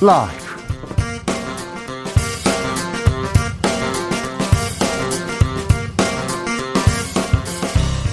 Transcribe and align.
라이브. 0.00 0.50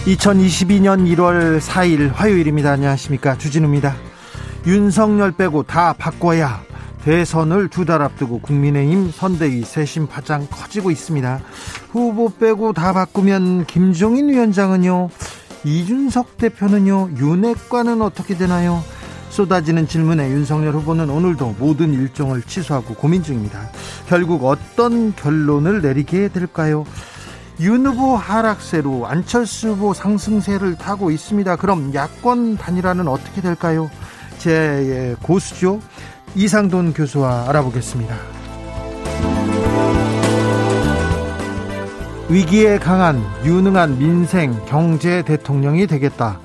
2022년 0.05 1.05
1월 1.16 1.59
4일 1.59 2.12
화요일입니다. 2.13 2.71
안녕하십니까. 2.71 3.38
주진우입니다. 3.38 3.95
윤석열 4.66 5.31
빼고 5.31 5.63
다 5.63 5.94
바꿔야 5.94 6.62
대선을 7.04 7.70
두 7.70 7.86
달 7.86 8.02
앞두고 8.02 8.40
국민의힘 8.40 9.12
선대위 9.12 9.63
세심 9.63 10.08
파장 10.08 10.48
커지고 10.49 10.91
있습니다. 10.91 11.40
후보 11.91 12.30
빼고 12.30 12.73
다 12.73 12.91
바꾸면 12.94 13.66
김종인 13.66 14.30
위원장은요, 14.30 15.09
이준석 15.63 16.38
대표는요, 16.38 17.12
윤핵과는 17.17 18.02
어떻게 18.02 18.35
되나요? 18.38 18.84
쏟아지는 19.30 19.88
질문에 19.88 20.30
윤석열 20.31 20.73
후보는 20.73 21.09
오늘도 21.09 21.55
모든 21.59 21.94
일정을 21.94 22.44
취소하고 22.44 22.95
고민 22.95 23.23
중입니다. 23.23 23.70
결국 24.08 24.45
어떤 24.45 25.16
결론을 25.16 25.81
내리게 25.81 26.30
될까요? 26.30 26.86
윤 27.59 27.86
후보 27.86 28.16
하락세로 28.16 29.08
안철수 29.08 29.70
후보 29.70 29.94
상승세를 29.94 30.76
타고 30.76 31.12
있습니다. 31.12 31.55
그럼 31.55 31.94
야권 31.94 32.58
단일화는 32.58 33.08
어떻게 33.08 33.41
될까요? 33.41 33.90
제 34.38 35.16
고수죠. 35.23 35.80
이상돈 36.36 36.94
교수와 36.94 37.50
알아보겠습니다. 37.50 38.16
위기에 42.30 42.78
강한 42.78 43.23
유능한 43.45 43.98
민생 43.98 44.53
경제 44.66 45.22
대통령이 45.23 45.88
되겠다. 45.88 46.39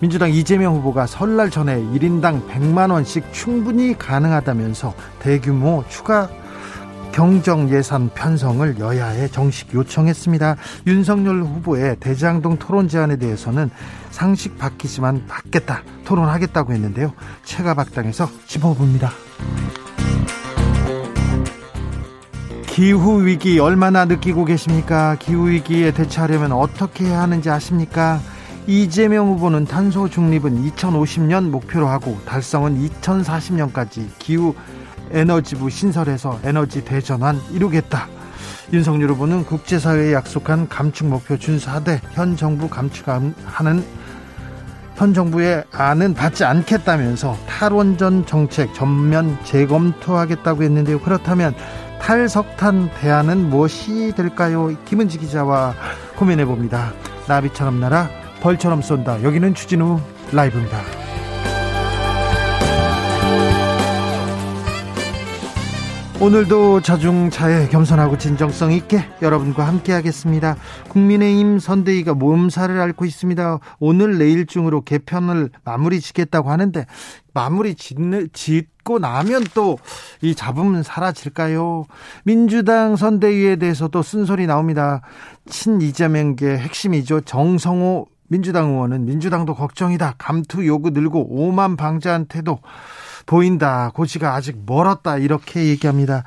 민주당 0.00 0.30
이재명 0.30 0.74
후보가 0.76 1.06
설날 1.06 1.50
전에 1.50 1.80
1인당 1.80 2.46
100만 2.48 2.92
원씩 2.92 3.32
충분히 3.32 3.96
가능하다면서 3.96 4.94
대규모 5.20 5.84
추가 5.88 6.28
경정 7.12 7.70
예산 7.70 8.10
편성을 8.10 8.78
여야에 8.78 9.28
정식 9.28 9.72
요청했습니다. 9.72 10.56
윤석열 10.86 11.42
후보의 11.44 11.96
대장동 11.98 12.58
토론 12.58 12.88
제안에 12.88 13.16
대해서는 13.16 13.70
상식 14.10 14.58
바뀌지만 14.58 15.26
받겠다 15.26 15.82
토론하겠다고 16.04 16.74
했는데요. 16.74 17.14
체가박당에서 17.44 18.28
짚어봅니다. 18.46 19.12
기후 22.66 23.24
위기 23.24 23.58
얼마나 23.58 24.04
느끼고 24.04 24.44
계십니까? 24.44 25.16
기후 25.18 25.48
위기에 25.48 25.92
대처하려면 25.92 26.52
어떻게 26.52 27.06
해야 27.06 27.22
하는지 27.22 27.48
아십니까? 27.48 28.20
이재명 28.66 29.28
후보는 29.28 29.64
탄소 29.64 30.08
중립은 30.08 30.68
2050년 30.70 31.50
목표로 31.50 31.86
하고 31.86 32.18
달성은 32.26 32.88
2040년까지 33.00 34.08
기후 34.18 34.54
에너지부 35.12 35.70
신설해서 35.70 36.40
에너지 36.42 36.84
대전환 36.84 37.40
이루겠다. 37.52 38.08
윤석열 38.72 39.10
후보는 39.10 39.44
국제사회에 39.44 40.12
약속한 40.12 40.68
감축 40.68 41.06
목표 41.06 41.36
준수하되 41.36 42.00
현 42.10 42.36
정부 42.36 42.68
감축하는 42.68 43.34
현 44.96 45.14
정부의 45.14 45.62
안은 45.70 46.14
받지 46.14 46.44
않겠다면서 46.44 47.36
탈원전 47.46 48.26
정책 48.26 48.74
전면 48.74 49.38
재검토하겠다고 49.44 50.64
했는데요. 50.64 51.00
그렇다면 51.00 51.54
탈석탄 52.00 52.90
대안은 52.98 53.48
무엇이 53.48 54.12
될까요? 54.16 54.76
김은지 54.86 55.18
기자와 55.18 55.74
고민해 56.16 56.46
봅니다. 56.46 56.92
나비처럼 57.28 57.78
날아 57.78 58.25
벌처럼 58.40 58.82
쏜다. 58.82 59.22
여기는 59.22 59.54
추진우 59.54 60.00
라이브입니다. 60.32 60.80
오늘도 66.18 66.80
자중차에 66.80 67.68
겸손하고 67.68 68.16
진정성 68.16 68.72
있게 68.72 69.04
여러분과 69.20 69.66
함께 69.66 69.92
하겠습니다. 69.92 70.56
국민의힘 70.88 71.58
선대위가 71.58 72.14
몸살을 72.14 72.80
앓고 72.80 73.04
있습니다. 73.04 73.58
오늘 73.80 74.16
내일 74.16 74.46
중으로 74.46 74.80
개편을 74.80 75.50
마무리 75.64 76.00
짓겠다고 76.00 76.50
하는데 76.50 76.86
마무리 77.34 77.74
짓고 77.74 78.98
나면 78.98 79.44
또 79.52 79.76
이 80.22 80.34
잡음은 80.34 80.82
사라질까요? 80.82 81.84
민주당 82.24 82.96
선대위에 82.96 83.56
대해서도 83.56 84.02
쓴소리 84.02 84.46
나옵니다. 84.46 85.02
친 85.50 85.82
이재명계 85.82 86.56
핵심이죠. 86.56 87.20
정성호 87.20 88.06
민주당 88.28 88.70
의원은 88.70 89.04
민주당도 89.04 89.54
걱정이다. 89.54 90.14
감투 90.18 90.66
요구 90.66 90.90
늘고 90.90 91.26
오만 91.30 91.76
방자한테도 91.76 92.58
보인다. 93.26 93.90
고시가 93.94 94.34
아직 94.34 94.62
멀었다. 94.66 95.18
이렇게 95.18 95.66
얘기합니다. 95.66 96.24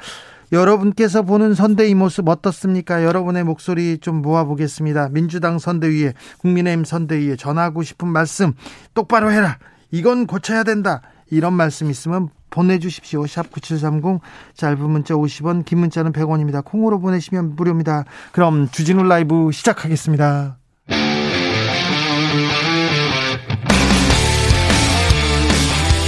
여러분께서 0.51 1.21
보는 1.21 1.53
선대위 1.53 1.93
모습 1.93 2.27
어떻습니까? 2.27 3.03
여러분의 3.03 3.43
목소리 3.43 3.99
좀 3.99 4.21
모아보겠습니다. 4.21 5.09
민주당 5.09 5.59
선대위에 5.59 6.13
국민의힘 6.39 6.85
선대위에 6.85 7.35
전하고 7.35 7.83
싶은 7.83 8.07
말씀 8.07 8.53
똑바로 8.93 9.31
해라. 9.31 9.57
이건 9.91 10.25
고쳐야 10.27 10.63
된다. 10.63 11.01
이런 11.31 11.53
말씀 11.53 11.89
있으면 11.89 12.29
보내주십시오. 12.49 13.27
샵 13.27 13.51
9730 13.51 14.21
짧은 14.55 14.89
문자 14.89 15.13
50원 15.13 15.65
긴 15.65 15.79
문자는 15.79 16.11
100원입니다. 16.13 16.65
콩으로 16.65 16.99
보내시면 16.99 17.55
무료입니다. 17.55 18.05
그럼 18.31 18.67
주진우 18.71 19.03
라이브 19.03 19.51
시작하겠습니다. 19.51 20.58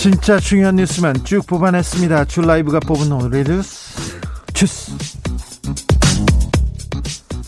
진짜 0.00 0.40
중요한 0.40 0.76
뉴스만 0.76 1.24
쭉 1.24 1.46
뽑아냈습니다. 1.46 2.24
줄 2.24 2.46
라이브가 2.46 2.80
뽑은 2.80 3.12
오늘의 3.12 3.44
뉴스 3.44 4.18
주스. 4.54 4.96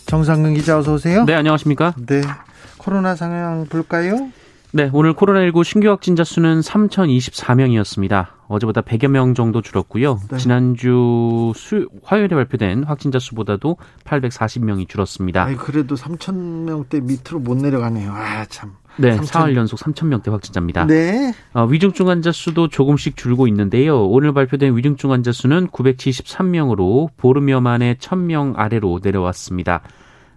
정상근 0.05 0.53
기자 0.53 0.77
어서 0.77 0.93
오세요. 0.93 1.25
네, 1.25 1.33
안녕하십니까? 1.33 1.95
네. 2.07 2.21
코로나 2.77 3.17
상황 3.17 3.65
볼까요? 3.65 4.29
네, 4.73 4.91
오늘 4.93 5.15
코로나19 5.15 5.65
신규 5.65 5.89
확진자 5.89 6.25
수는 6.25 6.61
3,024명이었습니다. 6.61 8.27
어제보다 8.49 8.83
100여 8.83 9.09
명 9.09 9.33
정도 9.33 9.63
줄었고요. 9.63 10.21
네. 10.31 10.37
지난주 10.37 11.55
수, 11.57 11.89
화요일에 12.05 12.37
발표된 12.37 12.85
확진자 12.85 13.19
수보다도 13.19 13.79
840명이 14.05 14.91
줄었습니다. 14.91 15.45
아이, 15.45 15.57
그래도 15.57 15.95
3,000명대 15.95 17.03
밑으로 17.03 17.39
못 17.39 17.57
내려가네요. 17.57 18.13
아, 18.13 18.45
참. 18.51 18.75
네, 18.97 19.13
3 19.13 19.25
사흘 19.25 19.57
연속 19.57 19.79
3천 19.79 20.07
명대 20.07 20.31
확진자입니다. 20.31 20.87
네. 20.87 21.33
어, 21.55 21.65
위중증 21.65 22.09
환자 22.09 22.33
수도 22.33 22.69
조금씩 22.69 23.17
줄고 23.17 23.47
있는데요. 23.49 24.07
오늘 24.07 24.33
발표된 24.33 24.77
위중증 24.77 25.13
환자 25.13 25.33
수는 25.33 25.69
973명으로 25.69 27.09
보름여 27.17 27.61
만에 27.61 27.95
1,000명 27.95 28.55
아래로 28.57 29.01
내려왔습니다. 29.03 29.83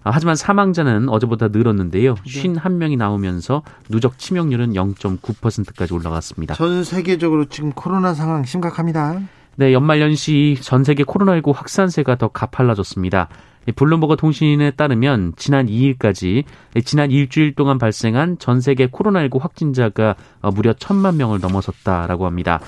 아, 0.04 0.12
하지만 0.14 0.36
사망자는 0.36 1.10
어제보다 1.10 1.48
늘었는데요. 1.48 2.14
네. 2.14 2.22
51명이 2.24 2.96
나오면서 2.96 3.64
누적 3.90 4.20
치명률은 4.20 4.74
0.9%까지 4.74 5.94
올라갔습니다. 5.94 6.54
전 6.54 6.84
세계적으로 6.84 7.46
지금 7.46 7.72
코로나 7.72 8.14
상황 8.14 8.46
심각합니다. 8.46 9.20
네, 9.58 9.74
연말 9.74 10.02
연시 10.02 10.58
전 10.62 10.84
세계 10.84 11.04
코로나19 11.04 11.54
확산세가 11.56 12.18
더 12.18 12.28
가팔라졌습니다. 12.28 13.30
블룸버그 13.74 14.18
통신에 14.18 14.72
따르면 14.72 15.34
지난 15.38 15.68
2일까지 15.68 16.44
지난 16.84 17.12
일주일 17.12 17.56
동안 17.56 17.78
발생한 17.78 18.38
전 18.40 18.62
세계 18.62 18.88
코로나19 18.88 19.40
확진자가 19.40 20.16
어, 20.42 20.52
무려 20.52 20.74
1천만 20.74 21.16
명을 21.16 21.40
넘어섰다라고 21.40 22.26
합니다. 22.26 22.60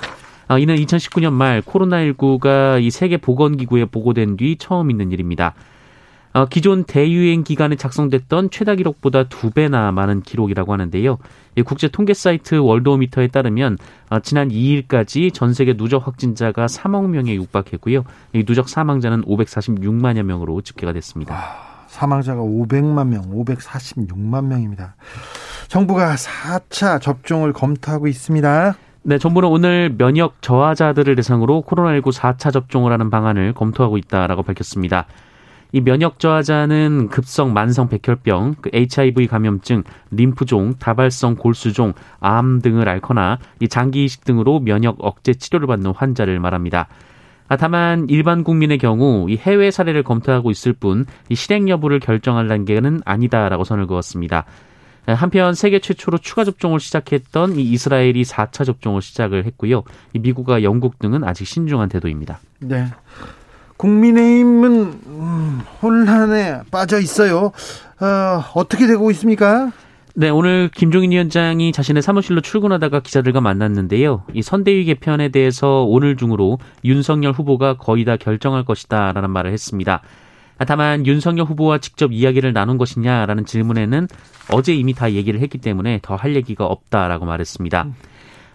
아, 0.48 0.58
이는 0.58 0.76
2019년 0.76 1.34
말 1.34 1.62
코로나19가 1.62 2.82
이 2.82 2.90
세계 2.90 3.18
보건기구에 3.18 3.86
보고된 3.86 4.38
뒤 4.38 4.56
처음 4.58 4.90
있는 4.90 5.12
일입니다. 5.12 5.54
어, 6.38 6.46
기존 6.46 6.84
대유행 6.84 7.44
기간에 7.44 7.76
작성됐던 7.76 8.52
최다 8.52 8.76
기록보다 8.76 9.24
두 9.24 9.50
배나 9.50 9.92
많은 9.92 10.22
기록이라고 10.22 10.72
하는데요. 10.72 11.18
국제 11.66 11.88
통계 11.88 12.14
사이트 12.14 12.54
월드오미터에 12.54 13.30
따르면 13.30 13.80
어, 14.12 14.20
지난 14.20 14.50
2일까지 14.50 15.34
전 15.34 15.56
세계 15.56 15.76
누적 15.76 16.06
확진자가 16.06 16.68
3억 16.68 17.10
명에 17.10 17.34
육박했고요. 17.34 18.04
이 18.34 18.46
누적 18.46 18.70
사망자는 18.70 19.24
546만여 19.24 20.22
명으로 20.22 20.62
집계가 20.62 20.94
됐습니다. 20.94 21.34
아, 21.34 21.86
사망자가 21.88 22.40
500만 22.40 23.08
명, 23.08 23.24
546만 23.32 24.46
명입니다. 24.46 24.96
정부가 25.70 26.14
4차 26.14 27.02
접종을 27.02 27.52
검토하고 27.52 28.06
있습니다. 28.06 28.76
네, 29.02 29.18
정부는 29.18 29.50
오늘 29.50 29.96
면역 29.98 30.40
저하자들을 30.42 31.16
대상으로 31.16 31.64
코로나19 31.64 32.14
4차 32.14 32.54
접종을 32.54 32.92
하는 32.92 33.10
방안을 33.10 33.54
검토하고 33.54 33.98
있다라고 33.98 34.44
밝혔습니다. 34.44 35.08
이 35.72 35.82
면역 35.82 36.20
저하자는 36.20 37.10
급성 37.10 37.54
만성 37.54 37.90
백혈병, 37.90 38.56
그 38.62 38.70
HIV 38.74 39.28
감염증, 39.28 39.84
림프종, 40.12 40.76
다발성 40.80 41.36
골수종, 41.36 41.94
암 42.20 42.62
등을 42.62 42.88
앓거나 42.88 43.40
이 43.60 43.68
장기 43.68 44.06
이식 44.06 44.24
등으로 44.26 44.60
면역 44.60 44.98
억제 45.00 45.34
치료를 45.34 45.68
받는 45.68 45.92
환자를 45.92 46.40
말합니다. 46.40 46.88
아, 47.50 47.56
다만 47.56 48.08
일반 48.10 48.44
국민의 48.44 48.78
경우 48.78 49.30
이 49.30 49.38
해외 49.38 49.72
사례를 49.72 50.04
검토하고 50.04 50.52
있을 50.52 50.74
뿐 50.74 51.06
이 51.30 51.36
실행 51.36 51.70
여부를 51.70 52.00
결정할 52.00 52.48
단계는 52.48 53.02
아니다라고 53.06 53.64
선을 53.64 53.88
그었습니다. 53.88 54.46
한편 55.06 55.54
세계 55.54 55.80
최초로 55.80 56.18
추가 56.18 56.44
접종을 56.44 56.82
시작했던 56.82 57.56
이 57.56 57.64
이스라엘이 57.72 58.24
4차 58.24 58.66
접종을 58.66 59.02
시작을 59.02 59.46
했고요. 59.46 59.84
이 60.14 60.20
미국과 60.20 60.64
영국 60.64 61.00
등은 61.00 61.24
아직 61.24 61.46
신중한 61.46 61.88
태도입니다. 61.88 62.40
네. 62.60 62.88
국민의힘은 63.78 64.72
음, 65.06 65.62
혼란에 65.82 66.62
빠져 66.72 67.00
있어요. 67.00 67.52
어, 68.00 68.44
어떻게 68.56 68.88
되고 68.88 69.10
있습니까? 69.12 69.72
네, 70.16 70.30
오늘 70.30 70.70
김종인 70.74 71.12
위원장이 71.12 71.72
자신의 71.72 72.02
사무실로 72.02 72.42
출근하다가 72.42 73.02
기자들과 73.02 73.40
만났는데요. 73.40 74.24
이 74.34 74.42
선대위 74.42 74.86
개편에 74.86 75.30
대해서 75.30 75.84
오늘 75.84 76.18
중으로 76.18 76.58
윤석열 76.84 77.34
후보가 77.34 77.78
거의 77.78 78.04
다 78.04 78.18
결정할 78.18 78.66
것이다 78.66 79.12
라는 79.12 79.30
말을 79.30 79.52
했습니다. 79.52 80.02
다만 80.66 81.06
윤석열 81.06 81.46
후보와 81.46 81.78
직접 81.78 82.12
이야기를 82.12 82.52
나눈 82.52 82.80
것이냐라는 82.80 83.46
질문에는 83.46 84.08
어제 84.52 84.74
이미 84.74 84.94
다 84.96 85.12
얘기를 85.12 85.40
했기 85.40 85.60
때문에 85.60 86.00
더 86.02 86.16
할 86.16 86.36
얘기가 86.36 86.66
없다라고 86.66 87.26
말했습니다. 87.26 87.86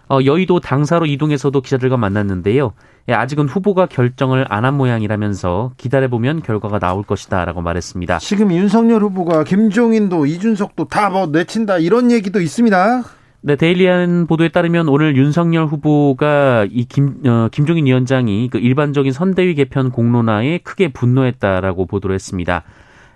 어, 0.09 0.19
여의도 0.25 0.59
당사로 0.59 1.05
이동해서도 1.05 1.61
기자들과 1.61 1.97
만났는데요. 1.97 2.73
예, 3.09 3.13
아직은 3.13 3.47
후보가 3.47 3.87
결정을 3.87 4.45
안 4.49 4.63
한 4.63 4.75
모양이라면서 4.75 5.71
기다려보면 5.77 6.41
결과가 6.41 6.79
나올 6.79 7.03
것이다 7.03 7.43
라고 7.45 7.61
말했습니다. 7.61 8.19
지금 8.19 8.51
윤석열 8.51 9.01
후보가 9.03 9.43
김종인도 9.43 10.25
이준석도 10.25 10.85
다 10.85 11.09
뭐 11.09 11.27
내친다 11.27 11.77
이런 11.79 12.11
얘기도 12.11 12.39
있습니다. 12.41 13.03
네, 13.45 13.55
데일리한 13.57 14.25
보도에 14.27 14.47
따르면 14.49 14.87
오늘 14.87 15.17
윤석열 15.17 15.65
후보가 15.65 16.67
이 16.71 16.85
김, 16.85 17.15
어, 17.25 17.49
김종인 17.51 17.85
위원장이 17.87 18.47
그 18.49 18.57
일반적인 18.57 19.11
선대위 19.11 19.55
개편 19.55 19.91
공론화에 19.91 20.59
크게 20.59 20.93
분노했다라고 20.93 21.85
보도를 21.87 22.13
했습니다. 22.13 22.63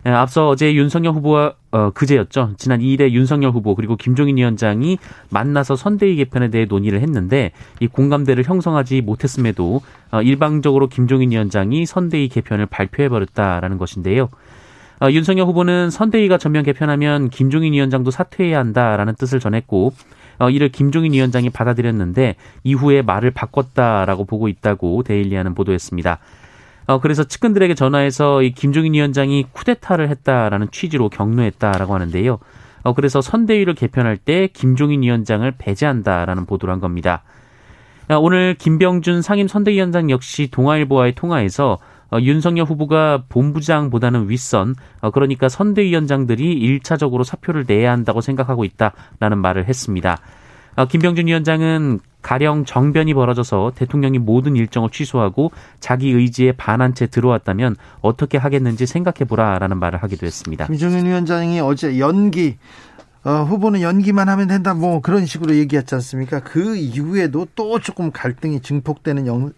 예, 0.06 0.10
앞서 0.10 0.48
어제 0.48 0.74
윤석열 0.74 1.14
후보와 1.14 1.54
어, 1.72 1.90
그제였죠. 1.92 2.54
지난 2.58 2.80
2일에 2.80 3.12
윤석열 3.12 3.52
후보 3.52 3.76
그리고 3.76 3.96
김종인 3.96 4.38
위원장이 4.38 5.00
만나서 5.30 5.76
선대위 5.76 6.16
개편에 6.18 6.50
대해 6.50 6.66
논의를 6.66 7.02
했는데 7.02 7.52
이 7.80 7.88
공감대를 7.88 8.44
형성하지 8.46 9.02
못했음에도 9.02 9.82
어, 10.12 10.22
일방적으로 10.22 10.88
김종인 10.88 11.32
위원장이 11.32 11.86
선대위 11.86 12.30
개편을 12.30 12.68
발표해 12.68 13.10
버렸다라는 13.10 13.78
것인데요. 13.78 14.30
어, 15.00 15.12
윤석열 15.12 15.46
후보는 15.48 15.90
선대위가 15.90 16.38
전면 16.38 16.64
개편하면 16.64 17.30
김종인 17.30 17.74
위원장도 17.74 18.12
사퇴해야 18.12 18.58
한다라는 18.60 19.16
뜻을 19.16 19.40
전했고 19.40 19.94
어, 20.40 20.50
이를 20.50 20.70
김종인 20.70 21.14
위원장이 21.14 21.50
받아들였는데 21.50 22.36
이후에 22.64 23.02
말을 23.02 23.32
바꿨다라고 23.32 24.26
보고 24.26 24.48
있다고 24.48 25.04
데일리하는 25.04 25.54
보도했습니다. 25.56 26.20
어, 26.88 27.00
그래서 27.00 27.25
측근들에게 27.25 27.75
전화해서 27.75 28.42
이 28.42 28.51
김종인 28.51 28.94
위원장이 28.94 29.48
쿠데타를 29.51 30.10
했다라는 30.10 30.69
취지로 30.72 31.10
격노했다라고 31.10 31.94
하는데요. 31.94 32.39
어, 32.84 32.94
그래서 32.94 33.22
선대위를 33.22 33.75
개편할 33.75 34.18
때 34.18 34.48
김종인 34.48 35.04
위원장을 35.04 35.50
배제한다라는 35.57 36.45
보도를 36.45 36.72
한 36.74 36.80
겁니다. 36.80 37.24
어, 38.10 38.16
오늘 38.18 38.56
김병준 38.56 39.22
상임 39.22 39.50
선대위원장 39.50 40.10
역시 40.10 40.48
동아일보와의 40.50 41.16
통화에서 41.16 41.78
어, 42.10 42.19
윤석열 42.22 42.66
후보가 42.66 43.25
본부장보다는 43.28 44.30
윗선, 44.30 44.75
어, 45.01 45.12
그러니까 45.12 45.50
선대위원장들이 45.50 46.54
일차적으로 46.54 47.25
사표를 47.25 47.66
내야 47.68 47.92
한다고 47.92 48.22
생각하고 48.22 48.63
있다라는 48.63 49.39
말을 49.39 49.66
했습니다. 49.66 50.18
어, 50.77 50.85
김병준 50.85 51.27
위원장은 51.27 52.00
가령 52.21 52.65
정변이 52.65 53.13
벌어져서 53.13 53.71
대통령이 53.75 54.19
모든 54.19 54.56
일정을 54.56 54.89
취소하고 54.89 55.51
자기 55.79 56.12
의지에 56.12 56.51
반한 56.51 56.94
채 56.94 57.07
들어왔다면 57.07 57.75
어떻게 58.01 58.38
하겠는지 58.38 58.85
생각해보라라는 58.85 59.79
말을 59.79 60.03
하기도 60.03 60.25
했습니다. 60.25 60.68
김정인 60.68 61.06
위원장이 61.06 61.59
어제 61.59 62.00
연기 62.00 62.57
어, 63.27 63.44
후보는 63.44 63.81
연기만 63.81 64.29
하면 64.29 64.47
된다 64.47 64.74
뭐 64.74 65.01
그런 65.01 65.25
식으로 65.25 65.53
얘기했지 65.56 65.94
않습니까? 65.95 66.39
그 66.39 66.77
이후에도 66.77 67.45
또 67.56 67.77
조금 67.77 68.09
갈등이 68.09 68.62
증폭되는 68.62 69.27
영, 69.27 69.51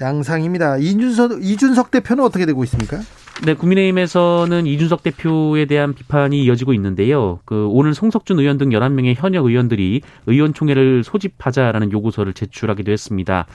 양상입니다. 0.00 0.76
이준석 0.76 1.42
이준석 1.42 1.90
대표는 1.90 2.22
어떻게 2.22 2.46
되고 2.46 2.62
있습니까? 2.62 3.00
네, 3.44 3.54
국민의힘에서는 3.54 4.66
이준석 4.66 5.02
대표에 5.02 5.64
대한 5.64 5.92
비판이 5.92 6.44
이어지고 6.44 6.72
있는데요. 6.74 7.40
그 7.44 7.66
오늘 7.68 7.94
송석준 7.94 8.38
의원 8.38 8.58
등 8.58 8.68
11명의 8.68 9.16
현역 9.16 9.46
의원들이 9.46 10.02
의원총회를 10.26 11.02
소집하자라는 11.02 11.90
요구서를 11.90 12.32
제출하기도 12.32 12.92
했습니다. 12.92 13.46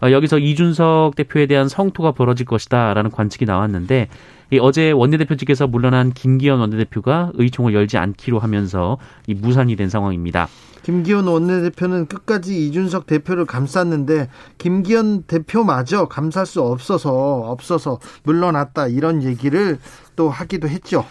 어, 0.00 0.10
여기서 0.10 0.38
이준석 0.38 1.16
대표에 1.16 1.44
대한 1.44 1.68
성토가 1.68 2.12
벌어질 2.12 2.46
것이다라는 2.46 3.10
관측이 3.10 3.44
나왔는데 3.44 4.08
이 4.50 4.58
어제 4.58 4.90
원내대표직에서 4.92 5.66
물러난 5.66 6.12
김기현 6.12 6.58
원내대표가 6.60 7.32
의총을 7.34 7.74
열지 7.74 7.98
않기로 7.98 8.38
하면서 8.38 8.98
이 9.26 9.34
무산이 9.34 9.76
된 9.76 9.88
상황입니다. 9.88 10.48
김기현 10.82 11.26
원내대표는 11.26 12.06
끝까지 12.06 12.66
이준석 12.66 13.06
대표를 13.06 13.44
감쌌는데 13.44 14.30
김기현 14.56 15.24
대표마저 15.24 16.08
감쌀 16.08 16.46
수 16.46 16.62
없어서 16.62 17.10
없어서 17.50 17.98
물러났다 18.22 18.88
이런 18.88 19.22
얘기를 19.22 19.78
또 20.16 20.30
하기도 20.30 20.66
했죠. 20.66 21.04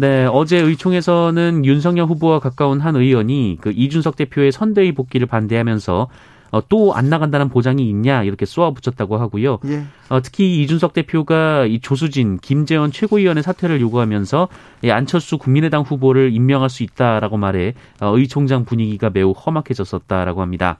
네, 0.00 0.26
어제 0.26 0.58
의총에서는 0.58 1.64
윤석열 1.64 2.06
후보와 2.06 2.40
가까운 2.40 2.80
한 2.80 2.96
의원이 2.96 3.58
그 3.60 3.70
이준석 3.70 4.16
대표의 4.16 4.50
선대위 4.50 4.92
복귀를 4.92 5.28
반대하면서 5.28 6.02
어, 6.02 6.08
또 6.60 6.92
안 6.94 7.08
나간다는 7.08 7.48
보장이 7.48 7.88
있냐 7.88 8.22
이렇게 8.24 8.44
쏘아붙였다고 8.44 9.16
하고요. 9.16 9.58
예. 9.66 9.84
어, 10.10 10.20
특히 10.20 10.62
이준석 10.62 10.92
대표가 10.92 11.64
이 11.66 11.80
조수진, 11.80 12.38
김재원 12.38 12.92
최고위원의 12.92 13.42
사퇴를 13.42 13.80
요구하면서 13.80 14.48
이 14.84 14.90
안철수 14.90 15.38
국민의당 15.38 15.82
후보를 15.82 16.32
임명할 16.32 16.68
수 16.68 16.82
있다라고 16.82 17.36
말해 17.38 17.74
어, 18.00 18.16
의총장 18.16 18.64
분위기가 18.64 19.10
매우 19.10 19.32
험악해졌었다라고 19.32 20.42
합니다. 20.42 20.78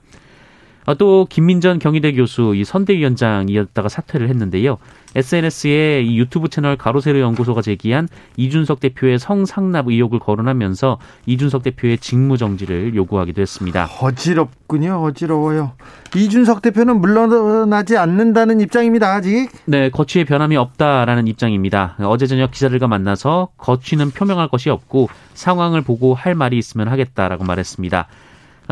어, 0.85 0.95
또 0.95 1.25
김민전 1.29 1.79
경희대 1.79 2.13
교수 2.13 2.53
이 2.55 2.63
선대위원장이었다가 2.63 3.89
사퇴를 3.89 4.29
했는데요. 4.29 4.77
SNS에 5.15 6.01
이 6.01 6.17
유튜브 6.17 6.49
채널 6.49 6.75
가로세로 6.75 7.19
연구소가 7.19 7.61
제기한 7.61 8.07
이준석 8.35 8.79
대표의 8.79 9.19
성상납 9.19 9.87
의혹을 9.87 10.19
거론하면서 10.19 10.97
이준석 11.27 11.63
대표의 11.63 11.99
직무 11.99 12.37
정지를 12.37 12.95
요구하기도 12.95 13.41
했습니다. 13.41 13.87
어지럽군요. 14.01 15.03
어지러워요. 15.03 15.73
이준석 16.15 16.61
대표는 16.63 16.99
물러나지 16.99 17.97
않는다는 17.97 18.59
입장입니다. 18.59 19.13
아직. 19.13 19.49
네, 19.65 19.89
거취에 19.89 20.23
변함이 20.23 20.57
없다라는 20.57 21.27
입장입니다. 21.27 21.95
어제 21.99 22.25
저녁 22.25 22.51
기자들과 22.51 22.87
만나서 22.87 23.49
거취는 23.57 24.11
표명할 24.11 24.47
것이 24.47 24.69
없고 24.69 25.09
상황을 25.35 25.81
보고 25.81 26.15
할 26.15 26.33
말이 26.33 26.57
있으면 26.57 26.87
하겠다라고 26.87 27.43
말했습니다. 27.43 28.07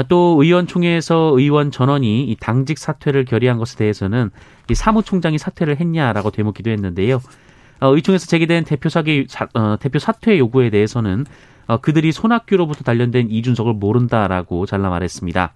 또 0.08 0.38
의원총회에서 0.42 1.34
의원 1.36 1.72
전원이 1.72 2.24
이 2.24 2.38
당직 2.40 2.78
사퇴를 2.78 3.26
결의한 3.26 3.58
것에 3.58 3.78
대해서는 3.78 4.32
이 4.70 4.76
사무총장이 4.76 5.38
사퇴를 5.38 5.80
했냐라고 5.80 6.32
되묻기도 6.32 6.72
했는데요. 6.72 7.22
어, 7.82 7.96
의총에서 7.96 8.28
제기된 8.28 8.64
대표 8.64 8.90
사기 8.90 9.28
어, 9.54 9.76
대표 9.80 10.00
사퇴 10.00 10.38
요구에 10.38 10.70
대해서는 10.70 11.26
어, 11.68 11.78
그들이 11.78 12.12
손학규로부터 12.12 12.84
단련된 12.84 13.30
이준석을 13.30 13.74
모른다라고 13.74 14.66
잘라 14.66 14.90
말했습니다. 14.90 15.54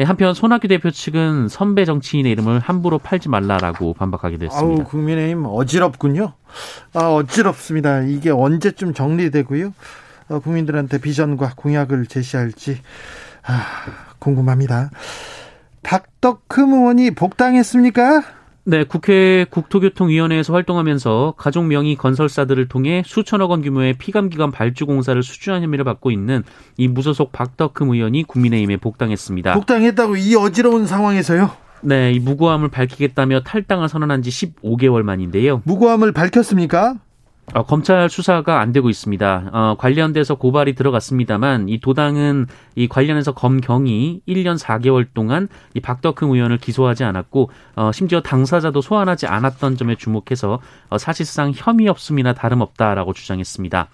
예, 0.00 0.04
한편 0.04 0.32
손학규 0.32 0.68
대표 0.68 0.90
측은 0.90 1.48
선배 1.48 1.84
정치인의 1.84 2.30
이름을 2.32 2.60
함부로 2.60 2.98
팔지 2.98 3.28
말라라고 3.28 3.94
반박하기도 3.94 4.44
했습니다. 4.44 4.82
아우, 4.82 4.84
국민의힘 4.84 5.44
어지럽군요. 5.46 6.34
아, 6.94 7.00
어지럽습니다. 7.00 8.02
이게 8.02 8.30
언제쯤 8.30 8.94
정리되고요. 8.94 9.74
어, 10.28 10.38
국민들한테 10.40 10.98
비전과 10.98 11.54
공약을 11.56 12.06
제시할지 12.06 12.80
아, 13.48 13.62
궁금합니다. 14.18 14.90
박덕흠 15.82 16.74
의원이 16.74 17.12
복당했습니까? 17.12 18.22
네, 18.64 18.84
국회 18.84 19.46
국토교통위원회에서 19.48 20.52
활동하면서 20.52 21.34
가족 21.38 21.64
명의 21.64 21.96
건설사들을 21.96 22.68
통해 22.68 23.02
수천억 23.06 23.50
원 23.50 23.62
규모의 23.62 23.94
피감기관 23.94 24.50
발주 24.50 24.84
공사를 24.84 25.20
수주한 25.22 25.62
혐의를 25.62 25.86
받고 25.86 26.10
있는 26.10 26.42
이 26.76 26.86
무소속 26.86 27.32
박덕흠 27.32 27.88
의원이 27.94 28.24
국민의힘에 28.24 28.76
복당했습니다. 28.76 29.54
복당했다고 29.54 30.16
이 30.16 30.34
어지러운 30.34 30.86
상황에서요? 30.86 31.50
네, 31.80 32.12
이 32.12 32.18
무고함을 32.18 32.68
밝히겠다며 32.68 33.40
탈당을 33.40 33.88
선언한 33.88 34.20
지 34.20 34.28
15개월 34.28 35.02
만인데요. 35.02 35.62
무고함을 35.64 36.12
밝혔습니까? 36.12 36.96
어, 37.54 37.64
검찰 37.64 38.10
수사가 38.10 38.60
안 38.60 38.72
되고 38.72 38.90
있습니다. 38.90 39.50
어, 39.52 39.76
관련돼서 39.78 40.34
고발이 40.34 40.74
들어갔습니다만 40.74 41.68
이 41.68 41.80
도당은 41.80 42.46
이 42.74 42.88
관련해서 42.88 43.32
검경이 43.32 44.20
1년 44.28 44.58
4개월 44.58 45.06
동안 45.14 45.48
이 45.74 45.80
박덕흠 45.80 46.30
의원을 46.30 46.58
기소하지 46.58 47.04
않았고 47.04 47.50
어, 47.76 47.90
심지어 47.92 48.20
당사자도 48.20 48.82
소환하지 48.82 49.26
않았던 49.26 49.76
점에 49.76 49.94
주목해서 49.94 50.60
어, 50.90 50.98
사실상 50.98 51.52
혐의 51.54 51.88
없음이나 51.88 52.34
다름없다라고 52.34 53.14
주장했습니다. 53.14 53.88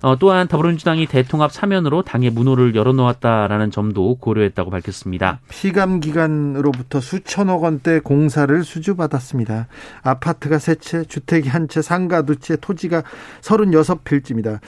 어, 0.00 0.16
또한 0.16 0.46
더불어민주당이 0.46 1.06
대통합 1.06 1.52
사면으로 1.52 2.02
당의 2.02 2.30
문호를 2.30 2.74
열어놓았다라는 2.74 3.70
점도 3.70 4.16
고려했다고 4.16 4.70
밝혔습니다. 4.70 5.40
피감 5.48 6.00
기관으로부터 6.00 7.00
수천억 7.00 7.64
원대 7.64 7.98
공사를 7.98 8.62
수주받았습니다. 8.62 9.66
아파트가 10.02 10.58
세 10.58 10.76
채, 10.76 11.04
주택이 11.04 11.48
한 11.48 11.68
채, 11.68 11.82
상가 11.82 12.22
두 12.22 12.36
채, 12.36 12.56
토지가 12.56 13.02
36필지입니다. 13.40 14.60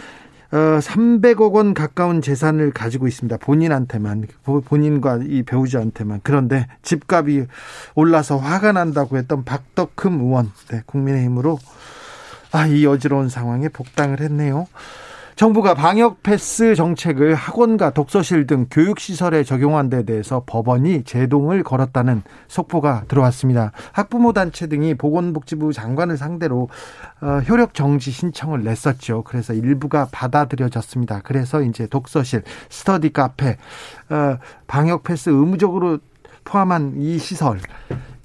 어, 0.53 0.57
300억 0.81 1.53
원 1.53 1.75
가까운 1.75 2.21
재산을 2.21 2.73
가지고 2.73 3.07
있습니다. 3.07 3.37
본인한테만, 3.37 4.27
본인과 4.65 5.21
이 5.29 5.45
배우자한테만. 5.45 6.21
그런데 6.25 6.67
집값이 6.83 7.47
올라서 7.95 8.37
화가 8.37 8.73
난다고 8.73 9.17
했던 9.17 9.45
박덕흠 9.45 10.21
의원, 10.21 10.51
네, 10.71 10.83
국민의힘으로 10.87 11.59
아, 12.53 12.67
이 12.67 12.85
어지러운 12.85 13.29
상황에 13.29 13.69
복당을 13.69 14.21
했네요. 14.21 14.67
정부가 15.40 15.73
방역 15.73 16.23
패스 16.23 16.75
정책을 16.75 17.35
학원과 17.35 17.94
독서실 17.94 18.47
등 18.47 18.66
교육시설에 18.70 19.42
적용한 19.42 19.88
데 19.88 20.02
대해서 20.02 20.42
법원이 20.44 21.04
제동을 21.04 21.62
걸었다는 21.62 22.23
속보가 22.49 23.04
들어왔습니다. 23.09 23.73
학부모 23.92 24.35
단체 24.35 24.66
등이 24.66 24.97
보건복지부 24.97 25.73
장관을 25.73 26.18
상대로 26.18 26.68
어, 27.23 27.40
효력 27.49 27.73
정지 27.73 28.11
신청을 28.11 28.64
냈었죠. 28.64 29.23
그래서 29.23 29.54
일부가 29.54 30.09
받아들여졌습니다. 30.12 31.23
그래서 31.25 31.62
이제 31.62 31.87
독서실, 31.87 32.42
스터디 32.68 33.14
카페, 33.14 33.56
어, 34.11 34.37
방역 34.66 35.04
패스 35.04 35.30
의무적으로 35.30 36.00
포함한 36.44 36.97
이 36.99 37.18
시설 37.18 37.61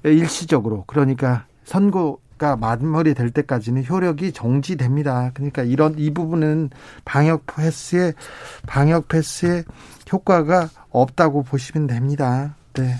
일시적으로 0.04 0.84
그러니까 0.86 1.46
선고 1.64 2.20
가 2.38 2.54
마무리될 2.56 3.30
때까지는 3.30 3.84
효력이 3.88 4.32
정지됩니다. 4.32 5.30
그러니까 5.32 5.62
이런 5.62 5.94
이 5.98 6.12
부분은 6.12 6.68
방역 7.06 7.46
패스의 7.46 8.12
방역 8.66 9.08
패스의 9.08 9.64
효과가 10.12 10.68
없다고 10.90 11.42
보시면 11.44 11.86
됩니다. 11.86 12.54
네. 12.74 12.94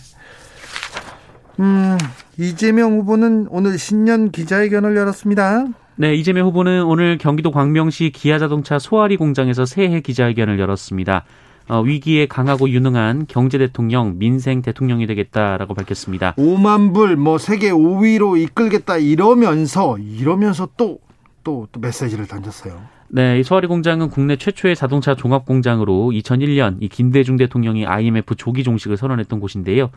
음, 1.60 1.98
이재명 2.38 2.98
후보는 2.98 3.48
오늘 3.50 3.78
신년 3.78 4.30
기자회견을 4.30 4.96
열었습니다. 4.96 5.66
네, 5.96 6.14
이재명 6.14 6.46
후보는 6.48 6.84
오늘 6.84 7.16
경기도 7.18 7.50
광명시 7.50 8.10
기아자동차 8.10 8.78
소아리 8.78 9.16
공장에서 9.16 9.64
새해 9.64 10.00
기자회견을 10.00 10.58
열었습니다. 10.58 11.24
어, 11.68 11.80
위기에 11.80 12.26
강하고 12.26 12.68
유능한 12.70 13.26
경제 13.28 13.58
대통령, 13.58 14.18
민생 14.18 14.62
대통령이 14.62 15.06
되겠다라고 15.06 15.74
밝혔습니다. 15.74 16.34
5만 16.34 16.94
불, 16.94 17.16
뭐 17.16 17.38
세계 17.38 17.70
5위로 17.70 18.40
이끌겠다 18.40 18.98
이러면서 18.98 19.98
이러면서 19.98 20.68
또 20.76 21.00
또, 21.42 21.68
또 21.70 21.78
메시지를 21.80 22.26
던졌어요. 22.26 22.96
네, 23.08 23.38
이 23.38 23.44
소아리 23.44 23.68
공장은 23.68 24.10
국내 24.10 24.36
최초의 24.36 24.74
자동차 24.74 25.14
종합 25.14 25.44
공장으로 25.44 26.10
2001년 26.12 26.78
이 26.80 26.88
김대중 26.88 27.36
대통령이 27.36 27.86
IMF 27.86 28.34
조기 28.34 28.64
종식을 28.64 28.96
선언했던 28.96 29.38
곳인데요. 29.38 29.90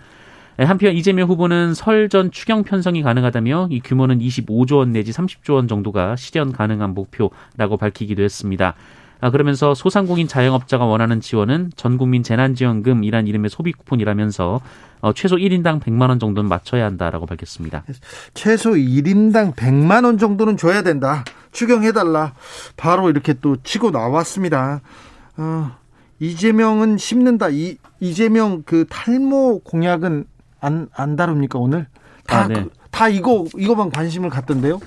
네, 0.57 0.65
한편 0.65 0.93
이재명 0.93 1.27
후보는 1.29 1.73
설전 1.73 2.31
추경 2.31 2.63
편성이 2.63 3.01
가능하다며 3.01 3.69
이 3.71 3.79
규모는 3.79 4.19
25조 4.19 4.77
원 4.77 4.91
내지 4.91 5.11
30조 5.11 5.53
원 5.53 5.67
정도가 5.67 6.15
실현 6.17 6.51
가능한 6.51 6.93
목표라고 6.93 7.77
밝히기도 7.77 8.21
했습니다. 8.21 8.75
아, 9.21 9.31
그러면서 9.31 9.73
소상공인 9.73 10.27
자영업자가 10.27 10.85
원하는 10.85 11.19
지원은 11.19 11.71
전국민 11.75 12.23
재난지원금이란 12.23 13.27
이름의 13.27 13.49
소비 13.49 13.73
쿠폰이라면서 13.73 14.61
어, 15.01 15.13
최소 15.13 15.35
1인당 15.35 15.81
100만 15.81 16.09
원 16.09 16.19
정도는 16.19 16.49
맞춰야 16.49 16.85
한다라고 16.85 17.25
밝혔습니다. 17.25 17.83
최소 18.33 18.71
1인당 18.71 19.55
100만 19.55 20.05
원 20.05 20.17
정도는 20.17 20.57
줘야 20.57 20.83
된다. 20.83 21.23
추경해달라. 21.51 22.33
바로 22.77 23.09
이렇게 23.09 23.33
또 23.33 23.57
치고 23.61 23.91
나왔습니다. 23.91 24.81
어, 25.37 25.71
이재명은 26.19 26.97
심는다. 26.97 27.49
이, 27.49 27.77
이재명 27.99 28.63
그 28.65 28.85
탈모 28.89 29.59
공약은 29.59 30.25
안, 30.59 30.89
안 30.93 31.15
다룹니까, 31.15 31.57
오늘? 31.59 31.87
다, 32.27 32.41
아, 32.41 32.47
네. 32.47 32.63
그, 32.63 32.69
다 32.91 33.07
이거, 33.07 33.45
이거만 33.57 33.89
관심을 33.89 34.29
갖던데요? 34.29 34.79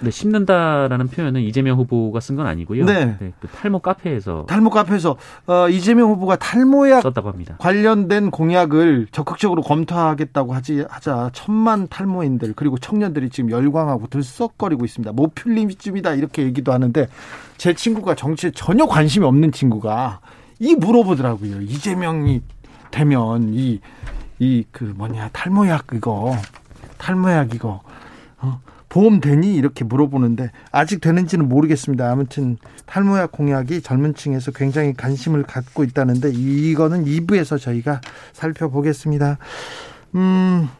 네, 0.00 0.10
심는다라는 0.10 1.08
표현은 1.08 1.40
이재명 1.42 1.78
후보가 1.78 2.20
쓴 2.20 2.36
건 2.36 2.46
아니고요. 2.46 2.84
네. 2.84 3.16
네. 3.18 3.32
그 3.40 3.48
탈모 3.48 3.78
카페에서 3.80 4.44
탈모 4.46 4.70
카페에서 4.70 5.16
어, 5.46 5.68
이재명 5.68 6.10
후보가 6.10 6.36
탈모약 6.36 7.02
썼다고 7.02 7.30
합니다. 7.30 7.56
관련된 7.58 8.30
공약을 8.30 9.08
적극적으로 9.12 9.62
검토하겠다고 9.62 10.54
하지 10.54 10.84
하자 10.88 11.30
천만 11.32 11.88
탈모인들 11.88 12.52
그리고 12.56 12.78
청년들이 12.78 13.30
지금 13.30 13.50
열광하고 13.50 14.06
들썩거리고 14.08 14.84
있습니다. 14.84 15.12
모필림쯤이다 15.12 16.14
이렇게 16.14 16.42
얘기도 16.42 16.72
하는데 16.72 17.08
제 17.56 17.72
친구가 17.74 18.14
정치에 18.14 18.50
전혀 18.54 18.86
관심이 18.86 19.24
없는 19.24 19.52
친구가 19.52 20.20
이 20.58 20.74
물어보더라고요. 20.74 21.60
이재명이 21.62 22.42
되면 22.90 23.54
이 23.54 23.80
이 24.38 24.64
그 24.70 24.84
뭐냐 24.84 25.30
탈모약 25.32 25.86
이거 25.94 26.36
탈모약 26.98 27.54
이거 27.54 27.80
어? 28.38 28.60
보험 28.96 29.20
되니 29.20 29.54
이렇게 29.54 29.84
물어보는데 29.84 30.52
아직 30.72 31.02
되는지는 31.02 31.50
모르겠습니다. 31.50 32.10
아무튼 32.10 32.56
탈모약 32.86 33.30
공약이 33.30 33.82
젊은 33.82 34.14
층에서 34.14 34.52
굉장히 34.52 34.94
관심을 34.94 35.42
갖고 35.42 35.84
있다는데 35.84 36.30
이거는 36.32 37.04
2부에서 37.04 37.60
저희가 37.60 38.00
살펴보겠습니다. 38.32 39.36
음, 40.14 40.70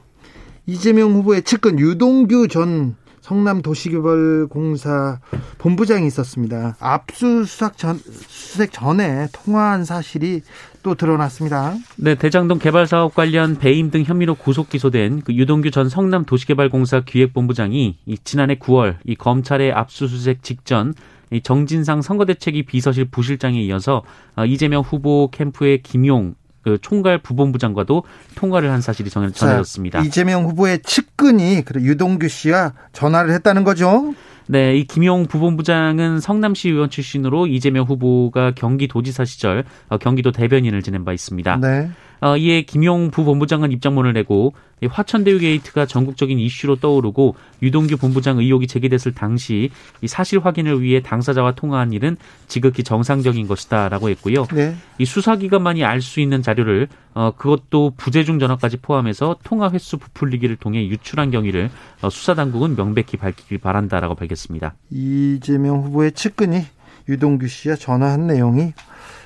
이재명 0.65 1.13
후보의 1.13 1.43
측근 1.43 1.79
유동규 1.79 2.49
전 2.49 2.97
성남 3.27 3.61
도시개발공사 3.61 5.19
본부장이 5.59 6.07
있었습니다. 6.07 6.77
압수수색 6.79 7.77
전, 7.77 7.99
수색 7.99 8.71
전에 8.71 9.27
통화한 9.33 9.85
사실이 9.85 10.43
또 10.85 10.95
드러났습니다. 10.95 11.75
네, 11.97 12.15
대장동 12.15 12.61
개발 12.61 12.87
사업 12.87 13.17
관련 13.17 13.59
배임 13.59 13.91
등 13.91 14.05
혐의로 14.05 14.37
구속 14.37 14.69
기소된 14.69 15.23
그 15.23 15.35
유동규 15.35 15.73
전 15.73 15.89
성남 15.89 16.25
도시개발공사 16.25 17.01
기획본부장이 17.01 17.99
이 18.07 18.19
지난해 18.23 18.55
9월 18.61 18.99
이 19.05 19.17
검찰의 19.17 19.73
압수수색 19.73 20.45
직전 20.45 20.95
이 21.33 21.41
정진상 21.41 22.03
선거대책위 22.03 22.67
비서실 22.67 23.07
부실장에 23.07 23.61
이어서 23.63 24.05
어, 24.37 24.47
이재명 24.47 24.83
후보 24.83 25.31
캠프의 25.33 25.83
김용 25.83 26.37
그 26.67 26.79
총괄 26.83 27.19
부본부 27.19 27.59
장과도 27.61 28.03
통화를 28.35 28.73
한 28.73 28.81
사실이 28.81 29.09
전해졌습니다. 29.09 30.01
이재명 30.01 30.47
후보의 30.47 30.81
측근이 30.83 31.63
유동규 31.77 32.27
씨와 32.27 32.73
전화를 32.93 33.33
했다는 33.35 33.63
거죠? 33.63 34.15
네, 34.49 34.77
이 34.77 34.85
김용 34.85 35.27
부본부장은 35.27 36.19
성남시 36.19 36.71
의원 36.71 36.91
출신으로 36.91 37.47
이재명 37.47 37.85
후보가 37.85 38.55
경기도지사 38.57 39.25
시절 39.25 39.63
어, 39.89 39.99
경기도 39.99 40.33
대변인을 40.33 40.83
지낸 40.83 41.05
바 41.05 41.13
있습니다. 41.13 41.57
네. 41.59 41.89
어, 42.21 42.37
이에 42.37 42.63
김용 42.63 43.11
부본부장은 43.11 43.73
입장문을 43.73 44.13
내고 44.13 44.55
화천대유 44.87 45.39
게이트가 45.39 45.87
전국적인 45.87 46.39
이슈로 46.39 46.77
떠오르고 46.77 47.35
유동규 47.63 47.97
본부장 47.97 48.39
의혹이 48.39 48.67
제기됐을 48.67 49.13
당시 49.15 49.71
이 50.03 50.07
사실 50.07 50.39
확인을 50.39 50.83
위해 50.83 51.01
당사자와 51.01 51.53
통화한 51.53 51.93
일은 51.93 52.17
지극히 52.47 52.83
정상적인 52.83 53.49
것이다라고 53.49 54.11
했고요. 54.11 54.47
네. 54.55 54.75
이 54.99 55.05
수사기관만이 55.05 55.85
알 55.85 56.01
수 56.07 56.21
있는 56.21 56.43
자료를 56.43 56.89
어, 57.15 57.33
그것도 57.37 57.95
부재중 57.97 58.39
전화까지 58.39 58.77
포함해서 58.77 59.37
통화 59.43 59.71
횟수 59.71 59.97
부풀리기를 59.97 60.57
통해 60.57 60.87
유출한 60.87 61.31
경위를 61.31 61.71
어, 62.03 62.11
수사당국은 62.11 62.77
명백히 62.77 63.17
밝히길 63.17 63.59
바란다라고 63.59 64.15
밝혔습니다. 64.15 64.75
이재명 64.91 65.81
후보의 65.81 66.13
측근이 66.13 66.65
유동규 67.09 67.49
씨와 67.49 67.77
전화한 67.77 68.27
내용이 68.27 68.73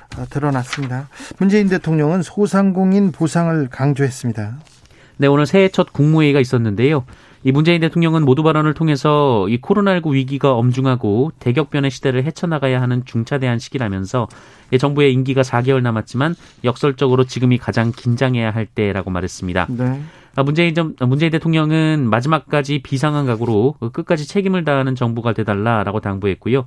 드러났습니다. 0.29 1.07
문재인 1.39 1.67
대통령은 1.69 2.21
소상공인 2.21 3.11
보상을 3.11 3.67
강조했습니다. 3.69 4.57
네, 5.17 5.27
오늘 5.27 5.45
새해 5.45 5.69
첫 5.69 5.93
국무회의가 5.93 6.39
있었는데요. 6.39 7.03
이 7.43 7.51
문재인 7.51 7.81
대통령은 7.81 8.23
모두 8.23 8.43
발언을 8.43 8.75
통해서 8.75 9.47
이 9.49 9.59
코로나19 9.59 10.13
위기가 10.13 10.53
엄중하고 10.53 11.31
대격변의 11.39 11.89
시대를 11.89 12.23
헤쳐나가야 12.23 12.79
하는 12.81 13.03
중차대한 13.03 13.57
시기라면서 13.57 14.27
정부의 14.79 15.11
임기가 15.13 15.41
4개월 15.41 15.81
남았지만 15.81 16.35
역설적으로 16.63 17.23
지금이 17.23 17.57
가장 17.57 17.91
긴장해야 17.95 18.51
할 18.51 18.67
때라고 18.67 19.09
말했습니다. 19.09 19.67
네. 19.69 20.01
아, 20.35 20.43
문재인, 20.43 20.73
문재인 20.99 21.31
대통령은 21.31 22.07
마지막까지 22.09 22.81
비상한 22.83 23.25
각오로 23.25 23.75
끝까지 23.91 24.27
책임을 24.27 24.63
다하는 24.63 24.95
정부가 24.95 25.33
되달라라고 25.33 25.99
당부했고요. 25.99 26.65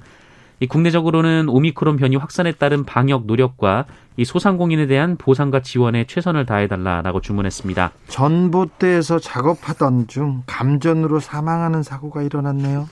이 0.65 0.67
국내적으로는 0.67 1.51
오미크론 1.51 1.99
변이 1.99 2.17
확산에 2.17 2.51
따른 2.53 2.85
방역 2.85 3.27
노력과 3.27 3.85
이 4.17 4.25
소상공인에 4.25 4.87
대한 4.87 5.17
보상과 5.19 5.61
지원에 5.61 6.07
최선을 6.07 6.47
다해달라라고 6.47 7.21
주문했습니다. 7.21 7.91
전봇대에서 8.09 9.19
작업하던 9.19 10.07
중 10.07 10.43
감전으로 10.47 11.21
사망하는 11.21 11.83
사고가 11.83 12.23
일어났네요. 12.23 12.89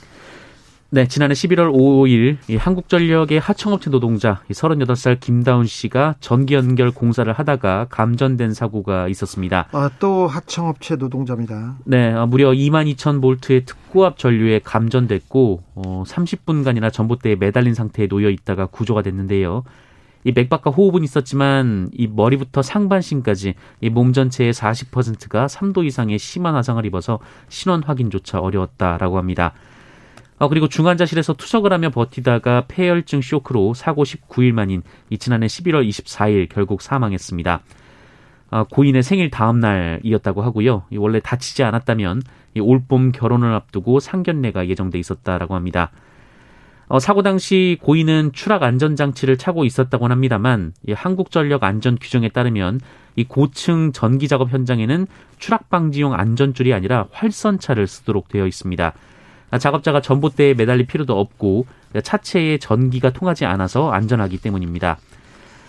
네, 0.94 1.08
지난해 1.08 1.32
11월 1.32 1.72
5일 1.72 2.36
한국전력의 2.58 3.40
하청업체 3.40 3.88
노동자 3.88 4.42
38살 4.50 5.20
김다운 5.20 5.64
씨가 5.64 6.16
전기 6.20 6.52
연결 6.52 6.90
공사를 6.90 7.32
하다가 7.32 7.86
감전된 7.88 8.52
사고가 8.52 9.08
있었습니다. 9.08 9.68
아, 9.72 9.90
또 9.98 10.26
하청업체 10.26 10.96
노동자입니다. 10.96 11.76
네, 11.86 12.12
어, 12.12 12.26
무려 12.26 12.50
2만 12.50 12.94
2천 12.94 13.22
볼트의 13.22 13.64
특고압 13.64 14.18
전류에 14.18 14.58
감전됐고 14.62 15.62
어, 15.76 16.04
30분간이나 16.06 16.92
전봇대에 16.92 17.36
매달린 17.36 17.72
상태에 17.72 18.06
놓여 18.06 18.28
있다가 18.28 18.66
구조가 18.66 19.00
됐는데요. 19.00 19.64
이 20.24 20.32
맥박과 20.32 20.70
호흡은 20.72 21.02
있었지만 21.04 21.88
이 21.94 22.06
머리부터 22.06 22.60
상반신까지 22.60 23.54
이 23.80 23.88
몸 23.88 24.12
전체의 24.12 24.52
40%가 24.52 25.46
3도 25.46 25.86
이상의 25.86 26.18
심한 26.18 26.54
화상을 26.54 26.84
입어서 26.84 27.18
신원 27.48 27.82
확인조차 27.82 28.40
어려웠다라고 28.40 29.16
합니다. 29.16 29.54
어, 30.38 30.48
그리고 30.48 30.68
중환자실에서 30.68 31.34
투석을 31.34 31.72
하며 31.72 31.90
버티다가 31.90 32.64
폐혈증 32.68 33.20
쇼크로 33.22 33.74
사고 33.74 34.02
19일 34.02 34.52
만인 34.52 34.82
지난해 35.18 35.46
11월 35.46 35.88
24일 35.88 36.48
결국 36.48 36.82
사망했습니다. 36.82 37.62
어, 38.50 38.64
고인의 38.64 39.02
생일 39.02 39.30
다음 39.30 39.60
날이었다고 39.60 40.42
하고요. 40.42 40.84
원래 40.96 41.20
다치지 41.20 41.62
않았다면 41.62 42.22
올봄 42.60 43.12
결혼을 43.12 43.54
앞두고 43.54 44.00
상견례가 44.00 44.68
예정돼 44.68 44.98
있었다라고 44.98 45.54
합니다. 45.54 45.90
어, 46.88 46.98
사고 46.98 47.22
당시 47.22 47.78
고인은 47.80 48.32
추락 48.34 48.62
안전 48.62 48.96
장치를 48.96 49.38
차고 49.38 49.64
있었다고 49.64 50.08
합니다만 50.08 50.74
한국전력 50.92 51.64
안전 51.64 51.96
규정에 51.98 52.28
따르면 52.28 52.80
이 53.16 53.24
고층 53.24 53.92
전기 53.92 54.28
작업 54.28 54.52
현장에는 54.52 55.06
추락 55.38 55.70
방지용 55.70 56.12
안전줄이 56.12 56.74
아니라 56.74 57.06
활선차를 57.12 57.86
쓰도록 57.86 58.28
되어 58.28 58.46
있습니다. 58.46 58.92
작업자가 59.58 60.00
전봇대에 60.00 60.54
매달릴 60.54 60.86
필요도 60.86 61.18
없고 61.18 61.66
차체에 62.02 62.58
전기가 62.58 63.10
통하지 63.10 63.44
않아서 63.44 63.90
안전하기 63.90 64.38
때문입니다. 64.38 64.98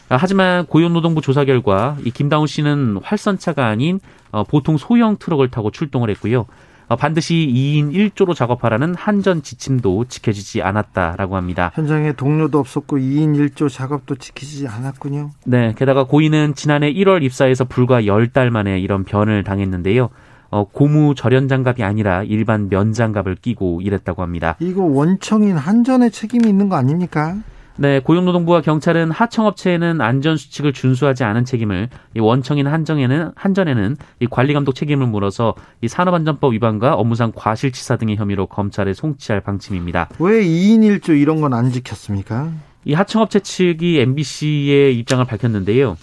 하지만 0.10 0.66
고용노동부 0.66 1.22
조사 1.22 1.46
결과 1.46 1.98
이 2.06 2.12
김다운 2.12 2.48
씨는 2.48 3.00
활선차가 3.02 3.66
아닌 3.66 4.00
어, 4.32 4.44
보통 4.44 4.78
소형 4.78 5.18
트럭을 5.18 5.50
타고 5.50 5.72
출동을 5.72 6.10
했고요. 6.12 6.46
어, 6.88 6.96
반드시 6.96 7.34
2인 7.34 7.94
1조로 8.12 8.36
작업하라는 8.36 8.94
한전 8.96 9.42
지침도 9.42 10.06
지켜지지 10.06 10.62
않았다라고 10.62 11.36
합니다. 11.36 11.72
현장에 11.74 12.14
동료도 12.14 12.60
없었고 12.60 12.98
2인 12.98 13.36
1조 13.36 13.70
작업도 13.70 14.16
지키지 14.16 14.68
않았군요. 14.68 15.32
네, 15.46 15.74
게다가 15.78 16.04
고인은 16.04 16.56
지난해 16.56 16.92
1월 16.94 17.24
입사해서 17.24 17.66
불과 17.66 18.02
10달 18.02 18.50
만에 18.50 18.80
이런 18.80 19.04
변을 19.06 19.44
당했는데요. 19.44 20.10
어, 20.54 20.66
고무 20.66 21.16
절연 21.16 21.48
장갑이 21.48 21.82
아니라 21.84 22.22
일반 22.22 22.70
면 22.70 22.94
장갑을 22.94 23.38
끼고 23.38 23.82
일했다고 23.82 24.22
합니다. 24.22 24.56
이거 24.60 24.84
원청인 24.84 25.58
한전의 25.58 26.12
책임이 26.12 26.48
있는 26.48 26.70
거 26.70 26.76
아닙니까? 26.76 27.36
네, 27.76 28.00
고용노동부와 28.02 28.62
경찰은 28.62 29.10
하청업체에는 29.10 30.00
안전수칙을 30.00 30.74
준수하지 30.74 31.24
않은 31.24 31.44
책임을 31.44 31.90
이 32.16 32.20
원청인 32.20 32.68
한정에는 32.68 33.32
한전에는 33.34 33.98
이 34.20 34.28
관리감독 34.28 34.76
책임을 34.76 35.08
물어서 35.08 35.56
이 35.82 35.88
산업안전법 35.88 36.54
위반과 36.54 36.94
업무상 36.94 37.32
과실치사 37.34 37.96
등의 37.98 38.18
혐의로 38.18 38.46
검찰에 38.46 38.94
송치할 38.94 39.42
방침입니다. 39.42 40.10
왜 40.20 40.44
2인 40.44 40.82
1조 41.00 41.20
이런 41.20 41.42
건 41.42 41.56
안 41.56 41.72
지켰습니까? 41.72 42.52
이 42.86 42.94
하청업체 42.94 43.40
측이 43.40 44.00
MBC의 44.02 44.96
입장을 45.00 45.26
밝혔는데요. 45.26 45.98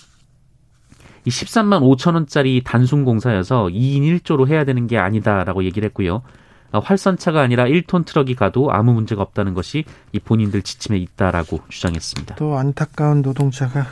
이 1.25 1.31
13만 1.31 1.81
5천 1.81 2.15
원짜리 2.15 2.63
단순 2.65 3.05
공사여서 3.05 3.67
2인 3.67 4.21
1조로 4.21 4.49
해야 4.49 4.65
되는 4.65 4.87
게 4.87 4.99
아니다라고 4.99 5.65
얘기를 5.65 5.87
했고요. 5.89 6.23
어, 6.73 6.79
활선차가 6.79 7.41
아니라 7.41 7.65
1톤 7.65 8.05
트럭이 8.07 8.37
가도 8.37 8.71
아무 8.73 8.93
문제가 8.93 9.23
없다는 9.23 9.55
것이 9.55 9.85
이 10.13 10.21
본인들 10.21 10.63
지침에 10.63 10.99
있다라고 10.99 11.61
주장했습니다. 11.69 12.37
또 12.37 12.57
안타까운 12.57 13.23
노동자가 13.23 13.87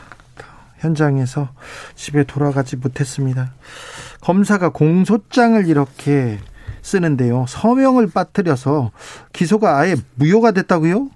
현장에서 0.79 1.49
집에 1.97 2.25
돌아가지 2.25 2.77
못했습니다. 2.77 3.53
검사가 4.21 4.71
공소장을 4.71 5.67
이렇게 5.67 6.39
쓰는데요. 6.83 7.45
서명을 7.49 8.11
빠뜨려서 8.11 8.93
기소가 9.33 9.79
아예 9.79 9.97
무효가 10.15 10.53
됐다고요? 10.53 11.11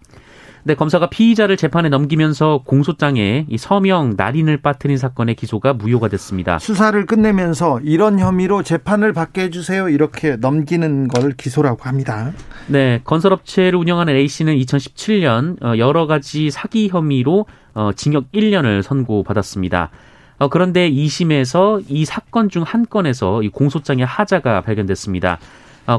네, 0.65 0.77
검사가 0.77 1.11
피의자를 1.11 1.57
재판에 1.57 1.89
넘기면서 1.89 2.63
공소장에 2.65 3.47
이 3.49 3.59
서명 3.59 4.15
날인을 4.17 4.59
빠뜨린 4.59 4.97
사건의 4.97 5.35
기소가 5.35 5.73
무효가 5.73 6.07
됐습니다. 6.07 6.61
수사를 6.61 7.05
끝내면서 7.05 7.81
이런 7.83 8.21
혐의로 8.21 8.63
재판을 8.63 9.13
받게 9.13 9.43
해주세요 9.43 9.89
이렇게 9.89 10.37
넘기는 10.37 11.09
걸 11.09 11.33
기소라고 11.33 11.83
합니다. 11.83 12.33
네, 12.69 13.01
건설업체를 13.03 13.77
운영하는 13.77 14.15
A 14.15 14.29
씨는 14.29 14.55
2017년 14.55 15.61
어, 15.65 15.77
여러 15.79 16.07
가지 16.07 16.51
사기 16.51 16.89
혐의로 16.89 17.47
어, 17.75 17.91
징역 17.97 18.31
1년을 18.31 18.83
선고받았습니다. 18.83 19.91
어, 20.39 20.49
그런데 20.49 20.89
2심에서 20.89 21.83
이 21.89 22.05
사건 22.05 22.49
중 22.49 22.63
한 22.63 22.87
건에서 22.89 23.43
이 23.43 23.49
공소장의 23.49 24.07
하자가 24.07 24.61
발견됐습니다. 24.61 25.39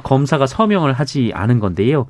검사가 0.04 0.47
서명을 0.47 0.93
하지 0.93 1.32
않은 1.36 1.60
건데요. 1.60 2.08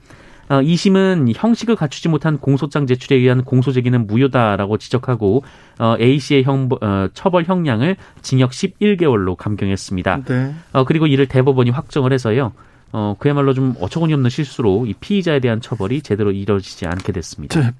2심은 0.61 1.29
어, 1.29 1.33
형식을 1.35 1.75
갖추지 1.75 2.09
못한 2.09 2.37
공소장 2.37 2.87
제출에 2.87 3.17
의한 3.17 3.43
공소 3.43 3.71
제기는 3.71 4.07
무효다라고 4.07 4.77
지적하고 4.77 5.43
어, 5.79 5.95
A 5.99 6.19
씨의 6.19 6.43
형 6.43 6.69
어, 6.81 7.07
처벌 7.13 7.43
형량을 7.45 7.95
징역 8.21 8.51
11개월로 8.51 9.35
감경했습니다. 9.35 10.23
네. 10.25 10.55
그리고 10.87 11.07
이를 11.07 11.27
대법원이 11.27 11.69
확정을 11.69 12.13
해서요. 12.13 12.53
어, 12.91 13.15
그야말로 13.17 13.53
좀 13.53 13.75
어처구니 13.79 14.13
없는 14.13 14.29
실수로 14.29 14.85
이 14.85 14.93
피의자에 14.93 15.39
대한 15.39 15.61
처벌이 15.61 16.01
제대로 16.01 16.31
이루어지지 16.31 16.85
않게 16.85 17.11
됐습니다. 17.11 17.59
네. 17.59 17.71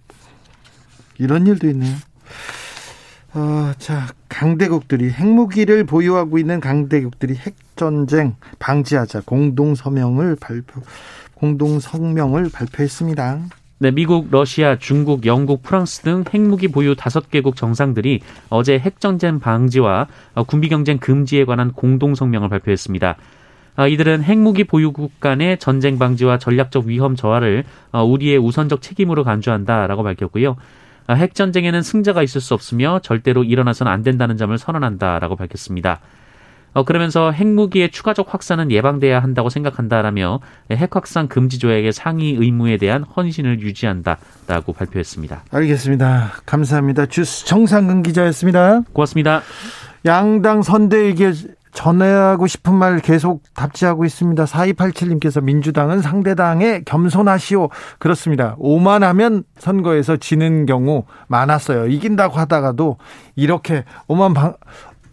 이런 1.20 1.46
일도 1.46 1.70
있네요. 1.70 1.96
어, 3.36 3.74
자, 3.78 4.08
강대국들이 4.30 5.10
핵무기를 5.12 5.86
보유하고 5.86 6.38
있는 6.38 6.60
강대국들이 6.60 7.36
핵전쟁 7.36 8.36
방지하자 8.60 9.22
공동 9.26 9.76
서명을 9.76 10.36
발표 10.40 10.82
공동 11.44 11.78
성명을 11.78 12.50
발표했습니다. 12.54 13.42
네, 13.80 13.92
미국, 13.92 14.30
러시아, 14.32 14.78
중국, 14.80 15.26
영국, 15.26 15.62
프랑스 15.62 16.00
등 16.00 16.24
핵무기 16.34 16.70
보유 16.70 16.96
다섯 16.96 17.30
개국 17.30 17.58
정상들이 17.58 18.22
어제 18.48 18.80
핵전쟁 18.80 19.42
방지와 19.42 20.08
군비 20.48 20.70
경쟁 20.70 21.00
금지에 21.00 21.44
관한 21.44 21.74
공동 21.74 22.16
성명을 22.16 22.48
발표했습니다. 22.48 23.18
아, 23.76 23.88
이들은 23.88 24.24
핵무기 24.24 24.64
보유국 24.64 25.20
간의 25.20 25.58
전쟁 25.58 26.00
방지와 26.00 26.38
전략적 26.38 26.86
위험 26.86 27.18
저하를 27.18 27.66
어, 27.92 28.06
우리의 28.06 28.38
우선적 28.38 28.82
책임으로 28.82 29.26
간주한다라고 29.26 30.02
밝혔고요. 30.04 30.56
아, 31.08 31.14
핵전쟁에는 31.14 31.82
승자가 31.82 32.24
있을 32.24 32.40
수 32.40 32.54
없으며 32.54 33.02
절대로 33.04 33.44
일어나서는 33.44 33.92
안 33.92 34.02
된다는 34.02 34.38
점을 34.38 34.58
선언한다라고 34.58 35.36
밝혔습니다. 35.36 36.00
어, 36.74 36.84
그러면서 36.84 37.32
핵무기의 37.32 37.92
추가적 37.92 38.34
확산은 38.34 38.72
예방돼야 38.72 39.22
한다고 39.22 39.50
생각한다라며 39.50 40.40
핵 40.72 40.96
확산 40.96 41.28
금지 41.28 41.60
조약의 41.60 41.94
상위 41.94 42.32
의무에 42.32 42.78
대한 42.78 43.04
헌신을 43.04 43.62
유지한다라고 43.62 44.74
발표했습니다. 44.74 45.44
알겠습니다. 45.52 46.32
감사합니다. 46.46 47.06
주스 47.06 47.46
정상근 47.46 48.04
기자였습니다. 48.04 48.82
고맙습니다. 48.94 49.42
양당 50.06 50.64
선대에게 50.64 51.32
전하고 51.74 52.48
싶은 52.48 52.76
말 52.76 53.00
계속 53.00 53.42
답지하고 53.56 54.06
있습니다. 54.06 54.46
4287님께서 54.46 55.44
민주당은 55.44 56.02
상대당에 56.02 56.82
겸손하시오. 56.86 57.70
그렇습니다. 58.00 58.56
오만하면 58.60 59.44
선거에서 59.58 60.18
지는 60.18 60.66
경우 60.66 61.06
많았어요. 61.28 61.88
이긴다고 61.88 62.38
하다가도 62.38 62.98
이렇게 63.36 63.84
오만 64.08 64.34
방, 64.34 64.54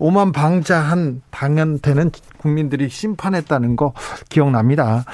오만 0.01 0.33
방자한 0.33 1.21
당한테는 1.31 2.11
국민들이 2.39 2.89
심판했다는 2.89 3.77
거 3.77 3.93
기억납니다. 4.31 5.05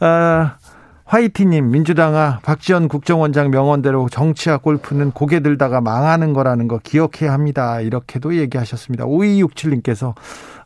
아, 0.00 0.56
화이티님, 1.04 1.72
민주당아, 1.72 2.38
박지원 2.42 2.88
국정원장 2.88 3.50
명언대로 3.50 4.08
정치와 4.08 4.58
골프는 4.58 5.10
고개 5.10 5.40
들다가 5.40 5.80
망하는 5.80 6.32
거라는 6.32 6.68
거 6.68 6.78
기억해야 6.78 7.32
합니다. 7.32 7.80
이렇게도 7.80 8.36
얘기하셨습니다. 8.36 9.06
5267님께서, 9.06 10.14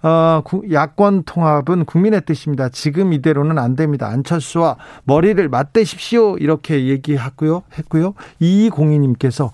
어, 0.03 0.43
야권 0.71 1.25
통합은 1.25 1.87
국민의 1.87 2.27
뜻입니다. 2.27 2.69
지금 2.69 3.15
이대로는 3.15 3.59
안 3.59 3.75
됩니다. 3.75 4.09
안철수와 4.09 4.77
머리를 5.05 5.49
맞대십시오. 5.49 6.37
이렇게 6.37 6.89
얘기하고요, 6.89 7.63
했고요. 7.79 8.13
2202님께서, 8.43 9.51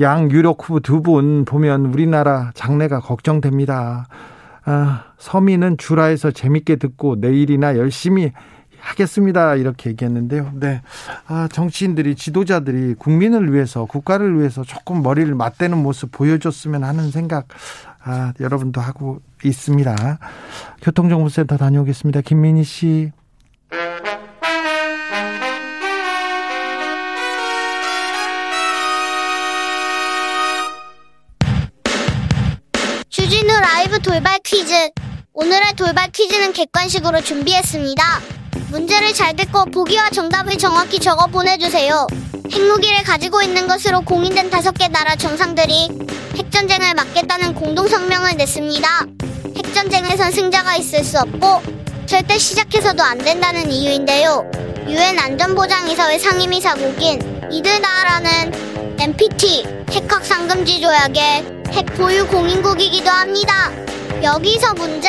양 0.00 0.30
유력 0.30 0.58
후보 0.62 0.80
두 0.80 1.02
분 1.02 1.44
보면 1.44 1.86
우리나라 1.86 2.50
장래가 2.54 3.00
걱정됩니다. 3.00 4.06
아, 4.64 5.04
서민은 5.18 5.78
주라에서 5.78 6.30
재밌게 6.30 6.76
듣고 6.76 7.16
내일이나 7.16 7.76
열심히 7.76 8.32
하겠습니다. 8.78 9.56
이렇게 9.56 9.90
얘기했는데요. 9.90 10.52
네. 10.54 10.82
아, 11.26 11.48
정치인들이, 11.50 12.14
지도자들이 12.14 12.94
국민을 12.94 13.52
위해서, 13.52 13.86
국가를 13.86 14.38
위해서 14.38 14.62
조금 14.62 15.02
머리를 15.02 15.34
맞대는 15.34 15.78
모습 15.78 16.12
보여줬으면 16.12 16.84
하는 16.84 17.10
생각, 17.10 17.48
아, 18.04 18.32
여러분도 18.38 18.80
하고 18.80 19.20
있습니다. 19.42 20.18
교통정보센터 20.82 21.56
다녀오겠습니다. 21.56 22.20
김민희 22.20 22.62
씨. 22.62 23.12
퀴즈. 34.48 34.72
오늘의 35.34 35.74
돌발 35.76 36.10
퀴즈는 36.10 36.54
객관식으로 36.54 37.20
준비했습니다. 37.20 38.02
문제를 38.70 39.12
잘 39.12 39.36
듣고 39.36 39.66
보기와 39.66 40.08
정답을 40.08 40.56
정확히 40.56 40.98
적어 40.98 41.26
보내주세요. 41.26 42.06
핵무기를 42.50 43.02
가지고 43.02 43.42
있는 43.42 43.68
것으로 43.68 44.00
공인된 44.00 44.48
다섯 44.48 44.72
개 44.72 44.88
나라 44.88 45.16
정상들이 45.16 45.90
핵전쟁을 46.34 46.94
막겠다는 46.94 47.56
공동성명을 47.56 48.38
냈습니다. 48.38 48.88
핵전쟁에선 49.54 50.32
승자가 50.32 50.76
있을 50.76 51.04
수 51.04 51.18
없고 51.18 51.60
절대 52.06 52.38
시작해서도 52.38 53.02
안 53.02 53.18
된다는 53.18 53.70
이유인데요. 53.70 54.50
유엔 54.88 55.18
안전보장이사회 55.18 56.18
상임이사국인 56.18 57.50
이들 57.52 57.82
나라는 57.82 58.98
NPT 58.98 59.66
핵核상금지 59.90 60.80
조약의 60.80 61.44
핵 61.68 61.84
보유 61.98 62.26
공인국이기도 62.26 63.10
합니다. 63.10 63.70
여기서 64.22 64.74
문제. 64.74 65.08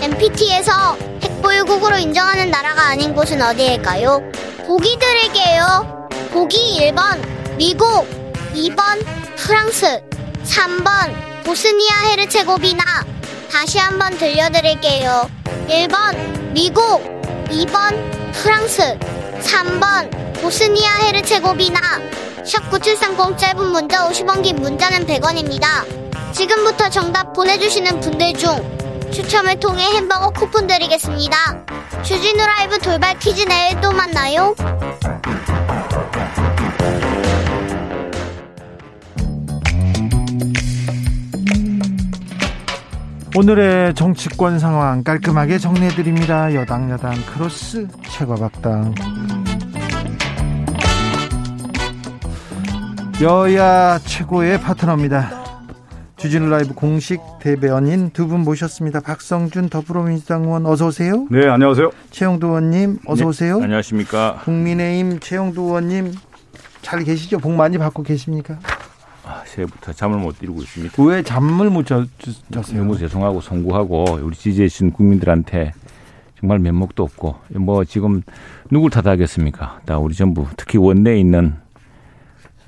NPT에서 0.00 0.96
핵 1.22 1.42
보유국으로 1.42 1.96
인정하는 1.96 2.50
나라가 2.50 2.88
아닌 2.88 3.14
곳은 3.14 3.40
어디일까요? 3.40 4.20
보기 4.66 4.98
드릴게요. 4.98 6.08
보기 6.32 6.80
1번 6.80 7.24
미국, 7.56 8.04
2번 8.52 9.04
프랑스, 9.36 10.02
3번 10.44 11.44
보스니아 11.44 12.10
헤르체고비나. 12.10 12.82
다시 13.50 13.78
한번 13.78 14.16
들려드릴게요. 14.18 15.30
1번 15.68 16.52
미국, 16.52 17.00
2번 17.48 18.32
프랑스, 18.32 18.98
3번 19.40 20.10
보스니아 20.40 20.96
헤르체고비나. 21.02 21.78
샵 22.44 22.68
9730 22.70 23.38
짧은 23.38 23.66
문자 23.70 24.08
50원 24.08 24.42
긴 24.42 24.56
문자는 24.56 25.06
100원입니다. 25.06 26.01
지금부터 26.32 26.88
정답 26.88 27.32
보내주시는 27.34 28.00
분들 28.00 28.34
중 28.34 28.50
추첨을 29.12 29.60
통해 29.60 29.84
햄버거 29.94 30.30
쿠폰 30.30 30.66
드리겠습니다. 30.66 31.36
주진우 32.02 32.38
라이브 32.44 32.78
돌발 32.78 33.18
퀴즈 33.18 33.42
내일 33.42 33.80
또 33.80 33.92
만나요. 33.92 34.54
오늘의 43.34 43.94
정치권 43.94 44.58
상황 44.58 45.02
깔끔하게 45.04 45.58
정리해드립니다. 45.58 46.54
여당 46.54 46.90
여당 46.90 47.14
크로스 47.26 47.88
최고박당 48.10 48.94
여야 53.22 53.98
최고의 54.00 54.60
파트너입니다. 54.60 55.41
주진우 56.22 56.48
라이브 56.50 56.72
공식 56.74 57.20
대변인 57.40 58.10
두 58.10 58.28
분 58.28 58.40
모셨습니다. 58.40 59.00
박성준 59.00 59.68
더불어민주당 59.68 60.44
의원 60.44 60.64
어서 60.66 60.86
오세요. 60.86 61.26
네, 61.30 61.48
안녕하세요. 61.48 61.90
최영두 62.10 62.46
의원님 62.46 62.98
어서 63.06 63.24
네, 63.24 63.28
오세요. 63.28 63.56
안녕하십니까. 63.60 64.40
국민의힘 64.44 65.18
최영두 65.18 65.60
의원님 65.62 66.12
잘 66.80 67.02
계시죠? 67.02 67.38
복 67.38 67.52
많이 67.52 67.76
받고 67.76 68.04
계십니까? 68.04 68.58
아, 69.24 69.42
새해부터 69.46 69.92
잠을 69.92 70.18
못 70.18 70.36
이루고 70.42 70.62
있습니다. 70.62 71.02
왜 71.02 71.22
잠을 71.22 71.70
못 71.70 71.86
자, 71.86 72.04
잤어요? 72.52 72.78
너무 72.78 72.96
죄송하고 72.96 73.40
송구하고 73.40 74.20
우리 74.22 74.36
지지해 74.36 74.68
주신 74.68 74.92
국민들한테 74.92 75.72
정말 76.38 76.60
면목도 76.60 77.02
없고 77.02 77.34
뭐 77.56 77.84
지금 77.84 78.22
누굴 78.70 78.90
탓하겠습니까? 78.90 79.80
다 79.84 79.98
우리 79.98 80.14
정부 80.14 80.46
특히 80.56 80.78
원내에 80.78 81.18
있는 81.18 81.54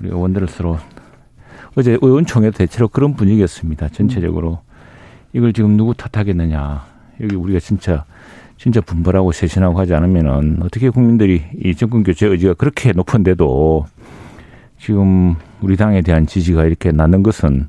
우리 0.01 0.09
의원들을 0.09 0.47
서로 0.49 0.77
어제 1.75 1.97
의원총회도 2.01 2.57
대체로 2.57 2.87
그런 2.87 3.15
분위기였습니다. 3.15 3.89
전체적으로 3.89 4.59
이걸 5.33 5.51
지금 5.53 5.75
누구 5.75 5.93
탓하겠느냐? 5.93 6.85
여기 7.21 7.35
우리가 7.35 7.59
진짜 7.59 8.05
진짜 8.57 8.79
분발하고 8.79 9.33
쇄신하고 9.33 9.77
하지 9.77 9.93
않으면은 9.93 10.59
어떻게 10.61 10.89
국민들이 10.89 11.43
이 11.61 11.75
정권 11.75 12.03
교체 12.03 12.27
의지가 12.27 12.53
그렇게 12.53 12.93
높은데도 12.93 13.85
지금 14.79 15.35
우리 15.61 15.75
당에 15.75 16.01
대한 16.01 16.25
지지가 16.25 16.63
이렇게 16.65 16.91
나는 16.91 17.21
것은 17.21 17.67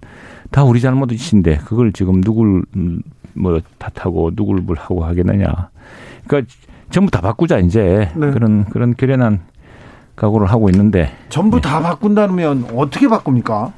다 0.50 0.62
우리 0.62 0.80
잘못이신데 0.80 1.58
그걸 1.64 1.92
지금 1.92 2.20
누굴 2.20 2.64
음, 2.76 3.02
뭐 3.34 3.60
탓하고 3.78 4.30
누굴 4.34 4.60
뭘 4.60 4.78
하고 4.78 5.04
하겠느냐. 5.04 5.70
그러니까 6.26 6.52
전부 6.90 7.10
다 7.10 7.20
바꾸자 7.20 7.58
이제 7.58 8.10
네. 8.14 8.30
그런 8.30 8.64
그런 8.66 8.94
결연한 8.94 9.40
각오를 10.14 10.46
하고 10.46 10.70
있는데 10.70 11.10
전부 11.28 11.60
다 11.60 11.80
바꾼다면 11.80 12.68
어떻게 12.76 13.08
바꿉니까? 13.08 13.72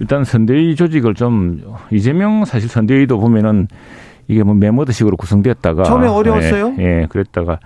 일단 0.00 0.24
선대위 0.24 0.76
조직을 0.76 1.14
좀 1.14 1.60
이재명 1.90 2.44
사실 2.44 2.68
선대위도 2.68 3.18
보면은 3.18 3.68
이게 4.28 4.42
뭐 4.42 4.54
메모드식으로 4.54 5.16
구성됐다가 5.16 5.82
처음에 5.84 6.06
어려웠어요? 6.06 6.74
예, 6.78 7.02
예, 7.02 7.06
그랬다가 7.08 7.58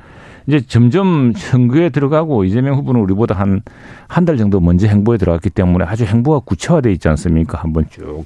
이제 0.46 0.60
점점 0.60 1.32
선거에 1.34 1.88
들어가고 1.90 2.44
이재명 2.44 2.76
후보는 2.76 3.00
우리보다 3.00 3.34
한 3.34 3.60
한 4.08 4.24
달 4.26 4.36
정도 4.36 4.60
먼저 4.60 4.86
행보에 4.86 5.16
들어갔기 5.16 5.50
때문에 5.50 5.84
아주 5.86 6.04
행보가 6.04 6.40
구체화돼 6.44 6.92
있지 6.92 7.08
않습니까? 7.08 7.58
한번 7.58 7.86
쭉 7.90 8.24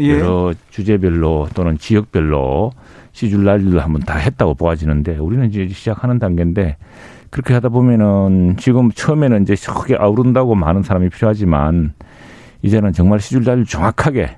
예. 0.00 0.10
여러 0.18 0.52
주제별로 0.70 1.48
또는 1.54 1.78
지역별로 1.78 2.72
시줄 3.12 3.44
날리를 3.44 3.78
한번 3.82 4.02
다 4.02 4.16
했다고 4.18 4.54
보아지는데 4.54 5.16
우리는 5.18 5.46
이제 5.48 5.68
시작하는 5.68 6.18
단계인데 6.18 6.76
그렇게 7.30 7.54
하다 7.54 7.70
보면은 7.70 8.56
지금 8.58 8.90
처음에는 8.90 9.42
이제 9.42 9.54
크게 9.54 9.96
아우른다고 9.96 10.54
많은 10.54 10.82
사람이 10.82 11.08
필요하지만 11.10 11.92
이제는 12.62 12.92
정말 12.92 13.20
시줄 13.20 13.44
날리 13.44 13.64
정확하게 13.64 14.36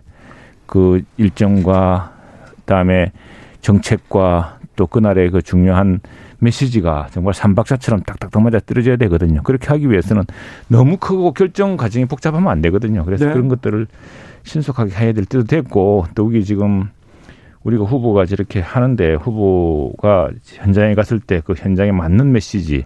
그 0.67 1.03
일정과 1.17 2.13
그다음에 2.61 3.13
정책과 3.61 4.59
또 4.77 4.87
그날의 4.87 5.31
그 5.31 5.43
중요한 5.43 6.01
메시지가 6.39 7.09
정말 7.11 7.33
삼박자처럼 7.35 8.03
딱딱딱 8.03 8.43
맞아 8.43 8.59
떨어져야 8.61 8.97
되거든요. 8.97 9.43
그렇게 9.43 9.69
하기 9.69 9.91
위해서는 9.91 10.25
너무 10.69 10.97
크고 10.97 11.33
결정 11.33 11.77
과정이 11.77 12.07
복잡하면 12.07 12.51
안 12.51 12.61
되거든요. 12.63 13.05
그래서 13.05 13.27
네. 13.27 13.33
그런 13.33 13.49
것들을 13.49 13.87
신속하게 14.43 14.95
해야 14.95 15.13
될 15.13 15.25
때도 15.25 15.45
됐고 15.45 16.07
또 16.15 16.27
여기 16.27 16.45
지금 16.45 16.89
우리가 17.63 17.85
후보가 17.85 18.27
저렇게 18.27 18.61
하는데 18.61 19.15
후보가 19.15 20.31
현장에 20.45 20.95
갔을 20.95 21.19
때 21.21 21.41
그 21.45 21.55
현장에 21.57 21.93
맞는 21.93 22.33
메시지 22.33 22.85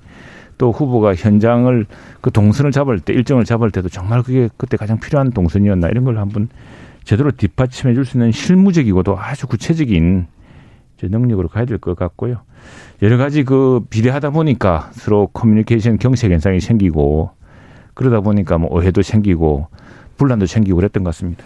또 0.58 0.72
후보가 0.72 1.14
현장을 1.14 1.86
그 2.20 2.30
동선을 2.30 2.72
잡을 2.72 3.00
때 3.00 3.12
일정을 3.12 3.44
잡을 3.44 3.70
때도 3.70 3.88
정말 3.88 4.22
그게 4.22 4.48
그때 4.56 4.76
가장 4.76 4.98
필요한 4.98 5.30
동선이었나 5.30 5.88
이런 5.88 6.04
걸 6.04 6.18
한번 6.18 6.48
제대로 7.04 7.30
뒷받침해 7.30 7.94
줄 7.94 8.04
수 8.04 8.16
있는 8.18 8.32
실무적이고도 8.32 9.16
아주 9.18 9.46
구체적인 9.46 10.26
능력으로 11.00 11.48
가야 11.48 11.64
될 11.64 11.78
것 11.78 11.96
같고요. 11.96 12.42
여러 13.02 13.16
가지 13.16 13.44
그 13.44 13.80
비례하다 13.88 14.30
보니까 14.30 14.90
서로 14.92 15.28
커뮤니케이션 15.28 15.96
경색 15.98 16.32
현상이 16.32 16.60
생기고 16.60 17.30
그러다 17.94 18.20
보니까 18.20 18.58
뭐 18.58 18.68
오해도 18.72 19.02
생기고 19.02 19.68
분란도 20.16 20.46
생기고 20.46 20.76
그랬던 20.76 21.04
것 21.04 21.10
같습니다. 21.10 21.44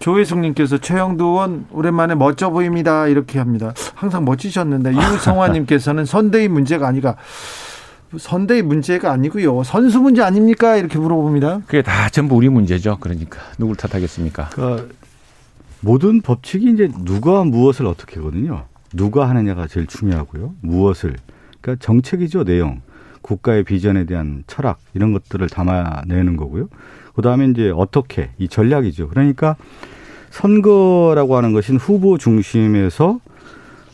조혜숙님께서 0.00 0.78
최영두 0.78 1.24
의원 1.24 1.66
오랜만에 1.72 2.14
멋져 2.14 2.50
보입니다 2.50 3.06
이렇게 3.06 3.38
합니다. 3.38 3.72
항상 3.94 4.24
멋지셨는데 4.24 4.92
유성화님께서는 4.96 6.04
선대위 6.04 6.48
문제가 6.48 6.86
아니가 6.88 7.16
선대위 8.18 8.62
문제가 8.62 9.12
아니고요 9.12 9.62
선수 9.62 10.00
문제 10.00 10.22
아닙니까 10.22 10.76
이렇게 10.76 10.98
물어봅니다. 10.98 11.62
그게 11.66 11.82
다 11.82 12.08
전부 12.08 12.36
우리 12.36 12.48
문제죠. 12.48 12.98
그러니까 13.00 13.40
누굴 13.58 13.76
탓하겠습니까? 13.76 14.50
그러니까 14.50 14.88
모든 15.80 16.20
법칙이 16.20 16.70
이제 16.70 16.90
누가 17.04 17.44
무엇을 17.44 17.86
어떻게 17.86 18.16
하거든요. 18.16 18.64
누가 18.92 19.28
하느냐가 19.28 19.66
제일 19.66 19.86
중요하고요. 19.86 20.54
무엇을. 20.60 21.16
그러니까 21.60 21.84
정책이죠, 21.84 22.44
내용. 22.44 22.82
국가의 23.22 23.64
비전에 23.64 24.04
대한 24.04 24.44
철학 24.46 24.78
이런 24.94 25.12
것들을 25.12 25.48
담아내는 25.48 26.36
거고요. 26.36 26.68
그다음에 27.14 27.46
이제 27.46 27.70
어떻게 27.74 28.30
이 28.38 28.48
전략이죠. 28.48 29.08
그러니까 29.08 29.56
선거라고 30.30 31.36
하는 31.36 31.52
것은 31.52 31.76
후보 31.76 32.18
중심에서 32.18 33.20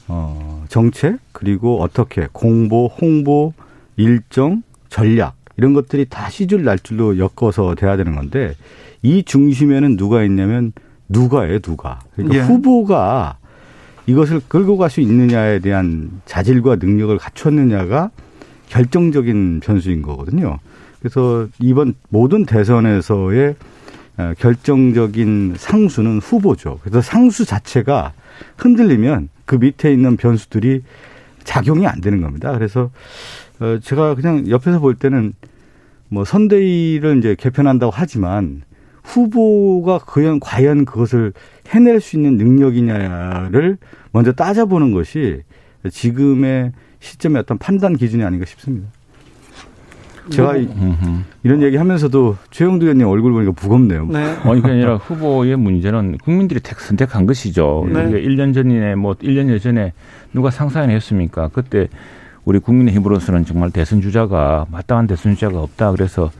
어 0.09 0.65
정책 0.69 1.19
그리고 1.33 1.83
어떻게 1.83 2.29
공보, 2.33 2.87
홍보, 3.01 3.53
일정, 3.97 4.63
전략 4.89 5.37
이런 5.57 5.73
것들이 5.75 6.07
다 6.09 6.29
시줄 6.29 6.65
날줄로 6.65 7.19
엮어서 7.19 7.75
돼야 7.75 7.97
되는 7.97 8.15
건데 8.15 8.55
이 9.03 9.23
중심에는 9.23 9.97
누가 9.97 10.23
있냐면 10.25 10.73
누가예요, 11.09 11.61
누가. 11.61 12.01
그러니까 12.15 12.37
예. 12.37 12.43
후보가 12.43 13.39
이것을 14.07 14.41
끌고 14.49 14.77
갈 14.77 14.91
수 14.91 15.01
있느냐에 15.01 15.59
대한 15.61 16.21
자질과 16.27 16.77
능력을 16.77 17.17
갖췄느냐가 17.19 18.11
결정적인 18.69 19.61
변수인 19.61 20.03
거거든요. 20.03 20.59
그래서 21.01 21.47
이번 21.61 21.95
모든 22.09 22.45
대선에서의 22.45 23.55
어, 24.19 24.33
결정적인 24.39 25.55
상수는 25.57 26.19
후보죠. 26.19 26.79
그래서 26.83 27.01
상수 27.01 27.45
자체가 27.45 28.13
흔들리면 28.57 29.29
그 29.45 29.57
밑에 29.57 29.93
있는 29.93 30.17
변수들이 30.17 30.83
작용이 31.45 31.87
안 31.87 32.01
되는 32.01 32.23
겁니다. 32.23 32.53
그래서 32.53 32.91
어, 33.61 33.79
제가 33.83 34.14
그냥 34.14 34.49
옆에서 34.49 34.81
볼 34.81 34.95
때는 34.95 35.35
뭐 36.09 36.25
선대위를 36.25 37.19
이제 37.19 37.35
개편한다고 37.38 37.92
하지만 37.95 38.62
후보가 39.03 40.01
과연 40.07 40.40
과연 40.40 40.85
그것을 40.85 41.33
해낼 41.69 42.01
수 42.01 42.16
있는 42.16 42.37
능력이냐를 42.37 43.79
먼저 44.12 44.33
따져보는 44.33 44.92
것이 44.92 45.42
지금의 45.90 46.73
시점의 47.01 47.40
어떤 47.40 47.59
판단 47.59 47.97
기준이 47.97 48.25
아닌가 48.25 48.45
싶습니다. 48.47 48.88
제가 50.31 50.55
음. 50.57 51.25
이런 51.45 51.62
얘기 51.62 51.77
하면서도 51.77 52.37
최영두 52.51 52.87
의원님 52.87 53.07
얼굴 53.07 53.33
보니까 53.33 53.53
무겁네요. 53.61 54.07
네. 54.07 54.19
아니, 54.42 54.61
그게 54.61 54.73
아니라 54.73 54.97
후보의 54.97 55.57
문제는 55.57 56.19
국민들이 56.19 56.59
선택한 56.62 57.27
것이죠. 57.27 57.87
네. 57.92 58.11
1년 58.11 58.53
전이네, 58.53 58.97
뭐 58.97 59.14
1년 59.14 59.61
전에 59.62 59.92
누가 60.33 60.51
상상했습니까? 60.51 61.51
그때 61.53 61.88
우리 62.47 62.61
국민의힘으로서는 62.61 63.45
정말 63.45 63.71
대선 63.71 64.01
주자가 64.01 64.67
마땅한 64.71 65.09
대선 65.09 65.35
주자가 65.35 65.61
없다. 65.61 65.91
그래서 65.91 66.31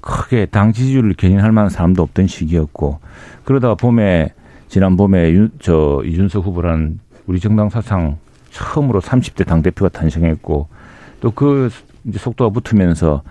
크게 0.00 0.46
당 0.46 0.72
지지율을 0.72 1.14
견인할 1.14 1.52
만한 1.52 1.68
사람도 1.68 2.02
없던 2.02 2.28
시기였고 2.28 3.00
그러다가 3.44 3.74
봄에 3.74 4.32
지난 4.68 4.96
봄에 4.96 5.32
윤, 5.32 5.50
저 5.60 6.00
이준석 6.04 6.46
후보라는 6.46 7.00
우리 7.26 7.40
정당 7.40 7.68
사상 7.68 8.16
처음으로 8.50 9.00
30대 9.00 9.44
당 9.46 9.60
대표가 9.60 9.90
탄생했고 9.90 10.68
또 11.20 11.30
그 11.32 11.68
이제 12.04 12.18
속도가 12.18 12.50
붙으면서 12.50 13.22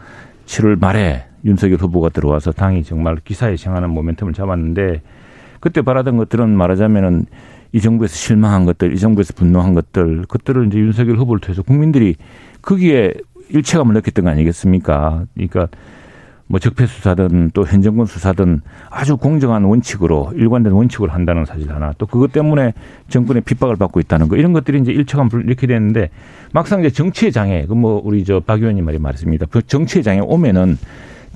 7월 0.46 0.80
말에 0.80 1.26
윤석열 1.46 1.80
후보가 1.80 2.10
들어와서 2.10 2.52
당이 2.52 2.84
정말 2.84 3.18
기사에 3.24 3.56
정하는 3.56 3.90
모멘텀을 3.94 4.36
잡았는데 4.36 5.02
그때 5.60 5.82
바라던 5.82 6.18
것들은 6.18 6.50
말하자면은 6.50 7.26
이 7.72 7.82
정부에서 7.82 8.16
실망한 8.16 8.66
것들, 8.66 8.94
이 8.94 8.98
정부에서 9.00 9.34
분노한 9.34 9.74
것들, 9.74 10.22
그것들을 10.24 10.68
이제 10.68 10.80
윤석열 10.80 11.18
후보를 11.18 11.40
통해서 11.40 11.62
국민들이 11.62 12.16
거기에 12.62 13.14
일체감을 13.50 13.94
느꼈던 13.96 14.26
거 14.26 14.32
아니겠습니까? 14.32 15.26
그러니까 15.34 15.68
뭐 16.50 16.60
적폐 16.62 16.86
수사든 16.86 17.52
또 17.54 17.66
현정권 17.66 18.06
수사든 18.06 18.62
아주 18.90 19.18
공정한 19.18 19.64
원칙으로 19.66 20.32
일관된 20.34 20.72
원칙으로 20.72 21.12
한다는 21.12 21.44
사실 21.44 21.70
하나 21.74 21.94
또 21.98 22.06
그것 22.06 22.32
때문에 22.32 22.74
정권의 23.10 23.42
핍박을 23.44 23.76
받고 23.76 24.00
있다는 24.00 24.30
거 24.30 24.38
이런 24.38 24.54
것들이 24.54 24.80
이제 24.80 24.94
일체감을 24.94 25.44
이렇게 25.46 25.68
됐는데 25.68 26.10
막상 26.54 26.80
이제 26.80 26.90
정치의 26.90 27.34
장애 27.34 27.66
그 27.66 27.74
뭐 27.76 28.02
우리 28.04 28.24
저 28.24 28.40
박 28.40 28.62
의원님 28.62 28.86
말이 28.86 28.98
말했습니다. 28.98 29.48
그 29.52 29.62
정치의 29.62 30.04
장애 30.04 30.22
오면은 30.22 30.78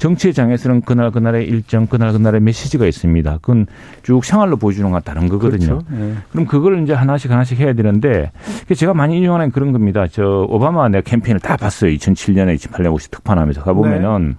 정치의 0.01 0.33
장에서는 0.33 0.81
그날 0.81 1.11
그날의 1.11 1.45
일정, 1.45 1.85
그날 1.85 2.11
그날의 2.11 2.41
메시지가 2.41 2.87
있습니다. 2.87 3.37
그건 3.39 3.67
쭉 4.01 4.25
생활로 4.25 4.57
보여주는 4.57 4.89
것 4.89 5.03
다른 5.03 5.29
거거든요. 5.29 5.77
그렇죠. 5.77 5.81
네. 5.91 6.15
그럼 6.31 6.47
그걸 6.47 6.81
이제 6.81 6.91
하나씩 6.91 7.29
하나씩 7.29 7.59
해야 7.59 7.73
되는데 7.73 8.31
제가 8.75 8.95
많이 8.95 9.17
인용하는 9.17 9.51
그런 9.51 9.71
겁니다. 9.71 10.07
저 10.11 10.47
오바마 10.49 10.89
내 10.89 11.01
캠페인을 11.01 11.39
다 11.39 11.55
봤어요. 11.55 11.91
2007년에 11.91 12.55
2008년 12.55 12.87
혹시 12.87 13.11
특판하면서 13.11 13.61
가보면은 13.61 14.29
네. 14.29 14.35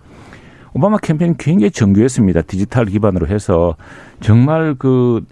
오바마 0.74 0.98
캠페인 0.98 1.36
굉장히 1.38 1.70
정교했습니다. 1.70 2.42
디지털 2.42 2.86
기반으로 2.86 3.28
해서 3.28 3.76
정말 4.18 4.74
그 4.76 5.24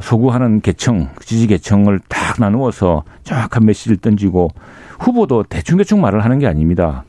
소구하는 0.00 0.62
계층, 0.62 1.10
지지 1.20 1.46
계층을 1.46 2.00
딱 2.08 2.40
나누어서 2.40 3.04
정확한 3.22 3.64
메시지를 3.64 3.98
던지고 3.98 4.50
후보도 4.98 5.44
대충대충 5.44 6.00
말을 6.00 6.24
하는 6.24 6.40
게 6.40 6.48
아닙니다. 6.48 7.04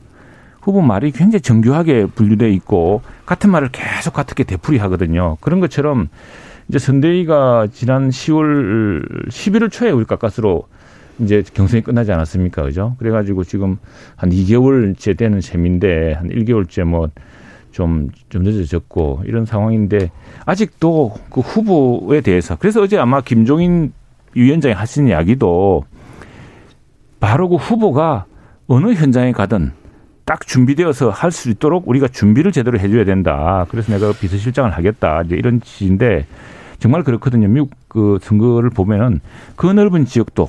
후보 0.68 0.82
말이 0.82 1.12
굉장히 1.12 1.40
정교하게 1.40 2.04
분류돼 2.04 2.50
있고 2.52 3.00
같은 3.24 3.50
말을 3.50 3.70
계속 3.72 4.12
같게 4.12 4.44
되풀이하거든요. 4.44 5.38
그런 5.40 5.60
것처럼 5.60 6.08
이제 6.68 6.78
선대위가 6.78 7.68
지난 7.72 8.10
10월 8.10 9.28
11월 9.30 9.72
초에 9.72 9.90
우리 9.90 10.04
가까스로 10.04 10.66
이제 11.20 11.42
경선이 11.54 11.84
끝나지 11.84 12.12
않았습니까? 12.12 12.64
그죠? 12.64 12.96
그래가지고 12.98 13.44
지금 13.44 13.78
한 14.14 14.28
2개월째 14.28 15.16
되는 15.16 15.40
셈인데 15.40 16.12
한 16.12 16.28
1개월째 16.28 16.84
뭐 16.84 17.08
좀, 17.72 18.10
좀 18.28 18.42
늦어졌고 18.42 19.22
이런 19.24 19.46
상황인데 19.46 20.10
아직도 20.44 21.14
그 21.30 21.40
후보에 21.40 22.20
대해서 22.20 22.56
그래서 22.56 22.82
어제 22.82 22.98
아마 22.98 23.22
김종인 23.22 23.94
위원장이 24.34 24.74
하신 24.74 25.08
이야기도 25.08 25.84
바로 27.20 27.48
그 27.48 27.56
후보가 27.56 28.26
어느 28.66 28.92
현장에 28.92 29.32
가든 29.32 29.77
딱 30.28 30.46
준비되어서 30.46 31.08
할 31.08 31.30
수 31.32 31.48
있도록 31.50 31.88
우리가 31.88 32.06
준비를 32.08 32.52
제대로 32.52 32.78
해줘야 32.78 33.04
된다. 33.06 33.64
그래서 33.70 33.92
내가 33.92 34.12
비서실장을 34.12 34.70
하겠다. 34.70 35.22
이제 35.22 35.36
이런 35.36 35.60
취지인데 35.62 36.26
정말 36.78 37.02
그렇거든요. 37.02 37.48
미국 37.48 37.70
그 37.88 38.18
선거를 38.20 38.68
보면은 38.70 39.20
그 39.56 39.66
넓은 39.66 40.04
지역도 40.04 40.48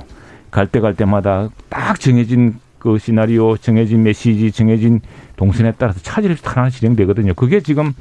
갈 0.51 0.67
때 0.67 0.81
갈 0.81 0.95
때마다 0.95 1.47
딱 1.69 1.99
정해진 1.99 2.59
그 2.79 2.97
시나리오, 2.97 3.55
정해진 3.57 4.03
메시지, 4.03 4.51
정해진 4.51 4.99
동선에 5.37 5.73
따라서 5.77 5.99
차질이 6.01 6.35
하나 6.43 6.69
진행되거든요. 6.69 7.33
그게 7.35 7.61
지금 7.61 7.93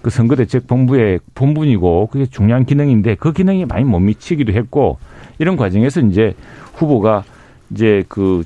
그 0.00 0.10
선거대책본부의 0.10 1.20
본분이고 1.34 2.06
그게 2.10 2.24
중요한 2.26 2.64
기능인데 2.64 3.16
그 3.16 3.32
기능이 3.32 3.66
많이 3.66 3.84
못 3.84 3.98
미치기도 4.00 4.52
했고 4.52 4.98
이런 5.38 5.56
과정에서 5.56 6.00
이제 6.00 6.34
후보가 6.74 7.24
이제 7.70 8.04
그, 8.08 8.44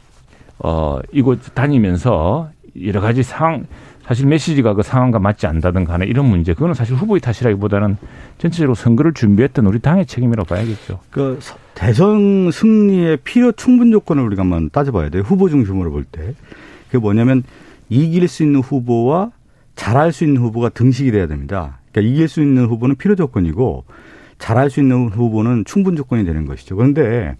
어, 0.59 0.99
이곳 1.13 1.41
다니면서 1.55 2.51
여러 2.81 3.01
가지 3.01 3.23
상황 3.23 3.67
사실 4.05 4.27
메시지가 4.27 4.75
그 4.75 4.83
상황과 4.83 5.19
맞지 5.19 5.47
않다든 5.47 5.85
간에 5.85 6.07
이런 6.07 6.27
문제 6.27 6.55
그거는 6.55 6.75
사실 6.75 6.97
후보의 6.97 7.21
탓이라기보다는 7.21 7.97
전체적으로 8.39 8.75
선거를 8.75 9.15
준비했던 9.15 9.67
우리 9.67 9.79
당의 9.79 10.07
책임이라고 10.07 10.47
봐야겠죠. 10.47 11.01
그 11.11 11.39
대선 11.75 12.51
승리의 12.51 13.19
필요 13.19 13.53
충분 13.53 13.93
조건을 13.93 14.23
우리가 14.25 14.43
한번 14.43 14.71
따져봐야 14.71 15.09
돼요. 15.09 15.23
후보 15.23 15.49
중심으로 15.49 15.91
볼 15.91 16.05
때. 16.05 16.35
그게 16.87 16.99
뭐냐면 16.99 17.43
이길 17.89 18.27
수 18.29 18.43
있는 18.43 18.61
후보와 18.61 19.31
잘할 19.77 20.13
수 20.13 20.25
있는 20.25 20.43
후보가 20.43 20.71
등식이 20.71 21.13
돼야 21.13 21.27
됩니다. 21.27 21.79
그러니까 21.93 22.13
이길 22.13 22.29
수 22.29 22.43
있는 22.43 22.67
후보는 22.67 22.97
필요 22.97 23.15
조건이고 23.15 23.85
잘할 24.39 24.71
수 24.71 24.81
있는 24.81 25.09
후보는 25.09 25.65
충분 25.65 25.95
조건이 25.95 26.25
되는 26.25 26.47
것이죠. 26.47 26.75
그런데 26.77 27.37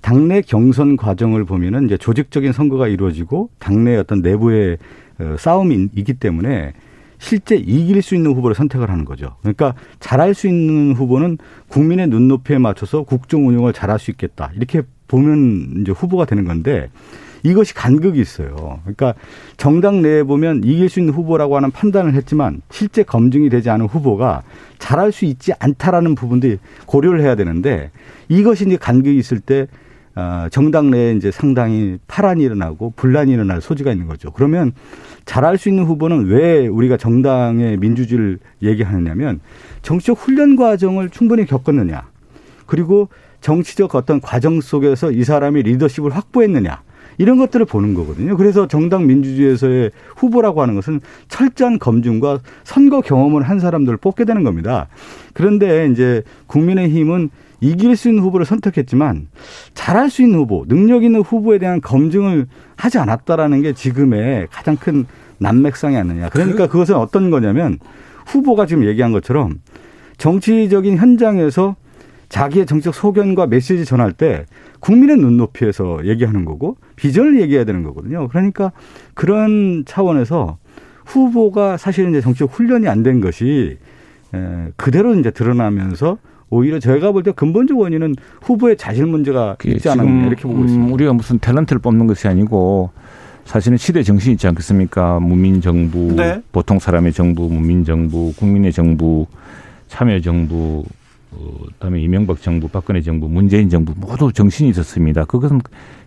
당내 0.00 0.42
경선 0.42 0.96
과정을 0.96 1.44
보면은 1.44 1.86
이제 1.86 1.96
조직적인 1.96 2.52
선거가 2.52 2.88
이루어지고 2.88 3.50
당내 3.58 3.96
어떤 3.96 4.22
내부의 4.22 4.78
어, 5.18 5.36
싸움이 5.38 5.88
있기 5.94 6.14
때문에 6.14 6.72
실제 7.18 7.54
이길 7.54 8.00
수 8.00 8.14
있는 8.14 8.32
후보를 8.32 8.54
선택을 8.54 8.90
하는 8.90 9.04
거죠. 9.04 9.36
그러니까 9.42 9.74
잘할 10.00 10.32
수 10.32 10.48
있는 10.48 10.94
후보는 10.94 11.36
국민의 11.68 12.08
눈높이에 12.08 12.58
맞춰서 12.58 13.02
국정 13.02 13.46
운영을 13.46 13.74
잘할 13.74 13.98
수 13.98 14.10
있겠다. 14.10 14.50
이렇게 14.56 14.82
보면 15.06 15.82
이제 15.82 15.92
후보가 15.92 16.24
되는 16.24 16.44
건데 16.44 16.88
이것이 17.42 17.74
간극이 17.74 18.20
있어요. 18.20 18.80
그러니까 18.82 19.14
정당 19.56 20.02
내에 20.02 20.22
보면 20.22 20.62
이길 20.64 20.88
수 20.88 20.98
있는 21.00 21.12
후보라고 21.12 21.56
하는 21.56 21.70
판단을 21.70 22.14
했지만 22.14 22.62
실제 22.70 23.02
검증이 23.02 23.50
되지 23.50 23.68
않은 23.70 23.86
후보가 23.86 24.42
잘할 24.78 25.12
수 25.12 25.26
있지 25.26 25.52
않다라는 25.58 26.14
부분들이 26.14 26.58
고려를 26.86 27.20
해야 27.20 27.34
되는데 27.34 27.90
이것이 28.28 28.66
이제 28.66 28.76
간극이 28.76 29.18
있을 29.18 29.40
때 29.40 29.66
어, 30.16 30.48
정당 30.50 30.90
내에 30.90 31.12
이제 31.12 31.30
상당히 31.30 31.98
파란이 32.08 32.42
일어나고 32.42 32.92
분란이 32.96 33.32
일어날 33.32 33.60
소지가 33.60 33.92
있는 33.92 34.06
거죠. 34.06 34.30
그러면 34.32 34.72
잘할 35.24 35.58
수 35.58 35.68
있는 35.68 35.84
후보는 35.84 36.26
왜 36.26 36.66
우리가 36.66 36.96
정당의 36.96 37.76
민주주의를 37.76 38.38
얘기하느냐면 38.62 39.40
정치적 39.82 40.18
훈련 40.18 40.56
과정을 40.56 41.10
충분히 41.10 41.46
겪었느냐. 41.46 42.08
그리고 42.66 43.08
정치적 43.40 43.94
어떤 43.94 44.20
과정 44.20 44.60
속에서 44.60 45.10
이 45.12 45.24
사람이 45.24 45.62
리더십을 45.62 46.10
확보했느냐. 46.10 46.82
이런 47.20 47.36
것들을 47.36 47.66
보는 47.66 47.92
거거든요. 47.92 48.34
그래서 48.38 48.66
정당 48.66 49.06
민주주의에서의 49.06 49.90
후보라고 50.16 50.62
하는 50.62 50.74
것은 50.74 51.02
철저한 51.28 51.78
검증과 51.78 52.38
선거 52.64 53.02
경험을 53.02 53.42
한 53.42 53.60
사람들을 53.60 53.98
뽑게 53.98 54.24
되는 54.24 54.42
겁니다. 54.42 54.88
그런데 55.34 55.86
이제 55.92 56.22
국민의힘은 56.46 57.28
이길 57.60 57.94
수 57.94 58.08
있는 58.08 58.22
후보를 58.22 58.46
선택했지만 58.46 59.28
잘할 59.74 60.08
수 60.08 60.22
있는 60.22 60.38
후보, 60.38 60.64
능력 60.66 61.04
있는 61.04 61.20
후보에 61.20 61.58
대한 61.58 61.82
검증을 61.82 62.46
하지 62.76 62.96
않았다라는 62.96 63.60
게 63.60 63.74
지금의 63.74 64.46
가장 64.50 64.76
큰 64.76 65.04
난맥상이 65.36 65.98
아니냐. 65.98 66.30
그러니까 66.30 66.68
그 66.68 66.72
그것은 66.72 66.94
어떤 66.94 67.28
거냐면 67.28 67.78
후보가 68.24 68.64
지금 68.64 68.86
얘기한 68.86 69.12
것처럼 69.12 69.60
정치적인 70.16 70.96
현장에서 70.96 71.76
자기의 72.30 72.64
정치적 72.64 72.94
소견과 72.94 73.46
메시지 73.46 73.84
전할 73.84 74.14
때 74.14 74.46
국민의 74.80 75.16
눈높이에서 75.18 76.00
얘기하는 76.06 76.44
거고 76.44 76.76
비전을 76.96 77.40
얘기해야 77.40 77.64
되는 77.64 77.82
거거든요. 77.82 78.28
그러니까 78.28 78.72
그런 79.14 79.84
차원에서 79.86 80.58
후보가 81.06 81.76
사실은 81.76 82.10
이제 82.10 82.20
정치적 82.20 82.50
훈련이 82.52 82.88
안 82.88 83.02
된 83.02 83.20
것이 83.20 83.78
그대로 84.76 85.14
이제 85.14 85.30
드러나면서 85.30 86.18
오히려 86.50 86.78
제가 86.80 87.12
볼 87.12 87.22
때 87.22 87.32
근본적 87.32 87.78
원인은 87.78 88.14
후보의 88.42 88.76
자질 88.76 89.06
문제가 89.06 89.56
있지 89.64 89.88
않았냐 89.88 90.26
이렇게 90.26 90.42
보고 90.42 90.64
있습니다. 90.64 90.86
음, 90.88 90.92
우리가 90.92 91.12
무슨 91.12 91.38
탤런트를 91.38 91.80
뽑는 91.82 92.06
것이 92.06 92.26
아니고 92.28 92.90
사실은 93.44 93.76
시대 93.78 94.02
정신이 94.02 94.34
있지 94.34 94.46
않겠습니까? 94.48 95.20
문민 95.20 95.60
정부, 95.60 96.12
네. 96.14 96.40
보통 96.52 96.78
사람의 96.78 97.12
정부, 97.12 97.48
문민 97.48 97.84
정부, 97.84 98.32
국민의 98.36 98.72
정부, 98.72 99.26
참여 99.88 100.20
정부, 100.20 100.84
어, 100.86 100.99
그다음에 101.30 102.00
이명박 102.00 102.40
정부, 102.42 102.68
박근혜 102.68 103.00
정부, 103.00 103.28
문재인 103.28 103.68
정부 103.68 103.94
모두 103.96 104.32
정신이 104.32 104.70
있었습니다. 104.70 105.24
그것은 105.24 105.60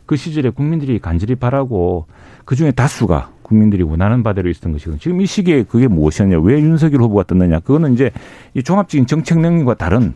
그 0.05 0.15
시절에 0.15 0.49
국민들이 0.49 0.99
간절히 0.99 1.35
바라고 1.35 2.07
그 2.45 2.55
중에 2.55 2.71
다수가 2.71 3.31
국민들이 3.41 3.83
원하는 3.83 4.23
바대로 4.23 4.49
있었던 4.49 4.71
것이거든요. 4.73 4.99
지금 4.99 5.21
이 5.21 5.25
시기에 5.25 5.63
그게 5.63 5.87
무엇이었냐, 5.87 6.39
왜 6.39 6.59
윤석열 6.59 7.01
후보가 7.01 7.23
떴느냐, 7.23 7.59
그거는 7.59 7.93
이제 7.93 8.11
이 8.53 8.63
종합적인 8.63 9.05
정책 9.05 9.39
능력과 9.39 9.75
다른 9.75 10.13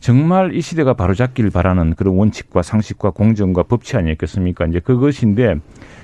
정말 0.00 0.54
이 0.54 0.60
시대가 0.60 0.94
바로잡기를 0.94 1.50
바라는 1.50 1.94
그런 1.94 2.16
원칙과 2.16 2.62
상식과 2.62 3.10
공정과 3.10 3.64
법치 3.64 3.96
아니었겠습니까? 3.96 4.66
이제 4.66 4.80
그것인데 4.80 5.56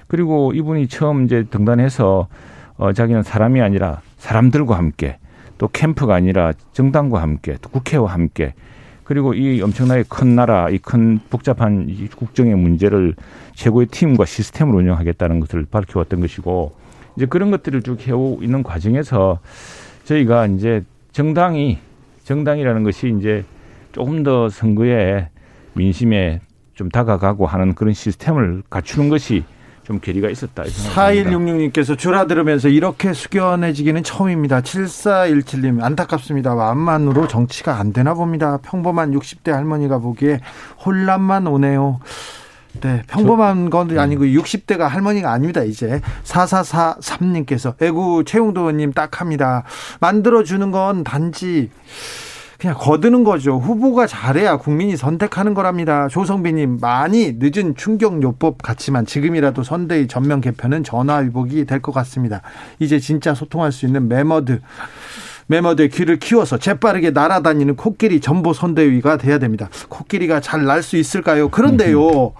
그리고 0.08 0.52
이분이 0.52 0.88
처음 0.88 1.24
이제 1.24 1.44
등단해서 1.48 2.28
어, 2.76 2.92
자기는 2.92 3.22
사람이 3.22 3.60
아니라 3.60 4.00
사람들과 4.18 4.76
함께 4.76 5.18
또 5.58 5.68
캠프가 5.68 6.14
아니라 6.14 6.52
정당과 6.72 7.22
함께 7.22 7.56
또 7.60 7.70
국회와 7.70 8.12
함께 8.12 8.54
그리고 9.04 9.34
이 9.34 9.60
엄청나게 9.60 10.04
큰 10.08 10.34
나라, 10.34 10.70
이 10.70 10.78
큰 10.78 11.20
복잡한 11.28 11.86
이 11.88 12.08
국정의 12.08 12.54
문제를 12.54 13.14
최고의 13.54 13.88
팀과 13.88 14.24
시스템을 14.24 14.74
운영하겠다는 14.74 15.40
것을 15.40 15.66
밝혀왔던 15.70 16.20
것이고 16.20 16.74
이제 17.16 17.26
그런 17.26 17.50
것들을 17.50 17.82
쭉 17.82 18.00
해오 18.06 18.38
있는 18.42 18.62
과정에서 18.62 19.40
저희가 20.04 20.46
이제 20.46 20.82
정당이 21.12 21.78
정당이라는 22.24 22.82
것이 22.82 23.14
이제 23.18 23.44
조금 23.92 24.22
더 24.22 24.48
선거에 24.48 25.28
민심에 25.74 26.40
좀 26.74 26.88
다가가고 26.88 27.46
하는 27.46 27.74
그런 27.74 27.92
시스템을 27.92 28.62
갖추는 28.70 29.10
것이 29.10 29.44
좀 29.84 30.00
괴리가 30.00 30.30
있었다. 30.30 30.64
4166님께서 30.64 31.96
줄어들으면서 31.96 32.68
이렇게 32.68 33.12
숙연해지기는 33.12 34.02
처음입니다. 34.02 34.62
7417님 34.62 35.82
안타깝습니다. 35.82 36.54
완만으로 36.54 37.28
정치가 37.28 37.78
안 37.78 37.92
되나 37.92 38.14
봅니다. 38.14 38.58
평범한 38.62 39.12
60대 39.12 39.50
할머니가 39.50 39.98
보기에 39.98 40.40
혼란만 40.84 41.46
오네요. 41.46 42.00
네, 42.80 43.02
평범한 43.06 43.70
건 43.70 43.96
아니고 43.96 44.24
60대가 44.24 44.88
할머니가 44.88 45.30
아닙니다, 45.30 45.62
이제. 45.62 46.00
4443님께서, 46.24 47.80
애구 47.80 48.24
최용도 48.26 48.62
의원님 48.62 48.92
딱 48.92 49.20
합니다. 49.20 49.62
만들어주는 50.00 50.72
건 50.72 51.04
단지 51.04 51.70
그냥 52.58 52.76
거드는 52.78 53.24
거죠. 53.24 53.58
후보가 53.58 54.06
잘해야 54.06 54.56
국민이 54.56 54.96
선택하는 54.96 55.54
거랍니다. 55.54 56.08
조성빈님 56.08 56.78
많이 56.80 57.34
늦은 57.38 57.74
충격요법 57.76 58.62
같지만 58.62 59.06
지금이라도 59.06 59.62
선대위 59.62 60.06
전면 60.08 60.40
개편은 60.40 60.84
전화위복이 60.84 61.64
될 61.66 61.80
것 61.84 61.92
같습니다. 61.92 62.40
이제 62.78 62.98
진짜 62.98 63.34
소통할 63.34 63.70
수 63.72 63.84
있는 63.84 64.08
매머드 64.08 64.60
매머드의 65.48 65.90
귀를 65.90 66.18
키워서 66.18 66.58
재빠르게 66.58 67.10
날아다니는 67.10 67.76
코끼리 67.76 68.20
전보 68.20 68.54
선대위가 68.54 69.18
돼야 69.18 69.38
됩니다. 69.38 69.68
코끼리가 69.90 70.40
잘 70.40 70.64
날 70.64 70.82
수 70.82 70.96
있을까요? 70.96 71.48
그런데요. 71.50 72.32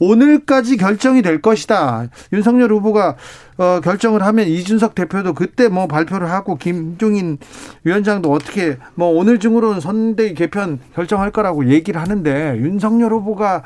오늘까지 0.00 0.76
결정이 0.78 1.22
될 1.22 1.40
것이다. 1.40 2.08
윤석열 2.32 2.72
후보가 2.72 3.16
어, 3.58 3.80
결정을 3.84 4.22
하면 4.22 4.48
이준석 4.48 4.94
대표도 4.94 5.34
그때 5.34 5.68
뭐 5.68 5.86
발표를 5.86 6.30
하고 6.30 6.56
김종인 6.56 7.38
위원장도 7.84 8.32
어떻게 8.32 8.78
뭐 8.94 9.08
오늘 9.08 9.38
중으로는 9.38 9.80
선대위 9.80 10.34
개편 10.34 10.80
결정할 10.94 11.30
거라고 11.30 11.70
얘기를 11.70 12.00
하는데 12.00 12.56
윤석열 12.56 13.12
후보가 13.12 13.62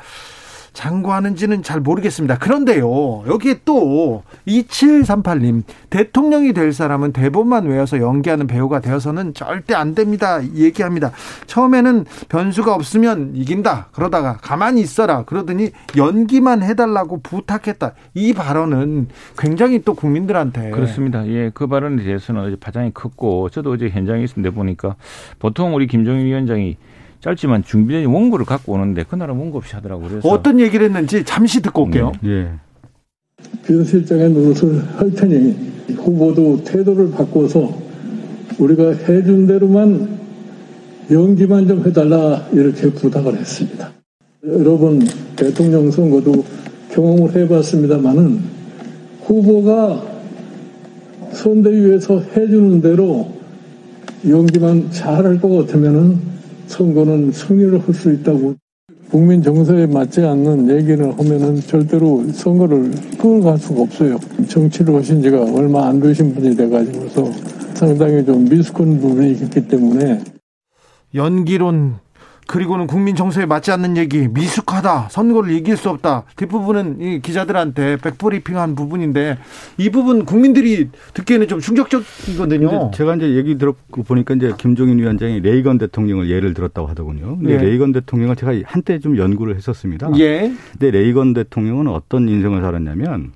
장구하는지는 0.74 1.62
잘 1.62 1.80
모르겠습니다. 1.80 2.38
그런데요, 2.38 3.24
여기에 3.26 3.60
또 3.64 4.22
2738님, 4.46 5.62
대통령이 5.88 6.52
될 6.52 6.72
사람은 6.72 7.12
대본만 7.12 7.66
외워서 7.66 7.98
연기하는 8.00 8.46
배우가 8.46 8.80
되어서는 8.80 9.32
절대 9.34 9.74
안 9.74 9.94
됩니다. 9.94 10.42
얘기합니다. 10.54 11.12
처음에는 11.46 12.04
변수가 12.28 12.74
없으면 12.74 13.32
이긴다. 13.34 13.88
그러다가 13.92 14.36
가만히 14.42 14.80
있어라. 14.80 15.22
그러더니 15.24 15.70
연기만 15.96 16.62
해달라고 16.62 17.20
부탁했다. 17.22 17.94
이 18.14 18.32
발언은 18.32 19.08
굉장히 19.38 19.80
또 19.82 19.94
국민들한테. 19.94 20.70
그렇습니다. 20.70 21.26
예, 21.28 21.50
그 21.54 21.66
발언에 21.66 22.02
대해서는 22.02 22.42
어제 22.42 22.56
파장이 22.56 22.92
컸고, 22.92 23.48
저도 23.50 23.70
어제 23.70 23.88
현장에 23.88 24.24
있었는데 24.24 24.54
보니까 24.54 24.96
보통 25.38 25.74
우리 25.74 25.86
김종인 25.86 26.26
위원장이 26.26 26.76
짧지만 27.24 27.64
준비된 27.64 28.04
원고를 28.04 28.44
갖고 28.44 28.74
오는데 28.74 29.04
그날은 29.04 29.36
원고 29.36 29.56
없이 29.56 29.74
하더라고요. 29.74 30.08
그래서 30.10 30.28
어떤 30.28 30.60
얘기를 30.60 30.84
했는지 30.84 31.24
잠시 31.24 31.62
듣고 31.62 31.84
올게요. 31.84 32.12
네. 32.20 32.30
예. 32.30 32.50
비서실장의 33.66 34.30
노릇을 34.30 34.84
할 34.96 35.10
테니 35.10 35.56
후보도 35.96 36.62
태도를 36.64 37.12
바꿔서 37.12 37.74
우리가 38.58 38.90
해준 38.90 39.46
대로만 39.46 40.18
연기만 41.10 41.66
좀 41.66 41.86
해달라 41.86 42.46
이렇게 42.52 42.90
부탁을 42.90 43.38
했습니다. 43.38 43.90
여러 44.46 44.76
번 44.76 45.00
대통령 45.34 45.90
선거도 45.90 46.44
경험을 46.90 47.34
해봤습니다만은 47.34 48.40
후보가 49.22 50.02
선대위에서 51.32 52.20
해주는 52.20 52.82
대로 52.82 53.32
연기만 54.28 54.90
잘할 54.90 55.40
것 55.40 55.48
같으면은 55.48 56.34
선거는 56.74 57.30
승리를 57.30 57.78
할 57.78 57.94
수 57.94 58.12
있다고 58.12 58.56
국민 59.08 59.42
정서에 59.42 59.86
맞지 59.86 60.22
않는 60.22 60.68
얘기를 60.76 61.16
하면은 61.16 61.60
절대로 61.60 62.24
선거를 62.32 62.90
끌어갈 63.16 63.56
수가 63.58 63.82
없어요. 63.82 64.18
정치를 64.48 64.96
하신 64.96 65.22
지가 65.22 65.40
얼마 65.52 65.86
안 65.86 66.00
되신 66.00 66.34
분이 66.34 66.56
돼가지고서 66.56 67.30
상당히 67.74 68.24
좀 68.24 68.44
미숙한 68.48 68.98
부분이 68.98 69.32
있기 69.32 69.68
때문에 69.68 70.20
연기론 71.14 71.94
그리고는 72.46 72.86
국민 72.86 73.16
정서에 73.16 73.46
맞지 73.46 73.70
않는 73.72 73.96
얘기 73.96 74.28
미숙하다 74.28 75.08
선거를 75.10 75.52
이길 75.52 75.76
수 75.76 75.90
없다 75.90 76.24
뒷부분은 76.36 77.00
이 77.00 77.20
기자들한테 77.20 77.96
백브리핑한 77.98 78.74
부분인데 78.74 79.38
이 79.78 79.90
부분 79.90 80.24
국민들이 80.24 80.88
듣기에는 81.14 81.48
좀 81.48 81.60
충격적이거든요. 81.60 82.90
제가 82.94 83.16
이제 83.16 83.34
얘기 83.36 83.56
들었고 83.56 84.02
보니까 84.02 84.34
이제 84.34 84.52
김종인 84.58 84.98
위원장이 84.98 85.40
레이건 85.40 85.78
대통령을 85.78 86.30
예를 86.30 86.54
들었다고 86.54 86.88
하더군요. 86.88 87.38
근데 87.38 87.54
예. 87.54 87.58
레이건 87.58 87.92
대통령을 87.92 88.36
제가 88.36 88.52
한때 88.64 88.98
좀 88.98 89.16
연구를 89.16 89.56
했었습니다. 89.56 90.10
예. 90.18 90.52
근데 90.72 90.90
레이건 90.90 91.32
대통령은 91.34 91.88
어떤 91.88 92.28
인생을 92.28 92.60
살았냐면 92.60 93.32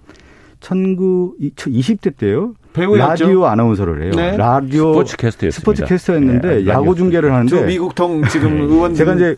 19 0.61 1.37
20대 1.41 2.17
때요. 2.17 2.55
배우였죠. 2.79 3.25
라디오 3.25 3.47
아나운서를 3.47 4.03
해요. 4.05 4.13
네. 4.17 4.37
라디오 4.37 4.93
스포츠 4.95 5.17
캐스터였습니다. 5.17 5.61
스포츠 5.61 5.85
캐스터였는데 5.85 6.49
네, 6.63 6.67
야구 6.67 6.95
중계를 6.95 7.29
저 7.29 7.35
하는데 7.35 7.67
미국 7.67 7.95
통 7.95 8.23
지금 8.29 8.57
네. 8.57 8.63
의원들 8.65 8.97
제가 8.97 9.15
이제 9.15 9.37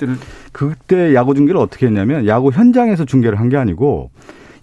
그때 0.52 1.14
야구 1.14 1.34
중계를 1.34 1.60
어떻게 1.60 1.86
했냐면 1.86 2.26
야구 2.26 2.50
현장에서 2.50 3.04
중계를 3.04 3.38
한 3.40 3.48
게 3.50 3.56
아니고 3.56 4.10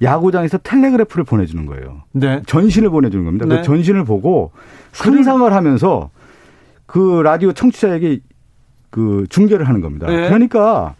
야구장에서 0.01 0.59
텔레그래프를 0.59 1.23
보내주는 1.25 1.65
거예요. 1.65 2.03
네. 2.13 2.41
전신을 2.45 2.89
보내주는 2.89 3.25
겁니다. 3.25 3.45
네. 3.47 3.57
그 3.57 3.63
전신을 3.63 4.05
보고 4.05 4.51
상상을 4.91 5.51
하면서 5.51 6.09
그 6.85 7.21
라디오 7.23 7.51
청취자에게 7.51 8.19
그 8.91 9.25
중계를 9.29 9.67
하는 9.67 9.81
겁니다. 9.81 10.07
네. 10.07 10.27
그러니까 10.27 10.93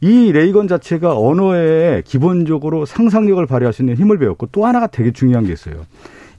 이 0.00 0.32
레이건 0.32 0.66
자체가 0.66 1.16
언어에 1.16 2.02
기본적으로 2.04 2.84
상상력을 2.84 3.46
발휘할 3.46 3.72
수 3.72 3.82
있는 3.82 3.94
힘을 3.94 4.18
배웠고 4.18 4.46
또 4.50 4.66
하나가 4.66 4.88
되게 4.88 5.12
중요한 5.12 5.46
게 5.46 5.52
있어요. 5.52 5.76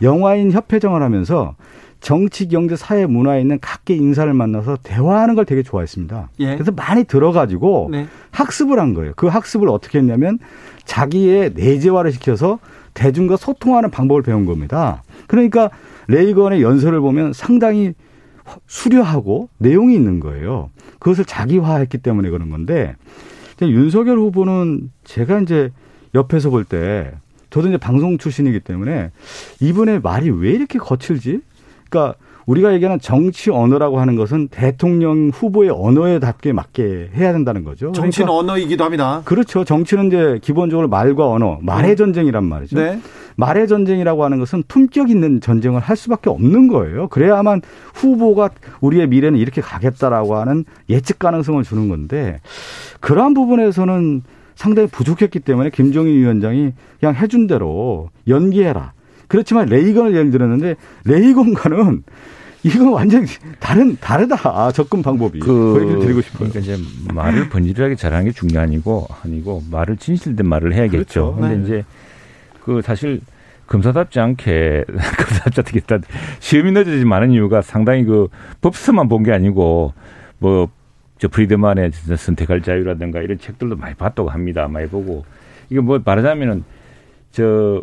영화인 0.03 0.51
협회장을 0.51 1.01
하면서 1.01 1.55
정치, 1.99 2.49
경제, 2.49 2.75
사회, 2.75 3.05
문화에 3.05 3.39
있는 3.39 3.59
각계 3.61 3.95
인사를 3.95 4.31
만나서 4.33 4.77
대화하는 4.83 5.35
걸 5.35 5.45
되게 5.45 5.63
좋아했습니다. 5.63 6.29
예. 6.39 6.53
그래서 6.55 6.71
많이 6.71 7.05
들어가지고 7.05 7.89
네. 7.91 8.07
학습을 8.31 8.77
한 8.77 8.93
거예요. 8.93 9.13
그 9.15 9.27
학습을 9.27 9.69
어떻게 9.69 9.99
했냐면 9.99 10.37
자기의 10.83 11.53
내재화를 11.55 12.11
시켜서 12.11 12.59
대중과 12.93 13.37
소통하는 13.37 13.89
방법을 13.89 14.21
배운 14.21 14.45
겁니다. 14.45 15.01
그러니까 15.27 15.69
레이건의 16.07 16.61
연설을 16.61 16.99
보면 16.99 17.31
상당히 17.31 17.93
수려하고 18.67 19.47
내용이 19.57 19.95
있는 19.95 20.19
거예요. 20.19 20.69
그것을 20.99 21.23
자기화했기 21.23 21.99
때문에 21.99 22.29
그런 22.29 22.49
건데 22.49 22.95
윤석열 23.61 24.17
후보는 24.17 24.91
제가 25.05 25.39
이제 25.39 25.71
옆에서 26.13 26.49
볼 26.49 26.65
때 26.65 27.13
저도 27.53 27.67
이제 27.67 27.77
방송 27.77 28.17
출신이기 28.17 28.61
때문에 28.61 29.11
이분의 29.59 29.99
말이 30.01 30.31
왜 30.31 30.49
이렇게 30.49 30.79
거칠지? 30.79 31.39
그러니까 31.87 32.15
우리가 32.47 32.73
얘기하는 32.73 32.99
정치 32.99 33.51
언어라고 33.51 33.99
하는 33.99 34.15
것은 34.15 34.47
대통령 34.47 35.29
후보의 35.31 35.69
언어에 35.69 36.17
닿게 36.17 36.51
맞게 36.51 37.11
해야 37.15 37.31
된다는 37.31 37.63
거죠. 37.63 37.91
정치는 37.91 38.25
그러니까 38.25 38.39
언어이기도 38.39 38.83
합니다. 38.83 39.21
그렇죠. 39.23 39.63
정치는 39.63 40.07
이제 40.07 40.39
기본적으로 40.41 40.87
말과 40.87 41.29
언어, 41.29 41.59
말의 41.61 41.95
전쟁이란 41.95 42.43
말이죠. 42.43 42.75
네. 42.75 42.99
말의 43.35 43.67
전쟁이라고 43.67 44.23
하는 44.23 44.39
것은 44.39 44.63
품격 44.67 45.11
있는 45.11 45.39
전쟁을 45.39 45.79
할 45.79 45.95
수밖에 45.95 46.31
없는 46.31 46.67
거예요. 46.67 47.07
그래야만 47.09 47.61
후보가 47.93 48.49
우리의 48.81 49.07
미래는 49.07 49.37
이렇게 49.37 49.61
가겠다라고 49.61 50.37
하는 50.37 50.65
예측 50.89 51.19
가능성을 51.19 51.63
주는 51.63 51.87
건데 51.87 52.39
그러한 52.99 53.35
부분에서는 53.35 54.23
상당히 54.55 54.87
부족했기 54.87 55.39
때문에 55.39 55.69
김종인 55.69 56.15
위원장이 56.15 56.71
그냥 56.99 57.15
해준 57.15 57.47
대로 57.47 58.09
연기해라. 58.27 58.93
그렇지만 59.27 59.67
레이건을 59.67 60.13
예를 60.13 60.31
들었는데 60.31 60.75
레이건과는 61.05 62.03
이건 62.65 62.93
완전히 62.93 63.25
다른 63.59 63.97
다르다 63.99 64.71
접근 64.71 65.01
방법이 65.01 65.39
그 65.39 65.79
얘기를 65.81 65.99
드리고 65.99 66.21
싶어요. 66.21 66.49
그러니까 66.49 66.59
이제 66.59 66.77
말을 67.13 67.49
번지르하게 67.49 67.95
잘하는 67.95 68.25
게 68.27 68.31
중요한 68.31 68.69
아니고 68.69 69.07
아니고 69.23 69.63
말을 69.69 69.97
진실된 69.97 70.47
말을 70.47 70.73
해야겠죠. 70.73 71.35
그렇죠. 71.35 71.35
근데 71.39 71.57
네. 71.57 71.63
이제 71.63 71.85
그 72.63 72.81
사실 72.81 73.19
검사답지 73.67 74.19
않게 74.19 74.85
검사답지 74.87 75.59
않게 75.61 75.71
일단 75.75 76.03
시험이 76.39 76.71
늦어지지 76.71 77.03
많은 77.05 77.31
이유가 77.31 77.61
상당히 77.61 78.05
그 78.05 78.27
법서만 78.61 79.09
본 79.09 79.23
게 79.23 79.31
아니고 79.33 79.93
뭐 80.39 80.69
저 81.23 81.29
프리드만의 81.29 81.91
선택할 82.17 82.61
자유라든가 82.61 83.21
이런 83.21 83.37
책들도 83.37 83.77
많이 83.77 83.95
봤다고 83.95 84.29
합니다. 84.29 84.67
많이 84.67 84.89
보고 84.89 85.23
이게 85.69 85.79
뭐 85.79 86.01
말하자면은 86.03 86.65
저 87.31 87.81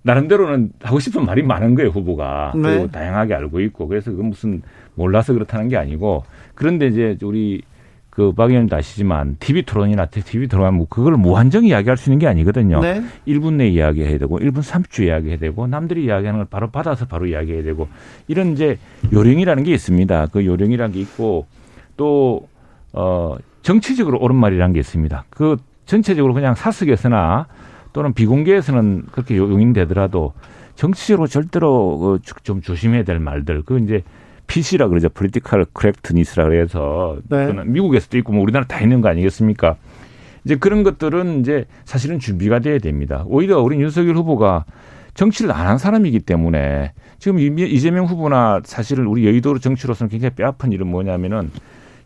나름대로는 0.00 0.72
하고 0.80 0.98
싶은 0.98 1.26
말이 1.26 1.42
많은 1.42 1.74
거예요 1.74 1.90
후보가 1.90 2.52
네. 2.54 2.62
그리고 2.62 2.90
다양하게 2.90 3.34
알고 3.34 3.60
있고 3.60 3.88
그래서 3.88 4.10
그 4.10 4.22
무슨 4.22 4.62
몰라서 4.94 5.34
그렇다는 5.34 5.68
게 5.68 5.76
아니고 5.76 6.24
그런데 6.54 6.86
이제 6.86 7.18
우리 7.22 7.60
그박 8.08 8.48
의원님도 8.48 8.74
아시지만 8.74 9.36
TV 9.38 9.64
토론이나 9.64 10.06
TV 10.06 10.48
토론하면 10.48 10.78
뭐 10.78 10.86
그걸 10.88 11.18
무한정 11.18 11.66
이야기할 11.66 11.98
수 11.98 12.08
있는 12.08 12.20
게 12.20 12.26
아니거든요. 12.26 12.80
네. 12.80 13.02
1분 13.28 13.56
내 13.56 13.68
이야기해야 13.68 14.16
되고 14.16 14.38
1분 14.38 14.60
30초 14.62 15.02
이야기해야 15.04 15.36
되고 15.36 15.66
남들이 15.66 16.04
이야기하는 16.04 16.38
걸 16.38 16.46
바로 16.48 16.70
받아서 16.70 17.04
바로 17.04 17.26
이야기해야 17.26 17.62
되고 17.62 17.86
이런 18.28 18.52
이제 18.52 18.78
요령이라는 19.12 19.62
게 19.64 19.74
있습니다. 19.74 20.28
그 20.32 20.46
요령이라는 20.46 20.94
게 20.94 21.00
있고 21.00 21.46
또 21.96 22.48
어, 22.92 23.36
정치적으로 23.62 24.18
옳은 24.18 24.36
말이라는 24.36 24.72
게 24.74 24.80
있습니다. 24.80 25.24
그 25.30 25.56
전체적으로 25.86 26.34
그냥 26.34 26.54
사석에서나 26.54 27.46
또는 27.92 28.12
비공개에서는 28.12 29.04
그렇게 29.12 29.36
용인되더라도 29.36 30.32
정치적으로 30.74 31.26
절대로 31.26 32.18
그좀 32.34 32.62
조심해야 32.62 33.04
될 33.04 33.18
말들. 33.18 33.62
그 33.62 33.78
이제 33.78 34.02
PC라 34.46 34.88
그러죠. 34.88 35.08
Political 35.10 35.66
Correctness라 35.78 36.44
그래서 36.44 37.16
네. 37.28 37.52
미국에서도 37.64 38.16
있고 38.18 38.32
뭐 38.32 38.42
우리나라 38.42 38.66
다 38.66 38.80
있는 38.80 39.00
거 39.00 39.08
아니겠습니까? 39.08 39.76
이제 40.44 40.56
그런 40.56 40.82
것들은 40.82 41.40
이제 41.40 41.66
사실은 41.84 42.18
준비가 42.18 42.58
돼야 42.58 42.78
됩니다. 42.78 43.22
오히려 43.26 43.60
우리 43.60 43.80
윤석열 43.80 44.16
후보가 44.16 44.64
정치를 45.14 45.52
안 45.52 45.66
한 45.68 45.78
사람이기 45.78 46.20
때문에 46.20 46.92
지금 47.18 47.38
이- 47.38 47.68
이재명 47.68 48.06
후보나 48.06 48.60
사실은 48.64 49.06
우리 49.06 49.26
여의도 49.26 49.58
정치로서는 49.58 50.10
굉장히 50.10 50.34
뼈아픈 50.34 50.72
일은 50.72 50.86
뭐냐면은 50.88 51.50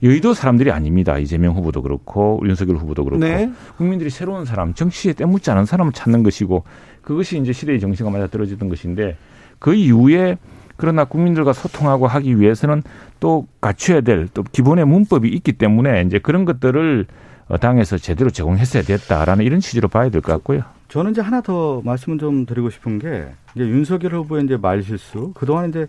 여의도 0.03 0.35
사람들이 0.35 0.71
아닙니다. 0.71 1.19
이재명 1.19 1.55
후보도 1.55 1.83
그렇고 1.83 2.41
윤석열 2.45 2.77
후보도 2.77 3.05
그렇고 3.05 3.25
네. 3.25 3.51
국민들이 3.77 4.11
새로운 4.11 4.45
사람, 4.45 4.75
정치에 4.75 5.13
때묻지 5.15 5.51
않은 5.51 5.65
사람을 5.65 5.93
찾는 5.93 6.23
것이고 6.23 6.65
그것이 7.03 7.39
이제 7.39 7.53
시대의 7.53 7.81
정신과 7.81 8.11
맞아 8.11 8.27
떨어지던 8.27 8.69
것인데 8.69 9.17
그 9.59 9.75
이후에 9.75 10.37
그러나 10.77 11.05
국민들과 11.05 11.55
소통하고 11.55 12.07
하기 12.07 12.39
위해서는 12.39 12.83
또 13.21 13.47
갖춰야 13.63 14.03
될 14.03 14.29
또 14.35 14.43
기본의 14.43 14.85
문법이 14.87 15.29
있기 15.29 15.53
때문에 15.55 16.03
이제 16.03 16.19
그런 16.19 16.45
것들을 16.45 17.07
어, 17.49 17.57
당에서 17.59 17.97
제대로 17.97 18.29
제공했어야 18.29 18.83
됐다라는 18.83 19.45
이런 19.45 19.61
취지로 19.61 19.89
봐야 19.89 20.11
될 20.11 20.21
것 20.21 20.33
같고요. 20.33 20.63
저는 20.89 21.13
이제 21.13 21.21
하나 21.23 21.41
더 21.41 21.81
말씀을 21.85 22.19
좀 22.19 22.45
드리고 22.45 22.69
싶은 22.71 22.99
게 22.99 23.27
이제 23.55 23.65
윤석열 23.65 24.15
후보의 24.17 24.45
이제 24.45 24.57
말실수 24.57 25.33
그동안 25.35 25.71
이제 25.71 25.87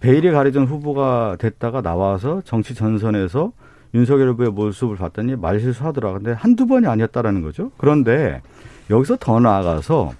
베일에 0.00 0.32
가려진 0.32 0.64
후보가 0.64 1.36
됐다가 1.38 1.82
나와서 1.82 2.42
정치 2.44 2.74
전선에서 2.74 3.52
윤석열 3.94 4.30
후보의 4.30 4.50
모습을 4.50 4.96
봤더니 4.96 5.36
말실수하더라. 5.36 6.12
근데 6.14 6.32
한두 6.32 6.66
번이 6.66 6.86
아니었다라는 6.86 7.42
거죠. 7.42 7.70
그런데 7.76 8.40
여기서 8.88 9.16
더 9.20 9.40
나아가서 9.40 10.12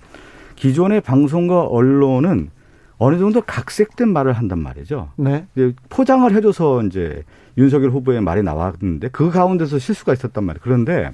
기존의 0.57 1.01
방송과 1.01 1.63
언론은 1.63 2.51
어느 2.99 3.19
정도 3.19 3.41
각색된 3.41 4.11
말을 4.11 4.35
한단 4.35 4.59
말이죠. 4.59 5.11
네. 5.17 5.47
포장을 5.89 6.31
해줘서 6.35 6.83
이제 6.83 7.25
윤석열 7.57 7.91
후보의 7.91 8.21
말이 8.21 8.43
나왔는데 8.43 9.09
그 9.09 9.31
가운데서 9.31 9.79
실수가 9.79 10.13
있었단 10.13 10.45
말이에요. 10.45 10.61
그런데 10.63 11.11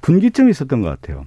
분기점이 0.00 0.50
있었던 0.50 0.82
것 0.82 0.88
같아요. 0.88 1.26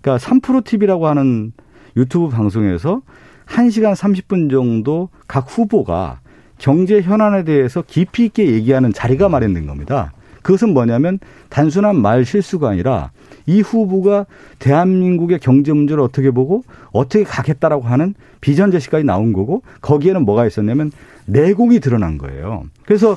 그러니까 0.00 0.26
3프로 0.26 0.64
TV라고 0.64 1.06
하는 1.08 1.52
유튜브 1.96 2.28
방송에서 2.28 3.02
1시간 3.46 3.94
30분 3.94 4.50
정도 4.50 5.10
각 5.26 5.46
후보가 5.48 6.20
경제 6.60 7.00
현안에 7.00 7.44
대해서 7.44 7.82
깊이 7.82 8.26
있게 8.26 8.46
얘기하는 8.46 8.92
자리가 8.92 9.28
마련된 9.28 9.66
겁니다. 9.66 10.12
그것은 10.42 10.72
뭐냐면 10.72 11.18
단순한 11.48 12.00
말 12.00 12.24
실수가 12.24 12.68
아니라 12.68 13.10
이 13.46 13.60
후보가 13.60 14.26
대한민국의 14.58 15.38
경제 15.40 15.72
문제를 15.72 16.02
어떻게 16.02 16.30
보고 16.30 16.62
어떻게 16.92 17.24
가겠다라고 17.24 17.82
하는 17.82 18.14
비전 18.40 18.70
제시까지 18.70 19.04
나온 19.04 19.32
거고 19.32 19.62
거기에는 19.80 20.24
뭐가 20.24 20.46
있었냐면 20.46 20.92
내공이 21.26 21.80
드러난 21.80 22.18
거예요. 22.18 22.64
그래서 22.84 23.16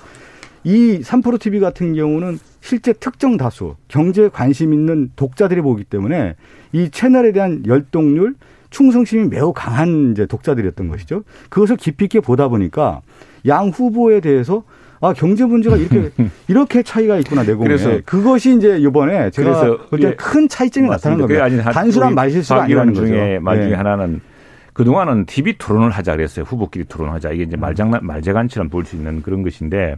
이 0.64 1.02
3프로 1.04 1.40
TV 1.40 1.60
같은 1.60 1.94
경우는 1.94 2.40
실제 2.62 2.94
특정 2.94 3.36
다수 3.36 3.76
경제에 3.90 4.30
관심 4.30 4.74
있는 4.74 5.12
독자들이 5.18 5.62
보기 5.62 5.84
때문에 5.84 6.36
이 6.72 6.90
채널에 6.90 7.34
대한 7.34 7.64
열동률 7.68 8.36
충성심이 8.70 9.28
매우 9.28 9.54
강한 9.54 10.12
이제 10.12 10.26
독자들이었던 10.26 10.88
것이죠. 10.88 11.24
그것을 11.50 11.78
깊이 11.78 12.06
있게 12.06 12.20
보다 12.20 12.48
보니까 12.48 13.02
양 13.48 13.70
후보에 13.70 14.20
대해서 14.20 14.64
아 15.02 15.12
경제 15.14 15.44
문제가 15.46 15.76
이렇게 15.76 16.12
이렇게 16.48 16.82
차이가 16.84 17.18
있구나 17.18 17.44
내공에 17.44 17.68
그래서 17.68 18.00
그것이 18.06 18.56
이제 18.56 18.78
이번에 18.80 19.30
제가 19.32 19.60
그래서 19.60 19.78
볼때 19.90 20.08
예. 20.10 20.16
큰 20.16 20.48
차이점이 20.48 20.88
나타난. 20.88 21.18
겁니다. 21.20 21.44
한- 21.44 21.58
단순한 21.74 22.16
말실수가 22.16 22.64
아니라는 22.64 22.94
거죠. 22.94 23.08
중에 23.08 23.40
말 23.40 23.58
중에 23.58 23.70
네. 23.72 23.76
하나는 23.76 24.22
그 24.72 24.84
동안은 24.86 25.26
TV 25.26 25.58
토론을 25.58 25.92
하자 25.92 26.14
그랬어요. 26.14 26.46
후보끼리 26.46 26.86
토론하자. 26.86 27.32
이게 27.32 27.44
이제 27.44 27.58
말장난, 27.58 28.06
말재간처럼 28.06 28.70
볼 28.70 28.86
수 28.86 28.96
있는 28.96 29.22
그런 29.22 29.44
것인데 29.44 29.98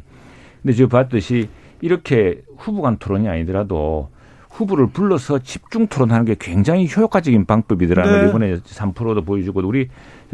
근데 0.64 0.74
지금 0.74 0.90
봤듯이 0.90 1.50
이렇게 1.82 2.42
후보 2.58 2.82
간 2.82 2.98
토론이 2.98 3.30
아니더라도 3.30 4.10
후보를 4.50 4.88
불러서 4.88 5.40
집중 5.40 5.86
토론하는 5.88 6.26
게 6.26 6.36
굉장히 6.40 6.88
효과적인 6.90 7.46
방법이더라는 7.46 8.12
네. 8.12 8.20
걸 8.20 8.30
이번에 8.30 8.56
3%도 8.58 9.22
보여주고 9.24 9.62
우리 9.68 9.90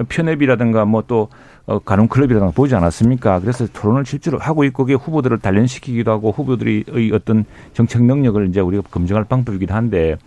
편협이라든가 0.07 0.85
뭐또 0.85 1.29
어, 1.65 1.79
가론 1.79 2.07
클럽이라든가 2.07 2.51
보지 2.51 2.75
않았습니까? 2.75 3.39
그래서 3.39 3.67
토론을 3.71 4.05
실제로 4.05 4.39
하고 4.39 4.63
있고 4.63 4.83
그게 4.83 4.95
후보들을 4.95 5.39
단련시키기도 5.39 6.11
하고 6.11 6.31
후보들의 6.31 7.11
어떤 7.13 7.45
정책 7.73 8.03
능력을 8.03 8.47
이제 8.47 8.59
우리가 8.59 8.83
검증할 8.89 9.25
방법이기도 9.25 9.73
한데 9.73 10.17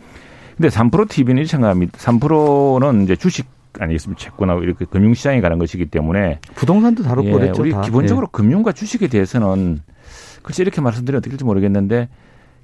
근데 0.56 0.68
3% 0.68 1.08
TV는 1.08 1.38
이렇게 1.38 1.50
생각합니다. 1.50 1.98
3%는 1.98 3.02
이제 3.02 3.16
주식 3.16 3.46
아니겠습니까? 3.78 4.22
채권하고 4.22 4.62
이렇게 4.62 4.84
금융시장에 4.84 5.40
관한 5.40 5.58
것이기 5.58 5.86
때문에 5.86 6.38
부동산도 6.54 7.02
다뤘고 7.02 7.28
예, 7.28 7.32
그랬죠. 7.32 7.62
우리 7.62 7.72
다. 7.72 7.80
기본적으로 7.80 8.28
금융과 8.28 8.70
주식에 8.70 9.08
대해서는 9.08 9.80
글쎄 10.42 10.62
이렇게 10.62 10.80
말씀드리면 10.80 11.18
어떻게 11.18 11.30
될지 11.30 11.44
모르겠는데 11.44 12.08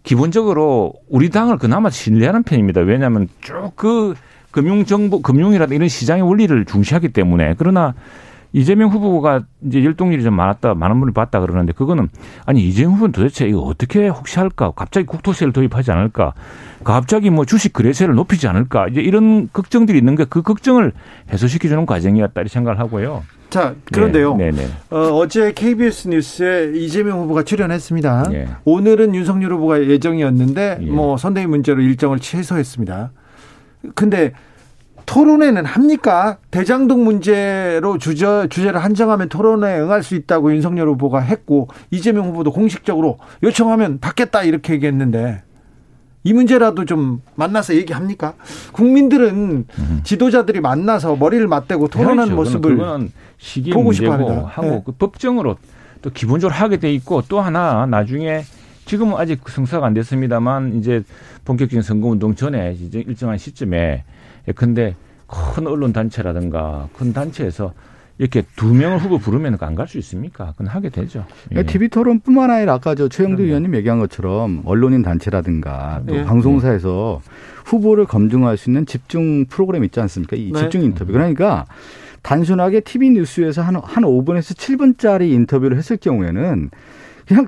기본적으로 0.04 0.94
우리 1.08 1.30
당을 1.30 1.58
그나마 1.58 1.90
신뢰하는 1.90 2.44
편입니다. 2.44 2.82
왜냐하면 2.82 3.28
쭉 3.40 3.72
그 3.74 4.14
금융 4.50 4.84
정보, 4.84 5.22
금융이라든 5.22 5.76
이런 5.76 5.88
시장의 5.88 6.22
원리를 6.22 6.64
중시하기 6.64 7.10
때문에 7.10 7.54
그러나 7.58 7.94
이재명 8.52 8.90
후보가 8.90 9.42
이제 9.66 9.84
열동률이 9.84 10.22
좀 10.22 10.34
많았다, 10.34 10.74
많은 10.74 11.00
분이 11.00 11.12
봤다 11.12 11.40
그러는데 11.40 11.72
그거는 11.72 12.08
아니 12.46 12.66
이재명 12.66 12.94
후보는 12.94 13.12
도대체 13.12 13.46
이거 13.46 13.60
어떻게 13.60 14.08
혹시 14.08 14.38
할까? 14.38 14.72
갑자기 14.74 15.06
국토세를 15.06 15.52
도입하지 15.52 15.92
않을까? 15.92 16.34
갑자기 16.82 17.30
뭐 17.30 17.44
주식 17.44 17.72
거래세를 17.72 18.14
높이지 18.14 18.48
않을까? 18.48 18.88
이제 18.88 19.00
이런 19.00 19.48
걱정들이 19.52 19.98
있는 19.98 20.16
게그 20.16 20.42
걱정을 20.42 20.92
해소시켜주는 21.32 21.86
과정이었다 21.86 22.40
이렇게 22.40 22.52
생각을 22.52 22.78
하고요. 22.80 23.22
자, 23.50 23.74
그런데요. 23.92 24.36
네, 24.36 24.52
네. 24.52 24.68
어, 24.90 25.26
제 25.26 25.52
KBS 25.52 26.08
뉴스에 26.08 26.72
이재명 26.74 27.20
후보가 27.20 27.42
출연했습니다. 27.42 28.28
예. 28.32 28.48
오늘은 28.64 29.14
윤석열 29.14 29.52
후보가 29.54 29.88
예정이었는데 29.88 30.78
예. 30.80 30.86
뭐 30.86 31.16
선대위 31.16 31.46
문제로 31.46 31.82
일정을 31.82 32.20
취소했습니다. 32.20 33.10
근데 33.94 34.32
토론회는 35.10 35.64
합니까? 35.64 36.38
대장동 36.52 37.02
문제로 37.02 37.98
주제, 37.98 38.46
주제를 38.48 38.84
한정하면 38.84 39.28
토론회에 39.28 39.80
응할 39.80 40.04
수 40.04 40.14
있다고 40.14 40.52
윤석열 40.52 40.88
후보가 40.90 41.18
했고 41.18 41.66
이재명 41.90 42.28
후보도 42.28 42.52
공식적으로 42.52 43.18
요청하면 43.42 43.98
받겠다 43.98 44.44
이렇게 44.44 44.74
얘기했는데 44.74 45.42
이 46.22 46.32
문제라도 46.32 46.84
좀 46.84 47.22
만나서 47.34 47.74
얘기합니까? 47.74 48.34
국민들은 48.70 49.66
지도자들이 50.04 50.60
만나서 50.60 51.16
머리를 51.16 51.44
맞대고 51.48 51.88
토론하는 51.88 52.22
해야죠. 52.26 52.36
모습을 52.36 52.76
그거는 52.76 53.10
시기 53.36 53.72
보고 53.72 53.90
싶어 53.90 54.12
합니다. 54.12 54.44
하고 54.46 54.68
네. 54.68 54.82
그 54.86 54.92
법정으로 54.92 55.56
또 56.02 56.10
기본적으로 56.10 56.54
하게 56.54 56.76
돼 56.76 56.92
있고 56.92 57.22
또 57.28 57.40
하나 57.40 57.84
나중에 57.84 58.42
지금은 58.84 59.16
아직 59.16 59.40
성사가 59.48 59.86
안 59.86 59.94
됐습니다만 59.94 60.78
이제 60.78 61.02
본격적인 61.44 61.82
선거운동 61.82 62.36
전에 62.36 62.76
이제 62.80 63.00
일정한 63.00 63.38
시점에 63.38 63.76
예, 63.78 64.04
근데 64.56 64.94
큰 65.26 65.66
언론 65.66 65.92
단체라든가 65.92 66.88
큰 66.96 67.12
단체에서 67.12 67.72
이렇게 68.18 68.42
두 68.56 68.74
명을 68.74 68.98
후보 68.98 69.16
부르면 69.18 69.56
안 69.60 69.74
갈 69.74 69.86
수 69.88 69.96
있습니까? 69.98 70.52
그건 70.52 70.66
하게 70.66 70.90
되죠. 70.90 71.24
예. 71.54 71.62
TV 71.62 71.88
토론뿐만 71.88 72.50
아니라 72.50 72.74
아까 72.74 72.94
저 72.94 73.08
최영두 73.08 73.42
의원님 73.44 73.74
얘기한 73.76 73.98
것처럼 73.98 74.62
언론인 74.66 75.02
단체라든가 75.02 76.02
또 76.06 76.16
예. 76.16 76.24
방송사에서 76.24 77.22
후보를 77.64 78.04
검증할 78.04 78.56
수 78.58 78.68
있는 78.68 78.84
집중 78.84 79.46
프로그램 79.46 79.84
있지 79.84 80.00
않습니까? 80.00 80.36
이 80.36 80.52
네. 80.52 80.58
집중 80.60 80.82
인터뷰. 80.82 81.12
그러니까 81.12 81.64
단순하게 82.22 82.80
TV 82.80 83.10
뉴스에서 83.10 83.62
한, 83.62 83.76
한 83.76 84.04
5분에서 84.04 84.54
7분짜리 84.54 85.30
인터뷰를 85.32 85.78
했을 85.78 85.96
경우에는 85.96 86.70
그냥 87.26 87.46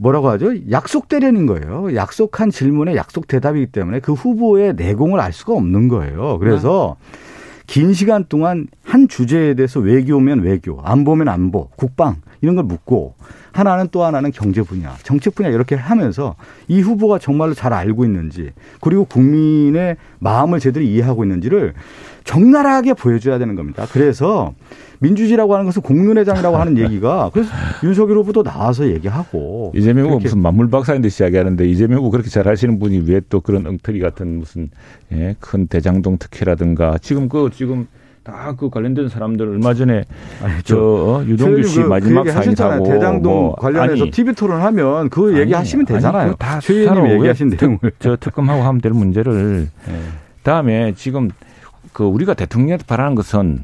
뭐라고 0.00 0.30
하죠? 0.30 0.70
약속대련인 0.70 1.44
거예요. 1.46 1.94
약속한 1.94 2.50
질문에 2.50 2.96
약속 2.96 3.28
대답이기 3.28 3.66
때문에 3.66 4.00
그 4.00 4.14
후보의 4.14 4.74
내공을 4.74 5.20
알 5.20 5.32
수가 5.32 5.52
없는 5.52 5.88
거예요. 5.88 6.38
그래서 6.38 6.96
긴 7.66 7.92
시간 7.92 8.24
동안 8.26 8.66
한 8.82 9.08
주제에 9.08 9.54
대해서 9.54 9.78
외교면 9.78 10.40
외교, 10.40 10.80
안보면 10.82 11.28
안보, 11.28 11.68
국방 11.76 12.16
이런 12.40 12.54
걸 12.56 12.64
묻고 12.64 13.14
하나는 13.52 13.88
또 13.92 14.02
하나는 14.02 14.30
경제 14.30 14.62
분야, 14.62 14.96
정책 15.02 15.34
분야 15.34 15.50
이렇게 15.50 15.74
하면서 15.74 16.34
이 16.66 16.80
후보가 16.80 17.18
정말로 17.18 17.52
잘 17.52 17.74
알고 17.74 18.06
있는지 18.06 18.52
그리고 18.80 19.04
국민의 19.04 19.98
마음을 20.18 20.60
제대로 20.60 20.84
이해하고 20.84 21.24
있는지를 21.24 21.74
적나라하게 22.24 22.94
보여줘야 22.94 23.38
되는 23.38 23.54
겁니다. 23.54 23.86
그래서 23.92 24.54
민주주의라고 25.00 25.54
하는 25.54 25.66
것은 25.66 25.82
공론회장이라고 25.82 26.56
하는 26.56 26.78
얘기가 26.78 27.30
그래서 27.32 27.50
윤석열 27.82 28.18
후보도 28.18 28.42
나와서 28.42 28.86
얘기하고 28.86 29.72
이재명 29.74 30.06
후보 30.06 30.18
무슨 30.18 30.40
만물 30.40 30.68
박사인 30.70 31.00
듯이 31.02 31.22
이야기하는데 31.22 31.66
이재명 31.68 31.98
후보 31.98 32.10
그렇게 32.10 32.28
잘 32.30 32.46
하시는 32.46 32.78
분이 32.78 33.04
왜 33.06 33.20
또 33.28 33.40
그런 33.40 33.66
엉터리 33.66 34.00
같은 34.00 34.38
무슨 34.38 34.70
예, 35.12 35.36
큰 35.40 35.66
대장동 35.68 36.18
특혜라든가 36.18 36.98
지금 37.00 37.28
그 37.28 37.48
지금 37.52 37.86
다그 38.22 38.68
관련된 38.70 39.08
사람들 39.08 39.48
얼마 39.48 39.72
전에 39.72 40.04
아니, 40.42 40.62
저 40.64 40.76
어, 40.78 41.24
유동규 41.24 41.62
씨 41.62 41.80
그, 41.82 41.88
마지막 41.88 42.24
그 42.24 42.30
사인하고 42.32 42.84
대장동 42.84 43.32
뭐, 43.32 43.54
관련해서 43.54 44.02
아니, 44.02 44.10
TV 44.10 44.34
토론하면 44.34 45.08
그 45.10 45.38
얘기 45.38 45.52
하시면 45.54 45.86
되잖아요. 45.86 46.34
다 46.38 46.60
최 46.60 46.74
의원님 46.74 47.10
얘기하신 47.12 47.48
내용을. 47.58 47.78
저 47.98 48.16
특검하고 48.16 48.62
하면 48.62 48.80
될 48.80 48.92
문제를. 48.92 49.68
네. 49.86 49.94
다음에 50.42 50.92
지금 50.96 51.30
그 51.92 52.04
우리가 52.04 52.34
대통령한테 52.34 52.84
바라는 52.86 53.14
것은 53.14 53.60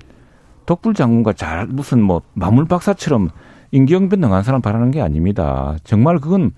독불 0.66 0.94
장군과 0.94 1.32
잘 1.34 1.66
무슨 1.66 2.02
뭐 2.02 2.22
마물 2.34 2.66
박사처럼 2.66 3.30
임기응변 3.70 4.24
한 4.24 4.42
사람 4.42 4.60
바라는 4.60 4.90
게 4.90 5.00
아닙니다. 5.00 5.76
정말 5.84 6.18
그건 6.18 6.52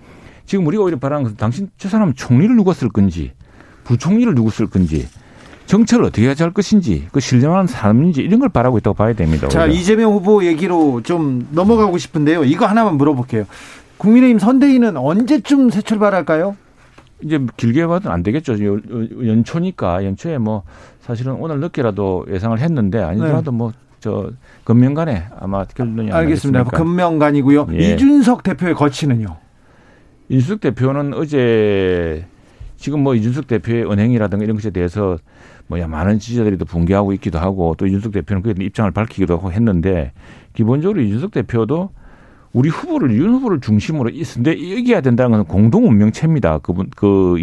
지금 0.47 0.67
우리가 0.67 0.83
오히려 0.83 0.99
바라는 0.99 1.25
것은 1.25 1.37
당신 1.37 1.69
저 1.77 1.89
사람 1.89 2.15
총리를 2.15 2.55
누가 2.57 2.73
쓸 2.73 2.89
건지 2.89 3.33
부총리를 3.85 4.35
누구 4.35 4.51
쓸 4.51 4.67
건지 4.67 5.07
정책을 5.67 6.05
어떻게 6.05 6.27
할 6.27 6.51
것인지 6.53 7.07
그 7.13 7.21
신뢰하는 7.21 7.67
사람인지 7.67 8.23
이런 8.23 8.41
걸 8.41 8.49
바라고 8.49 8.79
있다고 8.79 8.95
봐야 8.95 9.13
됩니다. 9.13 9.49
자 9.49 9.65
오히려. 9.65 9.75
이재명 9.75 10.13
후보 10.13 10.45
얘기로 10.45 11.03
좀 11.03 11.47
넘어가고 11.51 11.99
싶은데요. 11.99 12.45
이거 12.45 12.65
하나만 12.65 12.97
물어볼게요. 12.97 13.45
국민의힘 13.99 14.39
선대위는 14.39 14.97
언제쯤 14.97 15.71
새 15.71 15.83
출발할까요? 15.83 16.57
이제 17.21 17.45
길게 17.57 17.87
봐도 17.87 18.11
안 18.11 18.23
되겠죠. 18.23 18.55
연초니까 19.27 20.05
연초에 20.05 20.39
뭐 20.39 20.63
사실은 21.01 21.33
오늘 21.35 21.61
늦게라도 21.61 22.27
예상을 22.31 22.59
했는데 22.59 23.03
아니더라도 23.03 23.51
네. 23.51 23.57
뭐 23.57 23.73
저 24.01 24.31
금명간에 24.65 25.25
아마 25.39 25.65
결론이 25.65 26.13
알겠습니다. 26.13 26.65
금명간이고요. 26.65 27.69
예. 27.73 27.95
이준석 27.95 28.43
대표의 28.43 28.75
거치는요. 28.75 29.37
이준석 30.29 30.61
대표는 30.61 31.15
어제 31.15 32.27
지금 32.77 33.01
뭐 33.03 33.15
이준석 33.15 33.47
대표의 33.49 33.91
은행이라든가 33.91 34.45
이런 34.45 34.57
것에 34.57 34.71
대해서 34.71 35.19
뭐야 35.67 35.87
많은 35.89 36.19
지지자들이 36.19 36.59
또 36.59 36.65
붕괴하고 36.65 37.13
있기도 37.15 37.39
하고 37.39 37.75
또 37.77 37.87
이준석 37.87 38.13
대표는 38.13 38.43
그에 38.43 38.55
입장을 38.59 38.91
밝히기도 38.91 39.35
하고 39.35 39.53
했는데 39.53 40.13
기본적으로 40.55 41.01
이준석 41.01 41.33
대표도 41.33 41.91
우리 42.53 42.71
후보를 42.71 43.15
윤 43.15 43.31
후보를 43.35 43.61
중심으로 43.61 44.11
있는데 44.11 44.53
이겨야 44.53 45.01
된다는 45.03 45.33
건 45.39 45.45
공동 45.47 45.87
운명체입니다. 45.89 46.59
그분 46.59 46.89
그 46.97 47.37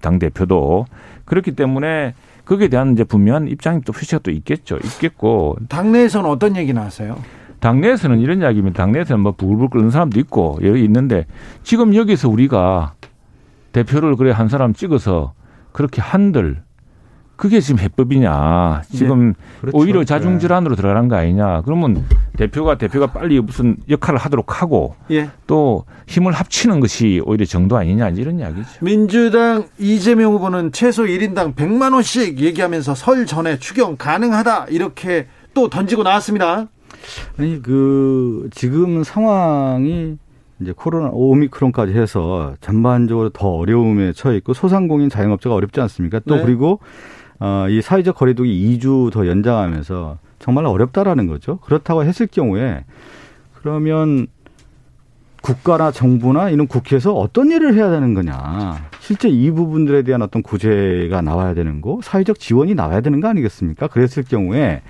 당 0.00 0.18
대표도 0.18 0.86
그렇기 1.24 1.52
때문에 1.52 2.14
거기에 2.44 2.68
대한 2.68 2.92
이제 2.92 3.04
분명한 3.04 3.48
입장이 3.48 3.82
또 3.82 3.92
표시가 3.92 4.18
또 4.18 4.30
있겠죠. 4.30 4.78
있겠고. 4.84 5.56
당내에서는 5.68 6.28
어떤 6.28 6.56
얘기 6.56 6.72
나왔어요? 6.72 7.16
당내에서는 7.60 8.18
이런 8.20 8.40
이야기입니다. 8.40 8.82
당내에서는 8.82 9.22
뭐 9.22 9.32
부글부글 9.32 9.68
끓는 9.70 9.90
사람도 9.90 10.18
있고 10.20 10.58
여기 10.62 10.82
있는데 10.84 11.26
지금 11.62 11.94
여기서 11.94 12.28
우리가 12.28 12.94
대표를 13.72 14.16
그래 14.16 14.32
한 14.32 14.48
사람 14.48 14.74
찍어서 14.74 15.32
그렇게 15.70 16.02
한들 16.02 16.62
그게 17.36 17.60
지금 17.60 17.80
해법이냐. 17.80 18.82
지금 18.90 19.28
네. 19.28 19.34
그렇죠. 19.60 19.76
오히려 19.76 20.04
자중질환으로 20.04 20.76
들어가는 20.76 21.08
거 21.08 21.16
아니냐. 21.16 21.62
그러면 21.62 22.04
대표가 22.36 22.78
대표가 22.78 23.08
빨리 23.08 23.40
무슨 23.40 23.76
역할을 23.88 24.18
하도록 24.18 24.62
하고 24.62 24.94
예. 25.10 25.30
또 25.46 25.84
힘을 26.06 26.32
합치는 26.32 26.80
것이 26.80 27.20
오히려 27.24 27.44
정도 27.44 27.76
아니냐 27.76 28.10
이런 28.10 28.38
이야기죠. 28.38 28.68
민주당 28.80 29.64
이재명 29.78 30.32
후보는 30.34 30.72
최소 30.72 31.04
1인당 31.04 31.54
100만 31.54 31.92
원씩 31.94 32.38
얘기하면서 32.38 32.94
설 32.94 33.26
전에 33.26 33.58
추경 33.58 33.96
가능하다 33.96 34.66
이렇게 34.66 35.26
또 35.54 35.68
던지고 35.68 36.02
나왔습니다. 36.02 36.68
아니 37.38 37.60
그 37.60 38.48
지금 38.52 39.02
상황이 39.02 40.16
이제 40.60 40.72
코로나 40.74 41.10
오미크론까지 41.12 41.92
해서 41.92 42.54
전반적으로 42.60 43.30
더 43.30 43.48
어려움에 43.48 44.12
처해 44.12 44.36
있고 44.36 44.54
소상공인 44.54 45.08
자영업자가 45.08 45.54
어렵지 45.54 45.80
않습니까? 45.80 46.20
또 46.26 46.36
네. 46.36 46.42
그리고 46.42 46.78
어, 47.44 47.66
이 47.68 47.82
사회적 47.82 48.14
거리두기 48.14 48.78
2주 48.78 49.10
더 49.10 49.26
연장하면서 49.26 50.18
정말 50.38 50.64
어렵다라는 50.64 51.26
거죠. 51.26 51.56
그렇다고 51.58 52.04
했을 52.04 52.28
경우에 52.28 52.84
그러면 53.54 54.28
국가나 55.42 55.90
정부나 55.90 56.50
이런 56.50 56.68
국회에서 56.68 57.12
어떤 57.14 57.50
일을 57.50 57.74
해야 57.74 57.90
되는 57.90 58.14
거냐. 58.14 58.88
실제 59.00 59.28
이 59.28 59.50
부분들에 59.50 60.02
대한 60.02 60.22
어떤 60.22 60.40
구제가 60.40 61.20
나와야 61.20 61.54
되는 61.54 61.80
거, 61.80 61.98
사회적 62.00 62.38
지원이 62.38 62.76
나와야 62.76 63.00
되는 63.00 63.20
거 63.20 63.26
아니겠습니까? 63.26 63.88
그랬을 63.88 64.22
경우에 64.22 64.82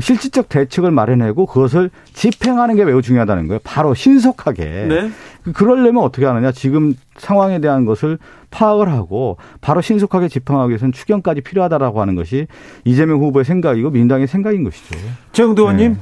실질적 0.00 0.48
대책을 0.48 0.90
마련하고 0.90 1.46
그것을 1.46 1.90
집행하는 2.12 2.76
게 2.76 2.84
매우 2.84 3.02
중요하다는 3.02 3.48
거예요. 3.48 3.60
바로 3.64 3.94
신속하게. 3.94 4.64
네. 4.88 5.10
그러려면 5.52 6.02
어떻게 6.02 6.26
하느냐. 6.26 6.52
지금 6.52 6.94
상황에 7.16 7.60
대한 7.60 7.84
것을 7.84 8.18
파악을 8.50 8.90
하고 8.90 9.36
바로 9.60 9.80
신속하게 9.80 10.28
집행하기 10.28 10.70
위해서는 10.70 10.92
추경까지 10.92 11.40
필요하다라고 11.40 12.00
하는 12.00 12.14
것이 12.14 12.46
이재명 12.84 13.20
후보의 13.20 13.44
생각이고 13.44 13.90
민당의 13.90 14.26
생각인 14.26 14.64
것이죠. 14.64 14.98
정도 15.32 15.62
의원님. 15.62 15.94
네. 15.94 15.98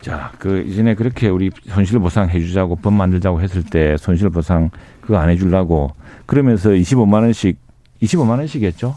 자, 0.00 0.32
그 0.38 0.60
이전에 0.66 0.94
그렇게 0.94 1.28
우리 1.28 1.50
손실 1.68 1.98
보상 1.98 2.28
해 2.30 2.40
주자고 2.40 2.76
법 2.76 2.94
만들자고 2.94 3.40
했을 3.42 3.62
때 3.62 3.96
손실 3.98 4.30
보상 4.30 4.70
그거 5.02 5.18
안 5.18 5.28
해 5.28 5.36
주려고 5.36 5.90
그러면서 6.26 6.70
25만 6.70 7.22
원씩 7.22 7.58
25만 8.02 8.38
원씩이었죠. 8.38 8.94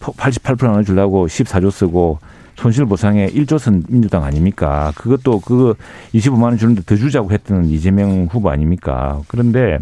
88%안 0.00 0.84
주려고 0.84 1.26
14조 1.26 1.70
쓰고 1.70 2.18
손실보상에 2.56 3.28
1조 3.28 3.58
선 3.58 3.82
민주당 3.88 4.24
아닙니까? 4.24 4.92
그것도 4.96 5.40
그 5.40 5.74
25만 6.14 6.42
원 6.42 6.58
주는데 6.58 6.82
더 6.82 6.96
주자고 6.96 7.30
했던 7.32 7.64
이재명 7.64 8.28
후보 8.30 8.50
아닙니까? 8.50 9.20
그런데 9.28 9.78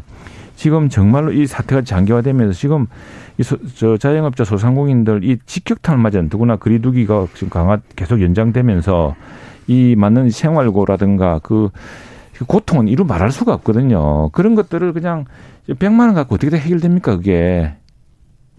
지금 0.56 0.88
정말로 0.88 1.32
이 1.32 1.46
사태가 1.46 1.82
장기화되면서 1.82 2.52
지금 2.52 2.86
이 3.38 3.42
소, 3.42 3.56
저 3.74 3.96
자영업자 3.96 4.44
소상공인들 4.44 5.24
이 5.24 5.38
직격탄을 5.46 5.98
맞은 6.00 6.28
더구나 6.28 6.56
거리두기가 6.56 7.28
지금 7.34 7.48
강화 7.48 7.80
계속 7.96 8.20
연장되면서 8.20 9.16
이 9.66 9.94
맞는 9.96 10.30
생활고라든가 10.30 11.40
그, 11.42 11.70
그 12.34 12.44
고통은 12.44 12.88
이루 12.88 13.04
말할 13.04 13.30
수가 13.30 13.54
없거든요. 13.54 14.30
그런 14.30 14.54
것들을 14.54 14.92
그냥 14.92 15.24
100만 15.68 16.00
원 16.00 16.14
갖고 16.14 16.34
어떻게 16.34 16.56
해결됩니까, 16.56 17.16
그게. 17.16 17.72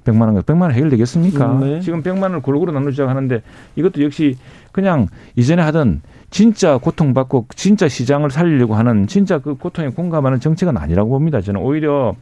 100만 0.04 0.22
원, 0.22 0.42
100만 0.42 0.62
원 0.62 0.72
해결되겠습니까? 0.72 1.60
네. 1.60 1.80
지금 1.82 2.02
100만 2.04 2.24
원을 2.24 2.42
골고루 2.42 2.72
나누자고 2.72 3.10
하는데 3.10 3.42
이것도 3.76 4.04
역시 4.04 4.38
그냥 4.72 5.08
이전에 5.36 5.62
하던 5.62 6.02
진짜 6.30 6.78
고통받고 6.78 7.48
진짜 7.56 7.88
시장을 7.88 8.32
살리려고 8.32 8.76
하는 8.76 9.08
진짜 9.08 9.40
그 9.40 9.56
고통에 9.56 9.90
공감하는 9.90 10.40
정책은 10.40 10.78
아니라고 10.78 11.10
봅니다. 11.10 11.42
저는 11.42 11.62
오히려 11.62 12.14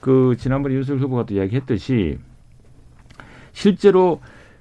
그 0.00 0.36
지난번에 0.38 0.74
윤석열 0.74 1.02
후보가 1.02 1.26
또 1.26 1.34
이야기했듯이 1.34 2.18
실제로 3.52 4.20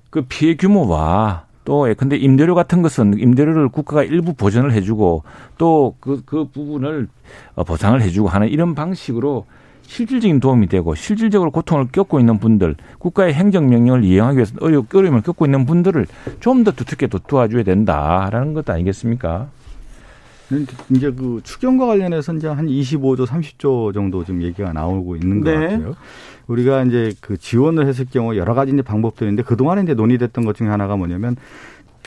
그 0.10 0.24
피해 0.28 0.56
규모와 0.56 1.46
또 1.66 1.88
예, 1.88 1.94
근데 1.94 2.18
임대료 2.18 2.56
같은 2.56 2.82
것은 2.82 3.20
임대료를 3.20 3.70
국가가 3.70 4.04
일부 4.04 4.34
보전을 4.34 4.74
해주고 4.74 5.24
또 5.60 5.96
그그 6.00 6.24
그 6.26 6.46
부분을 6.52 7.08
어, 7.54 7.64
보상을 7.64 8.02
해주고 8.02 8.28
하는 8.28 8.50
이런 8.50 8.74
방식으로 8.74 9.46
실질적인 9.90 10.40
도움이 10.40 10.68
되고 10.68 10.94
실질적으로 10.94 11.50
고통을 11.50 11.88
겪고 11.92 12.20
있는 12.20 12.38
분들, 12.38 12.76
국가의 13.00 13.34
행정명령을 13.34 14.04
이행하기 14.04 14.38
위해서 14.38 14.54
어려, 14.62 14.86
어려움을 14.94 15.22
겪고 15.22 15.46
있는 15.46 15.66
분들을 15.66 16.06
좀 16.40 16.64
더 16.64 16.72
두텁게 16.72 17.08
도와줘야 17.08 17.64
된다라는 17.64 18.54
것 18.54 18.70
아니겠습니까? 18.70 19.48
이제 20.90 21.12
그 21.12 21.42
추경과 21.44 21.86
관련해서 21.88 22.34
이제 22.34 22.48
한 22.48 22.68
25조, 22.68 23.26
30조 23.26 23.94
정도 23.94 24.24
지금 24.26 24.42
얘기가 24.42 24.74
나오고 24.74 25.16
있는 25.16 25.42
것 25.42 25.52
네. 25.52 25.68
같아요. 25.68 25.96
우리가 26.48 26.84
이제 26.84 27.14
그 27.22 27.38
지원을 27.38 27.88
했을 27.88 28.06
경우 28.12 28.36
여러 28.36 28.54
가지 28.54 28.72
이제 28.72 28.82
방법들이 28.82 29.30
있는데 29.30 29.44
그동안에 29.44 29.84
이제 29.84 29.94
논의됐던 29.94 30.46
것 30.46 30.56
중에 30.56 30.68
하나가 30.68 30.98
뭐냐면 30.98 31.36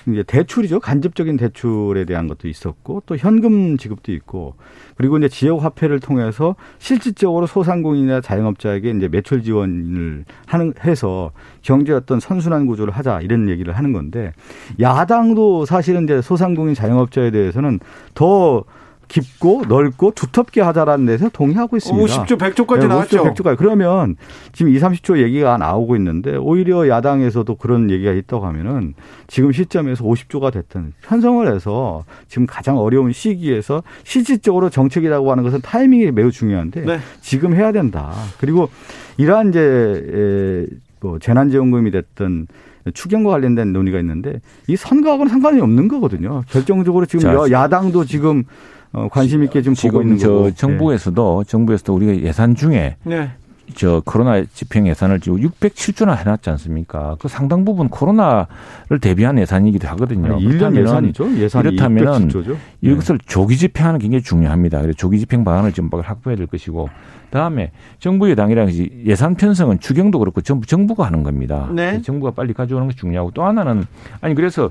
이제 0.09 0.22
대출이죠. 0.22 0.80
간접적인 0.80 1.36
대출에 1.36 2.05
대한 2.05 2.26
것도 2.26 2.48
있었고 2.48 3.03
또 3.07 3.16
현금 3.16 3.76
지급도 3.76 4.12
있고 4.12 4.55
그리고 4.96 5.18
이제 5.18 5.28
지역 5.28 5.62
화폐를 5.62 6.00
통해서 6.00 6.57
실질적으로 6.78 7.46
소상공인이나 7.46 8.20
자영업자에게 8.20 8.90
이제 8.90 9.09
매출 9.09 9.42
지원을 9.42 10.24
하는 10.46 10.74
해서 10.84 11.32
경제 11.62 11.92
어떤 11.92 12.20
선순환 12.20 12.66
구조를 12.66 12.92
하자 12.92 13.20
이런 13.20 13.48
얘기를 13.48 13.76
하는 13.76 13.92
건데 13.92 14.32
야당도 14.80 15.66
사실은 15.66 16.05
이제 16.05 16.20
소상공인 16.20 16.74
자영업자에 16.74 17.30
대해서는 17.30 17.80
더 18.14 18.64
깊고 19.13 19.65
넓고 19.69 20.13
두텁게 20.13 20.63
하자라는 20.63 21.05
데서 21.05 21.29
동의하고 21.29 21.77
있습니다. 21.77 22.25
50조, 22.25 22.39
100조까지 22.39 22.81
네, 22.81 22.87
나왔죠. 22.87 23.23
50조, 23.23 23.35
100조까지. 23.35 23.59
그러면 23.59 24.17
지금 24.53 24.73
2, 24.73 24.79
30조 24.79 25.19
얘기가 25.19 25.59
나오고 25.59 25.97
있는데 25.97 26.37
오히려 26.37 26.89
야당에서도 26.89 27.55
그런 27.57 27.91
얘기가 27.91 28.13
있다고 28.13 28.47
하면은 28.47 28.95
지금 29.27 29.53
시점에서 29.53 30.03
50조가 30.03 30.51
됐든 30.55 30.95
편성을 31.03 31.47
해서 31.55 32.05
지금 32.27 32.47
가장 32.47 32.79
어려운 32.79 33.13
시기에서 33.13 33.83
실질적으로 34.03 34.71
정책이라고 34.71 35.31
하는 35.31 35.45
것은 35.45 35.61
타이밍이 35.61 36.11
매우 36.13 36.31
중요한데 36.31 36.81
네. 36.81 36.99
지금 37.21 37.55
해야 37.55 37.71
된다. 37.71 38.13
그리고 38.39 38.71
이러한 39.19 39.51
이제 39.51 39.61
에, 39.61 40.75
뭐 41.01 41.19
재난지원금이 41.19 41.91
됐든 41.91 42.47
추경과 42.95 43.31
관련된 43.31 43.75
논의가 43.75 44.01
있는데 44.01 44.41
이 44.69 44.77
선거하고는 44.77 45.29
상관이 45.29 45.61
없는 45.61 45.89
거거든요. 45.89 46.43
결정적으로 46.49 47.05
지금 47.05 47.21
자, 47.21 47.35
여, 47.35 47.51
야당도 47.51 48.07
지금 48.07 48.45
어, 48.93 49.09
관심 49.11 49.43
있게 49.45 49.62
좀 49.62 49.74
보고 49.74 49.80
지금 49.80 50.03
있는 50.03 50.18
저 50.18 50.28
거고. 50.28 50.47
예. 50.49 50.51
정부에서도 50.53 51.45
정부에서도 51.45 51.95
우리가 51.95 52.16
예산 52.26 52.55
중에 52.55 52.97
네. 53.05 53.30
저 53.74 54.03
코로나 54.05 54.45
집행 54.45 54.86
예산을 54.86 55.20
지금 55.20 55.38
607조나 55.38 56.16
해놨지 56.18 56.51
않습니까? 56.51 57.16
그 57.18 57.28
상당 57.28 57.64
부분 57.64 57.88
코로나를 57.88 58.99
대비한 59.01 59.38
예산이기도 59.38 59.88
하거든요. 59.88 60.34
아니, 60.34 60.45
1년 60.45 60.49
그렇다면은 60.49 60.82
예산이죠. 60.82 61.38
예산이 61.38 61.68
이렇다면은 61.68 62.28
607조죠. 62.28 62.57
이것을 62.82 63.18
조기 63.24 63.57
집행하는 63.57 63.99
게 63.99 64.05
굉장히 64.05 64.22
중요합니다. 64.22 64.82
그래서 64.82 64.97
조기 64.97 65.18
집행 65.18 65.45
방안을 65.45 65.72
지금 65.72 65.88
확보해야 65.90 66.36
될 66.36 66.47
것이고, 66.47 66.90
다음에 67.30 67.70
정부 67.99 68.30
여당이랑 68.30 68.70
예산 69.07 69.36
편성은 69.36 69.80
추경도 69.80 70.18
그렇고 70.18 70.43
정부 70.43 70.66
정부가 70.66 71.07
하는 71.07 71.22
겁니다. 71.22 71.70
네. 71.72 72.03
정부가 72.03 72.32
빨리 72.32 72.53
가져오는 72.53 72.88
게 72.88 72.95
중요하고 72.95 73.30
또 73.30 73.43
하나는 73.45 73.86
아니 74.20 74.34
그래서 74.34 74.70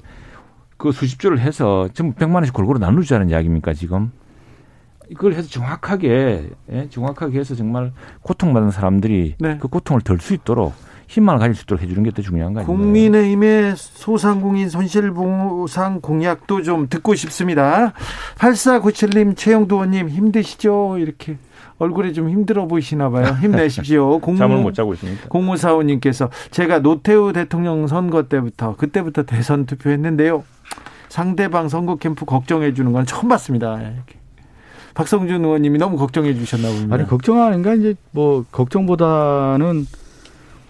그 0.82 0.91
수십 0.91 1.19
조를 1.19 1.39
해서 1.39 1.88
전부 1.93 2.15
100만 2.17 2.36
원씩 2.36 2.55
골고루 2.55 2.79
나누자는 2.79 3.29
이야기입니까 3.29 3.73
지금? 3.75 4.11
이걸 5.09 5.34
해서 5.34 5.47
정확하게 5.47 6.49
예? 6.71 6.89
정확하게 6.89 7.38
해서 7.38 7.53
정말 7.53 7.91
고통받는 8.21 8.71
사람들이 8.71 9.36
네. 9.39 9.57
그 9.61 9.67
고통을 9.67 10.01
덜 10.01 10.19
수 10.19 10.34
있도록 10.34 10.73
희망을 11.07 11.39
가질 11.39 11.53
수 11.53 11.63
있도록 11.63 11.84
해주는 11.84 12.01
게 12.03 12.09
더 12.11 12.23
중요한 12.23 12.53
거 12.53 12.61
아닙니까? 12.61 12.82
국민의힘의 12.84 13.73
소상공인 13.75 14.69
손실보상 14.69 15.99
공약도 16.01 16.63
좀 16.63 16.88
듣고 16.89 17.13
싶습니다. 17.13 17.93
8497님, 18.38 19.36
최영도 19.36 19.75
의원님 19.75 20.09
힘드시죠? 20.09 20.97
이렇게 20.97 21.38
얼굴에 21.77 22.11
좀 22.13 22.29
힘들어 22.29 22.65
보이시나 22.65 23.09
봐요. 23.09 23.36
힘내십시오. 23.41 24.19
공무, 24.21 24.38
잠을 24.39 24.57
못 24.63 24.73
자고 24.73 24.93
있습니다. 24.93 25.27
공무사원님께서 25.27 26.29
제가 26.51 26.79
노태우 26.79 27.34
대통령 27.34 27.86
선거 27.88 28.23
때부터 28.23 28.75
그때부터 28.77 29.23
대선 29.23 29.65
투표했는데요. 29.65 30.43
상대방 31.22 31.68
선거 31.68 31.97
캠프 31.97 32.24
걱정해 32.24 32.74
주는 32.74 32.93
건 32.93 33.05
처음 33.05 33.28
봤습니다. 33.28 33.76
이렇게. 33.82 34.16
박성준 34.93 35.43
의원님이 35.43 35.78
너무 35.78 35.97
걱정해 35.97 36.34
주셨나 36.34 36.70
봅니다. 36.70 36.95
아니 36.95 37.05
걱정하는 37.05 37.62
게 37.62 37.76
이제 37.76 37.95
뭐 38.12 38.45
걱정보다는 38.51 39.86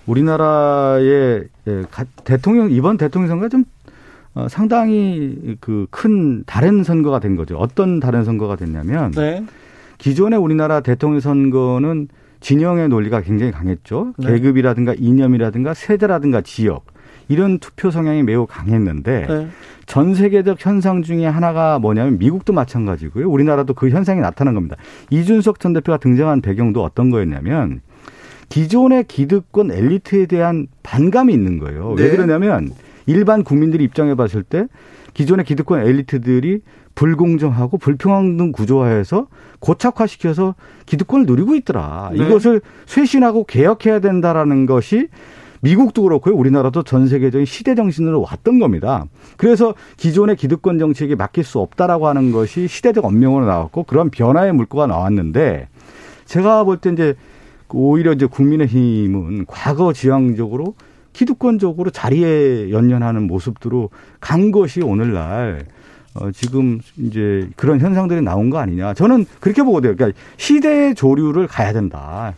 우리나라의 0.07 1.43
예, 1.67 1.83
가- 1.91 2.05
대통령 2.23 2.71
이번 2.71 2.97
대통령 2.97 3.29
선거가 3.29 3.49
좀 3.49 3.63
어, 4.33 4.47
상당히 4.49 5.57
그 5.59 5.85
큰 5.91 6.43
다른 6.45 6.83
선거가 6.83 7.19
된 7.19 7.35
거죠. 7.35 7.57
어떤 7.57 7.99
다른 7.99 8.23
선거가 8.23 8.55
됐냐면 8.55 9.11
네. 9.11 9.43
기존의 9.99 10.39
우리나라 10.39 10.79
대통령 10.79 11.19
선거는 11.19 12.07
진영의 12.39 12.89
논리가 12.89 13.21
굉장히 13.21 13.51
강했죠. 13.51 14.13
네. 14.17 14.31
계급이라든가 14.33 14.95
이념이라든가 14.97 15.75
세대라든가 15.75 16.41
지역 16.41 16.85
이런 17.31 17.59
투표 17.59 17.91
성향이 17.91 18.23
매우 18.23 18.45
강했는데 18.45 19.25
네. 19.27 19.47
전 19.85 20.13
세계적 20.13 20.57
현상 20.59 21.01
중에 21.01 21.25
하나가 21.25 21.79
뭐냐면 21.79 22.17
미국도 22.17 22.51
마찬가지고요. 22.51 23.29
우리나라도 23.29 23.73
그 23.73 23.89
현상이 23.89 24.19
나타난 24.19 24.53
겁니다. 24.53 24.75
이준석 25.11 25.61
전 25.61 25.71
대표가 25.71 25.97
등장한 25.97 26.41
배경도 26.41 26.83
어떤 26.83 27.09
거였냐면 27.09 27.79
기존의 28.49 29.05
기득권 29.05 29.71
엘리트에 29.71 30.25
대한 30.25 30.67
반감이 30.83 31.31
있는 31.33 31.57
거예요. 31.57 31.95
네. 31.95 32.03
왜 32.03 32.11
그러냐면 32.11 32.71
일반 33.05 33.45
국민들이 33.45 33.85
입장해 33.85 34.15
봤을 34.15 34.43
때 34.43 34.67
기존의 35.13 35.45
기득권 35.45 35.87
엘리트들이 35.87 36.59
불공정하고 36.95 37.77
불평등 37.77 38.51
구조화해서 38.51 39.27
고착화시켜서 39.59 40.55
기득권을 40.85 41.25
누리고 41.25 41.55
있더라. 41.55 42.11
네. 42.13 42.25
이것을 42.25 42.59
쇄신하고 42.87 43.45
개혁해야 43.45 43.99
된다라는 43.99 44.65
것이 44.65 45.07
미국도 45.61 46.03
그렇고요. 46.03 46.35
우리나라도 46.35 46.83
전 46.83 47.07
세계적인 47.07 47.45
시대 47.45 47.75
정신으로 47.75 48.21
왔던 48.21 48.59
겁니다. 48.59 49.05
그래서 49.37 49.73
기존의 49.97 50.35
기득권 50.35 50.79
정책에 50.79 51.15
맡길 51.15 51.43
수 51.43 51.59
없다라고 51.59 52.07
하는 52.07 52.31
것이 52.31 52.67
시대적 52.67 53.05
언명으로 53.05 53.45
나왔고 53.45 53.83
그런 53.83 54.09
변화의 54.09 54.53
물꼬가 54.53 54.87
나왔는데 54.87 55.67
제가 56.25 56.63
볼 56.63 56.77
때 56.77 56.91
이제 56.91 57.13
오히려 57.69 58.11
이제 58.11 58.25
국민의힘은 58.25 59.45
과거 59.47 59.93
지향적으로 59.93 60.75
기득권적으로 61.13 61.89
자리에 61.89 62.71
연연하는 62.71 63.27
모습들로 63.27 63.89
간 64.19 64.51
것이 64.51 64.81
오늘날 64.81 65.65
어, 66.13 66.29
지금 66.31 66.79
이제 66.97 67.49
그런 67.55 67.79
현상들이 67.79 68.21
나온 68.21 68.49
거 68.49 68.57
아니냐. 68.57 68.93
저는 68.93 69.25
그렇게 69.39 69.63
보거든요. 69.63 69.95
그러니까 69.95 70.19
시대의 70.37 70.95
조류를 70.95 71.47
가야 71.47 71.71
된다. 71.71 72.33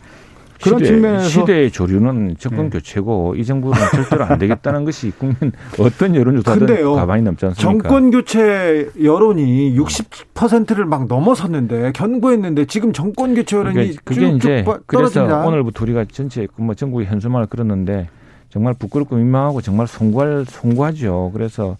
그런 0.64 0.78
시대, 0.78 0.90
측면에서 0.90 1.28
시대의 1.28 1.70
조류는 1.70 2.36
정권 2.38 2.64
네. 2.70 2.70
교체고 2.78 3.34
이 3.36 3.44
정부는 3.44 3.76
절대로 3.92 4.24
안 4.24 4.38
되겠다는 4.38 4.84
것이 4.86 5.12
국민 5.18 5.36
어떤 5.78 6.14
여론조사든 6.16 6.94
가만히 6.96 7.22
남지 7.22 7.46
않습니까? 7.46 7.88
정권 7.88 8.10
교체 8.10 8.88
여론이 9.02 9.76
60%를 9.78 10.86
막 10.86 11.06
넘어섰는데 11.06 11.92
견고했는데 11.92 12.64
지금 12.64 12.92
정권 12.92 13.34
교체 13.34 13.56
여론이 13.56 13.96
그게, 14.04 14.20
그게 14.22 14.28
이제 14.30 14.64
빠- 14.64 14.78
그래서. 14.86 15.24
오늘부터 15.46 15.84
우리가 15.84 16.04
전체 16.10 16.46
뭐 16.56 16.74
전국의 16.74 17.06
현수막을 17.06 17.46
끌었는데 17.46 18.08
정말 18.48 18.74
부끄럽고 18.74 19.16
민망하고 19.16 19.60
정말 19.60 19.86
송구할 19.86 20.44
송구하죠. 20.48 21.30
그래서 21.34 21.76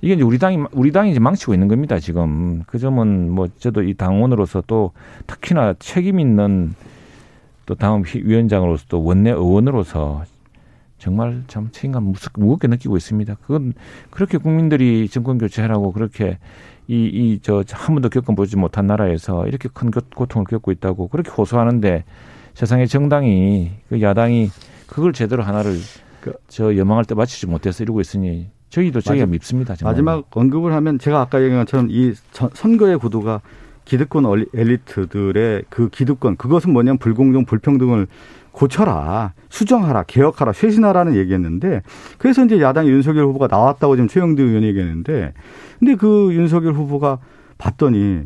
이게 0.00 0.14
이제 0.14 0.22
우리 0.22 0.38
당이 0.38 0.58
우리 0.72 0.92
당이 0.92 1.10
이제 1.12 1.20
망치고 1.20 1.54
있는 1.54 1.68
겁니다. 1.68 1.98
지금 1.98 2.62
그 2.66 2.78
점은 2.78 3.30
뭐 3.30 3.48
저도 3.58 3.82
이 3.82 3.94
당원으로서 3.94 4.62
또 4.66 4.92
특히나 5.26 5.74
책임 5.78 6.20
있는 6.20 6.74
또 7.72 7.74
다음 7.76 8.02
휘- 8.02 8.20
위원장으로서 8.22 8.84
또 8.90 9.02
원내 9.02 9.30
의원으로서 9.30 10.24
정말 10.98 11.42
참 11.48 11.70
책임감 11.72 12.12
무겁게 12.36 12.68
느끼고 12.68 12.98
있습니다. 12.98 13.34
그건 13.40 13.72
그렇게 14.10 14.36
국민들이 14.36 15.08
정권 15.08 15.38
교체하라고 15.38 15.92
그렇게 15.92 16.38
이 16.88 17.08
이 17.08 17.38
저 17.40 17.64
한 17.70 17.94
번도 17.94 18.10
겪어보지 18.10 18.56
못한 18.58 18.86
나라에서 18.86 19.46
이렇게 19.46 19.70
큰 19.72 19.90
고- 19.90 20.00
고통을 20.14 20.44
겪고 20.44 20.70
있다고 20.70 21.08
그렇게 21.08 21.30
호소하는데 21.30 22.04
세상의 22.54 22.88
정당이 22.88 23.70
그 23.88 24.02
야당이 24.02 24.50
그걸 24.86 25.14
제대로 25.14 25.42
하나를 25.42 25.78
그저 26.20 26.76
여망할 26.76 27.06
때 27.06 27.14
맞추지 27.14 27.46
못해서 27.46 27.82
이러고 27.82 28.02
있으니 28.02 28.48
저희도 28.68 29.00
저희가 29.00 29.24
마지- 29.24 29.30
밉습니다. 29.32 29.74
정말. 29.76 29.92
마지막 29.94 30.26
언급을 30.36 30.74
하면 30.74 30.98
제가 30.98 31.22
아까 31.22 31.40
얘기한 31.42 31.64
것처럼 31.64 31.88
이 31.90 32.12
전- 32.32 32.50
선거의 32.52 32.98
구도가 32.98 33.40
기득권 33.84 34.46
엘리트들의 34.54 35.64
그 35.68 35.88
기득권 35.88 36.36
그것은 36.36 36.72
뭐냐면 36.72 36.98
불공정 36.98 37.44
불평등을 37.44 38.06
고쳐라 38.52 39.32
수정하라 39.48 40.04
개혁하라 40.04 40.52
쇄신하라는 40.52 41.16
얘기했는데 41.16 41.82
그래서 42.18 42.44
이제 42.44 42.60
야당 42.60 42.86
윤석열 42.86 43.24
후보가 43.26 43.48
나왔다고 43.48 43.96
지금 43.96 44.08
최영두 44.08 44.42
의원이 44.42 44.66
얘기했는데 44.66 45.32
근데 45.78 45.96
그 45.96 46.30
윤석열 46.32 46.74
후보가 46.74 47.18
봤더니 47.58 48.22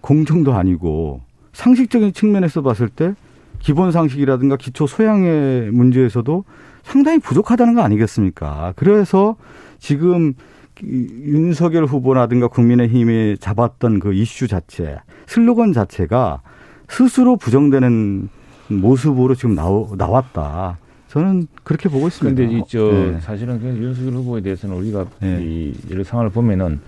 공정도 0.00 0.54
아니고 0.54 1.20
상식적인 1.52 2.12
측면에서 2.12 2.62
봤을 2.62 2.88
때 2.88 3.14
기본 3.58 3.92
상식이라든가 3.92 4.56
기초 4.56 4.86
소양의 4.86 5.70
문제에서도 5.72 6.44
상당히 6.82 7.18
부족하다는 7.18 7.74
거 7.74 7.82
아니겠습니까? 7.82 8.72
그래서 8.76 9.36
지금 9.78 10.28
이 10.30 10.34
윤석열 10.82 11.84
후보라든가 11.84 12.48
국민의힘이 12.48 13.36
잡았던 13.38 13.98
그 14.00 14.12
이슈 14.12 14.48
자체, 14.48 14.98
슬로건 15.26 15.72
자체가 15.72 16.40
스스로 16.88 17.36
부정되는 17.36 18.28
모습으로 18.68 19.34
지금 19.34 19.54
나오, 19.54 19.94
나왔다. 19.96 20.78
저는 21.08 21.46
그렇게 21.64 21.88
보고 21.88 22.06
있습니다. 22.06 22.36
그런데 22.36 22.58
이저 22.58 22.90
네. 22.92 23.20
사실은 23.20 23.60
그 23.60 23.66
윤석열 23.66 24.14
후보에 24.14 24.40
대해서는 24.42 24.76
우리가 24.76 25.06
네. 25.20 25.38
이 25.42 25.74
여러 25.90 26.04
상황을 26.04 26.30
보면은 26.30 26.80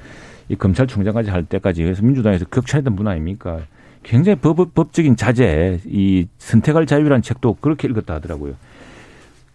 이 0.49 0.57
검찰총장까지 0.57 1.31
할 1.31 1.45
때까지 1.45 1.83
그래서 1.83 2.03
민주당에서 2.03 2.45
격차했던 2.47 2.97
분 2.97 3.09
아닙니까? 3.09 3.61
굉장히 4.03 4.39
법, 4.39 4.75
법적인 4.75 5.17
자제, 5.17 5.81
이 5.87 6.27
선택할 6.39 6.87
자유라는 6.87 7.23
책도 7.23 7.59
그렇게 7.61 7.89
읽었다 7.89 8.15
하더라고요. 8.15 8.55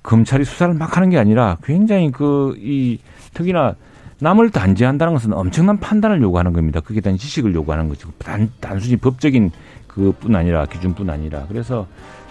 검찰이 0.04 0.46
수사를 0.46 0.74
막 0.76 0.98
하는 0.98 1.10
게 1.10 1.18
아니라 1.18 1.58
굉장히 1.64 2.12
그 2.12 2.56
이 2.60 3.00
특히나 3.34 3.76
남을 4.20 4.50
단죄한다는 4.50 5.14
것은 5.14 5.34
엄청난 5.34 5.80
판단을 5.80 6.22
요구하는 6.22 6.54
겁니다. 6.54 6.80
거기에 6.80 7.02
대한 7.02 7.18
지식을 7.18 7.54
요구하는 7.54 7.90
거죠. 7.90 8.10
단, 8.18 8.50
단순히 8.60 8.96
법적인 8.96 9.52
그뿐 9.88 10.36
아니라 10.36 10.66
기준뿐 10.66 11.10
아니라 11.10 11.46
그래서 11.48 11.88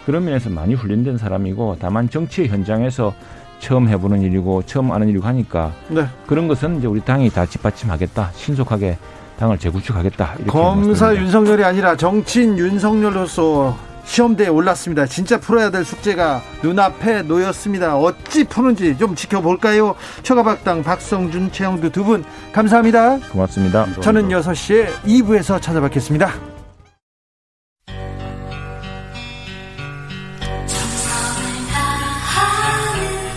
그런 0.06 0.24
면에서 0.24 0.50
많이 0.50 0.74
훈련된 0.74 1.18
사람이고 1.18 1.78
다만 1.80 2.08
정치의 2.10 2.48
현장에서 2.48 3.14
처음 3.58 3.88
해보는 3.88 4.20
일이고 4.22 4.62
처음 4.66 4.92
아는 4.92 5.08
일이고 5.08 5.26
하니까 5.26 5.72
네. 5.88 6.06
그런 6.26 6.48
것은 6.48 6.78
이제 6.78 6.86
우리 6.86 7.00
당이 7.00 7.30
다 7.30 7.46
뒷받침하겠다 7.46 8.30
신속하게 8.34 8.98
당을 9.38 9.58
재구축하겠다. 9.58 10.34
검사. 10.46 11.14
윤석열이 11.14 11.64
아니라 11.64 11.96
정치인 11.96 12.56
윤석열로서 12.58 13.76
시험대에 14.04 14.48
올랐습니다. 14.48 15.06
진짜 15.06 15.38
풀어야 15.40 15.70
될 15.70 15.84
숙제가 15.84 16.42
눈앞에 16.62 17.22
놓였습니다. 17.22 17.96
어찌 17.96 18.44
푸는지 18.44 18.96
좀 18.98 19.14
지켜볼까요? 19.14 19.94
최가박당 20.22 20.82
박성준, 20.82 21.52
최영두 21.52 21.90
두 21.90 22.04
분 22.04 22.22
감사합니다. 22.52 23.18
고맙습니다. 23.32 23.86
저는 24.02 24.28
6시에 24.28 24.88
2부에서 25.04 25.60
찾아뵙겠습니다. 25.60 26.32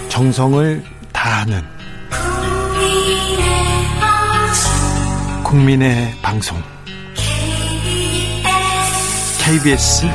정성을 0.10 0.84
다하는 1.14 1.62
국민의 5.44 6.14
방송 6.22 6.58
KBS 9.40 10.08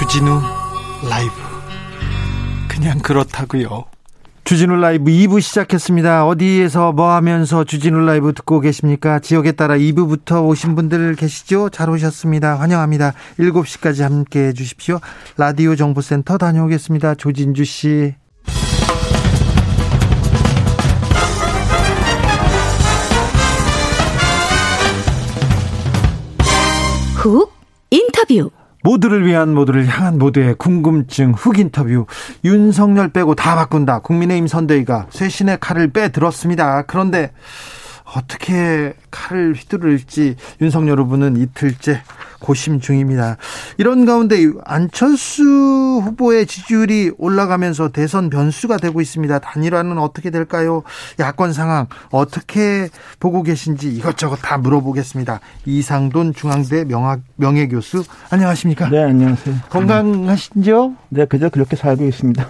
주진우 0.00 0.40
라이브 1.10 1.34
그냥 2.68 3.00
그렇다고요. 3.00 3.84
주진우 4.44 4.76
라이브 4.76 5.10
2부 5.10 5.42
시작했습니다. 5.42 6.26
어디에서 6.26 6.92
뭐 6.92 7.12
하면서 7.12 7.64
주진우 7.64 8.06
라이브 8.06 8.32
듣고 8.32 8.60
계십니까? 8.60 9.18
지역에 9.18 9.52
따라 9.52 9.76
2부부터 9.76 10.42
오신 10.46 10.74
분들 10.74 11.16
계시죠? 11.16 11.68
잘 11.68 11.90
오셨습니다. 11.90 12.58
환영합니다. 12.58 13.12
7시까지 13.38 14.00
함께 14.00 14.46
해 14.46 14.52
주십시오. 14.54 15.00
라디오 15.36 15.76
정보센터 15.76 16.38
다녀오겠습니다. 16.38 17.16
조진주 17.16 17.66
씨. 17.66 18.14
훅 27.16 27.52
인터뷰. 27.90 28.50
모두를 28.82 29.26
위한 29.26 29.54
모두를 29.54 29.86
향한 29.86 30.18
모두의 30.18 30.54
궁금증 30.54 31.32
훅 31.32 31.58
인터뷰. 31.58 32.06
윤석열 32.44 33.08
빼고 33.08 33.34
다 33.34 33.54
바꾼다. 33.54 34.00
국민의힘 34.00 34.46
선대위가 34.46 35.06
쇄신의 35.10 35.58
칼을 35.60 35.88
빼들었습니다. 35.88 36.82
그런데 36.82 37.32
어떻게 38.16 38.94
칼을 39.10 39.54
휘두를지 39.54 40.36
윤석열 40.60 41.00
후보는 41.00 41.36
이틀째 41.36 42.02
고심 42.40 42.80
중입니다. 42.80 43.36
이런 43.78 44.04
가운데 44.04 44.36
안철수 44.64 45.42
후보의 45.42 46.46
지지율이 46.46 47.12
올라가면서 47.18 47.90
대선 47.90 48.30
변수가 48.30 48.78
되고 48.78 49.00
있습니다. 49.00 49.38
단일화는 49.38 49.98
어떻게 49.98 50.30
될까요? 50.30 50.82
야권 51.18 51.52
상황 51.52 51.86
어떻게 52.10 52.88
보고 53.18 53.42
계신지 53.42 53.88
이것저것 53.90 54.36
다 54.36 54.58
물어보겠습니다. 54.58 55.40
이상돈 55.66 56.34
중앙대 56.34 56.84
명학, 56.84 57.20
명예교수 57.36 58.04
안녕하십니까? 58.30 58.88
네, 58.88 59.02
안녕하세요. 59.04 59.56
건강하신지요? 59.68 60.94
네, 61.10 61.24
그저 61.26 61.48
그렇게 61.48 61.76
살고 61.76 62.06
있습니다. 62.06 62.48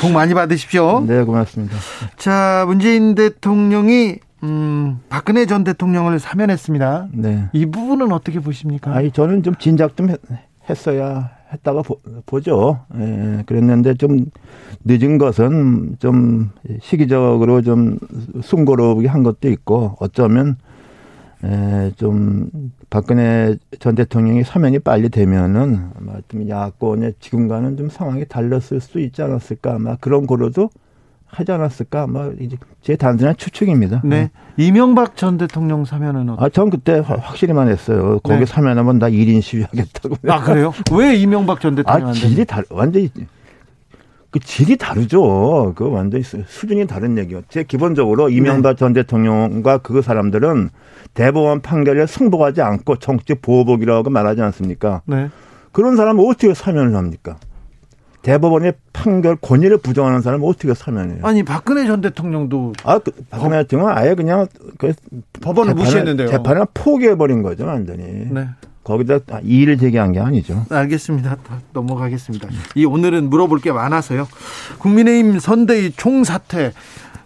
복 0.00 0.12
많이 0.12 0.34
받으십시오. 0.34 1.04
네, 1.06 1.22
고맙습니다. 1.22 1.76
자, 2.16 2.64
문재인 2.66 3.14
대통령이 3.14 4.18
음, 4.42 5.00
박근혜 5.08 5.46
전 5.46 5.64
대통령을 5.64 6.18
사면했습니다. 6.18 7.08
네. 7.12 7.48
이 7.52 7.66
부분은 7.66 8.12
어떻게 8.12 8.40
보십니까? 8.40 8.94
아니, 8.94 9.10
저는 9.10 9.42
좀 9.42 9.54
진작 9.56 9.96
좀 9.96 10.10
했, 10.10 10.20
했어야 10.68 11.36
했다가 11.52 11.82
보, 12.26 12.40
죠 12.40 12.80
예, 12.98 13.42
그랬는데 13.46 13.94
좀 13.94 14.26
늦은 14.84 15.18
것은 15.18 15.96
좀 15.98 16.50
시기적으로 16.80 17.62
좀 17.62 17.98
순고롭게 18.42 19.06
한 19.08 19.22
것도 19.22 19.48
있고 19.48 19.96
어쩌면 20.00 20.56
에, 21.44 21.92
좀 21.96 22.50
박근혜 22.90 23.56
전 23.78 23.94
대통령이 23.94 24.42
사면이 24.42 24.80
빨리 24.80 25.08
되면은 25.08 25.90
아마 25.96 26.14
좀 26.28 26.48
야권의 26.48 27.14
지금과는 27.20 27.76
좀 27.76 27.88
상황이 27.90 28.24
달랐을 28.26 28.80
수 28.80 28.98
있지 29.00 29.22
않았을까 29.22 29.74
아마 29.74 29.96
그런 29.96 30.26
고려도 30.26 30.70
하지 31.36 31.52
않았을까 31.52 32.04
아마 32.04 32.30
이제 32.40 32.56
제 32.80 32.96
단순한 32.96 33.36
추측입니다. 33.36 34.00
네. 34.04 34.30
이명박 34.56 35.16
전 35.16 35.36
대통령 35.36 35.84
사면은 35.84 36.30
어떻게? 36.30 36.44
아, 36.44 36.48
전 36.48 36.70
그때 36.70 36.98
화- 36.98 37.16
확실히만 37.20 37.68
했어요. 37.68 38.18
거기 38.22 38.40
네. 38.40 38.46
사면하면 38.46 38.98
나 38.98 39.10
1인 39.10 39.42
시위하겠다고. 39.42 40.16
아, 40.28 40.40
그래요? 40.42 40.72
왜 40.92 41.14
이명박 41.14 41.60
전 41.60 41.74
대통령 41.74 42.06
아, 42.06 42.08
안 42.08 42.14
질이 42.14 42.44
다르, 42.46 42.64
완전히, 42.70 43.10
그 44.30 44.40
질이 44.40 44.76
다르죠. 44.78 45.74
그 45.76 45.90
완전히 45.90 46.22
수- 46.24 46.42
수준이 46.46 46.86
다른 46.86 47.18
얘기요. 47.18 47.42
제 47.50 47.62
기본적으로 47.64 48.30
이명박 48.30 48.70
네. 48.70 48.76
전 48.76 48.92
대통령과 48.94 49.78
그 49.78 50.00
사람들은 50.00 50.70
대법원 51.12 51.60
판결에 51.60 52.06
승복하지 52.06 52.62
않고 52.62 52.96
정치 52.96 53.34
보복이라고 53.34 54.08
말하지 54.08 54.40
않습니까? 54.40 55.02
네. 55.04 55.28
그런 55.72 55.96
사람은 55.96 56.24
어떻게 56.26 56.54
사면을 56.54 56.96
합니까? 56.96 57.36
대법원의 58.26 58.72
판결 58.92 59.36
권위를 59.36 59.78
부정하는 59.78 60.20
사람은 60.20 60.44
어떻게 60.48 60.74
사면해요? 60.74 61.20
아니, 61.22 61.44
박근혜 61.44 61.86
전 61.86 62.00
대통령도 62.00 62.72
아, 62.82 62.98
그, 62.98 63.12
박근혜 63.30 63.58
대통령은 63.62 63.96
아예 63.96 64.16
그냥 64.16 64.48
그 64.78 64.92
법원을 65.40 65.74
재판을- 65.74 65.76
무시했는데요. 65.76 66.28
재판을 66.30 66.66
포기해 66.74 67.14
버린 67.16 67.42
거죠, 67.42 67.64
완전히. 67.66 68.02
네. 68.32 68.48
거기다 68.82 69.18
이의를 69.44 69.78
제기한 69.78 70.10
게 70.12 70.18
아니죠. 70.18 70.66
알겠습니다. 70.70 71.36
다 71.36 71.60
넘어가겠습니다. 71.72 72.48
이 72.74 72.84
오늘은 72.84 73.30
물어볼 73.30 73.60
게 73.60 73.70
많아서요. 73.70 74.26
국민의힘 74.78 75.38
선대위 75.38 75.92
총사퇴. 75.92 76.72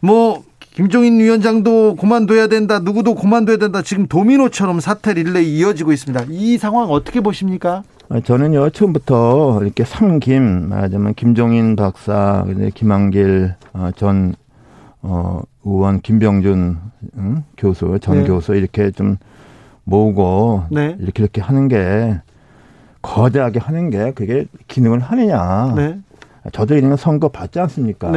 뭐 0.01 0.43
김종인 0.73 1.19
위원장도 1.19 1.97
그만둬야 1.97 2.47
된다. 2.47 2.79
누구도 2.79 3.15
그만둬야 3.15 3.57
된다. 3.57 3.83
지금 3.83 4.07
도미노처럼 4.07 4.81
사퇴 4.81 5.15
릴레이 5.15 5.59
이어지고 5.59 5.93
있습니다. 5.93 6.27
이 6.31 6.59
상황 6.59 6.91
어떻게 6.91 7.21
보십니까? 7.21 7.83
아, 8.09 8.21
저는요 8.21 8.71
처음부터 8.71 9.61
이렇게 9.63 9.85
삼김 9.85 10.69
말하자면 10.69 11.15
김종인 11.15 11.77
박사, 11.77 12.45
김한길 12.75 13.55
어, 13.73 13.91
전 13.97 14.35
어, 15.03 15.41
의원, 15.65 16.01
김병준 16.01 16.79
응? 17.19 17.45
교수, 17.57 17.99
전 18.01 18.23
네. 18.23 18.25
교수 18.25 18.55
이렇게 18.55 18.91
좀 18.91 19.17
모으고 19.85 20.65
네. 20.71 20.97
이렇게 21.01 21.23
이렇게 21.23 21.41
하는 21.41 21.69
게 21.69 22.21
거대하게 23.03 23.61
하는 23.61 23.91
게 23.91 24.13
그게 24.13 24.47
기능을 24.69 25.01
하느냐? 25.01 25.73
네. 25.77 25.99
저도 26.53 26.77
이런 26.77 26.91
거 26.91 26.97
선거 26.97 27.29
받지 27.29 27.59
않습니까? 27.61 28.11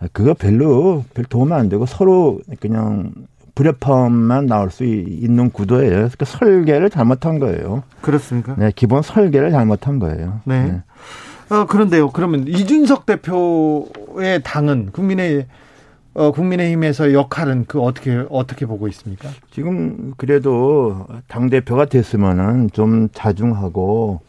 네. 0.00 0.06
아, 0.06 0.08
그거 0.12 0.34
별로 0.34 1.04
별 1.14 1.24
도움 1.24 1.52
안 1.52 1.68
되고 1.68 1.86
서로 1.86 2.40
그냥 2.60 3.12
불협화음만 3.54 4.46
나올 4.46 4.70
수 4.70 4.84
이- 4.84 5.02
있는 5.20 5.50
구도예요. 5.50 5.90
그러니까 5.90 6.24
설계를 6.24 6.90
잘못한 6.90 7.38
거예요. 7.40 7.82
그렇습니까? 8.02 8.54
네, 8.56 8.70
기본 8.74 9.02
설계를 9.02 9.50
잘못한 9.50 9.98
거예요. 9.98 10.40
네. 10.44 10.80
어, 11.50 11.66
그런데요. 11.66 12.10
그러면 12.10 12.46
이준석 12.46 13.06
대표의 13.06 14.42
당은 14.44 14.90
국민의 14.92 15.46
어, 16.14 16.32
국민의힘에서 16.32 17.12
역할은 17.12 17.64
그 17.68 17.80
어떻게 17.80 18.24
어떻게 18.30 18.66
보고 18.66 18.88
있습니까? 18.88 19.28
지금 19.52 20.12
그래도 20.16 21.06
당 21.28 21.48
대표가 21.48 21.84
됐으면은 21.86 22.70
좀 22.72 23.08
자중하고 23.12 24.20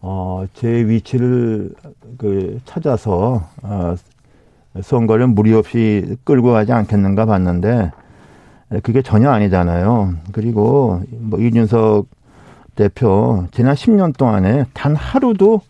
어, 0.00 0.44
제 0.54 0.68
위치를 0.68 1.70
그 2.18 2.60
찾아서 2.64 3.48
어, 3.62 3.94
선거를 4.82 5.28
무리 5.28 5.52
없이 5.54 6.16
끌고 6.24 6.52
가지 6.52 6.72
않겠는가 6.72 7.26
봤는데 7.26 7.92
그게 8.82 9.02
전혀 9.02 9.30
아니잖아요. 9.30 10.14
그리고 10.32 11.02
뭐 11.10 11.40
이준석 11.40 12.06
대표 12.74 13.46
지난 13.52 13.74
10년 13.74 14.16
동안에 14.16 14.64
단 14.72 14.96
하루도 14.96 15.60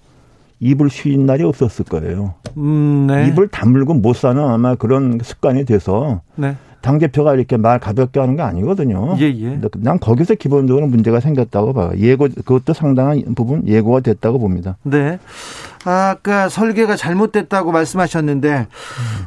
입을 0.61 0.88
쉬는 0.88 1.26
날이 1.26 1.42
없었을 1.44 1.84
거예요. 1.84 2.34
음, 2.57 3.07
네. 3.07 3.28
입을 3.28 3.48
다물고 3.48 3.94
못 3.94 4.16
사는 4.16 4.42
아마 4.42 4.74
그런 4.74 5.18
습관이 5.22 5.64
돼서 5.66 6.22
네. 6.36 6.57
당 6.85 6.99
대표가 6.99 7.35
이렇게 7.35 7.57
말 7.57 7.78
가볍게 7.78 8.20
하는 8.20 8.37
게 8.37 8.43
아니거든요. 8.43 9.16
예, 9.18 9.24
예. 9.24 9.59
난 9.78 9.99
거기서 9.99 10.35
기본적으로 10.35 10.87
문제가 10.87 11.18
생겼다고 11.18 11.72
봐요. 11.72 11.93
예고 11.97 12.28
그것도 12.28 12.74
상당한 12.74 13.22
부분 13.35 13.66
예고가 13.66 14.01
됐다고 14.01 14.39
봅니다. 14.39 14.76
네. 14.82 15.18
아까 15.87 16.51
설계가 16.51 16.97
잘못됐다고 16.97 17.72
말씀하셨는데 17.72 18.66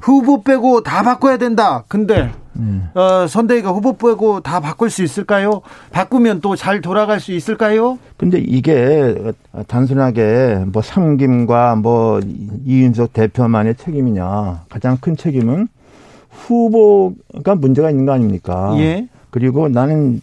후보 0.04 0.44
빼고 0.44 0.84
다 0.84 1.02
바꿔야 1.02 1.38
된다. 1.38 1.84
근데 1.88 2.30
네. 2.54 2.82
어, 2.94 3.26
선대위가 3.28 3.72
후보 3.72 3.98
빼고 3.98 4.42
다 4.42 4.60
바꿀 4.60 4.92
수 4.92 5.04
있을까요? 5.04 5.62
바꾸면 5.92 6.42
또 6.42 6.56
잘 6.56 6.82
돌아갈 6.82 7.20
수 7.20 7.32
있을까요? 7.32 7.98
근데 8.18 8.38
이게 8.38 9.16
단순하게 9.68 10.66
뭐 10.68 10.84
삼김과 10.84 11.76
뭐 11.78 12.20
이윤석 12.66 13.14
대표만의 13.14 13.76
책임이냐 13.78 14.66
가장 14.70 14.98
큰 15.02 15.18
책임은 15.18 15.70
후보가 16.38 17.56
문제가 17.56 17.90
있는 17.90 18.06
거 18.06 18.14
아닙니까? 18.14 18.76
예. 18.78 19.08
그리고 19.30 19.68
나는 19.68 20.22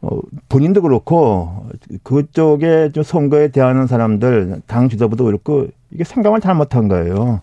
어, 0.00 0.20
본인도 0.48 0.82
그렇고 0.82 1.66
그쪽에 2.02 2.90
좀 2.92 3.02
선거에 3.02 3.48
대하는 3.48 3.86
사람들 3.86 4.62
당 4.66 4.88
지도부도 4.88 5.24
그렇고 5.24 5.66
이게 5.90 6.04
생각을 6.04 6.40
잘못한 6.40 6.88
거예요. 6.88 7.40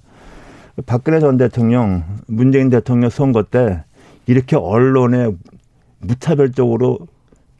박근혜 0.85 1.19
전 1.19 1.37
대통령, 1.37 2.03
문재인 2.27 2.69
대통령 2.69 3.09
선거 3.09 3.43
때 3.43 3.83
이렇게 4.25 4.55
언론에 4.55 5.31
무차별적으로 5.99 6.99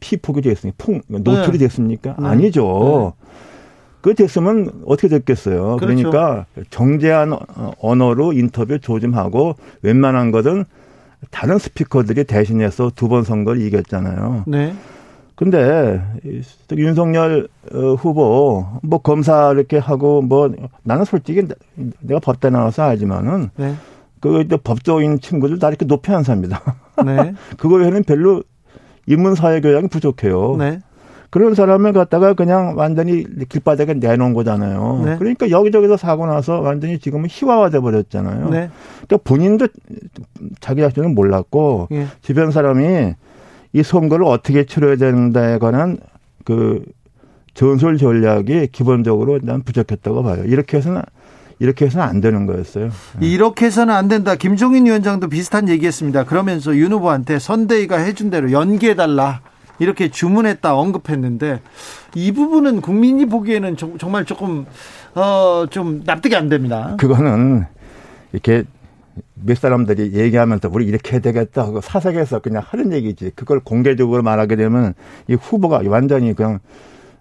피폭이 0.00 0.42
됐으니까 0.42 0.76
폭 0.78 1.02
노출이 1.06 1.58
네. 1.58 1.66
됐습니까? 1.66 2.16
네. 2.18 2.26
아니죠. 2.26 3.14
그 4.04 4.12
됐으면 4.12 4.82
어떻게 4.84 5.08
됐겠어요. 5.08 5.76
그렇죠. 5.78 6.10
그러니까 6.10 6.44
정제한 6.68 7.32
어, 7.32 7.72
언어로 7.80 8.34
인터뷰 8.34 8.78
조짐하고 8.78 9.56
웬만한 9.80 10.30
것은 10.30 10.66
다른 11.30 11.56
스피커들이 11.58 12.24
대신해서 12.24 12.90
두 12.94 13.08
번 13.08 13.24
선거를 13.24 13.62
이겼잖아요. 13.62 14.44
네. 14.46 14.74
근데 15.36 16.02
이 16.22 16.42
윤석열 16.72 17.48
어, 17.72 17.94
후보 17.94 18.66
뭐 18.82 18.98
검사 18.98 19.50
이렇게 19.52 19.78
하고 19.78 20.20
뭐 20.20 20.52
나는 20.82 21.06
솔직히 21.06 21.48
내가 22.00 22.20
법대 22.20 22.50
나와서 22.50 22.82
알지만은 22.82 23.48
네. 23.56 23.74
그 24.20 24.46
법조인 24.62 25.18
친구들 25.20 25.58
다 25.58 25.68
이렇게 25.68 25.86
높이 25.86 26.12
한 26.12 26.24
삽니다. 26.24 26.60
네. 27.06 27.32
그거 27.56 27.76
외에는 27.76 28.04
별로 28.04 28.42
인문 29.06 29.34
사회 29.34 29.62
교양이 29.62 29.88
부족해요. 29.88 30.56
네. 30.58 30.80
그런 31.34 31.56
사람을 31.56 31.92
갖다가 31.92 32.34
그냥 32.34 32.74
완전히 32.76 33.26
길바닥에 33.48 33.94
내놓은 33.94 34.34
거잖아요. 34.34 35.02
네. 35.04 35.16
그러니까 35.18 35.50
여기저기서 35.50 35.96
사고 35.96 36.26
나서 36.26 36.60
완전히 36.60 37.00
지금은 37.00 37.26
희화화돼 37.28 37.80
버렸잖아요. 37.80 38.50
네. 38.50 38.70
그러니까 39.04 39.16
본인도 39.24 39.66
자기 40.60 40.80
자신은 40.82 41.12
몰랐고 41.16 41.88
예. 41.90 42.06
주변 42.22 42.52
사람이 42.52 43.14
이 43.72 43.82
선거를 43.82 44.24
어떻게 44.26 44.64
치러야 44.64 44.94
되는다에 44.94 45.58
관한 45.58 45.98
그 46.44 46.84
전술 47.54 47.98
전략이 47.98 48.68
기본적으로 48.70 49.40
난 49.42 49.64
부족했다고 49.64 50.22
봐요. 50.22 50.44
이렇게 50.44 50.76
해서는 50.76 51.02
이렇게 51.58 51.86
해서는 51.86 52.06
안 52.06 52.20
되는 52.20 52.46
거였어요. 52.46 52.90
이렇게 53.18 53.66
해서는 53.66 53.92
안 53.92 54.06
된다. 54.06 54.36
김종인 54.36 54.86
위원장도 54.86 55.30
비슷한 55.30 55.68
얘기했습니다. 55.68 56.26
그러면서 56.26 56.76
윤 56.76 56.92
후보한테 56.92 57.40
선대위가 57.40 57.96
해준 57.96 58.30
대로 58.30 58.52
연기해달라. 58.52 59.40
이렇게 59.78 60.08
주문했다 60.10 60.76
언급했는데 60.76 61.60
이 62.14 62.32
부분은 62.32 62.80
국민이 62.80 63.26
보기에는 63.26 63.76
정- 63.76 63.98
정말 63.98 64.24
조금 64.24 64.66
어 65.14 65.66
좀 65.70 66.02
납득이 66.04 66.34
안 66.36 66.48
됩니다. 66.48 66.96
그거는 66.98 67.64
이렇게 68.32 68.64
몇 69.34 69.56
사람들이 69.58 70.12
얘기하면서 70.14 70.68
우리 70.72 70.86
이렇게 70.86 71.12
해야 71.12 71.20
되겠다 71.20 71.62
하고 71.62 71.80
사석에서 71.80 72.40
그냥 72.40 72.62
하는 72.66 72.92
얘기지. 72.92 73.32
그걸 73.34 73.60
공개적으로 73.60 74.22
말하게 74.22 74.56
되면 74.56 74.94
이 75.28 75.34
후보가 75.34 75.82
완전히 75.86 76.34
그냥 76.34 76.58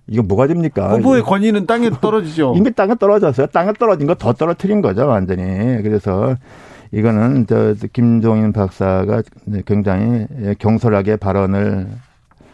이거 0.08 0.22
뭐가 0.24 0.47
됩니까? 0.47 0.89
후보의 0.95 1.22
권위는 1.24 1.66
땅에 1.66 1.89
떨어지죠. 2.01 2.54
이미 2.58 2.72
땅에 2.74 2.95
떨어졌어요. 2.95 3.47
땅에 3.47 3.72
떨어진 3.74 4.06
거 4.08 4.16
더 4.16 4.34
떨어뜨린 4.34 4.82
거죠, 4.82 5.08
완전히. 5.08 5.43
그래서 5.82 6.36
이거는 6.91 7.45
저 7.47 7.74
김종인 7.93 8.51
박사가 8.54 9.24
굉장히 9.66 10.28
경솔하게 10.60 11.16
발언을 11.18 11.88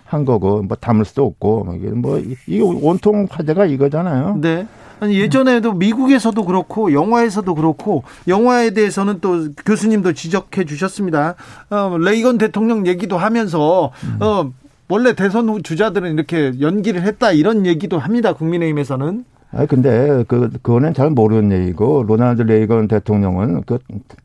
한 0.10 0.26
거고 0.26 0.64
뭐 0.64 0.76
담을 0.76 1.06
수도 1.06 1.24
없고 1.24 1.66
뭐 1.66 1.76
이게 1.76 1.90
뭐 1.90 2.20
이게 2.48 2.62
온통 2.62 3.28
화제가 3.30 3.66
이거잖아요. 3.66 4.40
네. 4.42 4.66
아니 5.00 5.20
예전에도 5.20 5.72
미국에서도 5.74 6.44
그렇고 6.46 6.92
영화에서도 6.92 7.54
그렇고 7.54 8.04
영화에 8.28 8.72
대해서는 8.72 9.20
또 9.22 9.50
교수님도 9.66 10.14
지적해 10.14 10.66
주셨습니다. 10.66 11.36
어, 11.70 11.96
레이건 12.00 12.40
대통령 12.40 12.88
얘기도 12.88 13.18
하면서 13.18 13.92
어, 14.20 14.52
원래 14.90 15.14
대선 15.14 15.48
후 15.48 15.62
주자들은 15.62 16.12
이렇게 16.12 16.54
연기를 16.60 17.04
했다 17.04 17.32
이런 17.32 17.68
얘기도 17.68 18.00
합니다. 18.00 18.34
국민의힘에서는. 18.34 19.26
아 19.52 19.66
근데 19.66 20.24
그 20.28 20.50
그거는 20.62 20.94
잘 20.94 21.12
모르는 21.12 21.62
얘기고 21.62 22.04
로날드 22.04 22.44
레이건 22.44 22.88
대통령은 22.88 23.64
그 23.66 23.78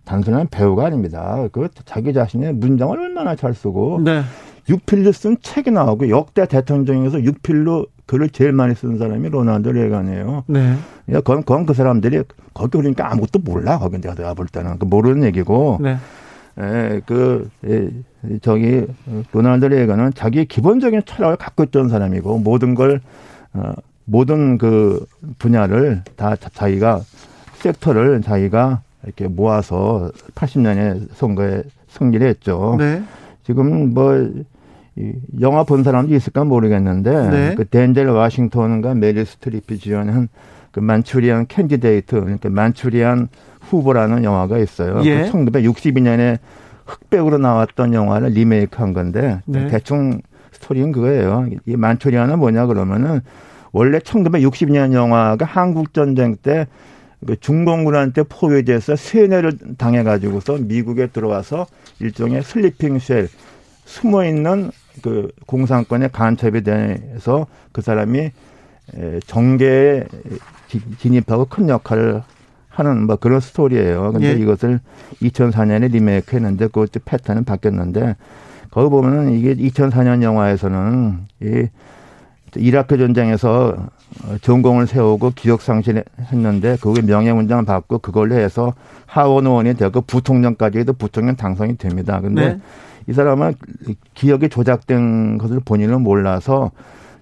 단순한 0.05 0.49
배우가 0.51 0.87
아닙니다. 0.87 1.47
그 1.53 1.69
자기 1.85 2.13
자신의 2.13 2.55
문장을 2.55 2.99
얼마나 2.99 3.37
잘 3.37 3.55
쓰고 3.55 4.01
네. 4.03 4.23
육필로 4.69 5.13
쓴 5.13 5.37
책이 5.43 5.71
나오고 5.71 6.09
역대 6.11 6.47
대통령 6.47 6.87
중에서 6.87 7.23
육필로 7.23 7.87
글을 8.07 8.29
제일 8.31 8.53
많이 8.53 8.75
쓴 8.75 8.99
사람이 8.99 9.29
로날드 9.31 9.69
레이건이에요. 9.69 10.45
네. 10.47 10.73
야, 11.11 11.21
그건, 11.21 11.39
그건 11.43 11.67
그 11.67 11.75
사람들이 11.75 12.23
거기 12.53 12.77
그러니까 12.79 13.11
아무것도 13.11 13.39
몰라. 13.41 13.79
거기 13.79 13.99
내가 14.01 14.15
내가 14.15 14.35
볼 14.35 14.47
때는 14.47 14.79
그 14.79 14.85
모르는 14.85 15.25
얘기고. 15.25 15.79
네. 15.83 15.97
에, 16.59 17.01
그, 17.07 17.51
에, 17.67 17.89
저기, 18.43 18.87
로날드 19.33 19.65
레이건은 19.67 20.13
자기의 20.15 20.47
기본적인 20.47 21.03
철학을 21.05 21.37
갖고 21.37 21.65
있던 21.65 21.89
사람이고, 21.89 22.39
모든 22.39 22.75
걸, 22.75 23.01
어, 23.55 23.73
모든 24.05 24.57
그 24.59 25.05
분야를 25.39 26.03
다 26.17 26.37
자- 26.37 26.51
자기가, 26.53 27.01
섹터를 27.57 28.21
자기가 28.23 28.83
이렇게 29.03 29.27
모아서 29.27 30.11
80년에 30.35 31.09
선거에 31.15 31.63
승리를 31.89 32.25
했죠. 32.27 32.77
네. 32.79 33.03
지금 33.45 33.93
뭐, 33.95 34.15
이 34.17 34.45
영화 35.41 35.65
본 35.65 35.83
사람도 35.83 36.15
있을까 36.15 36.45
모르겠는데, 36.45 37.31
네. 37.31 37.55
그 37.57 37.65
덴젤 37.67 38.07
와싱턴과 38.07 38.95
메릴 38.95 39.27
스트립이 39.27 39.79
주연한 39.79 40.29
그 40.71 40.81
Manchurian 40.81 41.47
Candidate, 41.47 42.21
그러니까 42.21 42.49
Manchurian 42.49 43.29
후보라는 43.61 44.25
영화가 44.25 44.59
있어요. 44.59 45.01
예. 45.05 45.23
그 45.23 45.31
1962년에 45.33 46.39
흑백으로 46.87 47.39
나왔던 47.39 47.95
영화를 47.95 48.31
리메이크 48.31 48.81
한 48.81 48.93
건데, 48.93 49.41
네. 49.47 49.69
대충 49.69 50.21
스토리는 50.53 50.93
그거예요. 50.93 51.47
이 51.67 51.77
Manchurian은 51.77 52.39
뭐냐 52.39 52.67
그러면은, 52.67 53.21
원래 53.73 53.99
1962년 53.99 54.93
영화가 54.93 55.45
한국 55.45 55.93
전쟁 55.93 56.37
때 56.37 56.94
그 56.94 57.37
중공군한테 57.41 58.23
포위돼서 58.23 58.95
세뇌를 58.95 59.59
당해가지고서 59.77 60.59
미국에 60.61 61.09
들어와서 61.09 61.67
일종의 61.99 62.45
sleeping 62.45 63.01
cell, 63.01 63.29
숨어 63.85 64.25
있는 64.25 64.71
그 65.03 65.29
공산권의 65.47 66.11
간첩에 66.13 66.61
대해서 66.61 67.47
그 67.73 67.81
사람이 67.83 68.19
에, 68.19 69.21
정계에 69.27 70.05
지- 70.69 70.83
진입하고 70.99 71.47
큰 71.47 71.69
역할을 71.69 72.23
하는 72.69 73.07
뭐 73.07 73.17
그런 73.17 73.41
스토리예요. 73.41 74.13
근데 74.13 74.29
예. 74.29 74.33
이것을 74.33 74.81
2004년에 75.23 75.91
리메이크 75.93 76.37
했는데 76.37 76.67
그것도 76.67 77.01
패턴은 77.05 77.45
바뀌었는데 77.45 78.17
거기 78.71 78.91
보면은 78.91 79.33
이게 79.33 79.55
2004년 79.55 80.23
영화에서는 80.23 81.19
이 81.43 81.69
이라크 82.57 82.97
전쟁에서 82.99 83.77
어, 84.25 84.37
전공을 84.41 84.87
세우고 84.87 85.33
기억 85.35 85.61
상실했는데 85.63 86.77
그게 86.81 87.03
명예훈장을 87.03 87.65
받고 87.65 87.99
그걸로 87.99 88.37
해서 88.37 88.75
하원 89.07 89.47
의원이 89.47 89.75
되고 89.75 90.01
부통령까지 90.03 90.79
해도 90.79 90.93
부통령 90.93 91.35
당선이 91.37 91.77
됩니다. 91.79 92.21
근데 92.21 92.49
네. 92.55 92.61
이 93.07 93.13
사람은 93.13 93.55
기억이 94.15 94.49
조작된 94.49 95.39
것을 95.39 95.61
본인은 95.65 96.01
몰라서 96.01 96.71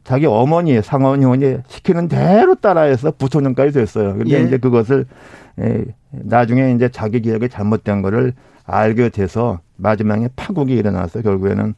자기 0.05 0.27
어머니 0.27 0.83
상원 0.83 1.21
의원이 1.21 1.59
시키는 1.69 2.09
대로 2.09 2.55
따라해서 2.57 3.13
부통령까지 3.13 3.73
됐어요. 3.73 4.17
근데 4.17 4.41
예. 4.41 4.43
이제 4.43 4.59
그것을 4.59 5.07
에, 5.61 5.85
나중에 6.11 6.73
이제 6.73 6.89
자기 6.89 7.21
기억이 7.21 7.49
잘못된 7.49 8.03
거를 8.03 8.33
알게 8.65 9.11
돼서 9.11 9.61
마지막에 9.77 10.29
파국이 10.35 10.75
일어나서 10.75 11.23
결국에는 11.23 11.75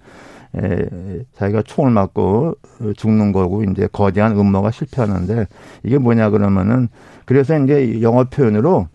에, 0.57 0.87
자기가 1.35 1.63
총을 1.63 1.91
맞고 1.91 2.55
죽는 2.97 3.33
거고 3.33 3.65
이제 3.65 3.89
거대한 3.93 4.39
음모가 4.39 4.71
실패하는데 4.71 5.47
이게 5.83 5.99
뭐냐 5.99 6.31
그러면은 6.31 6.89
그래서 7.25 7.59
이제 7.59 8.01
영어 8.01 8.25
표현으로 8.25 8.89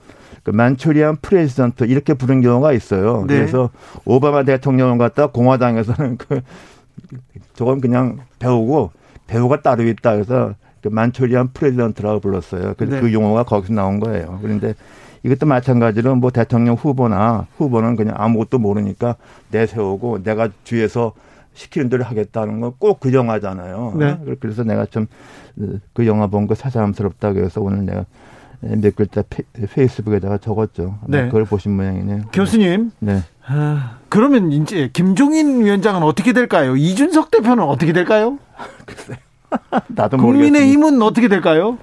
그 0.43 0.51
Manchurian 0.51 1.17
President 1.17 1.85
이렇게 1.85 2.13
부른 2.13 2.41
경우가 2.41 2.73
있어요. 2.73 3.25
네. 3.27 3.37
그래서 3.37 3.69
오바마 4.05 4.43
대통령을 4.43 4.97
갖다 4.97 5.27
공화당에서는 5.27 6.17
그 6.17 6.41
저건 7.53 7.81
그냥 7.81 8.19
배우고 8.39 8.91
배우가 9.27 9.61
따로 9.61 9.83
있다 9.83 10.13
그래서 10.13 10.55
그 10.81 10.87
Manchurian 10.87 11.49
President라고 11.53 12.19
불렀어요. 12.19 12.73
그래서 12.77 12.95
네. 12.95 13.01
그 13.01 13.13
용어가 13.13 13.43
거기서 13.43 13.73
나온 13.73 13.99
거예요. 13.99 14.39
그런데 14.41 14.73
이것도 15.23 15.45
마찬가지로 15.45 16.15
뭐 16.15 16.31
대통령 16.31 16.75
후보나 16.75 17.47
후보는 17.57 17.95
그냥 17.97 18.15
아무것도 18.17 18.59
모르니까 18.59 19.15
내세우고 19.51 20.23
내가 20.23 20.49
뒤에서 20.63 21.13
시키는 21.53 21.89
대로 21.89 22.05
하겠다는 22.05 22.61
건 22.61 22.80
꼭 22.80 22.99
그 22.99 23.13
영화잖아요. 23.13 23.93
네. 23.97 24.17
그래서 24.39 24.63
내가 24.63 24.85
좀 24.85 25.07
그 25.93 26.07
영화 26.07 26.27
본 26.27 26.47
거 26.47 26.55
사사함스럽다 26.55 27.33
그래서 27.33 27.61
오늘 27.61 27.85
내가 27.85 28.05
몇 28.61 28.95
글자 28.95 29.23
페, 29.29 29.43
페이스북에다가 29.73 30.37
적었죠. 30.37 30.99
네. 31.07 31.25
그걸 31.25 31.45
보신 31.45 31.75
모양이네요. 31.75 32.23
교수님. 32.33 32.91
네. 32.99 33.23
아, 33.45 33.97
그러면 34.09 34.51
이제 34.51 34.89
김종인 34.91 35.63
위원장은 35.63 36.03
어떻게 36.03 36.33
될까요? 36.33 36.75
이준석 36.75 37.31
대표는 37.31 37.63
어떻게 37.63 37.93
될까요? 37.93 38.37
나도 39.87 40.17
모르겠습니다. 40.17 40.59
국민의힘은 40.59 41.01
어떻게 41.01 41.27
될까요? 41.27 41.77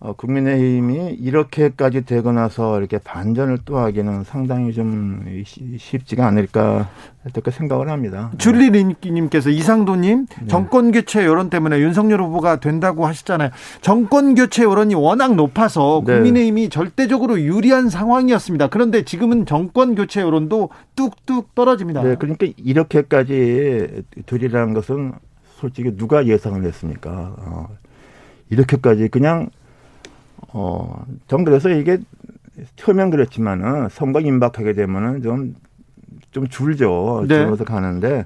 어, 0.00 0.12
국민의힘이 0.12 1.14
이렇게까지 1.14 2.04
되고 2.04 2.30
나서 2.32 2.78
이렇게 2.78 2.98
반전을 2.98 3.60
또 3.64 3.78
하기는 3.78 4.24
상당히 4.24 4.74
좀 4.74 5.24
쉬- 5.46 5.78
쉽지가 5.78 6.26
않을까 6.26 6.90
이렇게 7.24 7.50
생각을 7.50 7.88
합니다. 7.88 8.30
줄리님께서 8.36 9.48
이상도님 9.48 10.26
네. 10.26 10.46
정권 10.48 10.92
교체 10.92 11.24
여론 11.24 11.48
때문에 11.48 11.78
윤석열 11.78 12.20
후보가 12.20 12.60
된다고 12.60 13.06
하시잖아요. 13.06 13.48
정권 13.80 14.34
교체 14.34 14.64
여론이 14.64 14.94
워낙 14.94 15.36
높아서 15.36 16.02
네. 16.06 16.16
국민의힘이 16.16 16.68
절대적으로 16.68 17.40
유리한 17.40 17.88
상황이었습니다. 17.88 18.66
그런데 18.68 19.04
지금은 19.06 19.46
정권 19.46 19.94
교체 19.94 20.20
여론도 20.20 20.68
뚝뚝 20.96 21.54
떨어집니다. 21.54 22.02
네, 22.02 22.16
그러니까 22.16 22.46
이렇게까지 22.58 24.02
되리라는 24.26 24.74
것은 24.74 25.12
솔직히 25.56 25.96
누가 25.96 26.26
예상을 26.26 26.62
했습니까? 26.62 27.34
어, 27.38 27.68
이렇게까지 28.50 29.08
그냥 29.08 29.48
어, 30.54 31.04
전 31.26 31.44
그래서 31.44 31.68
이게 31.68 31.98
처음엔 32.76 33.10
그렇지만은 33.10 33.88
선거 33.90 34.20
임박하게 34.20 34.72
되면은 34.72 35.22
좀, 35.22 35.56
좀 36.30 36.46
줄죠. 36.48 37.24
네. 37.28 37.44
줄어서 37.44 37.64
가는데, 37.64 38.24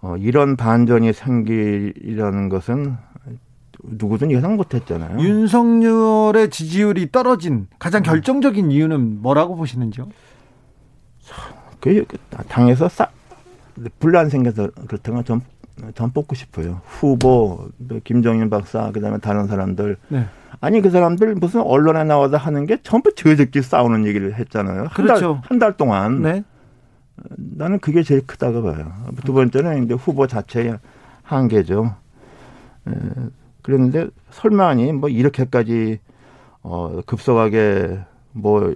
어, 0.00 0.16
이런 0.16 0.56
반전이 0.56 1.12
생기라는 1.12 2.48
것은 2.48 2.96
누구든 3.82 4.32
예상 4.32 4.56
못 4.56 4.74
했잖아요. 4.74 5.20
윤석열의 5.20 6.50
지지율이 6.50 7.12
떨어진 7.12 7.68
가장 7.78 8.02
결정적인 8.02 8.72
이유는 8.72 9.22
뭐라고 9.22 9.56
보시는지요? 9.56 10.08
그 11.80 12.04
당에서 12.48 12.88
싹 12.88 13.12
분란 14.00 14.28
생겨서 14.28 14.68
그렇다면 14.88 15.24
전, 15.24 15.40
전 15.94 16.10
뽑고 16.10 16.34
싶어요. 16.34 16.80
후보, 16.84 17.68
뭐 17.78 18.00
김정인 18.02 18.50
박사, 18.50 18.90
그 18.90 19.00
다음에 19.00 19.18
다른 19.18 19.46
사람들. 19.46 19.96
네. 20.08 20.26
아니, 20.60 20.80
그 20.82 20.90
사람들 20.90 21.34
무슨 21.36 21.60
언론에 21.62 22.04
나와서 22.04 22.36
하는 22.36 22.66
게 22.66 22.76
전부 22.82 23.14
저희들끼리 23.14 23.62
싸우는 23.62 24.06
얘기를 24.06 24.34
했잖아요. 24.34 24.80
한 24.82 24.88
그렇죠. 24.90 25.40
달, 25.42 25.50
한 25.50 25.58
달 25.58 25.76
동안. 25.76 26.22
네. 26.22 26.44
나는 27.36 27.78
그게 27.78 28.02
제일 28.02 28.26
크다고 28.26 28.62
봐요. 28.62 28.92
두 29.24 29.32
번째는 29.32 29.84
이제 29.84 29.94
후보 29.94 30.26
자체의 30.26 30.78
한계죠. 31.22 31.94
에, 32.88 32.92
그랬는데 33.62 34.08
설마니 34.30 34.92
뭐 34.92 35.08
이렇게까지 35.08 35.98
어, 36.62 37.00
급속하게 37.06 37.98
뭐 38.32 38.74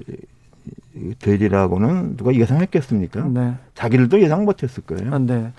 되리라고는 1.18 2.16
누가 2.16 2.34
예상했겠습니까? 2.34 3.28
네. 3.28 3.54
자기들도 3.74 4.20
예상 4.20 4.44
못했을 4.44 4.82
거예요. 4.84 5.14
아, 5.14 5.18
네. 5.18 5.52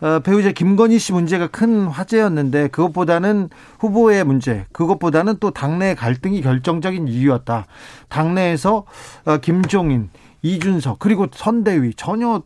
어, 0.00 0.18
배우자 0.20 0.50
김건희 0.52 0.98
씨 0.98 1.12
문제가 1.12 1.46
큰 1.46 1.86
화제였는데 1.86 2.68
그것보다는 2.68 3.50
후보의 3.78 4.24
문제, 4.24 4.66
그것보다는 4.72 5.36
또 5.38 5.50
당내 5.50 5.94
갈등이 5.94 6.42
결정적인 6.42 7.08
이유였다. 7.08 7.66
당내에서 8.08 8.84
어, 9.26 9.36
김종인, 9.38 10.10
이준석 10.42 10.98
그리고 10.98 11.26
선대위 11.30 11.94
전혀 11.94 12.42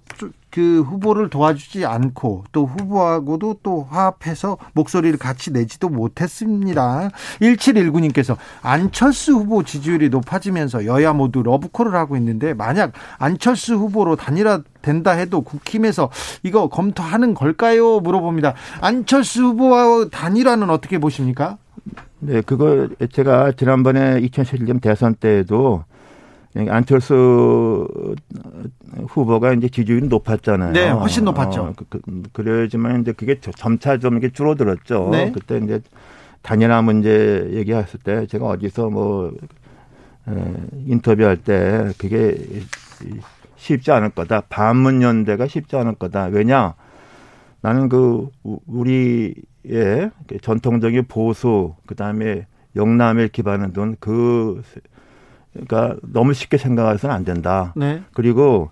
그 0.54 0.82
후보를 0.82 1.30
도와주지 1.30 1.84
않고 1.84 2.44
또 2.52 2.64
후보하고도 2.64 3.56
또 3.64 3.88
화합해서 3.90 4.56
목소리를 4.74 5.18
같이 5.18 5.50
내지도 5.50 5.88
못했습니다. 5.88 7.10
1719님께서 7.40 8.36
안철수 8.62 9.32
후보 9.32 9.64
지지율이 9.64 10.10
높아지면서 10.10 10.86
여야 10.86 11.12
모두 11.12 11.42
러브콜을 11.42 11.96
하고 11.96 12.16
있는데 12.18 12.54
만약 12.54 12.92
안철수 13.18 13.74
후보로 13.74 14.14
단일화 14.14 14.60
된다 14.80 15.10
해도 15.10 15.40
국힘에서 15.40 16.10
이거 16.44 16.68
검토하는 16.68 17.34
걸까요? 17.34 17.98
물어봅니다. 17.98 18.54
안철수 18.80 19.42
후보와 19.46 20.06
단일화는 20.12 20.70
어떻게 20.70 20.98
보십니까? 20.98 21.58
네, 22.20 22.42
그거 22.42 22.86
제가 23.10 23.50
지난번에 23.56 24.20
2017년 24.20 24.80
대선 24.80 25.16
때에도 25.16 25.82
안철수 26.68 28.14
후보가 29.08 29.54
이제 29.54 29.68
지지율이 29.68 30.06
높았잖아요. 30.06 30.72
네, 30.72 30.88
훨씬 30.88 31.24
높았죠. 31.24 31.62
어, 31.62 31.72
그, 31.76 32.00
그, 32.32 32.40
래지만 32.40 33.00
이제 33.00 33.12
그게 33.12 33.40
점차 33.40 33.98
좀 33.98 34.14
이렇게 34.14 34.30
줄어들었죠. 34.32 35.08
네. 35.10 35.32
그때 35.32 35.58
이제 35.58 35.80
단일화 36.42 36.82
문제 36.82 37.48
얘기했을 37.52 37.98
때 38.00 38.26
제가 38.26 38.46
어디서 38.46 38.90
뭐 38.90 39.32
에, 40.28 40.32
인터뷰할 40.86 41.38
때 41.38 41.90
그게 41.98 42.36
쉽지 43.56 43.90
않을 43.90 44.10
거다. 44.10 44.42
반문 44.48 45.02
연대가 45.02 45.48
쉽지 45.48 45.74
않을 45.76 45.94
거다. 45.94 46.26
왜냐? 46.26 46.74
나는 47.62 47.88
그 47.88 48.28
우리의 48.44 49.34
전통적인 50.42 51.06
보수 51.08 51.74
그다음에 51.86 52.46
영남에 52.76 53.28
기반을 53.28 53.72
둔그 53.72 54.62
그러니까 55.54 55.96
너무 56.02 56.34
쉽게 56.34 56.56
생각해서는 56.58 57.14
안 57.14 57.24
된다. 57.24 57.72
네. 57.76 58.02
그리고 58.12 58.70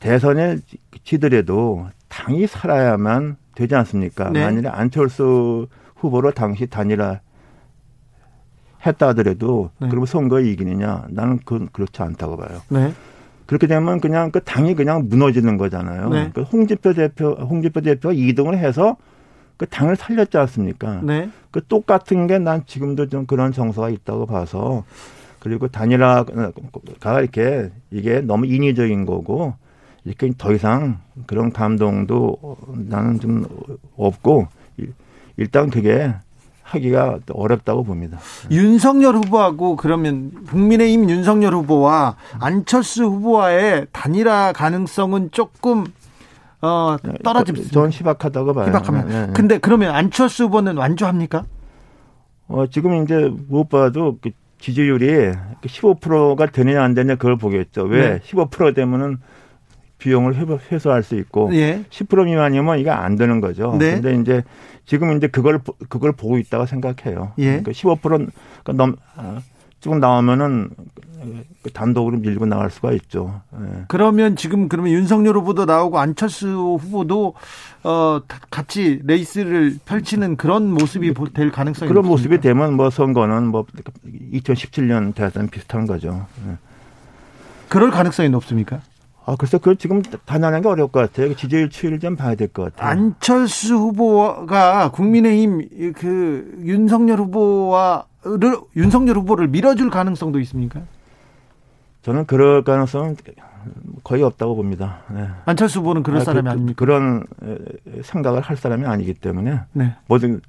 대선에 0.00 0.58
지더라도 1.04 1.88
당이 2.08 2.46
살아야만 2.46 3.36
되지 3.54 3.74
않습니까? 3.76 4.30
네. 4.30 4.44
만일에 4.44 4.68
안철수 4.68 5.68
후보로 5.96 6.32
당시 6.32 6.66
단일화 6.66 7.20
했다 8.86 9.08
하더라도 9.08 9.70
네. 9.78 9.88
그러면 9.88 10.06
선거에 10.06 10.44
이기느냐? 10.50 11.06
나는 11.10 11.38
그건 11.38 11.68
그렇지 11.72 12.02
않다고 12.02 12.36
봐요. 12.36 12.60
네. 12.70 12.92
그렇게 13.46 13.66
되면 13.66 14.00
그냥 14.00 14.30
그 14.30 14.40
당이 14.40 14.74
그냥 14.74 15.08
무너지는 15.08 15.56
거잖아요. 15.58 16.08
네. 16.08 16.30
그 16.34 16.42
홍준표 16.42 16.94
대표, 16.94 17.32
홍준표 17.32 17.80
대표가 17.82 18.14
2등을 18.14 18.56
해서 18.56 18.96
그 19.56 19.66
당을 19.66 19.96
살렸지 19.96 20.38
않습니까? 20.38 21.00
네. 21.02 21.28
그 21.50 21.60
똑같은 21.66 22.26
게 22.26 22.38
난 22.38 22.64
지금도 22.64 23.08
좀 23.08 23.26
그런 23.26 23.52
정서가 23.52 23.90
있다고 23.90 24.24
봐서 24.26 24.84
그리고 25.40 25.68
단일화가 25.68 27.20
이렇게 27.20 27.70
이게 27.90 28.20
너무 28.20 28.46
인위적인 28.46 29.06
거고 29.06 29.54
이렇게 30.04 30.30
더 30.38 30.52
이상 30.52 31.00
그런 31.26 31.52
감동도 31.52 32.56
나는 32.68 33.18
좀 33.20 33.44
없고 33.96 34.48
일단 35.36 35.70
그게 35.70 36.14
하기가 36.62 37.18
어렵다고 37.32 37.82
봅니다. 37.82 38.18
윤석열 38.50 39.16
후보하고 39.16 39.76
그러면 39.76 40.30
국민의힘 40.46 41.10
윤석열 41.10 41.54
후보와 41.54 42.16
안철수 42.38 43.04
후보와의 43.04 43.88
단일화 43.92 44.52
가능성은 44.52 45.30
조금 45.32 45.86
어 46.62 46.96
떨어집니다. 47.24 47.70
전 47.70 47.90
희박하다고 47.90 48.52
봐요. 48.54 48.68
희박하면. 48.68 49.08
네, 49.08 49.26
네. 49.26 49.32
근데 49.32 49.58
그러면 49.58 49.94
안철수 49.94 50.44
후보는 50.44 50.76
완주합니까? 50.76 51.44
어, 52.48 52.66
지금 52.66 53.02
이제 53.02 53.32
무엇보다도 53.48 54.18
그 54.20 54.30
지지율이 54.60 55.32
15%가 55.62 56.46
되느냐 56.46 56.82
안 56.82 56.94
되느냐 56.94 57.16
그걸 57.16 57.36
보겠죠. 57.36 57.84
왜? 57.84 58.10
네. 58.14 58.20
15% 58.20 58.74
되면은 58.74 59.18
비용을 59.98 60.34
회- 60.36 60.58
회수할 60.72 61.02
수 61.02 61.16
있고 61.16 61.50
예. 61.54 61.82
10% 61.90 62.24
미만이면 62.24 62.78
이게 62.78 62.90
안 62.90 63.16
되는 63.16 63.40
거죠. 63.40 63.76
네. 63.78 64.00
근데 64.00 64.14
이제 64.14 64.42
지금 64.86 65.16
이제 65.16 65.26
그걸 65.26 65.58
보- 65.58 65.74
그걸 65.88 66.12
보고 66.12 66.38
있다고 66.38 66.66
생각해요. 66.66 67.32
예. 67.38 67.60
그러니까 67.60 67.72
15%가 67.72 68.72
넘 68.72 68.96
아, 69.16 69.40
조금 69.80 69.98
나오면은 70.00 70.70
그 71.62 71.70
단독으로 71.72 72.18
밀고 72.18 72.46
나갈 72.46 72.70
수가 72.70 72.92
있죠. 72.92 73.42
예. 73.54 73.84
그러면 73.88 74.36
지금 74.36 74.68
그러면 74.68 74.92
윤석열 74.92 75.36
후보도 75.36 75.66
나오고 75.66 75.98
안철수 75.98 76.78
후보도 76.80 77.34
어 77.82 78.20
다- 78.26 78.38
같이 78.50 79.00
레이스를 79.04 79.78
펼치는 79.84 80.36
그런 80.36 80.70
모습이 80.72 81.12
보- 81.12 81.28
될 81.28 81.50
가능성이 81.50 81.88
그런 81.90 82.02
높습니까? 82.06 82.30
모습이 82.30 82.40
되면 82.40 82.74
뭐 82.74 82.88
선거는 82.88 83.48
뭐 83.48 83.66
2017년 84.32 85.14
대선 85.14 85.48
비슷한 85.48 85.86
거죠. 85.86 86.26
예. 86.48 86.56
그럴 87.68 87.90
가능성이 87.90 88.30
높습니까? 88.30 88.80
아, 89.26 89.36
글쎄, 89.38 89.58
그걸 89.58 89.76
지금 89.76 90.02
단언하는 90.02 90.62
게 90.62 90.68
어려울 90.68 90.90
것 90.90 91.00
같아요. 91.00 91.36
지지율 91.36 91.68
추이를 91.70 92.00
좀 92.00 92.16
봐야 92.16 92.34
될 92.34 92.48
것 92.48 92.74
같아요. 92.74 92.90
안철수 92.90 93.76
후보가 93.76 94.90
국민의힘 94.92 95.92
그 95.94 96.52
윤석열 96.64 97.18
후보와를 97.20 98.09
윤석열 98.76 99.16
후보를 99.16 99.48
밀어줄 99.48 99.90
가능성도 99.90 100.40
있습니까? 100.40 100.80
저는 102.02 102.26
그럴 102.26 102.64
가능성은 102.64 103.16
거의 104.04 104.22
없다고 104.22 104.56
봅니다. 104.56 105.00
네. 105.10 105.28
안철수 105.44 105.80
후보는 105.80 106.02
그럴 106.02 106.20
아, 106.20 106.24
사람이 106.24 106.44
그, 106.44 106.50
아닙니까? 106.50 106.78
그런 106.78 107.24
에, 107.42 108.02
생각을 108.02 108.40
할 108.40 108.56
사람이 108.56 108.86
아니기 108.86 109.14
때문에 109.14 109.60
네. 109.72 109.94
뭐든 110.06 110.40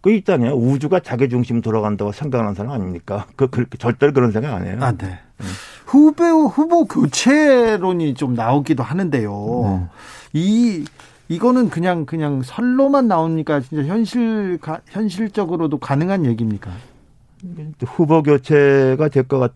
그 0.00 0.10
있잖아요. 0.12 0.52
우주가 0.52 1.00
자기 1.00 1.28
중심 1.28 1.60
돌아간다고 1.60 2.12
생각하는 2.12 2.54
사람 2.54 2.72
아닙니까? 2.72 3.26
그, 3.36 3.48
그 3.48 3.66
절대로 3.78 4.12
그런 4.12 4.32
생각 4.32 4.54
안 4.54 4.66
해요. 4.66 4.76
아, 4.80 4.92
네. 4.92 5.18
후보 5.86 6.24
후보 6.46 6.84
교체론이 6.84 8.14
좀 8.14 8.34
나오기도 8.34 8.82
하는데요. 8.82 9.30
네. 9.64 9.86
이 10.34 10.84
이거는 11.28 11.70
그냥 11.70 12.06
그냥 12.06 12.42
설로만 12.42 13.08
나옵니까? 13.08 13.60
진짜 13.60 13.84
현실 13.84 14.58
가, 14.60 14.80
현실적으로도 14.86 15.78
가능한 15.78 16.26
얘기입니까? 16.26 16.70
후보 17.86 18.22
교체가 18.22 19.08
될 19.08 19.24
것 19.24 19.38
같, 19.38 19.52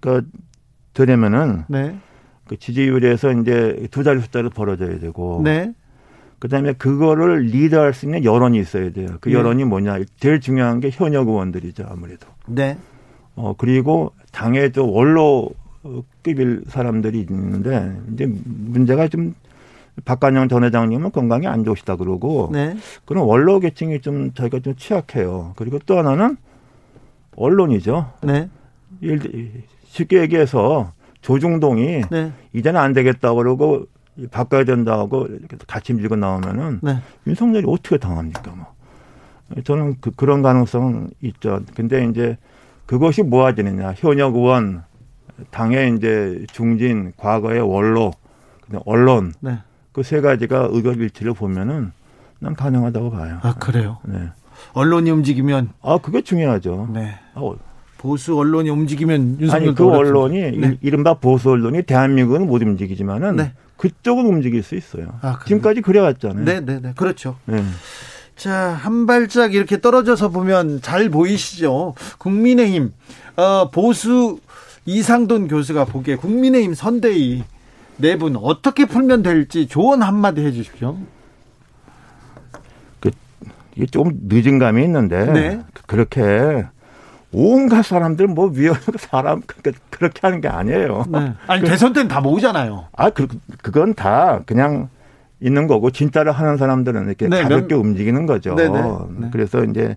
그, 0.00 0.28
되려면은 0.94 1.64
네. 1.68 1.96
그 2.46 2.56
지지율에서 2.58 3.32
이제 3.32 3.86
두 3.90 4.02
자리 4.04 4.20
숫자를 4.20 4.50
벌어져야 4.50 4.98
되고 4.98 5.40
네. 5.44 5.72
그다음에 6.38 6.74
그거를 6.74 7.40
리드할 7.42 7.92
수 7.94 8.06
있는 8.06 8.24
여론이 8.24 8.58
있어야 8.58 8.90
돼요. 8.92 9.08
그 9.20 9.28
네. 9.28 9.34
여론이 9.34 9.64
뭐냐? 9.64 9.98
제일 10.20 10.40
중요한 10.40 10.80
게 10.80 10.90
현역 10.90 11.28
의원들이죠, 11.28 11.84
아무래도. 11.88 12.26
네. 12.46 12.78
어 13.34 13.54
그리고 13.56 14.12
당에도 14.32 14.90
원로 14.90 15.50
급일 16.22 16.62
사람들이 16.68 17.20
있는데 17.20 17.96
이제 18.12 18.26
문제가 18.44 19.08
좀 19.08 19.34
박관영 20.04 20.48
전 20.48 20.64
회장님은 20.64 21.10
건강이 21.10 21.46
안 21.46 21.64
좋으시다 21.64 21.96
그러고 21.96 22.50
네. 22.52 22.76
그런 23.04 23.24
원로 23.24 23.60
계층이 23.60 24.00
좀 24.00 24.32
저희가 24.34 24.60
좀 24.60 24.74
취약해요. 24.76 25.52
그리고 25.56 25.78
또 25.86 25.98
하나는 25.98 26.36
언론이죠. 27.36 28.12
네. 28.22 28.48
일- 29.00 29.62
쉽게 29.84 30.20
얘기해서 30.22 30.92
조중동이 31.22 32.02
네. 32.10 32.32
이제는 32.52 32.80
안 32.80 32.92
되겠다 32.92 33.32
그러고 33.34 33.86
바꿔야 34.30 34.64
된다고 34.64 35.26
이렇게 35.26 35.56
같이 35.66 35.92
밀고 35.92 36.16
나오면은 36.16 36.80
네. 36.82 36.98
윤석열이 37.26 37.64
어떻게 37.68 37.98
당합니까? 37.98 38.52
뭐. 38.52 38.66
저는 39.64 39.96
그, 40.00 40.10
그런 40.12 40.42
가능성은 40.42 41.10
있죠. 41.22 41.60
근데 41.74 42.04
이제 42.04 42.36
그것이 42.86 43.22
모아지느냐. 43.22 43.94
현역 43.96 44.34
의원, 44.36 44.82
당의 45.50 45.94
이제 45.96 46.44
중진, 46.52 47.12
과거의 47.16 47.60
원로, 47.60 48.12
언론, 48.84 49.32
네. 49.40 49.58
그세 49.92 50.20
가지가 50.20 50.68
의견 50.72 50.94
일치를 50.96 51.32
보면은 51.34 51.92
난 52.38 52.54
가능하다고 52.54 53.10
봐요. 53.10 53.38
아, 53.42 53.54
그래요. 53.54 53.98
네. 54.04 54.28
언론이 54.72 55.10
움직이면 55.10 55.70
아, 55.82 55.98
그게 55.98 56.20
중요하죠. 56.22 56.88
네. 56.92 57.14
어, 57.34 57.54
보수 57.98 58.36
언론이 58.36 58.70
움직이면 58.70 59.38
윤석열 59.40 59.68
아니, 59.68 59.74
그 59.74 59.86
언론이, 59.88 60.40
네. 60.58 60.68
이- 60.72 60.78
이른바 60.82 61.14
보수 61.14 61.50
언론이 61.50 61.82
대한민국은 61.82 62.46
못 62.46 62.62
움직이지만은 62.62 63.36
네. 63.36 63.52
그쪽은 63.76 64.24
움직일 64.26 64.62
수 64.62 64.74
있어요. 64.74 65.18
아? 65.22 65.38
지금까지 65.46 65.80
그래왔잖아요. 65.82 66.44
네, 66.44 66.60
네, 66.60 66.80
네. 66.80 66.92
그렇죠. 66.96 67.36
네. 67.46 67.62
자, 68.36 68.52
한 68.54 69.06
발짝 69.06 69.54
이렇게 69.54 69.80
떨어져서 69.80 70.28
보면 70.28 70.82
잘 70.82 71.08
보이시죠? 71.08 71.94
국민의힘, 72.18 72.92
어, 73.36 73.70
보수 73.70 74.38
이상돈 74.84 75.48
교수가 75.48 75.86
보기에 75.86 76.16
국민의힘 76.16 76.74
선대위 76.74 77.44
네분 77.96 78.36
어떻게 78.36 78.84
풀면 78.84 79.22
될지 79.22 79.66
조언 79.66 80.02
한마디 80.02 80.42
해 80.42 80.52
주십시오. 80.52 80.96
이게 83.76 83.86
조금 83.86 84.12
늦은 84.22 84.58
감이 84.58 84.82
있는데 84.84 85.24
네. 85.32 85.60
그렇게 85.86 86.66
온갖 87.32 87.82
사람들 87.84 88.26
뭐 88.28 88.46
위에 88.48 88.70
사람 88.98 89.42
그- 89.46 89.72
그렇게 89.90 90.20
하는 90.22 90.40
게 90.40 90.48
아니에요. 90.48 91.04
네. 91.08 91.32
아니, 91.46 91.62
대선 91.64 91.92
때는 91.92 92.08
다 92.08 92.20
모으잖아요. 92.20 92.86
아, 92.96 93.10
그, 93.10 93.26
그건 93.62 93.94
다 93.94 94.40
그냥 94.46 94.88
있는 95.40 95.66
거고 95.66 95.90
진짜로 95.90 96.32
하는 96.32 96.56
사람들은 96.56 97.06
이렇게 97.06 97.28
네, 97.28 97.42
가볍게 97.42 97.74
움직이는 97.74 98.24
거죠. 98.24 98.54
네, 98.54 98.68
네, 98.68 98.80
네. 99.18 99.28
그래서 99.30 99.62
이제 99.64 99.96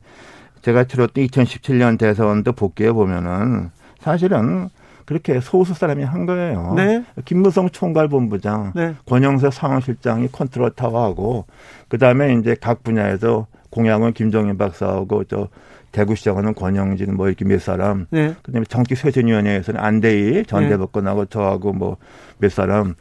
제가 0.62 0.84
치렀던 0.84 1.24
2017년 1.26 1.98
대선도 1.98 2.52
복귀해 2.52 2.92
보면은 2.92 3.70
사실은 4.02 4.68
그렇게 5.06 5.40
소수 5.40 5.74
사람이 5.74 6.04
한 6.04 6.26
거예요. 6.26 6.74
네. 6.76 7.04
김무성 7.24 7.70
총괄본부장, 7.70 8.74
네. 8.76 8.96
권영세 9.08 9.50
상황실장이 9.50 10.28
컨트롤 10.32 10.72
타워하고 10.72 11.46
그 11.88 11.98
다음에 11.98 12.34
이제 12.34 12.56
각 12.60 12.84
분야에서 12.84 13.48
공약은 13.72 14.14
김정인 14.14 14.58
박사하고 14.58 15.24
저 15.26 15.48
대구시장하는 15.92 16.54
권영진 16.54 17.16
뭐 17.16 17.28
이렇게 17.28 17.46
몇 17.46 17.62
사람 17.62 18.06
네. 18.12 18.36
그다음에 18.44 18.66
정치쇄신위원회에서는 18.66 19.80
안대희 19.80 20.46
전 20.46 20.64
네. 20.64 20.70
대법관하고 20.70 21.26
저하고 21.26 21.74
뭐 21.74 21.98
몇 22.40 22.52
사람 22.52 22.96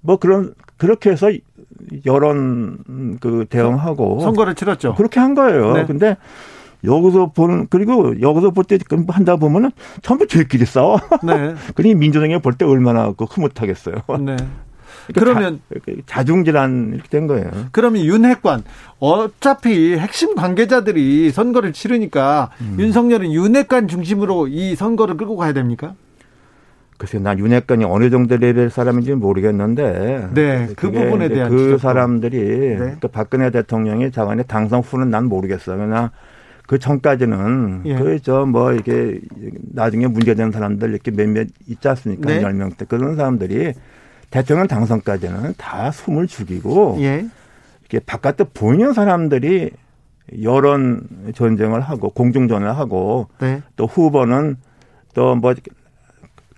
뭐 0.00 0.16
그런 0.18 0.54
그렇게 0.76 1.10
해서 1.10 1.30
여론 2.06 3.18
그 3.20 3.46
대응하고 3.48 4.20
선거를 4.20 4.54
치렀죠. 4.54 4.94
그렇게 4.94 5.20
한 5.20 5.34
거예요. 5.34 5.72
네. 5.74 5.86
근데 5.86 6.16
여기서 6.84 7.32
보는 7.32 7.66
그리고 7.70 8.20
여기서 8.20 8.50
볼 8.50 8.64
때 8.64 8.78
한다 9.08 9.36
보면은 9.36 9.70
전부 10.02 10.26
저희끼리 10.26 10.64
싸워. 10.66 10.98
네. 11.24 11.54
그러니 11.74 11.94
민주당이 11.94 12.40
볼 12.40 12.54
때 12.54 12.64
얼마나 12.64 13.12
그 13.12 13.24
흐뭇하겠어요. 13.24 13.94
네. 14.20 14.36
그러면 15.14 15.60
자, 15.72 15.92
자중질환 16.06 16.92
이렇게 16.94 17.08
된 17.08 17.26
거예요. 17.26 17.50
그러면 17.72 18.02
윤핵관 18.04 18.62
어차피 18.98 19.96
핵심 19.96 20.34
관계자들이 20.34 21.30
선거를 21.30 21.72
치르니까 21.72 22.50
음. 22.60 22.76
윤석열은 22.78 23.32
윤핵관 23.32 23.88
중심으로 23.88 24.48
이 24.48 24.74
선거를 24.74 25.16
끌고 25.16 25.36
가야 25.36 25.52
됩니까? 25.52 25.94
글쎄요, 26.98 27.22
난 27.22 27.38
윤핵관이 27.38 27.84
어느 27.84 28.10
정도 28.10 28.36
레벨 28.36 28.70
사람인지 28.70 29.10
는 29.10 29.20
모르겠는데. 29.20 30.30
네, 30.34 30.68
그 30.76 30.90
부분에 30.90 31.28
대한 31.28 31.48
그 31.50 31.56
지적도. 31.56 31.78
사람들이 31.78 32.38
네. 32.76 32.96
그 33.00 33.06
박근혜 33.06 33.50
대통령이 33.50 34.10
자간에 34.10 34.42
당선 34.42 34.80
후는 34.80 35.08
난 35.08 35.26
모르겠어요. 35.26 35.76
그러나 35.76 36.10
그 36.66 36.78
전까지는 36.80 37.82
예. 37.86 37.94
그 37.94 38.18
저 38.20 38.44
뭐 38.44 38.72
이게 38.72 39.20
나중에 39.72 40.08
문제되는 40.08 40.50
사람들 40.50 40.90
이렇게 40.90 41.12
몇몇 41.12 41.46
있지 41.68 41.88
않습니까? 41.88 42.28
네. 42.30 42.42
열명때 42.42 42.84
그런 42.86 43.14
사람들이 43.14 43.74
대통령 44.30 44.66
당선까지는 44.66 45.54
다 45.56 45.90
숨을 45.90 46.26
죽이고 46.26 46.98
예. 47.00 47.26
이렇게 47.80 48.04
바깥에 48.04 48.44
보이는 48.52 48.92
사람들이 48.92 49.70
여론 50.42 51.06
전쟁을 51.34 51.80
하고 51.80 52.10
공중전을 52.10 52.76
하고 52.76 53.28
네. 53.40 53.62
또 53.76 53.86
후보는 53.86 54.56
또뭐 55.14 55.54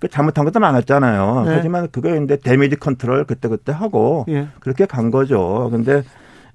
잘못한 0.09 0.45
것도 0.45 0.59
많았잖아요. 0.59 1.43
네. 1.45 1.53
하지만 1.55 1.87
그거 1.91 2.15
이제 2.17 2.37
damage 2.37 2.75
control 2.75 3.25
그때 3.25 3.47
그때 3.47 3.71
하고 3.71 4.25
예. 4.27 4.47
그렇게 4.59 4.85
간 4.85 5.11
거죠. 5.11 5.69
근데 5.71 6.03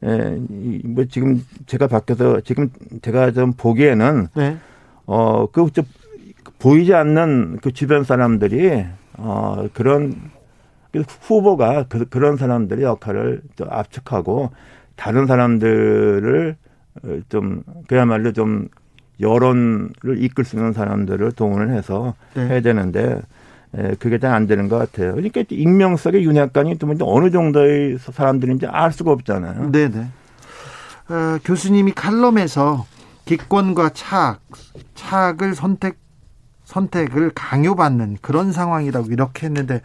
에, 0.05 0.39
이, 0.51 0.83
뭐 0.85 1.05
지금 1.07 1.43
제가 1.67 1.87
밖에서 1.87 2.41
지금 2.41 2.71
제가 3.01 3.31
좀 3.31 3.53
보기에는 3.53 4.29
네. 4.35 4.59
어그 5.07 5.71
보이지 6.59 6.93
않는 6.93 7.61
그 7.63 7.73
주변 7.73 8.05
사람들이 8.05 8.85
어 9.15 9.67
그런 9.73 10.15
그 11.03 11.15
후보가 11.21 11.87
그, 11.89 12.07
그런 12.09 12.37
사람들의 12.37 12.85
역할을 12.85 13.43
좀 13.57 13.69
압축하고 13.71 14.51
다른 14.97 15.27
사람들을 15.27 16.57
어, 17.05 17.19
좀 17.29 17.63
그야말로 17.87 18.33
좀 18.33 18.69
여론을 19.21 19.91
이끌 20.19 20.45
수 20.45 20.57
있는 20.57 20.73
사람들을 20.73 21.33
동원을 21.33 21.71
해서 21.71 22.15
네. 22.35 22.47
해야 22.49 22.61
되는데 22.61 23.21
에, 23.75 23.95
그게 23.99 24.19
잘 24.19 24.33
안 24.33 24.47
되는 24.47 24.69
것 24.69 24.79
같아요. 24.79 25.13
그러니까 25.15 25.43
익명성의 25.49 26.25
윤핵관이 26.25 26.79
또 26.79 26.87
먼저 26.87 27.05
어느 27.07 27.31
정도의 27.31 27.99
사람들인지 27.99 28.67
알 28.67 28.93
수가 28.93 29.13
없잖아요. 29.13 29.71
네네. 29.73 30.01
어, 31.09 31.39
교수님이 31.45 31.93
칼럼에서 31.93 32.87
기권과 33.25 33.91
차악, 33.91 34.41
차악을 34.95 35.55
선택 35.55 35.99
선택을 36.67 37.31
강요받는 37.35 38.19
그런 38.21 38.53
상황이라고 38.53 39.07
이렇게 39.11 39.47
했는데 39.47 39.81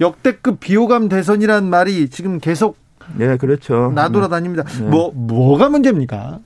역대급 0.00 0.60
비호감 0.60 1.08
대선이라는 1.08 1.68
말이 1.68 2.08
지금 2.10 2.38
계속 2.38 2.76
네, 3.16 3.36
그렇죠. 3.36 3.90
나돌아다닙니다. 3.94 4.64
네. 4.64 4.88
뭐 4.88 5.12
뭐가 5.12 5.68
문제입니까? 5.70 6.40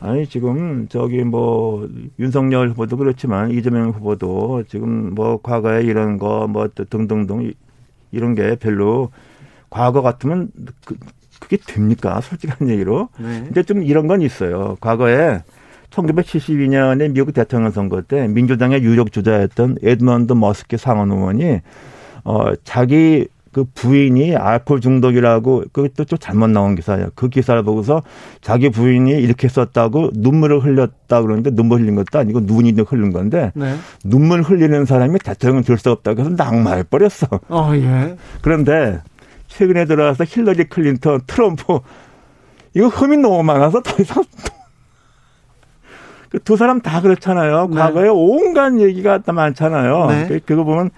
아니 0.00 0.26
지금 0.26 0.88
저기 0.88 1.22
뭐 1.22 1.88
윤석열 2.18 2.70
후보도 2.70 2.96
그렇지만 2.96 3.50
이재명 3.52 3.90
후보도 3.90 4.64
지금 4.68 5.14
뭐 5.14 5.40
과거에 5.40 5.82
이런 5.82 6.18
거 6.18 6.46
뭐 6.48 6.68
등등등 6.90 7.42
이- 7.44 7.54
이런 8.10 8.34
게 8.34 8.56
별로 8.56 9.10
과거 9.70 10.02
같으면 10.02 10.48
그, 10.84 10.96
그게 11.40 11.56
됩니까? 11.56 12.20
솔직한 12.20 12.68
얘기로. 12.68 13.08
네. 13.18 13.42
근데 13.44 13.62
좀 13.62 13.82
이런 13.84 14.06
건 14.08 14.20
있어요. 14.22 14.76
과거에 14.80 15.42
1972년에 15.92 17.12
미국 17.12 17.32
대통령 17.32 17.70
선거 17.70 18.00
때 18.02 18.26
민주당의 18.28 18.82
유력 18.82 19.12
주자였던 19.12 19.78
에드먼드 19.82 20.32
머스키 20.32 20.76
상원 20.76 21.10
의원이 21.10 21.60
어 22.24 22.54
자기 22.64 23.28
그 23.52 23.64
부인이 23.74 24.34
알코올 24.34 24.80
중독이라고 24.80 25.64
그것도 25.72 26.06
좀 26.06 26.18
잘못 26.18 26.48
나온 26.48 26.74
기사예요. 26.74 27.08
그 27.14 27.28
기사를 27.28 27.62
보고서 27.62 28.02
자기 28.40 28.70
부인이 28.70 29.10
이렇게 29.10 29.46
썼다고 29.46 30.12
눈물을 30.14 30.60
흘렸다 30.60 31.20
그러는데 31.20 31.50
눈물 31.50 31.82
흘린 31.82 31.94
것도 31.94 32.18
아니고 32.18 32.40
눈이 32.44 32.72
흐른 32.86 33.12
건데 33.12 33.52
네. 33.54 33.74
눈물 34.04 34.40
흘리는 34.40 34.86
사람이 34.86 35.18
대통령 35.18 35.62
될 35.62 35.76
수 35.76 35.90
없다고 35.90 36.20
해서 36.20 36.30
낙마해 36.30 36.84
버렸어. 36.84 37.26
어 37.50 37.72
예. 37.74 38.16
그런데 38.40 39.02
최근에 39.48 39.84
들어와서 39.84 40.24
힐러리 40.26 40.64
클린턴, 40.64 41.20
트럼프 41.26 41.80
이거 42.74 42.86
흠이 42.88 43.18
너무 43.18 43.42
많아서 43.42 43.82
더 43.82 44.02
이상 44.02 44.24
그 46.32 46.38
두 46.40 46.56
사람 46.56 46.80
다 46.80 47.00
그렇잖아요. 47.02 47.68
네. 47.68 47.76
과거에 47.76 48.08
온갖 48.08 48.78
얘기가 48.80 49.18
다 49.18 49.32
많잖아요. 49.32 50.06
네. 50.08 50.26
그- 50.28 50.40
그거 50.40 50.64
보면 50.64 50.90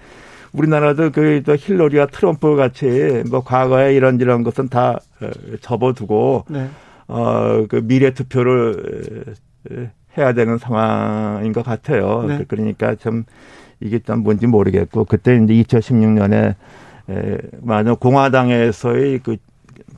우리나라도 0.53 1.11
그또 1.11 1.55
힐러리와 1.57 2.05
트럼프 2.07 2.55
같이 2.55 3.23
뭐 3.29 3.43
과거에 3.43 3.93
이런 3.93 4.19
이런 4.21 4.43
것은 4.43 4.69
다 4.69 4.97
어, 5.21 5.29
접어두고 5.59 6.45
네. 6.49 6.69
어그 7.07 7.81
미래 7.83 8.11
투표를 8.11 9.35
에, 9.71 9.91
해야 10.17 10.31
되는 10.33 10.57
상황인 10.57 11.51
것 11.51 11.65
같아요. 11.65 12.23
네. 12.25 12.45
그러니까 12.47 12.95
참 12.95 13.25
이게 13.81 13.99
참 13.99 14.19
뭔지 14.23 14.47
모르겠고 14.47 15.03
그때 15.03 15.35
이제 15.35 15.53
2016년에 15.53 16.55
에, 17.09 17.37
맞아 17.61 17.93
공화당에서의 17.93 19.19
그 19.19 19.35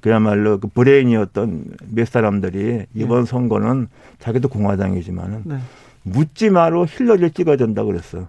그야말로 0.02 0.60
그 0.60 0.68
브레인이었던 0.68 1.66
몇 1.90 2.08
사람들이 2.08 2.86
이번 2.94 3.26
선거는 3.26 3.88
자기도 4.20 4.50
공화당이지만은 4.50 5.42
네. 5.46 5.58
묻지 6.04 6.50
마로 6.50 6.86
힐러리를 6.86 7.32
찍어야 7.32 7.58
된다 7.58 7.84
그랬어. 7.84 8.28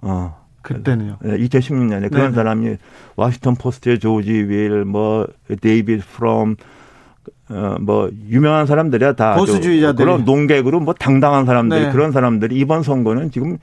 어. 0.00 0.44
그때는요. 0.62 1.18
네, 1.20 1.36
2016년에 1.38 2.10
그런 2.10 2.24
네네. 2.26 2.32
사람이 2.32 2.76
워싱턴 3.16 3.54
포스트의 3.54 3.98
조지 3.98 4.32
윌, 4.32 4.86
뭐 4.86 5.26
데이비드 5.60 6.02
프롬, 6.12 6.56
어, 7.50 7.76
뭐 7.80 8.10
유명한 8.28 8.66
사람들이야 8.66 9.12
다 9.12 9.32
아주 9.32 9.40
보수주의자들이. 9.40 10.04
그런 10.04 10.24
논객으로 10.24 10.80
뭐 10.80 10.94
당당한 10.94 11.44
사람들이 11.44 11.86
네. 11.86 11.92
그런 11.92 12.12
사람들이 12.12 12.56
이번 12.56 12.82
선거는 12.82 13.30
지금 13.30 13.58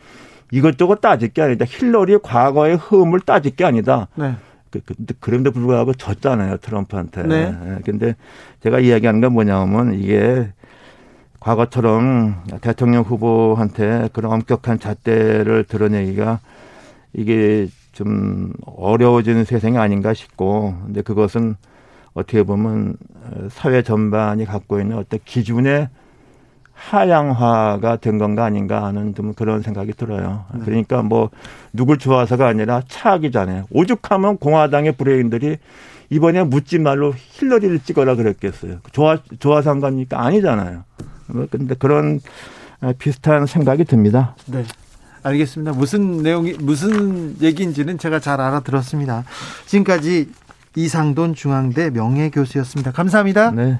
이것저것 0.52 1.02
따질 1.02 1.30
게 1.30 1.42
아니다. 1.42 1.66
힐러리의 1.68 2.20
과거의 2.22 2.78
흠을 2.78 3.22
따질 3.22 3.56
게 3.56 3.66
아니다. 3.66 4.08
네. 4.16 4.36
그, 4.72 4.80
그, 4.80 4.96
근데 4.96 5.14
그런데 5.20 5.50
불구하고 5.52 5.94
졌잖아요 5.94 6.58
트럼프한테. 6.58 7.24
네. 7.24 7.56
예, 7.66 7.80
근데 7.84 8.16
제가 8.64 8.80
이야기하는 8.80 9.22
건 9.22 9.34
뭐냐면 9.34 9.94
이게 9.94 10.52
과거처럼 11.40 12.44
대통령 12.62 13.04
후보한테 13.04 14.10
그런 14.14 14.32
엄격한 14.34 14.80
잣대를 14.80 15.66
드러내기가 15.66 16.40
이게 17.14 17.68
좀 17.92 18.54
어려워지는 18.66 19.44
세상이 19.44 19.78
아닌가 19.78 20.14
싶고 20.14 20.76
근데 20.86 21.02
그것은 21.02 21.56
어떻게 22.14 22.44
보면 22.44 22.96
어, 23.16 23.48
사회 23.50 23.82
전반이 23.82 24.46
갖고 24.46 24.80
있는 24.80 24.98
어떤 24.98 25.20
기준의 25.26 25.90
하향화가 26.90 27.98
된 27.98 28.18
건가 28.18 28.44
아닌가 28.44 28.84
하는 28.84 29.14
좀 29.14 29.34
그런 29.34 29.62
생각이 29.62 29.94
들어요. 29.94 30.46
그러니까 30.66 31.04
뭐 31.04 31.30
누굴 31.74 31.98
좋아서가 31.98 32.48
아니라 32.48 32.82
차악이잖아요. 32.88 33.66
오죽하면 33.72 34.38
공화당의 34.38 34.94
브레인들이 34.94 35.58
이번에 36.10 36.44
묻지 36.44 36.80
말로 36.80 37.14
힐러리를 37.16 37.80
찍어라 37.80 38.16
그랬겠어요. 38.16 38.80
좋아 38.92 39.18
좋아서 39.40 39.70
한 39.70 39.80
겁니까? 39.80 40.22
아니잖아요. 40.22 40.84
뭐 41.28 41.48
근데 41.50 41.76
그런 41.76 42.20
어, 42.82 42.92
비슷한 42.98 43.46
생각이 43.46 43.86
듭니다. 43.86 44.36
네. 44.48 44.66
알겠습니다. 45.24 45.74
무슨 45.74 46.18
내용이 46.18 46.54
무슨 46.54 47.40
얘기인지는 47.40 48.00
제가 48.00 48.20
잘 48.20 48.42
알아들었습니다. 48.42 49.24
지금까지 49.68 50.30
이상돈 50.76 51.36
중앙대 51.36 51.92
명예교수였습니다. 51.92 52.92
감사합니다. 52.92 53.52
네. 53.52 53.80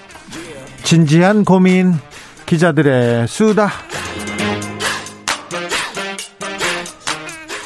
진지한 0.91 1.45
고민 1.45 1.93
기자들의 2.45 3.25
수다 3.29 3.69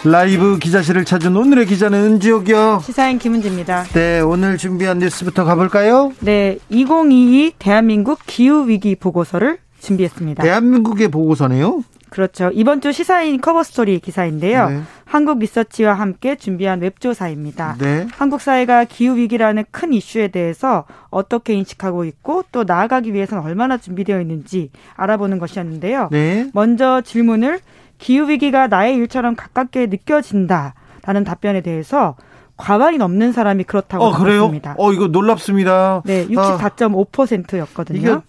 라이브 0.04 0.60
기자실을 0.60 1.06
찾은 1.06 1.36
오늘의 1.36 1.66
기자는 1.66 2.04
은지옥이요. 2.04 2.84
시사인 2.86 3.18
김은지입니다. 3.18 3.86
네, 3.96 4.20
오늘 4.20 4.60
준비한 4.60 5.00
뉴스부터 5.00 5.44
가볼까요? 5.44 6.14
네, 6.20 6.60
2022 6.70 7.54
대한민국 7.58 8.20
기후 8.28 8.68
위기 8.68 8.94
보고서를 8.94 9.58
준비했습니다. 9.80 10.44
대한민국의 10.44 11.08
보고서네요. 11.08 11.84
그렇죠. 12.16 12.50
이번 12.54 12.80
주 12.80 12.94
시사인 12.94 13.42
커버스토리 13.42 14.00
기사인데요. 14.00 14.70
네. 14.70 14.82
한국 15.04 15.40
리서치와 15.40 15.96
함께 15.96 16.38
준비한 16.38 16.80
웹조사입니다. 16.80 17.76
네. 17.78 18.08
한국 18.10 18.40
사회가 18.40 18.86
기후 18.86 19.18
위기라는 19.18 19.66
큰 19.70 19.92
이슈에 19.92 20.30
대해서 20.30 20.86
어떻게 21.10 21.54
인식하고 21.56 22.06
있고 22.06 22.46
또 22.54 22.64
나아가기 22.64 23.14
위해서는 23.14 23.44
얼마나 23.44 23.78
준비되어 23.78 24.22
있는지 24.22 24.72
알아보는 24.96 25.40
것이었는데요. 25.40 26.08
네. 26.10 26.50
먼저 26.54 27.02
질문을 27.02 27.60
기후 27.98 28.30
위기가 28.30 28.68
나의 28.68 28.96
일처럼 28.96 29.36
가깝게 29.36 29.88
느껴진다라는 29.88 31.26
답변에 31.26 31.60
대해서 31.60 32.16
과반이 32.56 32.98
넘는 32.98 33.34
사람이 33.34 33.66
그렇다고 33.66 34.06
어, 34.06 34.12
그래요? 34.14 34.40
답했습니다. 34.44 34.76
어, 34.78 34.94
이거 34.94 35.08
놀랍습니다. 35.08 36.02
네, 36.06 36.26
64.5%였거든요. 36.28 38.22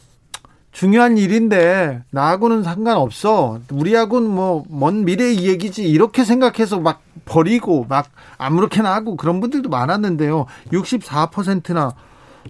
중요한 0.76 1.16
일인데 1.16 2.02
나하고는 2.10 2.62
상관없어. 2.62 3.60
우리하고는 3.72 4.28
뭐 4.28 4.64
먼 4.68 5.06
미래의 5.06 5.44
얘기지. 5.46 5.88
이렇게 5.88 6.22
생각해서 6.22 6.80
막 6.80 7.00
버리고 7.24 7.86
막 7.88 8.08
아무렇게나 8.36 8.94
하고 8.94 9.16
그런 9.16 9.40
분들도 9.40 9.70
많았는데요. 9.70 10.44
64%나 10.72 11.94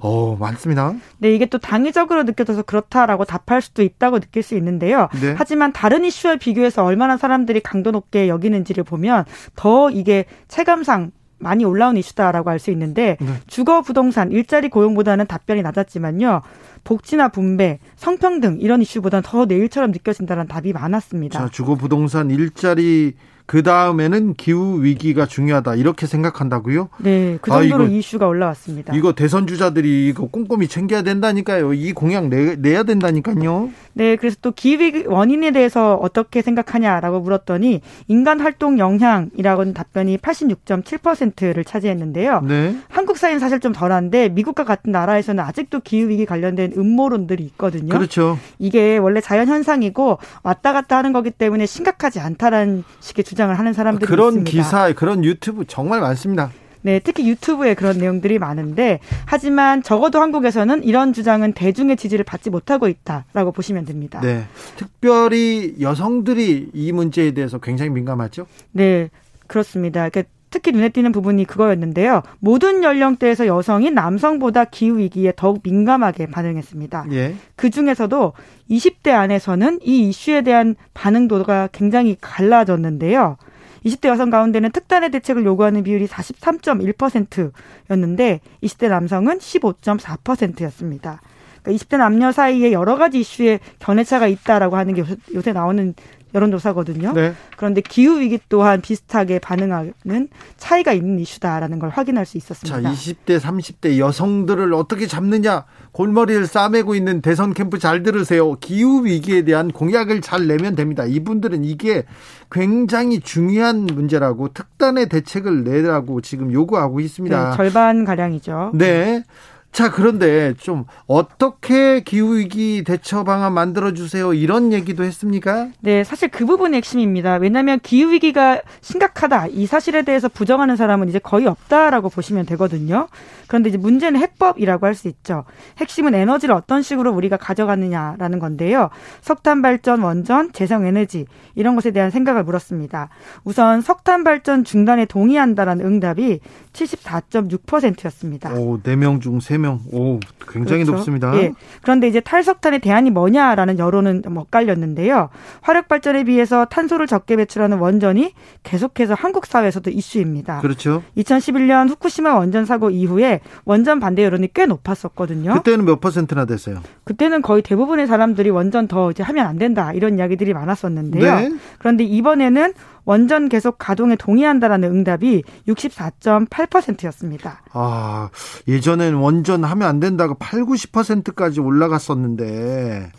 어, 0.00 0.36
많습니다. 0.40 0.92
네, 1.18 1.32
이게 1.32 1.46
또 1.46 1.58
당위적으로 1.58 2.24
느껴져서 2.24 2.62
그렇다라고 2.62 3.24
답할 3.24 3.62
수도 3.62 3.82
있다고 3.82 4.18
느낄 4.18 4.42
수 4.42 4.56
있는데요. 4.56 5.08
네. 5.20 5.34
하지만 5.38 5.72
다른 5.72 6.04
이슈와 6.04 6.36
비교해서 6.36 6.84
얼마나 6.84 7.16
사람들이 7.16 7.60
강도 7.60 7.92
높게 7.92 8.28
여기는지를 8.28 8.82
보면 8.82 9.24
더 9.54 9.88
이게 9.90 10.24
체감상 10.48 11.12
많이 11.38 11.64
올라온 11.64 11.96
이슈다라고 11.96 12.50
알수 12.50 12.70
있는데 12.70 13.16
네. 13.20 13.26
주거 13.46 13.82
부동산 13.82 14.32
일자리 14.32 14.68
고용보다는 14.68 15.26
답변이 15.26 15.62
낮았지만요. 15.62 16.42
복지나 16.84 17.28
분배, 17.28 17.78
성평등 17.96 18.58
이런 18.60 18.80
이슈보다는 18.82 19.22
더 19.24 19.44
내일처럼 19.44 19.90
느껴진다는 19.90 20.46
답이 20.46 20.72
많았습니다. 20.72 21.38
자, 21.38 21.48
주거 21.50 21.74
부동산 21.74 22.30
일자리 22.30 23.14
그 23.44 23.62
다음에는 23.62 24.34
기후 24.34 24.82
위기가 24.82 25.24
중요하다. 25.24 25.76
이렇게 25.76 26.06
생각한다고요? 26.06 26.88
네, 26.98 27.38
그 27.40 27.52
아, 27.52 27.60
정도로 27.60 27.84
이거- 27.84 27.92
이 27.92 27.98
이슈가 27.98 28.26
올라왔습니다. 28.26 28.92
이거 28.96 29.12
대선 29.12 29.46
주자들이 29.46 30.08
이거 30.08 30.26
꼼꼼히 30.26 30.66
챙겨야 30.66 31.02
된다니까요. 31.02 31.72
이 31.74 31.92
공약 31.92 32.26
내, 32.28 32.56
내야 32.56 32.82
된다니까요. 32.82 33.70
네, 33.96 34.16
그래서 34.16 34.36
또 34.42 34.52
기후위기 34.52 35.04
원인에 35.06 35.52
대해서 35.52 35.94
어떻게 35.94 36.42
생각하냐라고 36.42 37.20
물었더니 37.20 37.80
인간 38.08 38.40
활동 38.40 38.78
영향이라고는 38.78 39.72
답변이 39.72 40.18
86.7%를 40.18 41.64
차지했는데요. 41.64 42.42
네. 42.42 42.76
한국 42.90 43.16
사회는 43.16 43.40
사실 43.40 43.58
좀 43.58 43.72
덜한데 43.72 44.28
미국과 44.28 44.64
같은 44.64 44.92
나라에서는 44.92 45.42
아직도 45.42 45.80
기후 45.80 46.10
위기 46.10 46.26
관련된 46.26 46.74
음모론들이 46.76 47.42
있거든요. 47.44 47.88
그렇죠. 47.88 48.38
이게 48.58 48.98
원래 48.98 49.22
자연 49.22 49.48
현상이고 49.48 50.18
왔다 50.42 50.74
갔다 50.74 50.98
하는 50.98 51.14
거기 51.14 51.30
때문에 51.30 51.64
심각하지 51.64 52.20
않다라는 52.20 52.84
식의 53.00 53.24
주장을 53.24 53.58
하는 53.58 53.72
사람들이 53.72 54.06
그런 54.06 54.26
있습니다. 54.28 54.50
기사, 54.50 54.92
그런 54.92 55.24
유튜브 55.24 55.64
정말 55.66 56.02
많습니다. 56.02 56.50
네, 56.86 57.00
특히 57.00 57.28
유튜브에 57.28 57.74
그런 57.74 57.98
내용들이 57.98 58.38
많은데 58.38 59.00
하지만 59.24 59.82
적어도 59.82 60.20
한국에서는 60.20 60.84
이런 60.84 61.12
주장은 61.12 61.52
대중의 61.52 61.96
지지를 61.96 62.24
받지 62.24 62.48
못하고 62.48 62.86
있다라고 62.86 63.50
보시면 63.50 63.86
됩니다. 63.86 64.20
네. 64.20 64.44
특별히 64.76 65.74
여성들이 65.80 66.70
이 66.72 66.92
문제에 66.92 67.32
대해서 67.32 67.58
굉장히 67.58 67.90
민감하죠. 67.90 68.46
네, 68.70 69.10
그렇습니다. 69.48 70.08
그러니까 70.08 70.30
특히 70.50 70.70
눈에 70.70 70.90
띄는 70.90 71.10
부분이 71.10 71.44
그거였는데요. 71.46 72.22
모든 72.38 72.84
연령대에서 72.84 73.48
여성이 73.48 73.90
남성보다 73.90 74.66
기후 74.66 74.98
위기에 74.98 75.32
더욱 75.34 75.62
민감하게 75.64 76.26
반응했습니다. 76.26 77.06
예. 77.10 77.34
그 77.56 77.68
중에서도 77.70 78.32
20대 78.70 79.10
안에서는 79.10 79.80
이 79.82 80.08
이슈에 80.08 80.42
대한 80.42 80.76
반응도가 80.94 81.70
굉장히 81.72 82.16
갈라졌는데요. 82.20 83.38
20대 83.86 84.08
여성 84.08 84.30
가운데는 84.30 84.72
특단의 84.72 85.10
대책을 85.10 85.44
요구하는 85.44 85.84
비율이 85.84 86.08
43.1%였는데 86.08 88.40
20대 88.62 88.88
남성은 88.88 89.38
15.4%였습니다. 89.38 91.20
그러니까 91.62 91.84
20대 91.84 91.98
남녀 91.98 92.32
사이에 92.32 92.72
여러 92.72 92.96
가지 92.96 93.20
이슈에 93.20 93.60
견해차가 93.78 94.26
있다라고 94.26 94.76
하는 94.76 94.94
게 94.94 95.04
요새 95.34 95.52
나오는 95.52 95.94
여론조사거든요. 96.36 97.12
네. 97.12 97.34
그런데 97.56 97.80
기후 97.80 98.20
위기 98.20 98.38
또한 98.48 98.80
비슷하게 98.80 99.38
반응하는 99.38 100.28
차이가 100.56 100.92
있는 100.92 101.18
이슈다라는 101.18 101.78
걸 101.78 101.90
확인할 101.90 102.26
수 102.26 102.34
자, 102.34 102.38
있었습니다. 102.38 102.92
20대, 102.92 103.40
30대 103.40 103.98
여성들을 103.98 104.72
어떻게 104.74 105.06
잡느냐? 105.06 105.64
골머리를 105.92 106.46
싸매고 106.46 106.94
있는 106.94 107.22
대선 107.22 107.54
캠프 107.54 107.78
잘 107.78 108.02
들으세요. 108.02 108.54
기후 108.56 109.06
위기에 109.06 109.42
대한 109.42 109.70
공약을 109.70 110.20
잘 110.20 110.46
내면 110.46 110.74
됩니다. 110.76 111.04
이분들은 111.06 111.64
이게 111.64 112.04
굉장히 112.52 113.20
중요한 113.20 113.86
문제라고 113.86 114.48
특단의 114.48 115.08
대책을 115.08 115.64
내라고 115.64 116.20
지금 116.20 116.52
요구하고 116.52 117.00
있습니다. 117.00 117.50
네, 117.50 117.56
절반 117.56 118.04
가량이죠. 118.04 118.72
네. 118.74 119.22
자, 119.72 119.90
그런데 119.90 120.54
좀 120.54 120.84
어떻게 121.06 122.00
기후위기 122.00 122.82
대처 122.86 123.24
방안 123.24 123.52
만들어주세요. 123.52 124.32
이런 124.32 124.72
얘기도 124.72 125.04
했습니까? 125.04 125.68
네, 125.80 126.02
사실 126.02 126.28
그 126.30 126.46
부분이 126.46 126.74
핵심입니다. 126.78 127.34
왜냐하면 127.36 127.78
기후위기가 127.80 128.62
심각하다. 128.80 129.48
이 129.48 129.66
사실에 129.66 130.00
대해서 130.00 130.28
부정하는 130.30 130.76
사람은 130.76 131.10
이제 131.10 131.18
거의 131.18 131.46
없다라고 131.46 132.08
보시면 132.08 132.46
되거든요. 132.46 133.08
그런데 133.48 133.68
이제 133.68 133.76
문제는 133.78 134.18
해법이라고 134.18 134.86
할 134.86 134.96
수 134.96 135.08
있죠. 135.08 135.44
핵심은 135.76 136.14
에너지를 136.14 136.54
어떤 136.54 136.80
식으로 136.80 137.12
우리가 137.12 137.36
가져가느냐라는 137.36 138.38
건데요. 138.38 138.88
석탄 139.20 139.60
발전, 139.60 140.00
원전, 140.00 140.52
재생 140.54 140.86
에너지 140.86 141.26
이런 141.54 141.74
것에 141.74 141.90
대한 141.90 142.10
생각을 142.10 142.44
물었습니다. 142.44 143.10
우선 143.44 143.82
석탄 143.82 144.24
발전 144.24 144.64
중단에 144.64 145.04
동의한다라는 145.04 145.84
응답이 145.84 146.40
74.6%였습니다. 146.72 148.54
오, 148.54 148.80
4명 148.80 149.20
중 149.20 149.38
3명. 149.38 149.65
오, 149.92 150.20
굉장히 150.48 150.84
그렇죠. 150.84 150.92
높습니다. 150.92 151.36
예. 151.36 151.52
그런데 151.82 152.08
이제 152.08 152.20
탈석탄의 152.20 152.80
대안이 152.80 153.10
뭐냐라는 153.10 153.78
여론은 153.78 154.22
좀 154.22 154.36
엇갈렸는데요. 154.36 155.28
화력 155.60 155.88
발전에 155.88 156.24
비해서 156.24 156.64
탄소를 156.66 157.06
적게 157.06 157.36
배출하는 157.36 157.78
원전이 157.78 158.32
계속해서 158.62 159.14
한국 159.14 159.46
사회에서도 159.46 159.90
이슈입니다. 159.90 160.60
그렇죠. 160.60 161.02
2011년 161.16 161.88
후쿠시마 161.90 162.34
원전 162.34 162.64
사고 162.64 162.90
이후에 162.90 163.40
원전 163.64 164.00
반대 164.00 164.24
여론이 164.24 164.50
꽤 164.54 164.66
높았었거든요. 164.66 165.54
그때는 165.54 165.84
몇 165.84 166.00
퍼센트나 166.00 166.44
됐어요? 166.44 166.80
그때는 167.04 167.42
거의 167.42 167.62
대부분의 167.62 168.06
사람들이 168.06 168.50
원전 168.50 168.88
더 168.88 169.10
이제 169.10 169.22
하면 169.22 169.46
안 169.46 169.58
된다 169.58 169.92
이런 169.92 170.18
이야기들이 170.18 170.54
많았었는데요. 170.54 171.34
네. 171.36 171.50
그런데 171.78 172.04
이번에는 172.04 172.72
원전 173.06 173.48
계속 173.48 173.78
가동에 173.78 174.16
동의한다라는 174.16 174.90
응답이 174.90 175.44
64.8%였습니다. 175.68 177.62
아, 177.72 178.28
예전엔 178.68 179.14
원전 179.14 179.64
하면 179.64 179.88
안 179.88 180.00
된다고 180.00 180.34
8, 180.34 180.64
90%까지 180.64 181.60
올라갔었는데, 181.60 183.12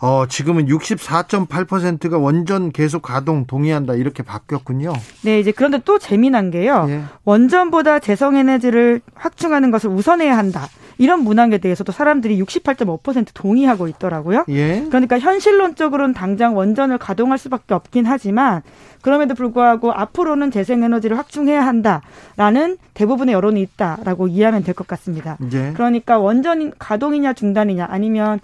어, 0.00 0.24
지금은 0.26 0.66
64.8%가 0.66 2.18
원전 2.18 2.72
계속 2.72 3.02
가동 3.02 3.44
동의한다 3.46 3.94
이렇게 3.94 4.22
바뀌었군요. 4.22 4.92
네, 5.22 5.38
이제 5.40 5.52
그런데 5.52 5.78
또 5.84 5.98
재미난 5.98 6.50
게요. 6.50 6.86
예. 6.88 7.02
원전보다 7.24 7.98
재생에너지를 7.98 9.02
확충하는 9.14 9.70
것을 9.70 9.90
우선해야 9.90 10.36
한다. 10.36 10.68
이런 10.96 11.22
문항에 11.24 11.58
대해서도 11.58 11.92
사람들이 11.92 12.42
68.5% 12.42 13.28
동의하고 13.32 13.88
있더라고요. 13.88 14.44
예. 14.50 14.84
그러니까 14.88 15.18
현실론적으로는 15.18 16.14
당장 16.14 16.56
원전을 16.56 16.98
가동할 16.98 17.38
수밖에 17.38 17.74
없긴 17.74 18.04
하지만 18.06 18.62
그럼에도 19.00 19.34
불구하고 19.34 19.92
앞으로는 19.92 20.50
재생에너지를 20.50 21.16
확충해야 21.16 21.66
한다라는 21.66 22.76
대부분의 22.94 23.34
여론이 23.34 23.60
있다라고 23.62 24.28
이해하면 24.28 24.62
될 24.64 24.74
것 24.74 24.86
같습니다. 24.86 25.36
이제 25.46 25.72
그러니까 25.74 26.18
원전 26.18 26.72
가동이냐 26.78 27.32
중단이냐 27.32 27.86
아니면 27.90 28.40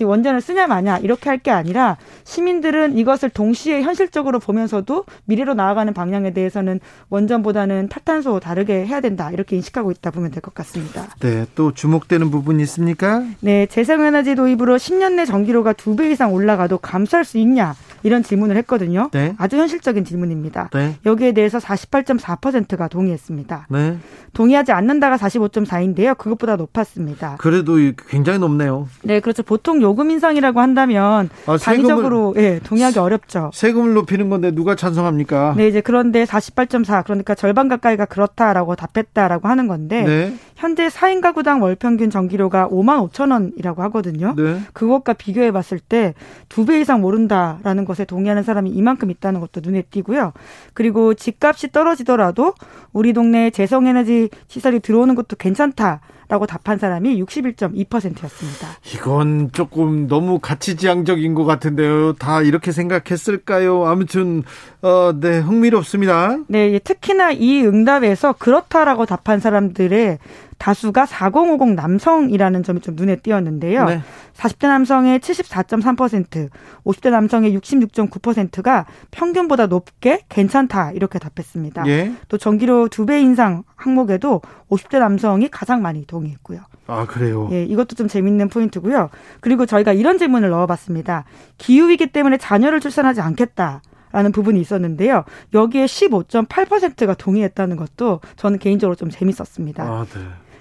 지금 0.00 0.10
원전을 0.10 0.40
쓰냐 0.40 0.66
마냐 0.66 0.98
이렇게 0.98 1.28
할 1.28 1.40
게 1.40 1.50
아니라 1.50 1.96
시민들은 2.24 2.98
이것을 2.98 3.30
동시에 3.30 3.80
현실적으로 3.82 4.38
보면서도 4.40 5.04
미래로 5.24 5.54
나아가는 5.54 5.92
방향에 5.94 6.32
대해서는 6.34 6.80
원전보다는 7.08 7.88
탈탄소 7.88 8.40
다르게 8.40 8.84
해야 8.86 9.00
된다 9.00 9.30
이렇게 9.30 9.56
인식하고 9.56 9.90
있다 9.90 10.10
보면 10.10 10.30
될 10.30 10.40
것 10.42 10.52
같습니다. 10.54 11.06
네, 11.20 11.46
또 11.54 11.72
주목되는 11.72 12.30
부분이 12.30 12.62
있습니까? 12.64 13.22
네, 13.40 13.64
재생에너지 13.66 14.34
도입으로 14.34 14.76
10년 14.76 15.14
내 15.14 15.24
전기료가 15.26 15.72
두 15.74 15.96
배 15.96 16.10
이상 16.10 16.32
올라가도 16.32 16.78
감수할 16.78 17.24
수 17.26 17.36
있냐 17.38 17.74
이런 18.02 18.22
질문을 18.22 18.56
했거든요. 18.58 19.08
네. 19.12 19.34
아주 19.38 19.56
현실적인 19.56 20.04
질문입니다. 20.04 20.70
네. 20.72 20.96
여기에 21.06 21.32
대해서 21.32 21.58
48.4%가 21.58 22.88
동의했습니다. 22.88 23.66
네. 23.70 23.96
동의하지 24.32 24.72
않는다가 24.72 25.16
45.4인데요. 25.16 26.16
그것보다 26.16 26.56
높았습니다. 26.56 27.36
그래도 27.38 27.76
굉장히 28.08 28.38
높네요. 28.38 28.88
네, 29.02 29.20
그렇죠. 29.20 29.42
보통 29.42 29.82
요금 29.82 30.10
인상이라고 30.10 30.60
한다면 30.60 31.28
아, 31.46 31.56
단위적으로 31.56 32.34
예, 32.36 32.60
동의하기 32.62 32.98
어렵죠. 32.98 33.50
세금을 33.52 33.94
높이는 33.94 34.28
건데 34.30 34.50
누가 34.50 34.74
찬성합니까? 34.76 35.54
네, 35.56 35.68
이제 35.68 35.80
그런데 35.80 36.24
48.4 36.24 37.04
그러니까 37.04 37.34
절반 37.34 37.68
가까이가 37.68 38.04
그렇다라고 38.06 38.76
답했다라고 38.76 39.48
하는 39.48 39.66
건데 39.68 40.02
네. 40.04 40.34
현재 40.56 40.88
4인 40.88 41.20
가구당 41.22 41.62
월 41.62 41.74
평균 41.74 42.10
전기료가 42.10 42.68
5만 42.68 43.10
5천 43.10 43.32
원이라고 43.32 43.82
하거든요. 43.84 44.34
네. 44.36 44.60
그것과 44.72 45.14
비교해 45.14 45.50
봤을 45.52 45.78
때 45.78 46.14
두 46.48 46.64
배 46.66 46.80
이상 46.80 47.00
모른다라는 47.00 47.84
것에 47.90 48.04
동의하는 48.04 48.44
사람이 48.44 48.70
이만큼 48.70 49.10
있다는 49.10 49.40
것도 49.40 49.60
눈에 49.62 49.82
띄고요. 49.82 50.32
그리고 50.74 51.14
집값이 51.14 51.72
떨어지더라도 51.72 52.54
우리 52.92 53.12
동네에 53.12 53.50
재생에너지 53.50 54.30
시설이 54.46 54.78
들어오는 54.80 55.14
것도 55.16 55.36
괜찮다 55.36 56.00
라고 56.28 56.46
답한 56.46 56.78
사람이 56.78 57.20
61.2%였습니다. 57.20 58.68
이건 58.94 59.50
조금 59.50 60.06
너무 60.06 60.38
가치지향적인 60.38 61.34
것 61.34 61.44
같은데요. 61.44 62.12
다 62.12 62.40
이렇게 62.40 62.70
생각했을까요? 62.70 63.86
아무튼 63.86 64.44
어, 64.80 65.12
네 65.18 65.40
흥미롭습니다. 65.40 66.38
네, 66.46 66.72
예, 66.72 66.78
특히나 66.78 67.32
이 67.32 67.64
응답에서 67.64 68.34
그렇다라고 68.34 69.06
답한 69.06 69.40
사람들의 69.40 70.18
다수가 70.60 71.06
4050 71.06 71.74
남성이라는 71.74 72.62
점이 72.62 72.80
좀 72.82 72.94
눈에 72.94 73.16
띄었는데요. 73.16 73.86
네. 73.86 74.02
40대 74.34 74.68
남성의 74.68 75.18
74.3%, 75.20 76.50
50대 76.84 77.10
남성의 77.10 77.56
66.9%가 77.58 78.84
평균보다 79.10 79.66
높게 79.66 80.20
괜찮다 80.28 80.92
이렇게 80.92 81.18
답했습니다. 81.18 81.86
예. 81.86 82.12
또 82.28 82.36
전기료 82.36 82.88
두 82.88 83.06
배 83.06 83.20
인상 83.22 83.62
항목에도 83.74 84.42
50대 84.68 84.98
남성이 84.98 85.48
가장 85.48 85.80
많이 85.80 86.04
동의했고요. 86.06 86.60
아 86.86 87.06
그래요. 87.06 87.48
예, 87.52 87.64
이것도 87.64 87.96
좀 87.96 88.06
재밌는 88.06 88.50
포인트고요. 88.50 89.08
그리고 89.40 89.64
저희가 89.64 89.94
이런 89.94 90.18
질문을 90.18 90.50
넣어봤습니다. 90.50 91.24
기후위기 91.56 92.08
때문에 92.08 92.36
자녀를 92.36 92.80
출산하지 92.80 93.22
않겠다. 93.22 93.80
라는 94.12 94.32
부분이 94.32 94.60
있었는데요. 94.60 95.24
여기에 95.54 95.86
15.8%가 95.86 97.14
동의했다는 97.14 97.76
것도 97.76 98.20
저는 98.36 98.58
개인적으로 98.58 98.96
좀 98.96 99.08
재밌었습니다. 99.08 99.84
아 99.84 100.04
네. 100.12 100.20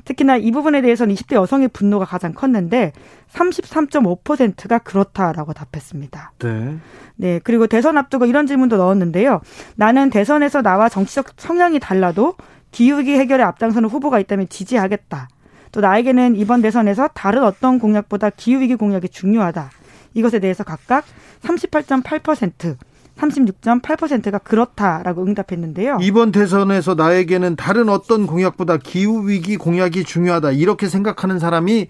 특히나 0.09 0.37
이 0.37 0.49
부분에 0.49 0.81
대해서는 0.81 1.13
20대 1.13 1.35
여성의 1.35 1.67
분노가 1.67 2.03
가장 2.03 2.33
컸는데 2.33 2.93
33.5%가 3.31 4.79
그렇다라고 4.79 5.53
답했습니다. 5.53 6.31
네. 6.39 6.77
네, 7.15 7.39
그리고 7.43 7.67
대선 7.67 7.95
앞두고 7.95 8.25
이런 8.25 8.47
질문도 8.47 8.77
넣었는데요. 8.77 9.41
나는 9.75 10.09
대선에서 10.09 10.63
나와 10.63 10.89
정치적 10.89 11.33
성향이 11.37 11.79
달라도 11.79 12.33
기후위기 12.71 13.11
해결에 13.19 13.43
앞장서는 13.43 13.87
후보가 13.87 14.19
있다면 14.19 14.49
지지하겠다. 14.49 15.27
또 15.71 15.81
나에게는 15.81 16.37
이번 16.37 16.63
대선에서 16.63 17.09
다른 17.09 17.43
어떤 17.43 17.77
공약보다 17.77 18.31
기후위기 18.31 18.75
공약이 18.75 19.09
중요하다. 19.09 19.69
이것에 20.15 20.39
대해서 20.39 20.63
각각 20.63 21.05
38.8%, 21.43 22.77
36.8%가 23.19 24.37
그렇다라고 24.39 25.23
응답했는데요. 25.23 25.97
이번 26.01 26.31
대선에서 26.31 26.95
나에게는 26.95 27.55
다른 27.55 27.89
어떤 27.89 28.25
공약보다 28.27 28.77
기후 28.77 29.27
위기 29.27 29.57
공약이 29.57 30.03
중요하다 30.05 30.51
이렇게 30.51 30.87
생각하는 30.87 31.39
사람이 31.39 31.87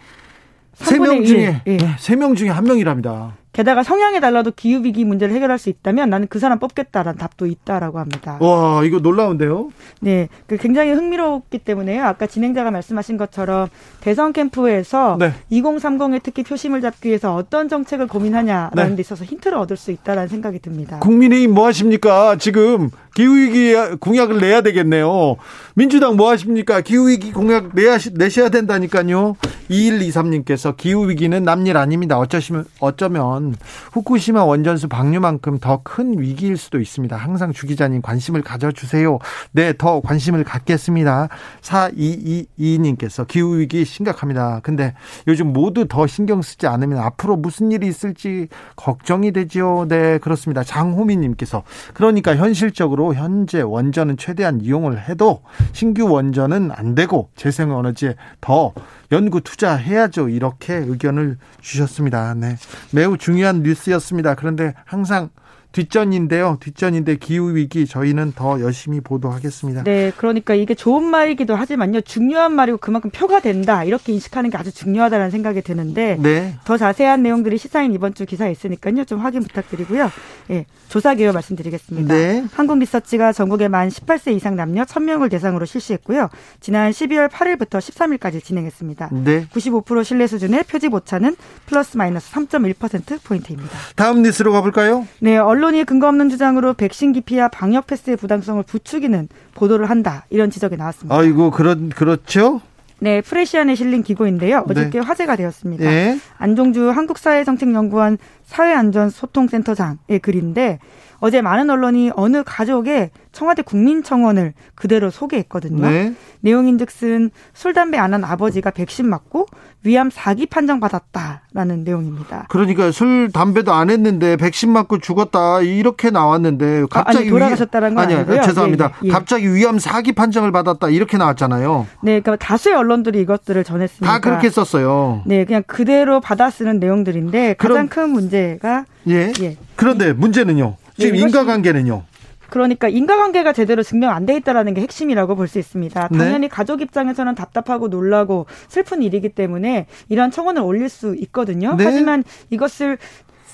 세명 0.74 1.22
3분의 1.22 1.28
중에 1.28 1.62
일. 1.66 1.82
예. 1.82 1.96
세명 2.00 2.36
중에 2.36 2.50
한 2.50 2.64
명이랍니다. 2.64 3.36
게다가 3.60 3.84
성향이 3.84 4.22
달라도 4.22 4.52
기후 4.56 4.86
위기 4.86 5.04
문제를 5.04 5.36
해결할 5.36 5.60
수 5.60 5.68
있다면 5.68 6.10
나는 6.10 6.28
그 6.30 6.40
사람 6.40 6.60
뽑겠다라는 6.60 7.20
답도 7.20 7.46
있다라고 7.46 8.00
합니다. 8.00 8.38
와 8.40 8.86
이거 8.86 9.00
놀라운데요. 9.00 9.72
네, 10.00 10.30
그 10.48 10.56
굉장히 10.56 10.94
흥미롭기 10.94 11.58
때문에요. 11.60 12.06
아까 12.06 12.26
진행자가 12.26 12.72
말씀하신 12.72 13.18
것처럼 13.18 13.68
대선 14.00 14.32
캠프에서 14.32 15.18
네. 15.20 15.34
2030에 15.52 16.22
특히 16.24 16.44
표심을 16.44 16.80
잡기 16.80 17.10
위해서 17.10 17.36
어떤 17.36 17.68
정책을 17.68 18.08
고민하냐라는 18.08 18.92
네. 18.92 18.96
데 18.96 19.02
있어서 19.02 19.26
힌트를 19.26 19.58
얻을 19.58 19.76
수 19.76 19.92
있다라는 19.92 20.30
생각이 20.30 20.60
듭니다. 20.60 21.00
국민의힘 21.00 21.54
뭐 21.54 21.66
하십니까? 21.66 22.38
지금 22.38 22.92
기후 23.14 23.36
위기 23.36 23.74
공약을 24.00 24.40
내야 24.40 24.62
되겠네요. 24.62 25.36
민주당 25.74 26.16
뭐 26.16 26.30
하십니까? 26.30 26.80
기후 26.80 27.10
위기 27.10 27.34
공약 27.34 27.76
내야, 27.76 27.98
내셔야 28.14 28.48
된다니까요. 28.48 29.36
2123님께서 29.70 30.78
기후 30.78 31.10
위기는 31.10 31.44
남일 31.44 31.76
아닙니다. 31.76 32.18
어쩌시면, 32.18 32.66
어쩌면 32.80 33.49
후쿠시마 33.92 34.46
원전수 34.46 34.88
방류만큼 34.88 35.60
더 35.60 35.80
큰 35.84 36.20
위기일 36.20 36.58
수도 36.58 36.80
있습니다. 36.80 37.16
항상 37.16 37.52
주 37.52 37.66
기자님 37.66 38.02
관심을 38.02 38.42
가져주세요. 38.42 39.20
네, 39.52 39.74
더 39.78 40.02
관심을 40.02 40.44
갖겠습니다. 40.44 41.30
4222님께서 41.62 43.28
기후위기 43.28 43.86
심각합니다. 43.86 44.60
근데 44.62 44.94
요즘 45.28 45.54
모두 45.54 45.88
더 45.88 46.06
신경 46.08 46.42
쓰지 46.42 46.68
않으면 46.68 47.00
앞으로 47.00 47.38
무슨 47.38 47.72
일이 47.72 47.88
있을지 47.88 48.48
걱정이 48.76 49.32
되지요. 49.32 49.88
네, 49.88 50.18
그렇습니다. 50.20 50.64
장호민님께서 50.64 51.64
그러니까 51.94 52.36
현실적으로 52.36 53.16
현재 53.16 53.62
원전은 53.62 54.18
최대한 54.18 54.62
이용을 54.62 55.10
해도 55.10 55.42
신규 55.72 56.08
원전은 56.10 56.72
안 56.72 56.96
되고 56.96 57.30
재생에너지에 57.36 58.16
더 58.42 58.74
연구 59.12 59.42
투자해야죠. 59.42 60.30
이렇게 60.30 60.76
의견을 60.76 61.38
주셨습니다. 61.62 62.34
네. 62.36 62.58
매우 62.92 63.18
중요한 63.18 63.64
뉴스였습니다. 63.64 64.36
그런데 64.36 64.74
항상 64.86 65.30
뒷전인데요. 65.72 66.58
뒷전인데 66.60 67.18
기후 67.18 67.56
위기 67.56 67.86
저희는 67.86 68.34
더 68.36 68.60
열심히 68.60 69.00
보도하겠습니다. 69.02 69.84
네, 69.84 70.12
그러니까 70.18 70.56
이게 70.56 70.74
좋은 70.74 71.04
말이기도 71.04 71.56
하지만요. 71.56 72.02
중요한 72.02 72.54
말이고 72.54 72.80
그만큼 72.80 73.12
표가 73.12 73.40
된다. 73.40 73.84
이렇게 73.84 74.12
인식하는 74.14 74.50
게 74.50 74.58
아주 74.58 74.72
중요하다는 74.72 75.30
생각이 75.30 75.62
드는데 75.62 76.18
네. 76.20 76.56
더 76.66 76.78
자세한 76.78 77.22
내용들이 77.22 77.58
시사인 77.58 77.94
이번 77.94 78.16
주 78.16 78.26
기사에 78.26 78.52
있으니까요. 78.52 79.06
좀 79.06 79.20
확인 79.20 79.44
부탁드리고요. 79.44 80.10
예. 80.50 80.66
조사 80.88 81.14
개요 81.14 81.34
말씀드리겠습니다. 81.34 82.14
네. 82.14 82.44
한국 82.54 82.80
리서치가 82.80 83.32
전국의 83.32 83.70
만 83.70 83.90
18세 83.90 84.36
이상 84.36 84.56
남녀 84.56 84.84
1000명을 84.84 85.30
대상으로 85.30 85.66
실시했고요. 85.66 86.30
지난 86.60 86.90
12월 86.90 87.30
8일부터 87.30 87.78
13일까지 87.78 88.44
진행했습니다. 88.44 89.10
네. 89.24 89.46
95% 89.54 90.04
신뢰 90.04 90.26
수준의 90.26 90.64
표집 90.64 90.96
오차는 90.96 91.36
플러스 91.68 91.96
마이너스 91.96 92.32
3.1% 92.32 93.24
포인트입니다. 93.24 93.70
다음 93.96 94.24
뉴스로 94.24 94.52
가 94.52 94.62
볼까요? 94.62 95.08
네, 95.20 95.38
언론 95.38 95.59
이 95.76 95.84
근거 95.84 96.08
없는 96.08 96.30
주장으로 96.30 96.74
백신 96.74 97.12
기피와 97.12 97.50
방역 97.50 97.88
패스의 97.88 98.18
부당성을 98.18 98.64
부추기는 98.64 99.28
보도를 99.54 99.90
한다. 99.90 100.26
이런 100.30 100.50
지적이 100.50 100.78
나왔습니다. 100.78 101.16
아이고 101.16 101.52
그런 101.52 101.90
그렇죠. 101.90 102.62
네, 103.00 103.22
프레시안에 103.22 103.76
실린 103.76 104.04
기고인데요. 104.04 104.66
어저께 104.70 104.90
네. 104.90 105.00
화제가 105.00 105.36
되었습니다. 105.36 105.86
예. 105.86 106.18
안종주 106.38 106.90
한국사회정책연구원 106.90 108.18
사회안전소통센터장의 108.46 110.20
글인데 110.22 110.80
어제 111.20 111.42
많은 111.42 111.70
언론이 111.70 112.12
어느 112.16 112.44
가족의 112.46 113.12
청와대 113.32 113.62
국민청원을 113.62 114.54
그대로 114.76 115.10
소개했거든요. 115.12 115.88
네. 115.88 116.14
내용인즉슨 116.42 117.30
술 117.54 117.74
담배 117.74 117.98
안 117.98 118.10
한 118.10 118.24
아버지가 118.24 118.72
백신 118.72 119.08
맞고 119.08 119.46
위암 119.84 120.10
사기 120.12 120.48
판정 120.48 120.80
받았다라는 120.80 121.84
내용입니다. 121.84 122.48
그러니까 122.50 122.92
술 122.92 123.30
담배도 123.32 123.72
안 123.72 123.92
했는데 123.92 124.36
백신 124.36 124.72
맞고 124.72 124.98
죽었다 124.98 125.62
이렇게 125.62 126.10
나왔는데 126.10 126.86
갑자기 126.90 127.18
아, 127.18 127.22
아니, 127.22 127.30
돌아가셨다는 127.30 127.94
건 127.94 127.98
위... 128.10 128.14
아니요 128.14 128.18
아니고요. 128.26 128.42
죄송합니다. 128.42 128.94
예, 129.04 129.08
예. 129.08 129.12
갑자기 129.12 129.54
위암 129.54 129.78
사기 129.78 130.14
판정을 130.14 130.52
받았다 130.52 130.90
이렇게 130.90 131.18
나왔잖아요. 131.18 131.86
네, 132.02 132.20
그러니까 132.20 132.36
다수의 132.44 132.76
언론들이 132.76 133.22
이것들을 133.22 133.64
전했습니다. 133.64 134.12
다 134.12 134.20
그렇게 134.20 134.50
썼어요. 134.50 135.22
네, 135.28 135.46
그냥 135.46 135.62
그대로 135.68 136.20
받아 136.20 136.50
쓰는 136.50 136.80
내용들인데 136.80 137.56
가장 137.60 137.88
그럼- 137.88 137.90
큰 137.90 138.10
문제가 138.10 138.86
예. 139.08 139.32
예. 139.42 139.58
그런데 139.76 140.14
문제는요. 140.14 140.76
지금 141.00 141.16
네, 141.16 141.22
인과관계는요. 141.22 142.04
그러니까 142.50 142.88
인과관계가 142.88 143.54
제대로 143.54 143.84
증명 143.84 144.12
안 144.12 144.26
돼 144.26 144.36
있다라는 144.38 144.74
게 144.74 144.82
핵심이라고 144.82 145.36
볼 145.36 145.48
수 145.48 145.60
있습니다. 145.60 146.08
네. 146.12 146.18
당연히 146.18 146.50
가족 146.50 146.82
입장에서는 146.82 147.36
답답하고 147.36 147.88
놀라고 147.90 148.48
슬픈 148.68 149.02
일이기 149.04 149.30
때문에 149.30 149.86
이런 150.10 150.32
청원을 150.32 150.62
올릴 150.62 150.90
수 150.90 151.16
있거든요. 151.16 151.76
네. 151.76 151.84
하지만 151.86 152.24
이것을 152.50 152.98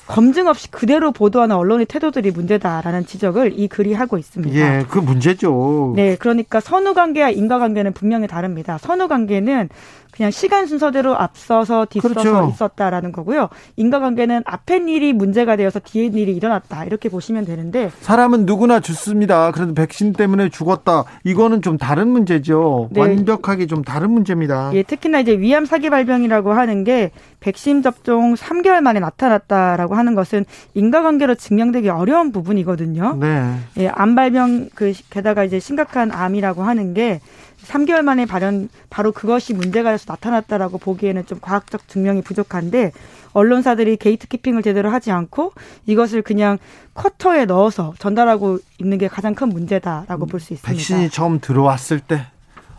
검증 0.08 0.48
없이 0.48 0.70
그대로 0.70 1.12
보도하는 1.12 1.56
언론의 1.56 1.88
태도들이 1.88 2.30
문제다라는 2.32 3.06
지적을 3.08 3.60
이 3.60 3.68
글이 3.68 3.94
하고 3.94 4.18
있습니다. 4.20 4.56
예, 4.56 4.86
그 4.88 5.00
문제죠. 5.00 5.94
네, 5.96 6.16
그러니까 6.16 6.60
선후 6.60 6.94
관계와 6.94 7.32
인과 7.32 7.58
관계는 7.58 7.92
분명히 7.94 8.28
다릅니다. 8.28 8.78
선후 8.78 9.08
관계는 9.08 9.70
그냥 10.16 10.32
시간 10.32 10.66
순서대로 10.66 11.18
앞서서 11.18 11.86
뒤서서 11.90 12.14
그렇죠. 12.14 12.50
있었다라는 12.54 13.12
거고요. 13.12 13.50
인과 13.76 14.00
관계는 14.00 14.44
앞에 14.46 14.78
일이 14.88 15.14
문제가 15.14 15.56
되어서 15.56 15.80
뒤에 15.80 16.06
일이 16.06 16.36
일어났다 16.36 16.86
이렇게 16.86 17.10
보시면 17.10 17.46
되는데 17.46 17.92
사람은 18.02 18.46
누구나 18.46 18.80
죽습니다. 18.80 19.52
그래도 19.52 19.74
백신 19.74 20.14
때문에 20.14 20.50
죽었다. 20.50 21.04
이거는 21.24 21.62
좀 21.62 21.78
다른 21.78 22.08
문제죠. 22.10 22.90
네. 22.92 23.00
완벽하게 23.02 23.68
좀 23.68 23.84
다른 23.84 24.12
문제입니다. 24.12 24.72
예, 24.74 24.84
특히나 24.84 25.20
이제 25.20 25.38
위암 25.38 25.66
사기 25.66 25.90
발병이라고 25.90 26.54
하는 26.54 26.84
게 26.84 27.12
백신 27.40 27.82
접종 27.82 28.36
3개월 28.36 28.82
만에 28.82 29.00
나타났다라고 29.00 29.96
하는 29.96 30.16
것은 30.16 30.46
인과관계로 30.74 31.36
증명되기 31.36 31.90
어려운 31.90 32.32
부분이거든요. 32.32 33.18
네. 33.20 33.56
예, 33.78 33.88
암 33.90 34.16
발병 34.16 34.70
그 34.76 34.94
게다가 35.10 35.44
이제 35.44 35.60
심각한 35.60 36.12
암이라고 36.12 36.64
하는 36.64 36.94
게 36.94 37.20
3개월 37.66 38.02
만에 38.02 38.26
발현 38.26 38.70
바로 38.90 39.12
그것이 39.12 39.54
문제가 39.54 39.92
돼서 39.92 40.06
나타났다라고 40.08 40.78
보기에는 40.78 41.26
좀 41.26 41.40
과학적 41.42 41.88
증명이 41.88 42.22
부족한데 42.22 42.92
언론사들이 43.34 43.98
게이트키핑을 43.98 44.62
제대로 44.64 44.90
하지 44.90 45.12
않고 45.12 45.52
이것을 45.86 46.22
그냥 46.22 46.58
쿼터에 46.94 47.46
넣어서 47.46 47.94
전달하고 48.00 48.60
있는 48.80 48.98
게 48.98 49.08
가장 49.08 49.36
큰 49.36 49.50
문제다라고 49.50 50.26
볼 50.26 50.40
수 50.40 50.54
있습니다. 50.54 50.70
백신이 50.72 51.10
처음 51.10 51.40
들어왔을 51.40 52.00
때 52.00 52.28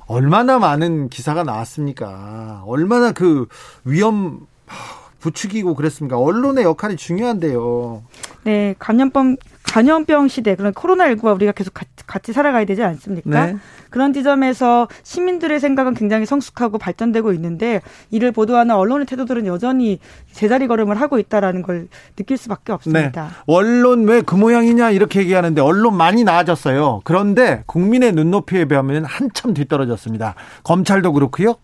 얼마나 0.07 0.59
많은 0.59 1.09
기사가 1.09 1.43
나왔습니까? 1.43 2.63
얼마나 2.67 3.13
그 3.13 3.47
위험 3.85 4.47
하, 4.67 4.97
부추기고 5.19 5.75
그랬습니까? 5.75 6.17
언론의 6.19 6.65
역할이 6.65 6.97
중요한데요. 6.97 8.03
네, 8.45 8.75
감염병 8.79 9.37
감염병 9.73 10.29
시대 10.29 10.55
그런 10.55 10.73
코로나19와 10.73 11.35
우리가 11.35 11.53
계속 11.53 11.75
같이, 11.75 11.91
같이 12.07 12.33
살아가야 12.33 12.65
되지 12.65 12.83
않습니까? 12.83 13.47
네. 13.47 13.57
그런 13.91 14.13
지점에서 14.13 14.89
시민들의 15.03 15.61
생각은 15.61 15.95
굉장히 15.95 16.27
성숙하고 16.27 16.79
발전되고 16.79 17.33
있는데 17.35 17.81
이를 18.11 18.33
보도하는 18.33 18.75
언론의 18.75 19.07
태도들은 19.07 19.47
여전히 19.47 19.99
제자리 20.33 20.67
걸음을 20.67 21.01
하고 21.01 21.19
있다라는 21.19 21.63
걸 21.63 21.89
느낄 22.17 22.37
수밖에 22.37 22.73
없습니다. 22.73 23.25
네. 23.25 23.31
언론 23.47 24.07
왜 24.09 24.23
그 24.23 24.35
모양이냐 24.35 24.91
이렇게 24.91 25.21
얘기하는데 25.21 25.61
언론 25.61 25.97
많이 25.97 26.25
나아졌어요. 26.25 27.03
그런데 27.05 27.63
국민의 27.67 28.13
눈높이에 28.13 28.65
비하면 28.65 29.05
한참 29.05 29.55
뒤떨어졌습니다. 29.55 30.35
검찰도 30.65 31.13
그렇고요. 31.13 31.57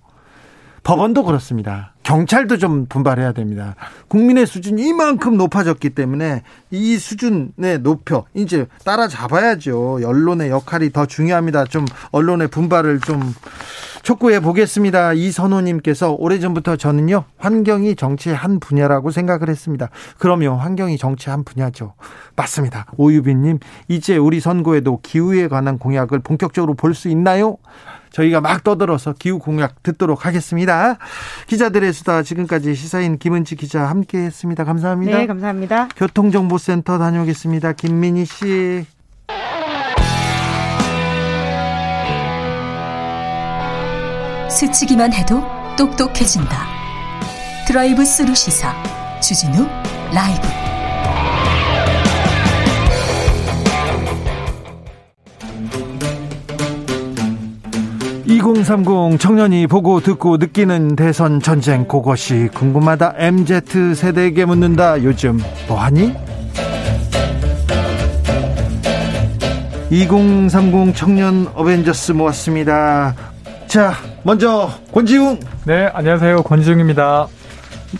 법원도 0.84 1.24
그렇습니다. 1.24 1.91
경찰도 2.02 2.58
좀 2.58 2.86
분발해야 2.86 3.32
됩니다. 3.32 3.76
국민의 4.08 4.46
수준이 4.46 4.82
이만큼 4.88 5.36
높아졌기 5.36 5.90
때문에 5.90 6.42
이 6.70 6.96
수준에 6.98 7.78
높여 7.78 8.24
이제 8.34 8.66
따라잡아야죠. 8.84 10.00
언론의 10.04 10.50
역할이 10.50 10.90
더 10.90 11.06
중요합니다. 11.06 11.64
좀 11.64 11.84
언론의 12.10 12.48
분발을 12.48 13.00
좀 13.00 13.20
촉구해 14.02 14.40
보겠습니다. 14.40 15.12
이선호님께서 15.12 16.12
오래전부터 16.18 16.74
저는요 16.74 17.24
환경이 17.38 17.94
정치의 17.94 18.34
한 18.34 18.58
분야라고 18.58 19.12
생각을 19.12 19.48
했습니다. 19.48 19.90
그러면 20.18 20.56
환경이 20.56 20.98
정치의 20.98 21.30
한 21.30 21.44
분야죠. 21.44 21.94
맞습니다. 22.34 22.86
오유빈님 22.96 23.60
이제 23.86 24.16
우리 24.16 24.40
선거에도 24.40 24.98
기후에 25.02 25.46
관한 25.46 25.78
공약을 25.78 26.18
본격적으로 26.18 26.74
볼 26.74 26.94
수 26.94 27.08
있나요? 27.08 27.58
저희가 28.12 28.40
막 28.40 28.62
떠들어서 28.62 29.14
기후 29.18 29.39
공약 29.39 29.82
듣도록 29.82 30.26
하겠습니다. 30.26 30.98
기자들의 31.47 31.93
수다 31.93 32.22
지금까지 32.22 32.74
시사인 32.74 33.18
김은지 33.18 33.56
기자 33.56 33.84
함께했습니다. 33.89 34.64
감사합니다. 34.64 35.18
네, 35.18 35.26
감사합니다. 35.26 35.89
교통정보센터 35.97 36.98
다녀오겠습니다. 36.98 37.72
김민희 37.72 38.24
씨. 38.26 38.86
스치기만 44.51 45.12
해도 45.12 45.43
똑똑해진다. 45.76 46.66
드라이브 47.66 48.05
스루 48.05 48.34
시사 48.34 48.74
주진우 49.20 49.66
라이브. 50.12 50.61
(2030) 58.43 59.20
청년이 59.20 59.69
보고 59.69 60.01
듣고 60.01 60.36
느끼는 60.36 60.97
대선 60.97 61.40
전쟁 61.40 61.86
그것이 61.86 62.48
궁금하다 62.52 63.14
MZ 63.16 63.94
세대에게 63.94 64.47
묻는다 64.47 65.01
요즘 65.05 65.39
뭐하니? 65.69 66.12
2030 69.90 70.97
청년 70.97 71.47
어벤져스 71.55 72.12
모았습니다. 72.12 73.14
자, 73.69 73.94
먼저 74.24 74.70
권지웅 74.93 75.39
네, 75.64 75.89
안녕하세요. 75.94 76.43
권지웅입니다. 76.43 77.28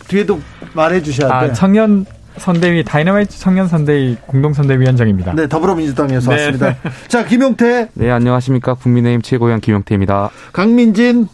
뒤에도 0.09 0.40
말해 0.74 1.01
주셔야 1.02 1.28
돼. 1.40 1.51
아, 1.51 1.52
청년 1.52 2.05
선대위 2.38 2.84
다이너마이트 2.84 3.38
청년 3.38 3.68
선대위 3.68 4.16
공동 4.26 4.52
선대위원장입니다. 4.52 5.34
네, 5.34 5.48
더불어민주당에서 5.48 6.30
네. 6.30 6.36
왔습니다. 6.36 6.76
자, 7.09 7.24
김용태, 7.24 7.88
네, 7.94 8.10
안녕하십니까. 8.10 8.74
국민의힘 8.74 9.22
최고위원 9.22 9.60
김용태입니다. 9.60 10.30
강민진. 10.52 11.28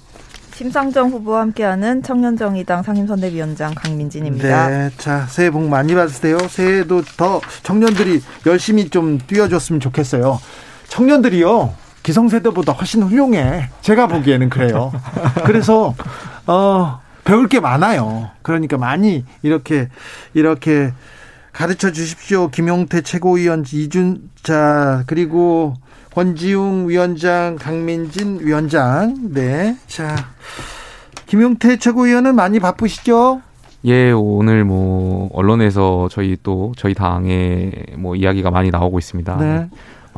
심상정 0.54 1.10
후보와 1.10 1.42
함께하는 1.42 2.02
청년정의당 2.02 2.82
상임선대위원장 2.82 3.74
강민진입니다. 3.76 4.68
네, 4.68 4.90
자, 4.98 5.24
새해 5.28 5.50
복 5.50 5.68
많이 5.68 5.94
받으세요. 5.94 6.36
새해도 6.36 7.02
더 7.16 7.40
청년들이 7.62 8.20
열심히 8.44 8.88
좀 8.88 9.18
뛰어줬으면 9.18 9.78
좋겠어요. 9.78 10.40
청년들이요. 10.88 11.74
기성세대보다 12.02 12.72
훨씬 12.72 13.02
훌륭해. 13.04 13.68
제가 13.82 14.08
보기에는 14.08 14.48
그래요. 14.48 14.90
그래서 15.44 15.94
어 16.46 17.00
배울 17.28 17.46
게 17.46 17.60
많아요. 17.60 18.30
그러니까 18.40 18.78
많이 18.78 19.22
이렇게 19.42 19.90
이렇게 20.32 20.94
가르쳐 21.52 21.92
주십시오. 21.92 22.48
김용태 22.48 23.02
최고위원 23.02 23.64
이준자 23.70 25.04
그리고 25.06 25.74
권지웅 26.14 26.88
위원장, 26.88 27.56
강민진 27.56 28.38
위원장. 28.40 29.14
네. 29.34 29.76
자. 29.86 30.16
김용태 31.26 31.76
최고위원은 31.76 32.34
많이 32.34 32.58
바쁘시죠? 32.60 33.42
예, 33.84 34.10
오늘 34.10 34.64
뭐 34.64 35.28
언론에서 35.34 36.08
저희 36.10 36.38
또 36.42 36.72
저희 36.78 36.94
당의 36.94 37.72
뭐 37.98 38.16
이야기가 38.16 38.50
많이 38.50 38.70
나오고 38.70 38.98
있습니다. 38.98 39.36
네. 39.36 39.68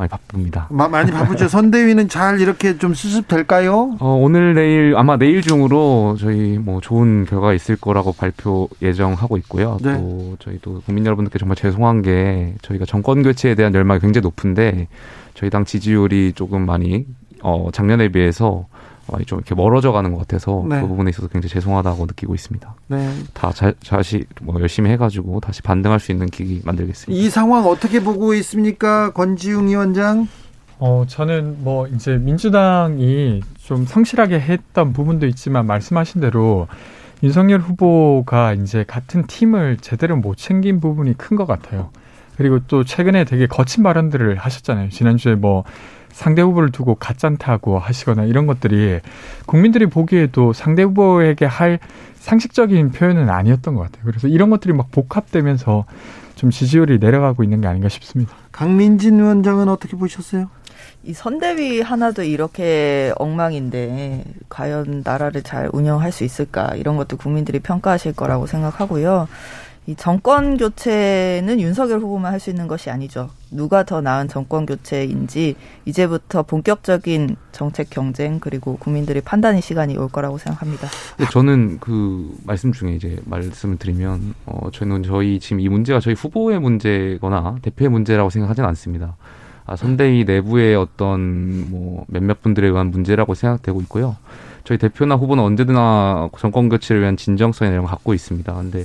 많이 0.00 0.08
바쁩니다. 0.08 0.66
마, 0.70 0.88
많이 0.88 1.10
바쁘죠. 1.10 1.46
선대위는 1.48 2.08
잘 2.08 2.40
이렇게 2.40 2.78
좀 2.78 2.94
수습될까요? 2.94 3.96
어, 4.00 4.18
오늘 4.20 4.54
내일 4.54 4.94
아마 4.96 5.18
내일 5.18 5.42
중으로 5.42 6.16
저희 6.18 6.58
뭐 6.58 6.80
좋은 6.80 7.26
결과가 7.26 7.52
있을 7.52 7.76
거라고 7.76 8.12
발표 8.12 8.68
예정하고 8.80 9.36
있고요. 9.38 9.76
네. 9.82 9.98
또 9.98 10.36
저희 10.40 10.58
또 10.62 10.80
국민 10.86 11.04
여러분들께 11.04 11.38
정말 11.38 11.56
죄송한 11.56 12.00
게 12.00 12.54
저희가 12.62 12.86
정권 12.86 13.22
교체에 13.22 13.54
대한 13.54 13.74
열망이 13.74 14.00
굉장히 14.00 14.22
높은데 14.22 14.88
저희 15.34 15.50
당 15.50 15.66
지지율이 15.66 16.32
조금 16.34 16.64
많이 16.64 17.06
어 17.42 17.68
작년에 17.70 18.08
비해서 18.08 18.66
좀 19.26 19.38
이렇게 19.38 19.54
멀어져 19.54 19.92
가는 19.92 20.12
것 20.12 20.18
같아서 20.18 20.64
네. 20.68 20.80
그 20.80 20.86
부분에 20.88 21.10
있어서 21.10 21.28
굉장히 21.28 21.50
죄송하다고 21.52 22.06
느끼고 22.06 22.34
있습니다. 22.34 22.74
네. 22.88 23.12
다 23.34 23.52
자, 23.52 23.72
다시 23.86 24.24
뭐 24.42 24.60
열심히 24.60 24.90
해가지고 24.90 25.40
다시 25.40 25.62
반등할 25.62 26.00
수 26.00 26.12
있는 26.12 26.26
기기 26.26 26.60
만들겠습니다. 26.64 27.20
이 27.20 27.28
상황 27.30 27.66
어떻게 27.66 28.00
보고 28.02 28.34
있습니까? 28.34 29.10
권지웅 29.12 29.68
위원장. 29.68 30.28
어, 30.78 31.04
저는 31.06 31.58
뭐 31.62 31.86
이제 31.88 32.16
민주당이 32.16 33.42
좀 33.58 33.84
성실하게 33.84 34.40
했던 34.40 34.92
부분도 34.92 35.26
있지만 35.26 35.66
말씀하신 35.66 36.20
대로 36.20 36.68
윤석열 37.22 37.60
후보가 37.60 38.54
이제 38.54 38.84
같은 38.88 39.26
팀을 39.26 39.76
제대로 39.82 40.16
못 40.16 40.36
챙긴 40.36 40.80
부분이 40.80 41.18
큰 41.18 41.36
것 41.36 41.46
같아요. 41.46 41.90
그리고 42.36 42.58
또 42.66 42.84
최근에 42.84 43.24
되게 43.24 43.46
거친 43.46 43.82
발언들을 43.82 44.36
하셨잖아요. 44.36 44.88
지난주에 44.88 45.34
뭐 45.34 45.64
상대 46.12 46.42
후보를 46.42 46.70
두고 46.70 46.94
가짠타고 46.96 47.78
하시거나 47.78 48.24
이런 48.24 48.46
것들이 48.46 49.00
국민들이 49.46 49.86
보기에도 49.86 50.52
상대 50.52 50.82
후보에게 50.82 51.46
할 51.46 51.78
상식적인 52.16 52.92
표현은 52.92 53.30
아니었던 53.30 53.74
것 53.74 53.82
같아요. 53.82 54.02
그래서 54.04 54.28
이런 54.28 54.50
것들이 54.50 54.74
막 54.74 54.90
복합되면서 54.90 55.86
좀 56.34 56.50
지지율이 56.50 56.98
내려가고 56.98 57.42
있는 57.42 57.60
게 57.60 57.68
아닌가 57.68 57.88
싶습니다. 57.88 58.32
강민진 58.52 59.18
위원장은 59.18 59.68
어떻게 59.68 59.96
보셨어요? 59.96 60.48
이 61.02 61.14
선대위 61.14 61.80
하나도 61.80 62.22
이렇게 62.22 63.12
엉망인데 63.16 64.24
과연 64.48 65.02
나라를 65.04 65.42
잘 65.42 65.70
운영할 65.72 66.12
수 66.12 66.24
있을까 66.24 66.74
이런 66.76 66.96
것도 66.96 67.16
국민들이 67.16 67.58
평가하실 67.58 68.12
거라고 68.14 68.46
생각하고요. 68.46 69.28
이 69.90 69.96
정권 69.96 70.56
교체는 70.56 71.60
윤석열 71.60 71.98
후보만 71.98 72.32
할 72.32 72.38
수 72.38 72.48
있는 72.48 72.68
것이 72.68 72.90
아니죠. 72.90 73.28
누가 73.50 73.82
더 73.82 74.00
나은 74.00 74.28
정권 74.28 74.64
교체인지 74.64 75.56
이제부터 75.84 76.44
본격적인 76.44 77.36
정책 77.50 77.90
경쟁 77.90 78.38
그리고 78.38 78.76
국민들의 78.76 79.20
판단의 79.22 79.60
시간이 79.60 79.98
올 79.98 80.08
거라고 80.08 80.38
생각합니다. 80.38 80.88
저는 81.32 81.80
그 81.80 82.32
말씀 82.44 82.72
중에 82.72 82.94
이제 82.94 83.18
말씀을 83.26 83.78
드리면 83.78 84.34
어 84.46 84.70
저는 84.70 85.02
저희 85.02 85.40
지금 85.40 85.58
이 85.60 85.68
문제가 85.68 85.98
저희 85.98 86.14
후보의 86.14 86.60
문제거나 86.60 87.56
대표의 87.60 87.90
문제라고 87.90 88.30
생각하지는 88.30 88.68
않습니다. 88.68 89.16
아, 89.66 89.76
선대위 89.76 90.24
내부의 90.24 90.76
어떤 90.76 91.68
뭐 91.70 92.04
몇몇 92.08 92.40
분들에 92.40 92.68
의한 92.68 92.90
문제라고 92.90 93.34
생각되고 93.34 93.80
있고요. 93.82 94.16
저희 94.64 94.78
대표나 94.78 95.16
후보는 95.16 95.42
언제나 95.42 96.28
정권 96.38 96.68
교체를 96.68 97.02
위한 97.02 97.16
이런 97.18 97.80
걸 97.80 97.86
갖고 97.86 98.14
있습니다. 98.14 98.54
근데 98.54 98.84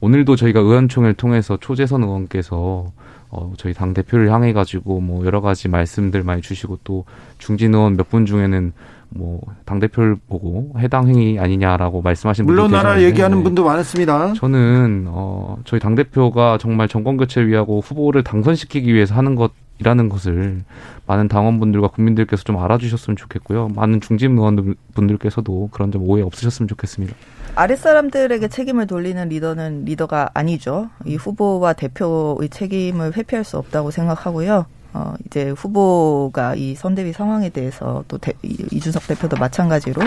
오늘도 0.00 0.36
저희가 0.36 0.60
의원총회를 0.60 1.14
통해서 1.14 1.56
초재선 1.60 2.02
의원께서 2.02 2.86
어, 3.30 3.52
저희 3.56 3.74
당 3.74 3.92
대표를 3.92 4.30
향해 4.32 4.52
가지고 4.52 5.00
뭐 5.00 5.24
여러 5.26 5.40
가지 5.40 5.68
말씀들 5.68 6.22
많이 6.22 6.42
주시고 6.42 6.78
또 6.84 7.04
중진 7.38 7.74
의원 7.74 7.96
몇 7.96 8.08
분 8.08 8.24
중에는 8.26 8.72
뭐 9.10 9.40
당 9.64 9.78
대표를 9.80 10.16
보고 10.28 10.72
해당 10.78 11.08
행위 11.08 11.38
아니냐라고 11.38 12.02
말씀하신 12.02 12.46
분도 12.46 12.62
물러나라 12.62 12.90
계셨는데 12.90 13.08
얘기하는 13.08 13.42
분도 13.42 13.64
많았습니다. 13.64 14.32
저는 14.34 15.06
어 15.08 15.58
저희 15.64 15.80
당 15.80 15.94
대표가 15.96 16.58
정말 16.58 16.86
정권 16.88 17.16
교체를 17.16 17.48
위하고 17.48 17.80
후보를 17.80 18.22
당선시키기 18.22 18.92
위해서 18.94 19.14
하는 19.14 19.34
것 19.34 19.52
이라는 19.78 20.08
것을 20.08 20.62
많은 21.06 21.28
당원분들과 21.28 21.88
국민들께서 21.88 22.44
좀 22.44 22.58
알아주셨으면 22.58 23.16
좋겠고요. 23.16 23.68
많은 23.74 24.00
중진 24.00 24.38
의원분들께서도 24.38 25.68
그런 25.72 25.90
점 25.92 26.02
오해 26.08 26.22
없으셨으면 26.22 26.68
좋겠습니다. 26.68 27.14
아랫사람들에게 27.56 28.48
책임을 28.48 28.86
돌리는 28.86 29.28
리더는 29.28 29.86
리더가 29.86 30.30
아니죠. 30.34 30.90
이 31.06 31.16
후보와 31.16 31.72
대표의 31.72 32.50
책임을 32.50 33.16
회피할 33.16 33.44
수 33.44 33.56
없다고 33.56 33.90
생각하고요. 33.90 34.66
어, 34.92 35.14
이제 35.26 35.50
후보가 35.50 36.54
이 36.54 36.74
선대위 36.74 37.12
상황에 37.12 37.48
대해서 37.48 38.04
또 38.08 38.18
대, 38.18 38.34
이준석 38.42 39.06
대표도 39.06 39.36
마찬가지로 39.38 40.02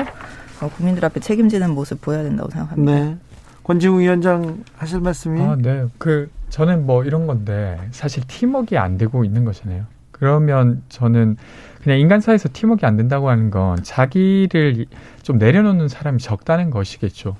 어, 0.61 0.69
국민들 0.77 1.03
앞에 1.05 1.19
책임지는 1.19 1.71
모습 1.71 2.01
보여야 2.01 2.23
된다고 2.23 2.49
생각합니다. 2.51 2.91
네. 2.91 3.17
권지웅 3.63 3.99
위원장 3.99 4.63
하실 4.77 4.99
말씀이? 4.99 5.41
아, 5.41 5.55
네. 5.59 5.85
그 5.97 6.29
저는 6.49 6.85
뭐 6.85 7.03
이런 7.03 7.27
건데 7.27 7.79
사실 7.91 8.23
팀워크가 8.27 8.81
안 8.81 8.97
되고 8.97 9.23
있는 9.23 9.43
거잖아요. 9.43 9.85
그러면 10.11 10.83
저는 10.89 11.37
그냥 11.83 11.99
인간사에서 11.99 12.49
팀워크가 12.51 12.87
안 12.87 12.97
된다고 12.97 13.29
하는 13.29 13.49
건 13.51 13.81
자기를 13.83 14.85
좀 15.23 15.37
내려놓는 15.37 15.87
사람이 15.87 16.19
적다는 16.19 16.69
것이겠죠. 16.69 17.35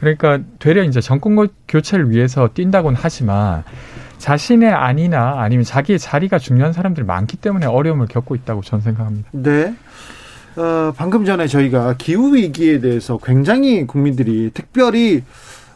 그러니까 0.00 0.40
되려 0.58 0.82
이제 0.82 1.00
정권 1.00 1.48
교체를 1.68 2.10
위해서 2.10 2.48
뛴다고는 2.54 2.98
하지만 3.00 3.62
자신의 4.18 4.72
안이나 4.72 5.40
아니면 5.40 5.64
자기의 5.64 5.98
자리가 5.98 6.38
중요한 6.38 6.72
사람들이 6.72 7.04
많기 7.04 7.36
때문에 7.36 7.66
어려움을 7.66 8.06
겪고 8.06 8.34
있다고 8.34 8.62
저는 8.62 8.82
생각합니다. 8.82 9.28
네. 9.32 9.74
어, 10.56 10.92
방금 10.96 11.24
전에 11.24 11.46
저희가 11.46 11.94
기후 11.96 12.34
위기에 12.34 12.80
대해서 12.80 13.18
굉장히 13.18 13.86
국민들이 13.86 14.50
특별히 14.52 15.22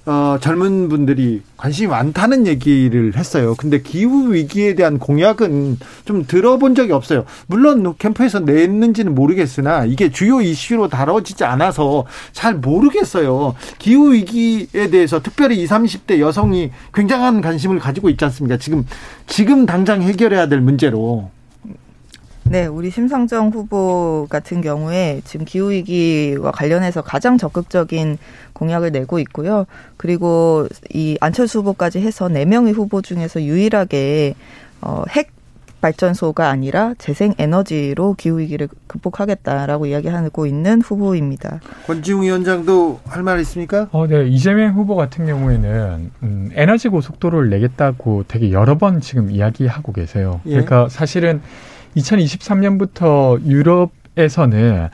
어, 0.06 0.38
젊은 0.40 0.88
분들이 0.88 1.42
관심이 1.56 1.88
많다는 1.88 2.46
얘기를 2.46 3.16
했어요. 3.16 3.56
근데 3.58 3.82
기후 3.82 4.32
위기에 4.32 4.76
대한 4.76 5.00
공약은 5.00 5.78
좀 6.04 6.24
들어본 6.24 6.76
적이 6.76 6.92
없어요. 6.92 7.24
물론 7.48 7.92
캠프에서 7.98 8.38
냈는지는 8.38 9.16
모르겠으나 9.16 9.84
이게 9.84 10.10
주요 10.10 10.40
이슈로 10.40 10.88
다뤄지지 10.88 11.42
않아서 11.44 12.06
잘 12.32 12.54
모르겠어요. 12.54 13.56
기후 13.78 14.12
위기에 14.12 14.90
대해서 14.90 15.20
특별히 15.20 15.60
20, 15.62 15.70
30대 15.70 16.20
여성이 16.20 16.70
굉장한 16.94 17.40
관심을 17.40 17.80
가지고 17.80 18.08
있지 18.08 18.24
않습니까? 18.26 18.58
지금 18.58 18.86
지금 19.26 19.66
당장 19.66 20.02
해결해야 20.02 20.48
될 20.48 20.60
문제로. 20.60 21.30
네, 22.48 22.66
우리 22.66 22.90
심상정 22.90 23.48
후보 23.48 24.26
같은 24.30 24.60
경우에 24.60 25.20
지금 25.24 25.44
기후위기와 25.44 26.52
관련해서 26.52 27.02
가장 27.02 27.38
적극적인 27.38 28.18
공약을 28.52 28.92
내고 28.92 29.18
있고요. 29.18 29.66
그리고 29.96 30.68
이 30.94 31.16
안철수 31.20 31.58
후보까지 31.60 32.00
해서 32.00 32.28
네명의 32.28 32.72
후보 32.72 33.02
중에서 33.02 33.42
유일하게 33.42 34.34
어, 34.80 35.02
핵 35.10 35.30
발전소가 35.80 36.48
아니라 36.48 36.94
재생 36.98 37.34
에너지로 37.36 38.14
기후 38.14 38.38
위기를 38.38 38.68
극복하겠다라고 38.86 39.86
이야기하고 39.86 40.46
있는 40.46 40.80
후보입니다. 40.80 41.60
권지웅 41.86 42.22
위원장도 42.22 43.00
할 43.06 43.22
말 43.22 43.40
있습니까? 43.40 43.88
어, 43.92 44.06
네. 44.06 44.26
이재명 44.26 44.72
후보 44.74 44.94
같은 44.96 45.26
경우에는 45.26 46.10
음, 46.22 46.50
에너지 46.54 46.88
고속도로를 46.88 47.50
내겠다고 47.50 48.24
되게 48.28 48.52
여러 48.52 48.78
번 48.78 49.00
지금 49.00 49.30
이야기하고 49.30 49.92
계세요. 49.92 50.40
예. 50.46 50.50
그러니까 50.50 50.88
사실은 50.88 51.42
2023년부터 51.96 53.44
유럽에서는 53.44 54.88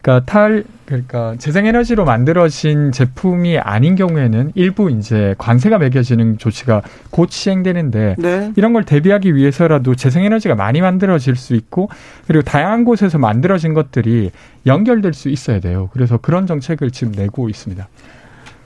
그러니까 0.00 0.24
탈 0.24 0.64
그러니까 0.86 1.34
재생에너지로 1.36 2.06
만들어진 2.06 2.92
제품이 2.92 3.58
아닌 3.58 3.94
경우에는 3.94 4.52
일부 4.54 4.90
이제 4.90 5.34
관세가 5.36 5.76
매겨지는 5.76 6.38
조치가 6.38 6.80
곧 7.10 7.30
시행되는데 7.30 8.16
네. 8.18 8.52
이런 8.56 8.72
걸 8.72 8.84
대비하기 8.84 9.34
위해서라도 9.34 9.94
재생에너지가 9.94 10.54
많이 10.54 10.80
만들어질 10.80 11.36
수 11.36 11.54
있고 11.54 11.90
그리고 12.26 12.42
다양한 12.42 12.86
곳에서 12.86 13.18
만들어진 13.18 13.74
것들이 13.74 14.30
연결될 14.64 15.12
수 15.12 15.28
있어야 15.28 15.60
돼요. 15.60 15.90
그래서 15.92 16.16
그런 16.16 16.46
정책을 16.46 16.90
지금 16.90 17.12
내고 17.12 17.50
있습니다. 17.50 17.86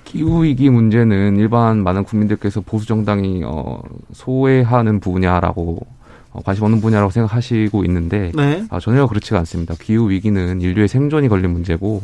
기후 0.04 0.44
위기 0.44 0.70
문제는 0.70 1.36
일반 1.38 1.82
많은 1.82 2.04
국민들께서 2.04 2.60
보수 2.60 2.86
정당이 2.86 3.42
어 3.44 3.80
소외하는 4.12 5.00
분야라고 5.00 5.80
어, 5.80 6.01
관심 6.44 6.64
없는 6.64 6.80
분야라고 6.80 7.10
생각하시고 7.10 7.84
있는데 7.84 8.32
네. 8.34 8.64
아, 8.70 8.80
전혀 8.80 9.06
그렇지가 9.06 9.38
않습니다. 9.40 9.74
기후 9.80 10.10
위기는 10.10 10.60
인류의 10.60 10.88
생존이 10.88 11.28
걸린 11.28 11.50
문제고 11.50 12.02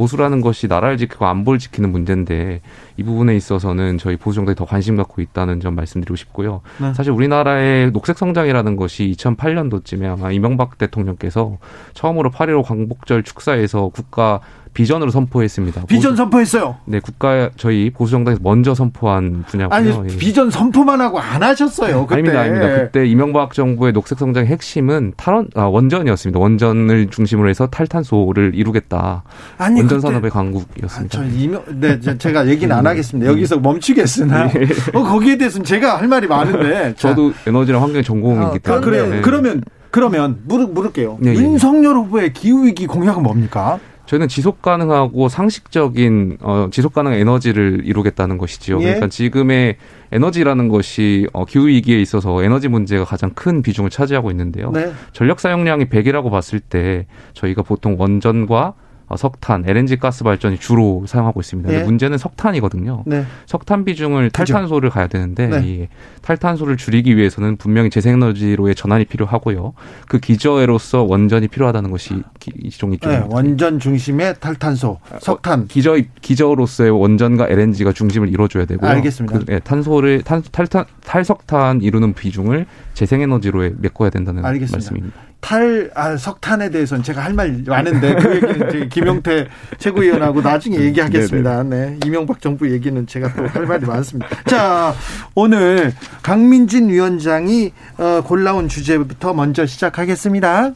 보수라는 0.00 0.40
것이 0.40 0.66
나라를 0.66 0.96
지키고 0.96 1.26
안보를 1.26 1.58
지키는 1.58 1.92
문제인데 1.92 2.62
이 2.96 3.02
부분에 3.02 3.36
있어서는 3.36 3.98
저희 3.98 4.16
보수 4.16 4.36
정당이 4.36 4.54
더 4.54 4.64
관심 4.64 4.96
갖고 4.96 5.20
있다는 5.20 5.60
점 5.60 5.74
말씀드리고 5.74 6.16
싶고요. 6.16 6.62
네. 6.80 6.94
사실 6.94 7.12
우리나라의 7.12 7.90
녹색 7.92 8.16
성장이라는 8.16 8.76
것이 8.76 9.14
2008년도쯤에 9.16 10.04
아마 10.04 10.32
이명박 10.32 10.78
대통령께서 10.78 11.58
처음으로 11.92 12.30
8.15 12.30 12.62
광복절 12.64 13.24
축사에서 13.24 13.90
국가 13.90 14.40
비전으로 14.72 15.10
선포했습니다. 15.10 15.86
비전 15.86 16.12
보수- 16.12 16.16
선포했어요. 16.16 16.76
네, 16.84 17.00
국가 17.00 17.50
저희 17.56 17.90
보수 17.90 18.12
정당에서 18.12 18.40
먼저 18.42 18.74
선포한 18.74 19.44
분야고요. 19.46 19.74
아니 19.76 19.88
예. 20.12 20.16
비전 20.16 20.50
선포만 20.50 21.00
하고 21.00 21.18
안 21.18 21.42
하셨어요. 21.42 22.06
그때. 22.06 22.14
아닙니다, 22.14 22.40
아닙니다. 22.40 22.66
그때 22.84 23.06
이명박 23.06 23.52
정부의 23.52 23.92
녹색 23.92 24.18
성장의 24.18 24.48
핵심은 24.48 25.14
탈원, 25.16 25.48
아, 25.54 25.62
원전이었습니다. 25.64 26.38
원전을 26.38 27.08
중심으로 27.10 27.48
해서 27.48 27.66
탈탄소를 27.66 28.52
이루겠다. 28.54 29.22
아니 29.58 29.80
운전산업의 29.80 30.30
강국이었습니다. 30.30 31.18
아, 31.18 31.22
저 31.22 31.28
이명, 31.28 31.62
네, 31.68 31.98
제가 32.00 32.46
얘기는 32.48 32.74
안 32.74 32.86
하겠습니다. 32.86 33.30
여기서 33.30 33.58
멈추겠으나 33.58 34.46
네. 34.48 34.66
어, 34.94 35.02
거기에 35.02 35.36
대해서는 35.36 35.64
제가 35.64 35.98
할 35.98 36.08
말이 36.08 36.26
많은데. 36.26 36.94
저도 36.98 37.32
에너지랑 37.46 37.82
환경 37.82 38.02
전공이기 38.02 38.60
때문에. 38.60 38.78
아, 38.78 38.80
그래요. 38.84 39.06
네. 39.08 39.20
그러면 39.20 39.62
그러면 39.90 40.38
물을 40.46 40.68
물을게요. 40.68 41.18
네, 41.20 41.30
예, 41.30 41.34
예. 41.34 41.38
윤석열 41.40 41.96
후보의 41.96 42.32
기후 42.32 42.64
위기 42.64 42.86
공약은 42.86 43.22
뭡니까? 43.24 43.80
저희는 44.10 44.26
지속 44.26 44.60
가능하고 44.60 45.28
상식적인 45.28 46.38
어, 46.40 46.68
지속 46.72 46.92
가능 46.92 47.12
에너지를 47.12 47.82
이루겠다는 47.84 48.38
것이지요. 48.38 48.80
예. 48.80 48.82
그러니까 48.82 49.06
지금의 49.06 49.76
에너지라는 50.10 50.66
것이 50.66 51.28
어, 51.32 51.44
기후 51.44 51.68
위기에 51.68 52.00
있어서 52.00 52.42
에너지 52.42 52.66
문제가 52.66 53.04
가장 53.04 53.30
큰 53.34 53.62
비중을 53.62 53.88
차지하고 53.88 54.32
있는데요. 54.32 54.72
네. 54.72 54.90
전력 55.12 55.38
사용량이 55.38 55.84
100이라고 55.84 56.28
봤을 56.28 56.58
때 56.58 57.06
저희가 57.34 57.62
보통 57.62 57.94
원전과 58.00 58.58
어, 58.66 58.74
석탄, 59.16 59.64
LNG 59.66 59.96
가스 59.96 60.22
발전이 60.24 60.58
주로 60.58 61.04
사용하고 61.06 61.40
있습니다. 61.40 61.66
근데 61.68 61.80
네. 61.80 61.84
문제는 61.86 62.18
석탄이거든요. 62.18 63.04
네. 63.06 63.24
석탄 63.46 63.84
비중을 63.84 64.30
그죠. 64.30 64.52
탈탄소를 64.54 64.90
가야 64.90 65.06
되는데 65.08 65.46
네. 65.48 65.62
이 65.64 65.88
탈탄소를 66.22 66.76
줄이기 66.76 67.16
위해서는 67.16 67.56
분명히 67.56 67.90
재생에너지로의 67.90 68.74
전환이 68.74 69.04
필요하고요. 69.06 69.72
그 70.08 70.18
기저에로서 70.20 71.02
원전이 71.02 71.48
필요하다는 71.48 71.90
것이 71.90 72.22
기- 72.38 72.52
이종 72.62 72.92
이쪽 72.92 73.08
네, 73.10 73.22
원전 73.28 73.78
중심의 73.78 74.36
탈탄소, 74.40 74.98
석탄. 75.20 75.66
기저 75.66 75.98
기저로서의 76.20 76.90
원전과 76.90 77.48
LNG가 77.48 77.92
중심을 77.92 78.28
이뤄줘야 78.28 78.64
되고요. 78.66 78.88
알겠습니다. 78.90 79.38
그, 79.38 79.44
예, 79.52 79.58
탄소를 79.58 80.22
탄, 80.22 80.42
탈탄 80.52 80.84
탈석탄 81.04 81.82
이루는 81.82 82.14
비중을 82.14 82.66
재생에너지로 82.94 83.70
메꿔야 83.78 84.10
된다는 84.10 84.44
알겠습니다. 84.44 84.76
말씀입니다. 84.76 85.20
탈, 85.40 85.90
아, 85.94 86.16
석탄에 86.16 86.70
대해서는 86.70 87.02
제가 87.02 87.24
할 87.24 87.32
말 87.32 87.62
많은데 87.66 88.14
그 88.16 88.36
얘기는 88.36 88.68
이제 88.68 88.88
김용태 88.88 89.48
최고위원하고 89.78 90.42
나중에 90.42 90.78
얘기하겠습니다. 90.78 91.62
네. 91.64 91.98
이명박 92.04 92.40
정부 92.40 92.70
얘기는 92.70 93.06
제가 93.06 93.32
또 93.34 93.44
할 93.48 93.66
말이 93.66 93.86
많습니다. 93.86 94.28
자, 94.46 94.94
오늘 95.34 95.92
강민진 96.22 96.88
위원장이 96.90 97.72
어, 97.98 98.22
골라온 98.24 98.68
주제부터 98.68 99.32
먼저 99.34 99.64
시작하겠습니다. 99.66 100.72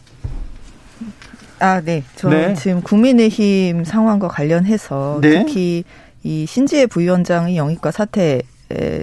아, 1.60 1.80
네. 1.80 2.02
저는 2.16 2.48
네. 2.48 2.54
지금 2.54 2.82
국민의힘 2.82 3.84
상황과 3.84 4.28
관련해서 4.28 5.18
네. 5.22 5.44
특히 5.44 5.84
이 6.22 6.46
신지혜 6.46 6.86
부위원장의 6.86 7.56
영입과 7.56 7.90
사퇴 7.90 8.42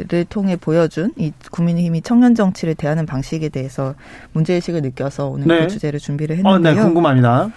를 0.10 0.26
통해 0.26 0.58
보여준 0.58 1.14
이 1.16 1.32
국민의힘이 1.50 2.02
청년 2.02 2.36
정치를 2.36 2.76
대하는 2.76 3.06
방식에 3.06 3.48
대해서 3.48 3.96
문제의식을 4.34 4.82
느껴서 4.82 5.28
오늘 5.28 5.48
네. 5.48 5.62
그 5.62 5.68
주제를 5.68 6.00
준비를 6.00 6.36
어, 6.36 6.38
했는데요. 6.38 6.76
네, 6.76 6.82
궁금합니다. 6.82 7.50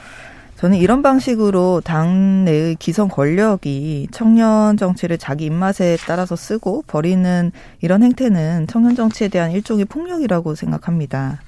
저는 0.56 0.78
이런 0.78 1.02
방식으로 1.02 1.82
당내의 1.84 2.76
기성 2.76 3.08
권력이 3.08 4.08
청년 4.12 4.76
정치를 4.76 5.18
자기 5.18 5.46
입맛에 5.46 5.96
따라서 6.06 6.36
쓰고 6.36 6.84
버리는 6.86 7.50
이런 7.80 8.02
행태는 8.02 8.68
청년 8.68 8.94
정치에 8.94 9.28
대한 9.28 9.50
일종의 9.50 9.86
폭력이라고 9.86 10.54
생각합니다. 10.54 11.40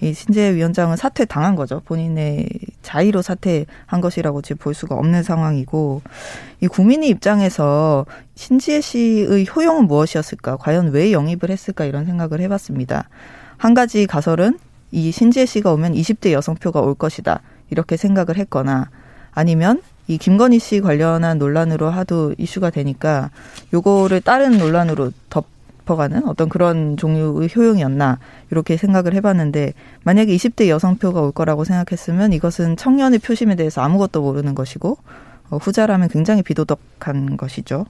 이 0.00 0.12
신재 0.12 0.54
위원장은 0.54 0.96
사퇴 0.96 1.24
당한 1.24 1.56
거죠. 1.56 1.80
본인의 1.84 2.48
자의로 2.82 3.22
사퇴한 3.22 4.00
것이라고 4.02 4.42
지금 4.42 4.58
볼 4.58 4.74
수가 4.74 4.94
없는 4.94 5.22
상황이고 5.22 6.02
이 6.60 6.66
국민의 6.68 7.08
입장에서 7.08 8.04
신지혜 8.34 8.80
씨의 8.80 9.46
효용은 9.54 9.86
무엇이었을까? 9.86 10.56
과연 10.58 10.90
왜 10.90 11.12
영입을 11.12 11.50
했을까? 11.50 11.84
이런 11.84 12.04
생각을 12.04 12.40
해봤습니다. 12.40 13.08
한 13.56 13.74
가지 13.74 14.06
가설은 14.06 14.58
이 14.92 15.10
신지혜 15.10 15.46
씨가 15.46 15.72
오면 15.72 15.94
20대 15.94 16.32
여성표가 16.32 16.80
올 16.80 16.94
것이다. 16.94 17.40
이렇게 17.70 17.96
생각을 17.96 18.36
했거나 18.36 18.90
아니면 19.32 19.82
이 20.08 20.18
김건희 20.18 20.58
씨 20.58 20.80
관련한 20.80 21.38
논란으로 21.38 21.90
하도 21.90 22.34
이슈가 22.38 22.70
되니까 22.70 23.30
요거를 23.74 24.20
다른 24.20 24.58
논란으로 24.58 25.10
덮 25.30 25.55
어가는 25.92 26.26
어떤 26.28 26.48
그런 26.48 26.96
종류의 26.96 27.48
효용이었나 27.54 28.18
이렇게 28.50 28.76
생각을 28.76 29.14
해봤는데 29.14 29.72
만약에 30.04 30.34
20대 30.34 30.68
여성표가 30.68 31.20
올 31.20 31.32
거라고 31.32 31.64
생각했으면 31.64 32.32
이것은 32.32 32.76
청년의 32.76 33.20
표심에 33.20 33.54
대해서 33.54 33.80
아무것도 33.82 34.22
모르는 34.22 34.54
것이고 34.54 34.98
어, 35.50 35.56
후자라면 35.58 36.08
굉장히 36.08 36.42
비도덕한 36.42 37.36
것이죠. 37.36 37.86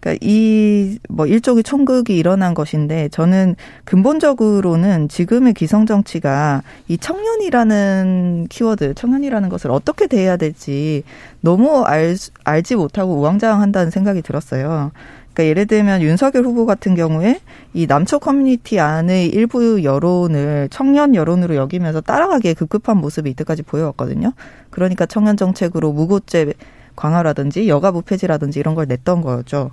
그러니까 0.00 0.18
이 0.26 0.98
뭐 1.08 1.26
일종의 1.26 1.62
총극이 1.62 2.16
일어난 2.16 2.54
것인데 2.54 3.08
저는 3.10 3.56
근본적으로는 3.84 5.08
지금의 5.08 5.54
기성 5.54 5.86
정치가 5.86 6.62
이 6.88 6.96
청년이라는 6.98 8.46
키워드, 8.48 8.94
청년이라는 8.94 9.48
것을 9.48 9.70
어떻게 9.70 10.06
대해야 10.06 10.36
될지 10.36 11.02
너무 11.40 11.82
알, 11.82 12.16
알지 12.44 12.76
못하고 12.76 13.14
우왕좌왕한다는 13.16 13.90
생각이 13.90 14.22
들었어요. 14.22 14.92
그러니까 15.32 15.44
예를 15.44 15.66
들면 15.66 16.02
윤석열 16.02 16.44
후보 16.44 16.66
같은 16.66 16.94
경우에 16.94 17.40
이 17.72 17.86
남초 17.86 18.18
커뮤니티 18.18 18.80
안의 18.80 19.28
일부 19.28 19.82
여론을 19.82 20.68
청년 20.70 21.14
여론으로 21.14 21.54
여기면서 21.54 22.00
따라가기에 22.00 22.54
급급한 22.54 22.98
모습이 22.98 23.30
이때까지 23.30 23.62
보여왔거든요. 23.62 24.32
그러니까 24.70 25.06
청년 25.06 25.36
정책으로 25.36 25.92
무고죄 25.92 26.52
강화라든지 26.96 27.68
여가부 27.68 28.02
폐지라든지 28.02 28.58
이런 28.58 28.74
걸 28.74 28.86
냈던 28.86 29.22
거죠. 29.22 29.70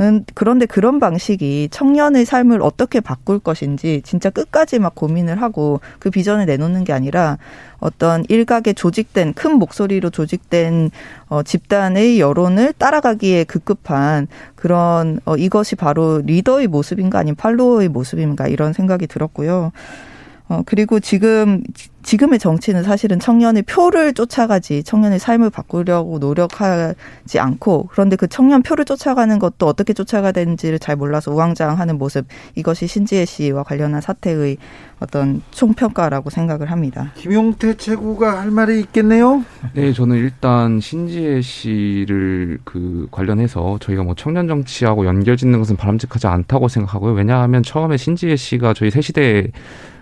음, 0.00 0.24
그런데 0.34 0.66
그런 0.66 0.98
방식이 0.98 1.68
청년의 1.70 2.24
삶을 2.24 2.62
어떻게 2.62 3.00
바꿀 3.00 3.38
것인지 3.38 4.02
진짜 4.04 4.28
끝까지 4.28 4.80
막 4.80 4.94
고민을 4.94 5.40
하고 5.40 5.80
그 6.00 6.10
비전을 6.10 6.46
내놓는 6.46 6.82
게 6.82 6.92
아니라 6.92 7.38
어떤 7.78 8.24
일각의 8.28 8.74
조직된 8.74 9.34
큰 9.34 9.58
목소리로 9.58 10.10
조직된 10.10 10.90
어, 11.28 11.42
집단의 11.42 12.18
여론을 12.18 12.72
따라가기에 12.72 13.44
급급한 13.44 14.26
그런 14.56 15.20
어, 15.24 15.36
이것이 15.36 15.76
바로 15.76 16.20
리더의 16.24 16.66
모습인가 16.66 17.20
아니면 17.20 17.36
팔로워의 17.36 17.88
모습인가 17.88 18.48
이런 18.48 18.72
생각이 18.72 19.06
들었고요. 19.06 19.70
어, 20.46 20.62
그리고 20.66 21.00
지금, 21.00 21.62
지금의 22.02 22.38
정치는 22.38 22.82
사실은 22.82 23.18
청년의 23.18 23.62
표를 23.62 24.12
쫓아가지, 24.12 24.82
청년의 24.82 25.18
삶을 25.18 25.48
바꾸려고 25.48 26.18
노력하지 26.18 27.38
않고, 27.38 27.88
그런데 27.90 28.16
그 28.16 28.28
청년 28.28 28.62
표를 28.62 28.84
쫓아가는 28.84 29.38
것도 29.38 29.66
어떻게 29.66 29.94
쫓아가야 29.94 30.32
되는지를 30.32 30.78
잘 30.78 30.96
몰라서 30.96 31.32
우왕좌왕하는 31.32 31.96
모습, 31.96 32.26
이것이 32.56 32.86
신지혜 32.86 33.24
씨와 33.24 33.62
관련한 33.62 34.02
사태의 34.02 34.58
어떤 35.00 35.40
총평가라고 35.50 36.28
생각을 36.28 36.70
합니다. 36.70 37.12
김용태 37.14 37.78
최고가 37.78 38.42
할 38.42 38.50
말이 38.50 38.80
있겠네요. 38.80 39.44
네, 39.72 39.94
저는 39.94 40.16
일단 40.16 40.78
신지혜 40.78 41.40
씨를 41.40 42.58
그 42.64 43.08
관련해서 43.10 43.78
저희가 43.80 44.02
뭐 44.02 44.14
청년 44.14 44.46
정치하고 44.46 45.06
연결짓는 45.06 45.58
것은 45.58 45.76
바람직하지 45.76 46.26
않다고 46.26 46.68
생각하고요. 46.68 47.14
왜냐하면 47.14 47.62
처음에 47.62 47.96
신지혜 47.96 48.36
씨가 48.36 48.74
저희 48.74 48.90
새 48.90 49.00
시대 49.00 49.50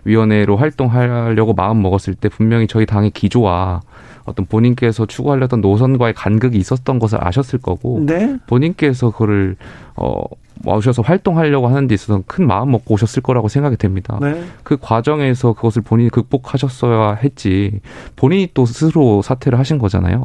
위원회로 0.05 0.57
활동하려고 0.57 1.55
마음 1.55 1.83
먹었을 1.83 2.15
때 2.15 2.29
분명히 2.29 2.67
저희 2.67 2.87
당의 2.87 3.11
기조와 3.11 3.81
어떤 4.25 4.47
본인께서 4.47 5.07
추구하려던 5.07 5.61
노선과의 5.61 6.15
간극이 6.15 6.57
있었던 6.57 6.99
것을 6.99 7.19
아셨을 7.21 7.61
거고 7.61 8.05
네. 8.07 8.37
본인께서 8.47 9.11
그거를 9.11 9.57
어 9.97 10.23
와오셔서 10.65 11.03
활동하려고 11.03 11.69
하는 11.69 11.89
데 11.89 11.95
있어서 11.95 12.23
큰 12.27 12.47
마음 12.47 12.71
먹고 12.71 12.95
오셨을 12.95 13.23
거라고 13.23 13.49
생각이 13.49 13.77
됩니다. 13.77 14.19
네. 14.21 14.45
그 14.63 14.77
과정에서 14.81 15.55
그것을 15.55 15.83
본인이 15.83 16.09
극복하셨어야 16.11 17.15
했지 17.15 17.81
본인이 18.15 18.49
또 18.55 18.65
스스로 18.65 19.23
사퇴를 19.23 19.59
하신 19.59 19.79
거잖아요. 19.79 20.23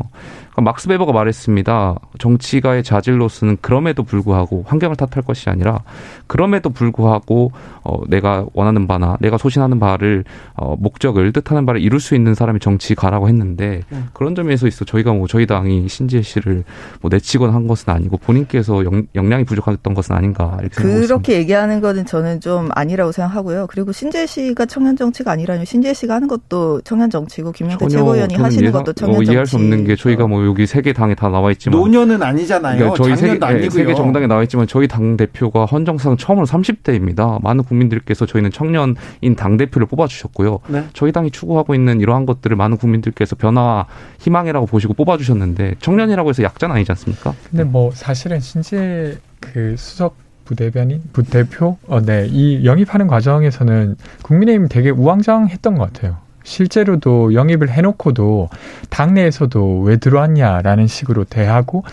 그러니까 0.58 0.72
막스 0.72 0.88
베버가 0.88 1.12
말했습니다. 1.14 1.96
정치가의 2.18 2.84
자질로서는 2.84 3.58
그럼에도 3.62 4.02
불구하고 4.04 4.64
환경을 4.66 4.96
탓할 4.96 5.24
것이 5.24 5.50
아니라 5.52 5.82
그럼에도 6.26 6.72
불구하고 6.72 7.52
어, 7.84 8.00
내가 8.08 8.44
원하는 8.54 8.88
바나 8.88 9.18
내가 9.20 9.38
소신하는 9.38 9.80
바를 9.80 10.24
어, 10.56 10.76
목적을 10.80 11.32
뜻하는 11.32 11.68
바를 11.68 11.80
이룰 11.80 12.00
수 12.00 12.16
있는 12.16 12.34
사람이 12.34 12.60
정치가라고 12.60 13.28
했는데 13.30 13.82
음. 13.92 14.08
그런 14.14 14.34
점에서 14.34 14.68
있어 14.68 14.84
저희가 14.84 15.14
뭐 15.14 15.28
저희 15.28 15.46
당이 15.46 15.88
신지혜 15.88 16.24
씨를 16.24 16.64
뭐 17.02 17.10
내치거나 17.10 17.54
한 17.54 17.68
것은 17.68 17.94
아니고 17.94 18.18
본인께서 18.18 18.84
영, 18.84 19.04
역량이 19.14 19.44
부족했던 19.46 19.94
것은 19.94 20.16
아닌가 20.16 20.58
이렇게 20.62 20.76
그렇게 20.84 21.34
얘기하는 21.34 21.82
거는 21.82 22.06
저는 22.08 22.42
좀 22.42 22.70
아니라고 22.74 23.12
생각하고요. 23.12 23.68
그리고 23.70 23.92
신재 23.92 24.26
씨가 24.26 24.66
청년 24.66 24.96
정치가 24.98 25.32
아니라면 25.34 25.66
신재 25.66 25.94
씨가 25.94 26.16
하는 26.16 26.28
것도 26.28 26.82
청년 26.82 27.12
정치고 27.12 27.52
김영태 27.52 27.88
최고위원이 27.90 28.36
하시는 28.36 28.68
예상- 28.68 28.82
것도 28.84 28.94
청년 28.94 29.16
어, 29.16 29.18
정치. 29.20 29.32
이해할 29.32 29.46
수 29.46 29.56
없는 29.58 29.86
게 29.86 29.96
저희가 29.96 30.26
뭐 30.26 30.47
여기 30.48 30.65
세 30.65 30.82
개 30.82 30.94
당에 30.94 31.15
다 31.15 31.30
나와 31.30 31.52
있지만 31.52 31.78
노년은 31.80 32.24
아니잖아요. 32.24 32.78
그러니까 32.78 33.03
저희 33.03 33.15
작년도 33.18 33.45
아니고요. 33.45 33.69
세계 33.69 33.94
정당에 33.94 34.28
나와 34.28 34.44
있지만 34.44 34.68
저희 34.68 34.88
당 34.88 35.18
대표가 35.18 35.65
헌정상 35.65 36.18
처음으로 36.18 36.45
30대입니다. 36.45 37.41
많은 37.44 37.64
국민들께서 37.64 38.26
저희는 38.26 38.52
청년인 38.52 39.36
당 39.36 39.57
대표를 39.57 39.88
뽑아 39.88 40.07
주셨고요. 40.07 40.60
네. 40.68 40.86
저희 40.94 41.11
당이 41.11 41.32
추구하고 41.32 41.76
있는 41.76 41.99
이러한 41.99 42.26
것들을 42.26 42.56
많은 42.56 42.78
국민들께서 42.78 43.36
변화와 43.36 43.88
희망이라고 44.19 44.65
보시고 44.68 44.94
뽑아 44.94 45.18
주셨는데 45.18 45.76
청년이라고 45.80 46.30
해서 46.30 46.44
약자는 46.44 46.76
아니지 46.76 46.91
않습니까? 46.94 47.34
근데 47.49 47.64
뭐 47.64 47.91
사실은 47.94 48.40
신재 48.40 49.18
그 49.40 49.76
수석 49.78 50.15
부대변인 50.45 51.02
부대표 51.11 51.78
어네이 51.90 52.64
영입하는 52.65 53.07
과정에서는 53.07 53.98
국민의힘 54.24 54.68
되게 54.69 54.90
우왕좌왕했던 54.91 55.78
것 55.78 55.91
같아요. 55.91 56.18
실제로도 56.48 57.34
영입을 57.34 57.69
해놓고도 57.69 58.49
당내에서도 58.90 59.82
왜 59.82 59.98
들어왔냐라는 59.98 60.88
식으로 60.88 61.26
대하고 61.26 61.84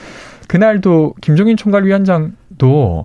그날도 0.46 1.14
김종인 1.20 1.56
총괄위원장도 1.56 3.04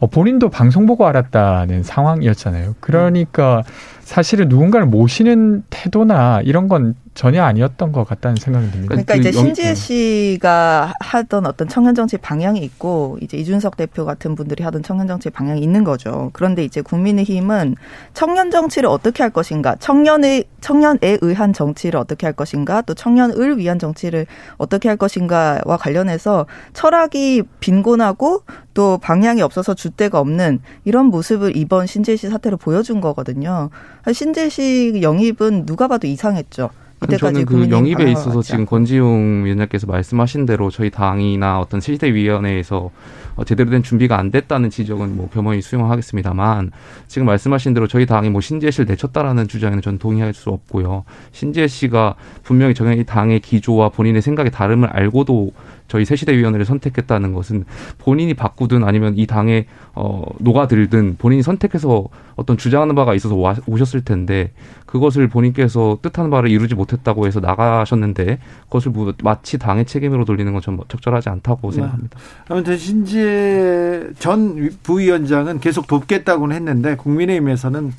어, 0.00 0.06
본인도 0.06 0.50
방송 0.50 0.84
보고 0.84 1.06
알았다는 1.06 1.82
상황이었잖아요. 1.82 2.74
그러니까 2.80 3.62
사실은 4.00 4.48
누군가를 4.48 4.86
모시는 4.86 5.62
태도나 5.70 6.42
이런 6.44 6.68
건 6.68 6.94
전혀 7.14 7.44
아니었던 7.44 7.92
것 7.92 8.04
같다는 8.04 8.36
생각이 8.36 8.70
듭니다. 8.72 8.88
그러니까 8.88 9.14
이제 9.14 9.30
신지혜 9.30 9.74
씨가 9.74 10.94
하던 10.98 11.46
어떤 11.46 11.68
청년 11.68 11.94
정치 11.94 12.16
방향이 12.16 12.60
있고 12.60 13.18
이제 13.20 13.36
이준석 13.36 13.76
대표 13.76 14.04
같은 14.04 14.34
분들이 14.34 14.64
하던 14.64 14.82
청년 14.82 15.06
정치 15.06 15.30
방향이 15.30 15.60
있는 15.60 15.84
거죠. 15.84 16.30
그런데 16.32 16.64
이제 16.64 16.80
국민의힘은 16.82 17.76
청년 18.14 18.50
정치를 18.50 18.88
어떻게 18.88 19.22
할 19.22 19.30
것인가, 19.30 19.76
청년의 19.76 20.44
청년에 20.60 21.18
의한 21.20 21.52
정치를 21.52 22.00
어떻게 22.00 22.26
할 22.26 22.32
것인가, 22.32 22.82
또 22.82 22.94
청년을 22.94 23.58
위한 23.58 23.78
정치를 23.78 24.26
어떻게 24.56 24.88
할 24.88 24.96
것인가와 24.96 25.76
관련해서 25.78 26.46
철학이 26.72 27.44
빈곤하고 27.60 28.42
또 28.74 28.98
방향이 28.98 29.40
없어서 29.40 29.74
줏대가 29.74 30.16
없는 30.16 30.60
이런 30.84 31.06
모습을 31.06 31.56
이번 31.56 31.86
신지혜 31.86 32.16
씨 32.16 32.28
사태로 32.28 32.56
보여준 32.56 33.00
거거든요. 33.00 33.70
신지혜 34.12 34.48
씨 34.48 35.00
영입은 35.00 35.66
누가 35.66 35.86
봐도 35.86 36.08
이상했죠. 36.08 36.70
저는 37.18 37.44
그 37.44 37.68
영입에 37.70 38.10
있어서 38.10 38.42
지금 38.42 38.66
권지용 38.66 39.44
위원장께서 39.44 39.86
말씀하신 39.86 40.46
대로 40.46 40.70
저희 40.70 40.90
당이나 40.90 41.60
어떤 41.60 41.80
실대위원회에서 41.80 42.90
어, 43.36 43.44
제대로 43.44 43.70
된 43.70 43.82
준비가 43.82 44.18
안 44.18 44.30
됐다는 44.30 44.70
지적은 44.70 45.16
뭐 45.16 45.28
겸허히 45.28 45.60
수용하겠습니다만 45.60 46.70
지금 47.08 47.26
말씀하신 47.26 47.74
대로 47.74 47.86
저희 47.86 48.06
당이 48.06 48.30
뭐 48.30 48.40
신재 48.40 48.70
씨를 48.70 48.86
내쳤다라는 48.86 49.48
주장에는 49.48 49.82
전 49.82 49.98
동의할 49.98 50.34
수 50.34 50.50
없고요. 50.50 51.04
신재 51.32 51.66
씨가 51.66 52.14
분명히 52.42 52.74
저희 52.74 53.04
당의 53.04 53.40
기조와 53.40 53.88
본인의 53.90 54.22
생각의 54.22 54.52
다름을 54.52 54.88
알고도 54.88 55.52
저희 55.86 56.04
새시대위원회를 56.04 56.64
선택했다는 56.64 57.34
것은 57.34 57.64
본인이 57.98 58.34
바꾸든 58.34 58.84
아니면 58.84 59.14
이 59.16 59.26
당에 59.26 59.66
어 59.94 60.24
녹아들든 60.38 61.16
본인이 61.18 61.42
선택해서 61.42 62.08
어떤 62.36 62.56
주장하는 62.56 62.94
바가 62.94 63.14
있어서 63.14 63.36
와, 63.36 63.54
오셨을 63.66 64.02
텐데 64.02 64.52
그것을 64.94 65.26
본인께서 65.26 65.98
뜻하는 66.02 66.30
바를 66.30 66.50
이루지 66.50 66.76
못했다고 66.76 67.26
해서 67.26 67.40
나가셨는데 67.40 68.38
그것을 68.68 68.92
마치 69.24 69.58
당의 69.58 69.86
책임으로 69.86 70.24
돌리는 70.24 70.52
건 70.52 70.62
좀 70.62 70.78
적절하지 70.88 71.28
않다고 71.28 71.70
네. 71.70 71.74
생각합니다. 71.74 72.18
아무튼 72.48 72.78
신재 72.78 74.10
전 74.20 74.70
부위원장은 74.84 75.58
계속 75.58 75.88
돕겠다고는 75.88 76.54
했는데 76.54 76.94
국민의힘에서는 76.96 77.92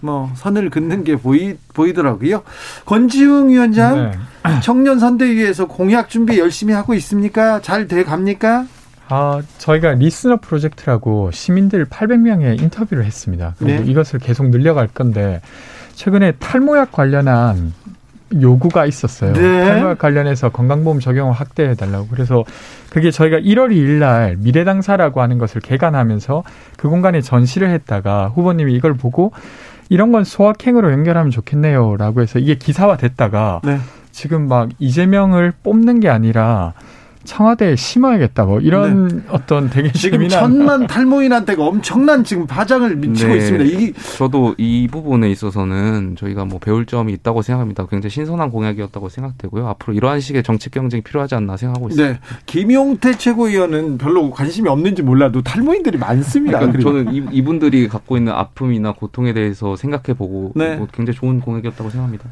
뭐 0.00 0.30
선을 0.36 0.68
긋는 0.68 1.04
게 1.04 1.16
보이 1.16 1.56
보이더라고요. 1.72 2.42
권지웅 2.84 3.48
위원장 3.48 4.10
네. 4.12 4.18
청년 4.62 4.98
선대위에서 4.98 5.66
공약 5.66 6.10
준비 6.10 6.38
열심히 6.38 6.74
하고 6.74 6.92
있습니까? 6.94 7.62
잘 7.62 7.88
돼 7.88 8.04
갑니까? 8.04 8.66
아, 9.08 9.40
저희가 9.58 9.94
리스너 9.94 10.36
프로젝트라고 10.40 11.30
시민들 11.32 11.86
800명의 11.86 12.60
인터뷰를 12.60 13.04
했습니다. 13.06 13.54
그리고 13.58 13.84
네. 13.84 13.90
이것을 13.90 14.18
계속 14.18 14.50
늘려갈 14.50 14.86
건데 14.88 15.40
최근에 15.96 16.32
탈모약 16.32 16.92
관련한 16.92 17.72
요구가 18.40 18.84
있었어요. 18.86 19.32
네. 19.32 19.64
탈모약 19.64 19.98
관련해서 19.98 20.50
건강보험 20.50 21.00
적용을 21.00 21.32
확대해 21.32 21.74
달라고. 21.74 22.08
그래서 22.08 22.44
그게 22.90 23.10
저희가 23.10 23.38
1월 23.38 23.70
2일 23.70 23.98
날 23.98 24.36
미래당사라고 24.38 25.22
하는 25.22 25.38
것을 25.38 25.62
개관하면서 25.62 26.44
그 26.76 26.88
공간에 26.88 27.22
전시를 27.22 27.70
했다가 27.70 28.28
후보님이 28.28 28.74
이걸 28.74 28.94
보고 28.94 29.32
이런 29.88 30.12
건 30.12 30.24
소확행으로 30.24 30.92
연결하면 30.92 31.30
좋겠네요라고 31.30 32.20
해서 32.20 32.38
이게 32.38 32.56
기사화 32.56 32.98
됐다가 32.98 33.62
네. 33.64 33.78
지금 34.12 34.48
막 34.48 34.68
이재명을 34.78 35.54
뽑는 35.62 36.00
게 36.00 36.10
아니라 36.10 36.74
청와대에 37.26 37.76
심어야겠다 37.76 38.44
뭐 38.44 38.60
이런 38.60 39.08
네. 39.08 39.22
어떤 39.28 39.68
되게 39.68 39.92
지금 39.92 40.26
천만 40.28 40.86
탈모인한테가 40.86 41.62
엄청난 41.62 42.24
지금 42.24 42.46
바장을 42.46 42.96
미치고 42.96 43.32
네. 43.32 43.38
있습니다. 43.38 43.64
이 43.64 43.92
저도 44.16 44.54
이 44.56 44.88
부분에 44.90 45.30
있어서는 45.30 46.16
저희가 46.16 46.44
뭐 46.44 46.58
배울 46.58 46.86
점이 46.86 47.12
있다고 47.12 47.42
생각합니다. 47.42 47.86
굉장히 47.86 48.10
신선한 48.10 48.50
공약이었다고 48.50 49.08
생각되고요. 49.08 49.68
앞으로 49.68 49.92
이러한 49.94 50.20
식의 50.20 50.42
정책 50.42 50.72
경쟁이 50.72 51.02
필요하지 51.02 51.34
않나 51.34 51.56
생각하고 51.56 51.88
있습니다. 51.88 52.12
네. 52.14 52.20
김용태 52.46 53.18
최고위원은 53.18 53.98
별로 53.98 54.30
관심이 54.30 54.68
없는지 54.68 55.02
몰라도 55.02 55.42
탈모인들이 55.42 55.98
많습니다. 55.98 56.60
그러니까 56.60 56.80
저는 56.80 57.32
이, 57.32 57.42
분들이 57.42 57.88
갖고 57.88 58.16
있는 58.16 58.32
아픔이나 58.32 58.92
고통에 58.92 59.32
대해서 59.32 59.76
생각해 59.76 60.16
보고 60.16 60.52
네. 60.54 60.76
뭐 60.76 60.88
굉장히 60.92 61.16
좋은 61.16 61.40
공약이었다고 61.40 61.90
생각합니다. 61.90 62.24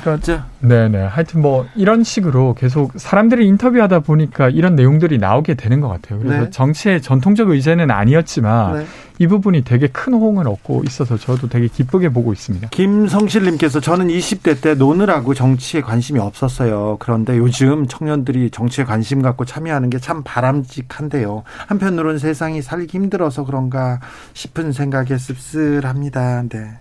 그러니까 0.00 0.46
네네 0.60 1.06
하여튼 1.06 1.40
뭐 1.42 1.66
이런 1.74 2.04
식으로 2.04 2.54
계속 2.54 2.92
사람들이 2.96 3.46
인터뷰하다 3.46 4.00
보니까 4.00 4.48
이런 4.50 4.74
내용들이 4.74 5.18
나오게 5.18 5.54
되는 5.54 5.80
것 5.80 5.88
같아요. 5.88 6.18
그래서 6.18 6.44
네. 6.44 6.50
정치의 6.50 7.02
전통적 7.02 7.48
의제는 7.50 7.90
아니었지만 7.90 8.78
네. 8.78 8.86
이 9.18 9.26
부분이 9.26 9.62
되게 9.62 9.86
큰 9.86 10.14
호응을 10.14 10.48
얻고 10.48 10.82
있어서 10.86 11.16
저도 11.16 11.48
되게 11.48 11.68
기쁘게 11.68 12.08
보고 12.08 12.32
있습니다. 12.32 12.68
김성실님께서 12.70 13.80
저는 13.80 14.08
20대 14.08 14.60
때 14.60 14.74
노느라고 14.74 15.34
정치에 15.34 15.80
관심이 15.80 16.18
없었어요. 16.18 16.96
그런데 16.98 17.36
요즘 17.36 17.86
청년들이 17.86 18.50
정치에 18.50 18.84
관심 18.84 19.22
갖고 19.22 19.44
참여하는 19.44 19.90
게 19.90 19.98
참 20.02 20.22
바람직한데요. 20.24 21.44
한편으로는 21.68 22.18
세상이 22.18 22.60
살기 22.60 22.98
힘들어서 22.98 23.44
그런가 23.44 24.00
싶은 24.34 24.72
생각에 24.72 25.16
씁쓸합니다. 25.16 26.42
네. 26.48 26.80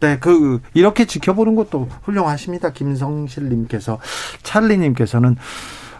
네, 0.00 0.18
그 0.18 0.60
이렇게 0.74 1.04
지켜보는 1.06 1.54
것도 1.54 1.88
훌륭하십니다. 2.02 2.72
김성실님께서 2.72 3.98
찰리님께서는 4.42 5.36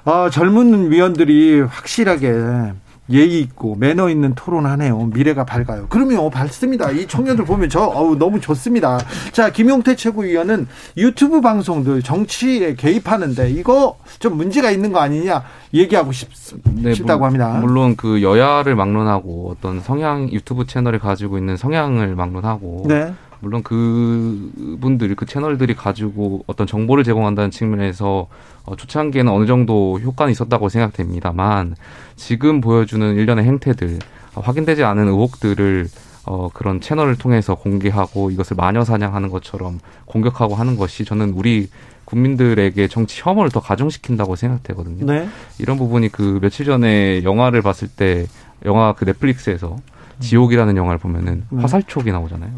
어, 0.04 0.30
젊은 0.30 0.90
위원들이 0.90 1.62
확실하게 1.62 2.72
예의 3.10 3.40
있고 3.40 3.76
매너 3.76 4.10
있는 4.10 4.34
토론하네요. 4.34 5.10
미래가 5.14 5.44
밝아요. 5.44 5.86
그러면 5.88 6.28
밝습니다. 6.30 6.90
이 6.90 7.06
청년들 7.06 7.44
보면 7.44 7.68
저 7.68 7.80
어우 7.82 8.18
너무 8.18 8.40
좋습니다. 8.40 8.98
자 9.32 9.50
김용태 9.50 9.94
최고위원은 9.94 10.66
유튜브 10.96 11.40
방송들 11.40 12.02
정치에 12.02 12.74
개입하는데 12.74 13.50
이거 13.50 13.96
좀 14.18 14.36
문제가 14.36 14.70
있는 14.70 14.92
거 14.92 14.98
아니냐 14.98 15.44
얘기하고 15.72 16.10
싶, 16.10 16.30
네, 16.64 16.94
싶다고 16.94 17.26
합니다. 17.26 17.58
물론 17.60 17.94
그 17.96 18.22
여야를 18.22 18.74
막론하고 18.74 19.54
어떤 19.56 19.80
성향 19.80 20.28
유튜브 20.32 20.66
채널을 20.66 20.98
가지고 20.98 21.38
있는 21.38 21.56
성향을 21.56 22.16
막론하고 22.16 22.86
네. 22.88 23.14
물론 23.46 23.62
그 23.62 24.50
분들, 24.80 25.14
그 25.14 25.24
채널들이 25.24 25.76
가지고 25.76 26.42
어떤 26.48 26.66
정보를 26.66 27.04
제공한다는 27.04 27.52
측면에서 27.52 28.26
어, 28.64 28.74
초창기에는 28.74 29.30
어느 29.32 29.46
정도 29.46 30.00
효과는 30.00 30.32
있었다고 30.32 30.68
생각됩니다만 30.68 31.76
지금 32.16 32.60
보여주는 32.60 33.14
일련의 33.14 33.44
행태들, 33.44 34.00
어, 34.34 34.40
확인되지 34.40 34.82
않은 34.82 35.06
의혹들을 35.06 35.86
어, 36.24 36.48
그런 36.52 36.80
채널을 36.80 37.16
통해서 37.16 37.54
공개하고 37.54 38.32
이것을 38.32 38.56
마녀 38.56 38.82
사냥하는 38.82 39.30
것처럼 39.30 39.78
공격하고 40.06 40.56
하는 40.56 40.76
것이 40.76 41.04
저는 41.04 41.30
우리 41.30 41.68
국민들에게 42.04 42.88
정치 42.88 43.22
혐오를 43.22 43.50
더 43.50 43.60
가중시킨다고 43.60 44.34
생각되거든요. 44.34 45.06
네. 45.06 45.28
이런 45.60 45.76
부분이 45.76 46.08
그 46.08 46.40
며칠 46.42 46.66
전에 46.66 47.22
영화를 47.22 47.62
봤을 47.62 47.86
때 47.86 48.26
영화 48.64 48.92
그 48.92 49.04
넷플릭스에서 49.04 49.76
지옥이라는 50.18 50.76
영화를 50.76 50.98
보면은 50.98 51.44
네. 51.48 51.60
화살촉이 51.62 52.10
나오잖아요. 52.10 52.50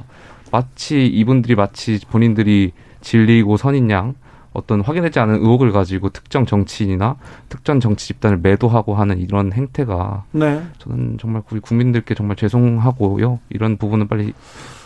마치 0.51 1.07
이분들이 1.07 1.55
마치 1.55 2.01
본인들이 2.11 2.73
진리고 3.01 3.57
선인 3.57 3.91
양 3.91 4.15
어떤 4.53 4.81
확인되지 4.81 5.19
않은 5.21 5.37
의혹을 5.37 5.73
가지고 5.73 6.09
특정 6.09 6.47
정치인이나 6.47 7.17
특정 7.49 7.81
정치 7.81 8.09
집단을 8.09 8.39
매도하고 8.39 8.95
하는 8.95 9.21
이런 9.21 9.53
행태가 9.53 10.25
네. 10.33 10.63
저는 10.79 11.19
정말 11.21 11.43
우리 11.51 11.61
국민들께 11.61 12.15
정말 12.15 12.37
죄송하고요. 12.37 13.39
이런 13.51 13.77
부분은 13.77 14.09
빨리 14.09 14.33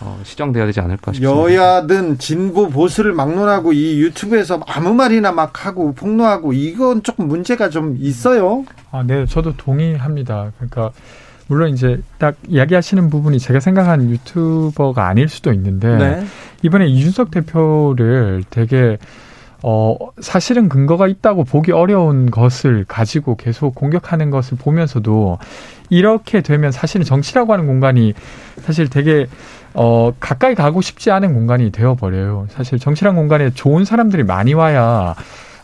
어, 0.01 0.21
시정돼야 0.25 0.67
되지 0.67 0.81
않을까 0.81 1.13
싶습니다. 1.13 1.41
여야든 1.41 2.19
진보 2.19 2.69
보수를 2.69 3.13
막론하고 3.13 3.73
이 3.73 4.01
유튜브에서 4.01 4.61
아무 4.67 4.93
말이나 4.95 5.33
막 5.33 5.65
하고 5.65 5.95
폭로하고 5.95 6.53
이건 6.53 7.03
조금 7.03 7.29
문제가 7.29 7.71
좀 7.71 7.97
있어요. 7.99 8.65
아, 8.91 9.05
네, 9.07 9.25
저도 9.27 9.57
동의합니다. 9.57 10.53
그러니까 10.57 10.91
물론 11.47 11.71
이제 11.71 12.01
딱 12.19 12.37
이야기하시는 12.49 13.11
부분이 13.11 13.39
제가 13.39 13.61
생각하는 13.61 14.11
유튜버가 14.11 15.07
아닐 15.07 15.29
수도 15.29 15.53
있는데 15.53 15.97
네. 15.97 16.27
이번에 16.63 16.87
이준석 16.87 17.31
대표를 17.31 18.45
되게 18.51 18.99
어 19.65 19.97
사실은 20.21 20.69
근거가 20.69 21.07
있다고 21.07 21.45
보기 21.45 21.71
어려운 21.71 22.31
것을 22.31 22.85
가지고 22.89 23.37
계속 23.37 23.75
공격하는 23.77 24.31
것을 24.31 24.59
보면서도 24.59 25.39
이렇게 25.89 26.41
되면 26.41 26.73
사실은 26.73 27.05
정치라고 27.05 27.53
하는 27.53 27.67
공간이 27.67 28.13
사실 28.61 28.89
되게 28.89 29.27
어 29.75 30.13
가까이 30.19 30.55
가고 30.57 30.81
싶지 30.81 31.13
않은 31.13 31.33
공간이 31.33 31.71
되어 31.71 31.95
버려요. 31.95 32.47
사실 32.51 32.79
정치란 32.79 33.15
공간에 33.15 33.51
좋은 33.51 33.85
사람들이 33.85 34.25
많이 34.25 34.53
와야 34.53 35.15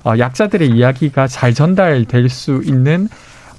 어, 0.04 0.16
약자들의 0.16 0.70
이야기가 0.70 1.26
잘 1.26 1.52
전달될 1.52 2.28
수 2.28 2.62
있는 2.64 3.08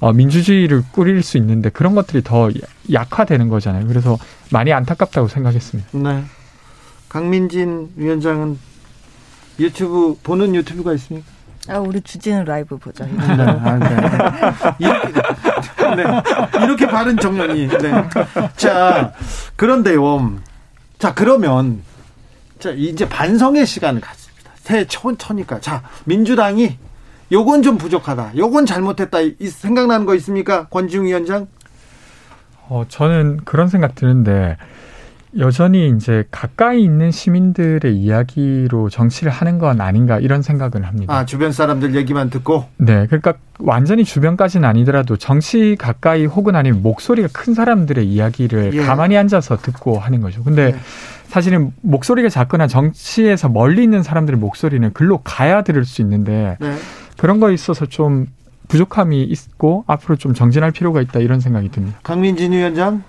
어, 0.00 0.12
민주주의를 0.12 0.82
꾸릴 0.92 1.22
수 1.22 1.36
있는데 1.36 1.68
그런 1.68 1.94
것들이 1.94 2.22
더 2.24 2.50
약화되는 2.90 3.48
거잖아요. 3.48 3.86
그래서 3.86 4.18
많이 4.50 4.72
안타깝다고 4.72 5.28
생각했습니다. 5.28 5.90
네. 5.92 6.24
강민진 7.08 7.90
위원장은 7.96 8.58
유튜브 9.58 10.16
보는 10.22 10.54
유튜브가 10.54 10.94
있습니까? 10.94 11.28
아, 11.68 11.78
우리 11.78 12.00
주진우 12.00 12.44
라이브 12.44 12.78
보자. 12.78 13.04
네, 13.04 13.12
아, 13.18 13.76
네. 13.76 14.76
이렇게, 14.78 15.12
네. 15.12 16.64
이렇게 16.64 16.86
바른 16.86 17.16
정년이. 17.18 17.68
네. 17.68 17.92
자, 18.56 19.12
그런데요. 19.56 20.38
자, 20.98 21.12
그러면, 21.12 21.82
자, 22.58 22.70
이제 22.70 23.06
반성의 23.06 23.66
시간을 23.66 24.00
갖습니다. 24.00 24.50
새 24.56 24.86
천천히까. 24.86 25.60
자, 25.60 25.82
민주당이 26.04 26.78
요건 27.32 27.62
좀 27.62 27.78
부족하다. 27.78 28.32
요건 28.36 28.66
잘못했다. 28.66 29.18
생각나는 29.48 30.06
거 30.06 30.14
있습니까? 30.16 30.66
권지웅 30.68 31.06
위원장? 31.06 31.46
어, 32.68 32.84
저는 32.88 33.40
그런 33.44 33.68
생각 33.68 33.94
드는데, 33.94 34.56
여전히 35.38 35.88
이제 35.90 36.24
가까이 36.32 36.82
있는 36.82 37.12
시민들의 37.12 37.94
이야기로 37.94 38.88
정치를 38.90 39.30
하는 39.30 39.58
건 39.58 39.80
아닌가 39.80 40.18
이런 40.18 40.42
생각을 40.42 40.84
합니다. 40.84 41.14
아, 41.14 41.24
주변 41.24 41.52
사람들 41.52 41.94
얘기만 41.94 42.30
듣고? 42.30 42.64
네. 42.78 43.06
그러니까 43.06 43.34
완전히 43.60 44.04
주변까지는 44.04 44.68
아니더라도 44.68 45.16
정치 45.16 45.76
가까이 45.78 46.26
혹은 46.26 46.56
아니면 46.56 46.82
목소리가 46.82 47.28
큰 47.32 47.54
사람들의 47.54 48.04
이야기를 48.06 48.74
예. 48.74 48.82
가만히 48.82 49.16
앉아서 49.16 49.58
듣고 49.58 50.00
하는 50.00 50.20
거죠. 50.20 50.42
근데 50.42 50.72
예. 50.74 50.76
사실은 51.28 51.72
목소리가 51.82 52.28
작거나 52.28 52.66
정치에서 52.66 53.48
멀리 53.48 53.84
있는 53.84 54.02
사람들의 54.02 54.40
목소리는 54.40 54.92
글로 54.92 55.18
가야 55.18 55.62
들을 55.62 55.84
수 55.84 56.02
있는데 56.02 56.56
네. 56.58 56.74
그런 57.20 57.38
거에 57.38 57.52
있어서 57.52 57.84
좀 57.84 58.28
부족함이 58.68 59.22
있고 59.24 59.84
앞으로 59.86 60.16
좀 60.16 60.32
정진할 60.32 60.70
필요가 60.70 61.02
있다 61.02 61.20
이런 61.20 61.38
생각이 61.38 61.68
듭니다. 61.70 61.98
강민진 62.02 62.52
위원장? 62.52 63.02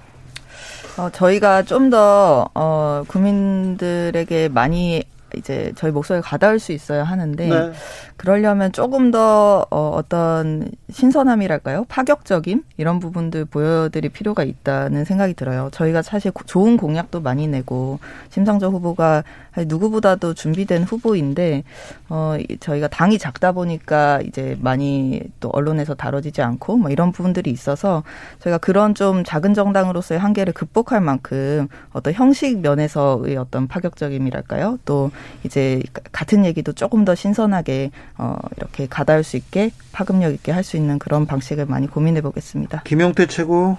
어, 0.98 1.10
저희가 1.10 1.64
좀 1.64 1.90
더, 1.90 2.50
어, 2.54 3.06
국민들에게 3.08 4.50
많이 4.50 5.06
이제 5.36 5.72
저희 5.76 5.92
목소리가 5.92 6.28
가닿을 6.28 6.60
수 6.60 6.72
있어야 6.72 7.04
하는데 7.04 7.48
네. 7.48 7.72
그러려면 8.18 8.72
조금 8.72 9.12
더 9.12 9.66
어, 9.70 9.92
어떤 9.96 10.70
신선함이랄까요 10.92 11.86
파격적인 11.88 12.64
이런 12.78 13.00
부분들 13.00 13.46
보여드릴 13.46 14.12
필요가 14.12 14.44
있다는 14.44 15.06
생각이 15.06 15.34
들어요. 15.34 15.70
저희가 15.72 16.02
사실 16.02 16.32
좋은 16.46 16.78
공약도 16.78 17.22
많이 17.22 17.48
내고 17.48 18.00
심상정 18.30 18.74
후보가 18.74 19.24
누구보다도 19.58 20.34
준비된 20.34 20.84
후보인데 20.84 21.64
어 22.10 22.38
저희가 22.60 22.88
당이 22.88 23.18
작다 23.18 23.52
보니까 23.52 24.22
이제 24.22 24.58
많이 24.62 25.22
또 25.40 25.50
언론에서 25.50 25.94
다뤄지지 25.94 26.42
않고 26.42 26.78
뭐 26.78 26.90
이런 26.90 27.12
부분들이 27.12 27.52
있어서 27.52 28.04
저희가 28.40 28.58
그런 28.60 28.96
좀 28.96 29.24
작은 29.24 29.54
정당으로서의 29.54 30.20
한계를 30.20 30.54
극복할 30.54 31.02
만큼 31.02 31.68
어떤 31.92 32.14
형식 32.14 32.60
면에서의 32.62 33.38
어떤 33.38 33.68
파격적임이랄까요 33.68 34.80
또 34.86 35.12
이제 35.44 35.82
같은 36.12 36.46
얘기도 36.46 36.74
조금 36.74 37.06
더 37.06 37.16
신선하게 37.16 37.92
어 38.18 38.38
이렇게 38.58 38.88
가다할 38.88 39.24
수 39.24 39.38
있게 39.38 39.72
파급력 39.92 40.34
있게 40.34 40.52
할 40.52 40.62
수 40.64 40.78
있는 40.78 41.00
그런 41.00 41.26
방식을 41.26 41.66
많이 41.66 41.88
고민해 41.88 42.22
보겠습니다. 42.22 42.84
김용태 42.84 43.26
최고 43.26 43.78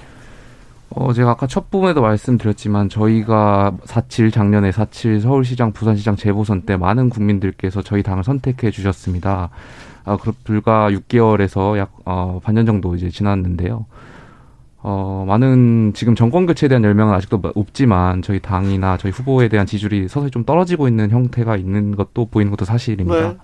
어, 0.90 1.12
제가 1.12 1.31
아까 1.31 1.47
첫 1.47 1.70
부분에도 1.70 2.02
말씀드렸지만 2.02 2.89
저희가 2.89 3.73
4.7 3.86 4.32
작년에 4.32 4.70
4.7 4.70 5.23
서울시장, 5.23 5.73
부산시장 5.73 6.16
재보선 6.16 6.62
때 6.62 6.77
많은 6.77 7.09
국민들께서 7.09 7.82
저희 7.82 8.02
당을 8.02 8.24
선택해 8.24 8.70
주셨습니다. 8.70 9.48
아, 10.05 10.16
그 10.16 10.32
불과 10.44 10.90
6개월에서 10.90 11.78
약 11.78 11.93
어, 12.05 12.40
반년 12.43 12.66
정도 12.66 12.94
이제 12.94 13.09
지났는데요. 13.09 13.86
어, 14.85 15.25
많은 15.29 15.93
지금 15.95 16.15
정권 16.15 16.47
교체에 16.47 16.69
대한 16.69 16.83
열명은 16.83 17.15
아직도 17.15 17.41
없지만 17.55 18.23
저희 18.23 18.41
당이나 18.41 18.97
저희 18.97 19.13
후보에 19.13 19.49
대한 19.49 19.65
지지율이 19.65 20.09
서서히 20.09 20.31
좀 20.31 20.45
떨어지고 20.45 20.89
있는 20.89 21.11
형태가 21.11 21.57
있는 21.57 21.95
것도 21.95 22.27
보이는 22.27 22.51
것도 22.51 22.65
사실입니다. 22.65 23.29
네. 23.29 23.37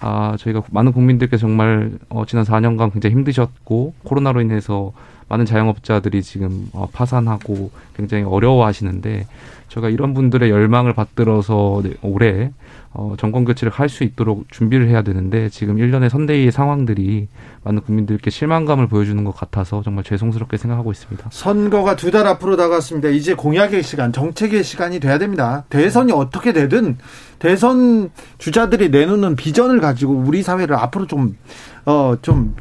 아, 0.00 0.36
저희가 0.38 0.62
많은 0.70 0.92
국민들께 0.92 1.38
정말 1.38 1.92
어, 2.10 2.26
지난 2.26 2.44
4년간 2.44 2.92
굉장히 2.92 3.14
힘드셨고 3.14 3.94
코로나로 4.04 4.42
인해서 4.42 4.92
많은 5.28 5.46
자영업자들이 5.46 6.22
지금 6.22 6.68
어, 6.72 6.86
파산하고 6.92 7.70
굉장히 7.96 8.24
어려워하시는데 8.24 9.26
제가 9.68 9.88
이런 9.88 10.12
분들의 10.12 10.50
열망을 10.50 10.92
받들어서 10.92 11.82
올해 12.02 12.52
어, 12.98 13.14
정권 13.18 13.44
교체를 13.44 13.70
할 13.72 13.90
수 13.90 14.04
있도록 14.04 14.46
준비를 14.50 14.88
해야 14.88 15.02
되는데 15.02 15.48
지금 15.50 15.78
일련의 15.78 16.08
선대위의 16.10 16.50
상황들이 16.50 17.28
많은 17.62 17.82
국민들께 17.82 18.30
실망감을 18.30 18.88
보여주는 18.88 19.22
것 19.22 19.36
같아서 19.36 19.82
정말 19.82 20.02
죄송스럽게 20.02 20.56
생각하고 20.56 20.92
있습니다. 20.92 21.28
선거가 21.30 21.94
두 21.96 22.10
달 22.10 22.26
앞으로 22.26 22.56
다가왔습니다. 22.56 23.08
이제 23.10 23.34
공약의 23.34 23.82
시간, 23.82 24.12
정책의 24.12 24.64
시간이 24.64 24.98
돼야 25.00 25.18
됩니다. 25.18 25.64
대선이 25.68 26.12
어떻게 26.12 26.52
되든 26.54 26.96
대선 27.38 28.10
주자들이 28.38 28.88
내놓는 28.88 29.36
비전을 29.36 29.80
가지고 29.80 30.14
우리 30.14 30.42
사회를 30.42 30.74
앞으로 30.76 31.06
좀, 31.06 31.36
어, 31.84 32.16
좀 32.22 32.56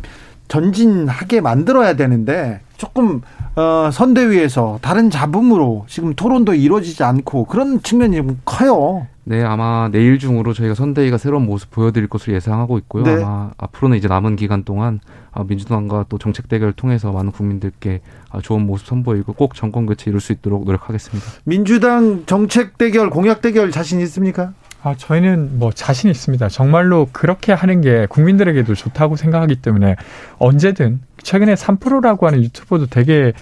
전진하게 0.47 1.41
만들어야 1.41 1.95
되는데 1.95 2.61
조금 2.77 3.21
어, 3.55 3.89
선대위에서 3.91 4.79
다른 4.81 5.09
잡음으로 5.09 5.85
지금 5.87 6.13
토론도 6.13 6.55
이루어지지 6.55 7.03
않고 7.03 7.45
그런 7.45 7.81
측면이 7.81 8.17
좀 8.17 8.39
커요. 8.43 9.07
네, 9.23 9.41
아마 9.43 9.89
내일 9.91 10.19
중으로 10.19 10.53
저희가 10.53 10.75
선대위가 10.75 11.17
새로운 11.17 11.45
모습 11.45 11.71
보여드릴 11.71 12.07
것으로 12.07 12.35
예상하고 12.35 12.77
있고요. 12.79 13.03
네. 13.03 13.23
아마 13.23 13.51
앞으로는 13.57 13.97
이제 13.97 14.07
남은 14.07 14.35
기간 14.35 14.63
동안 14.63 14.99
아, 15.31 15.43
민주당과 15.43 16.05
또 16.09 16.17
정책 16.19 16.47
대결을 16.47 16.73
통해서 16.73 17.11
많은 17.11 17.31
국민들께 17.31 18.01
아, 18.29 18.39
좋은 18.41 18.65
모습 18.65 18.85
선보이고 18.87 19.33
꼭 19.33 19.55
정권 19.55 19.85
교체 19.87 20.11
이룰 20.11 20.19
수 20.19 20.31
있도록 20.31 20.65
노력하겠습니다. 20.65 21.25
민주당 21.43 22.23
정책 22.27 22.77
대결, 22.77 23.09
공약 23.09 23.41
대결 23.41 23.71
자신 23.71 23.99
있습니까? 24.01 24.53
아, 24.85 24.93
저희는 24.95 25.57
뭐 25.57 25.71
자신 25.71 26.11
있습니다. 26.11 26.47
정말로 26.49 27.09
그렇게 27.11 27.51
하는 27.51 27.81
게 27.81 28.05
국민들에게도 28.07 28.75
좋다고 28.75 29.15
생각하기 29.15 29.55
때문에 29.55 29.95
언제든 30.37 31.01
최근에 31.23 31.55
3프로라고 31.55 32.25
하는 32.25 32.43
유튜버도 32.43 32.85
되게 32.85 33.33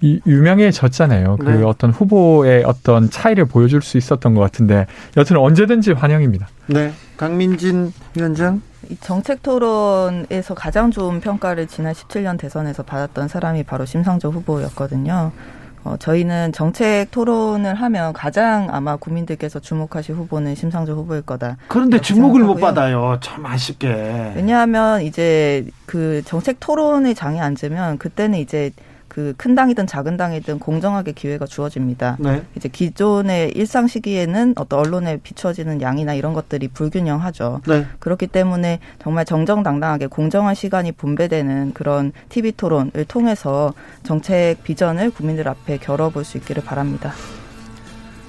유명해졌잖아요. 0.00 1.38
그 1.40 1.44
네. 1.46 1.56
그 1.56 1.66
어떤 1.66 1.90
후보의 1.90 2.62
어떤 2.64 3.10
차이를 3.10 3.44
보여줄 3.46 3.82
수 3.82 3.98
있었던 3.98 4.36
것 4.36 4.40
같은데 4.40 4.86
여튼 5.16 5.36
언제든지 5.36 5.92
환영입니다. 5.92 6.46
네. 6.68 6.92
강민진 7.16 7.92
위원장. 8.16 8.62
정책 9.00 9.42
토론에서 9.42 10.54
가장 10.54 10.92
좋은 10.92 11.20
평가를 11.20 11.66
지난 11.66 11.92
17년 11.92 12.38
대선에서 12.38 12.84
받았던 12.84 13.26
사람이 13.26 13.64
바로 13.64 13.84
심상정 13.84 14.30
후보였거든요. 14.30 15.32
어, 15.84 15.96
저희는 15.98 16.52
정책 16.52 17.10
토론을 17.10 17.74
하면 17.74 18.12
가장 18.14 18.68
아마 18.70 18.96
국민들께서 18.96 19.60
주목하실 19.60 20.14
후보는 20.14 20.54
심상정 20.54 20.96
후보일 20.96 21.22
거다. 21.22 21.58
그런데 21.68 22.00
주목을 22.00 22.40
생각하고요. 22.40 22.54
못 22.54 22.60
받아요. 22.60 23.18
참 23.20 23.44
아쉽게. 23.44 24.32
왜냐하면 24.34 25.02
이제 25.02 25.66
그 25.84 26.22
정책 26.24 26.56
토론의 26.58 27.14
장에 27.14 27.38
앉으면 27.40 27.98
그때는 27.98 28.38
이제 28.38 28.70
그 29.14 29.34
큰 29.36 29.54
당이든 29.54 29.86
작은 29.86 30.16
당이든 30.16 30.58
공정하게 30.58 31.12
기회가 31.12 31.46
주어집니다. 31.46 32.16
네. 32.18 32.42
이제 32.56 32.68
기존의 32.68 33.52
일상 33.52 33.86
시기에는 33.86 34.54
어떤 34.56 34.80
언론에 34.80 35.18
비춰지는 35.18 35.80
양이나 35.80 36.14
이런 36.14 36.32
것들이 36.32 36.68
불균형하죠. 36.68 37.60
네. 37.66 37.86
그렇기 37.98 38.26
때문에 38.26 38.80
정말 39.00 39.24
정정당당하게 39.24 40.06
공정한 40.06 40.54
시간이 40.54 40.92
분배되는 40.92 41.74
그런 41.74 42.12
TV 42.28 42.52
토론을 42.52 43.04
통해서 43.06 43.72
정책 44.02 44.56
비전을 44.64 45.10
국민들 45.10 45.46
앞에 45.46 45.78
겨뤄볼 45.78 46.24
수 46.24 46.38
있기를 46.38 46.64
바랍니다. 46.64 47.12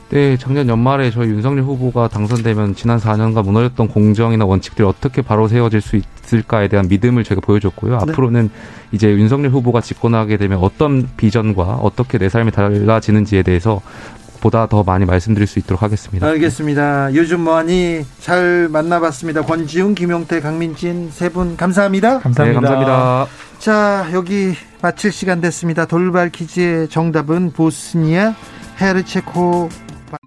네, 0.10 0.38
작년 0.38 0.70
연말에 0.70 1.10
저희 1.12 1.30
윤석열 1.30 1.64
후보가 1.64 2.08
당선되면 2.10 2.76
지난 2.76 3.00
4년간 3.00 3.44
무너졌던 3.44 3.88
공정이나 3.88 4.46
원칙들이 4.46 4.88
어떻게 4.88 5.22
바로 5.22 5.48
세워질 5.48 5.82
수 5.82 5.98
있을까에 5.98 6.68
대한 6.68 6.88
믿음을 6.88 7.24
제가 7.24 7.42
보여줬고요. 7.42 7.98
네. 7.98 7.98
앞으로는 8.12 8.50
이제 8.92 9.10
윤석열 9.10 9.52
후보가 9.52 9.82
집권하게 9.82 10.38
되면 10.38 10.60
어떤 10.60 11.10
비전과 11.18 11.64
어떻게 11.82 12.18
내 12.18 12.30
삶이 12.30 12.52
달라지는지에 12.52 13.42
대해서 13.44 13.82
보다 14.42 14.68
더 14.68 14.84
많이 14.84 15.06
말씀드릴 15.06 15.48
수 15.48 15.58
있도록 15.58 15.82
하겠습니다. 15.82 16.28
알겠습니다. 16.28 17.16
요즘 17.16 17.42
뭐하니 17.42 18.06
잘 18.20 18.70
만나봤습니다. 18.70 19.42
권지웅, 19.42 19.96
김용태, 19.96 20.40
강민진 20.40 21.10
세 21.12 21.30
분 21.30 21.58
감사합니다. 21.58 22.20
감사합니다. 22.20 22.44
네, 22.44 22.54
감사합니다. 22.54 23.28
자, 23.58 24.08
여기 24.14 24.54
마칠 24.84 25.12
시간 25.12 25.42
됐습니다. 25.42 25.86
돌발 25.86 26.30
퀴즈의 26.30 26.90
정답은 26.90 27.54
보스니아 27.54 28.36
헤르체코 28.80 29.70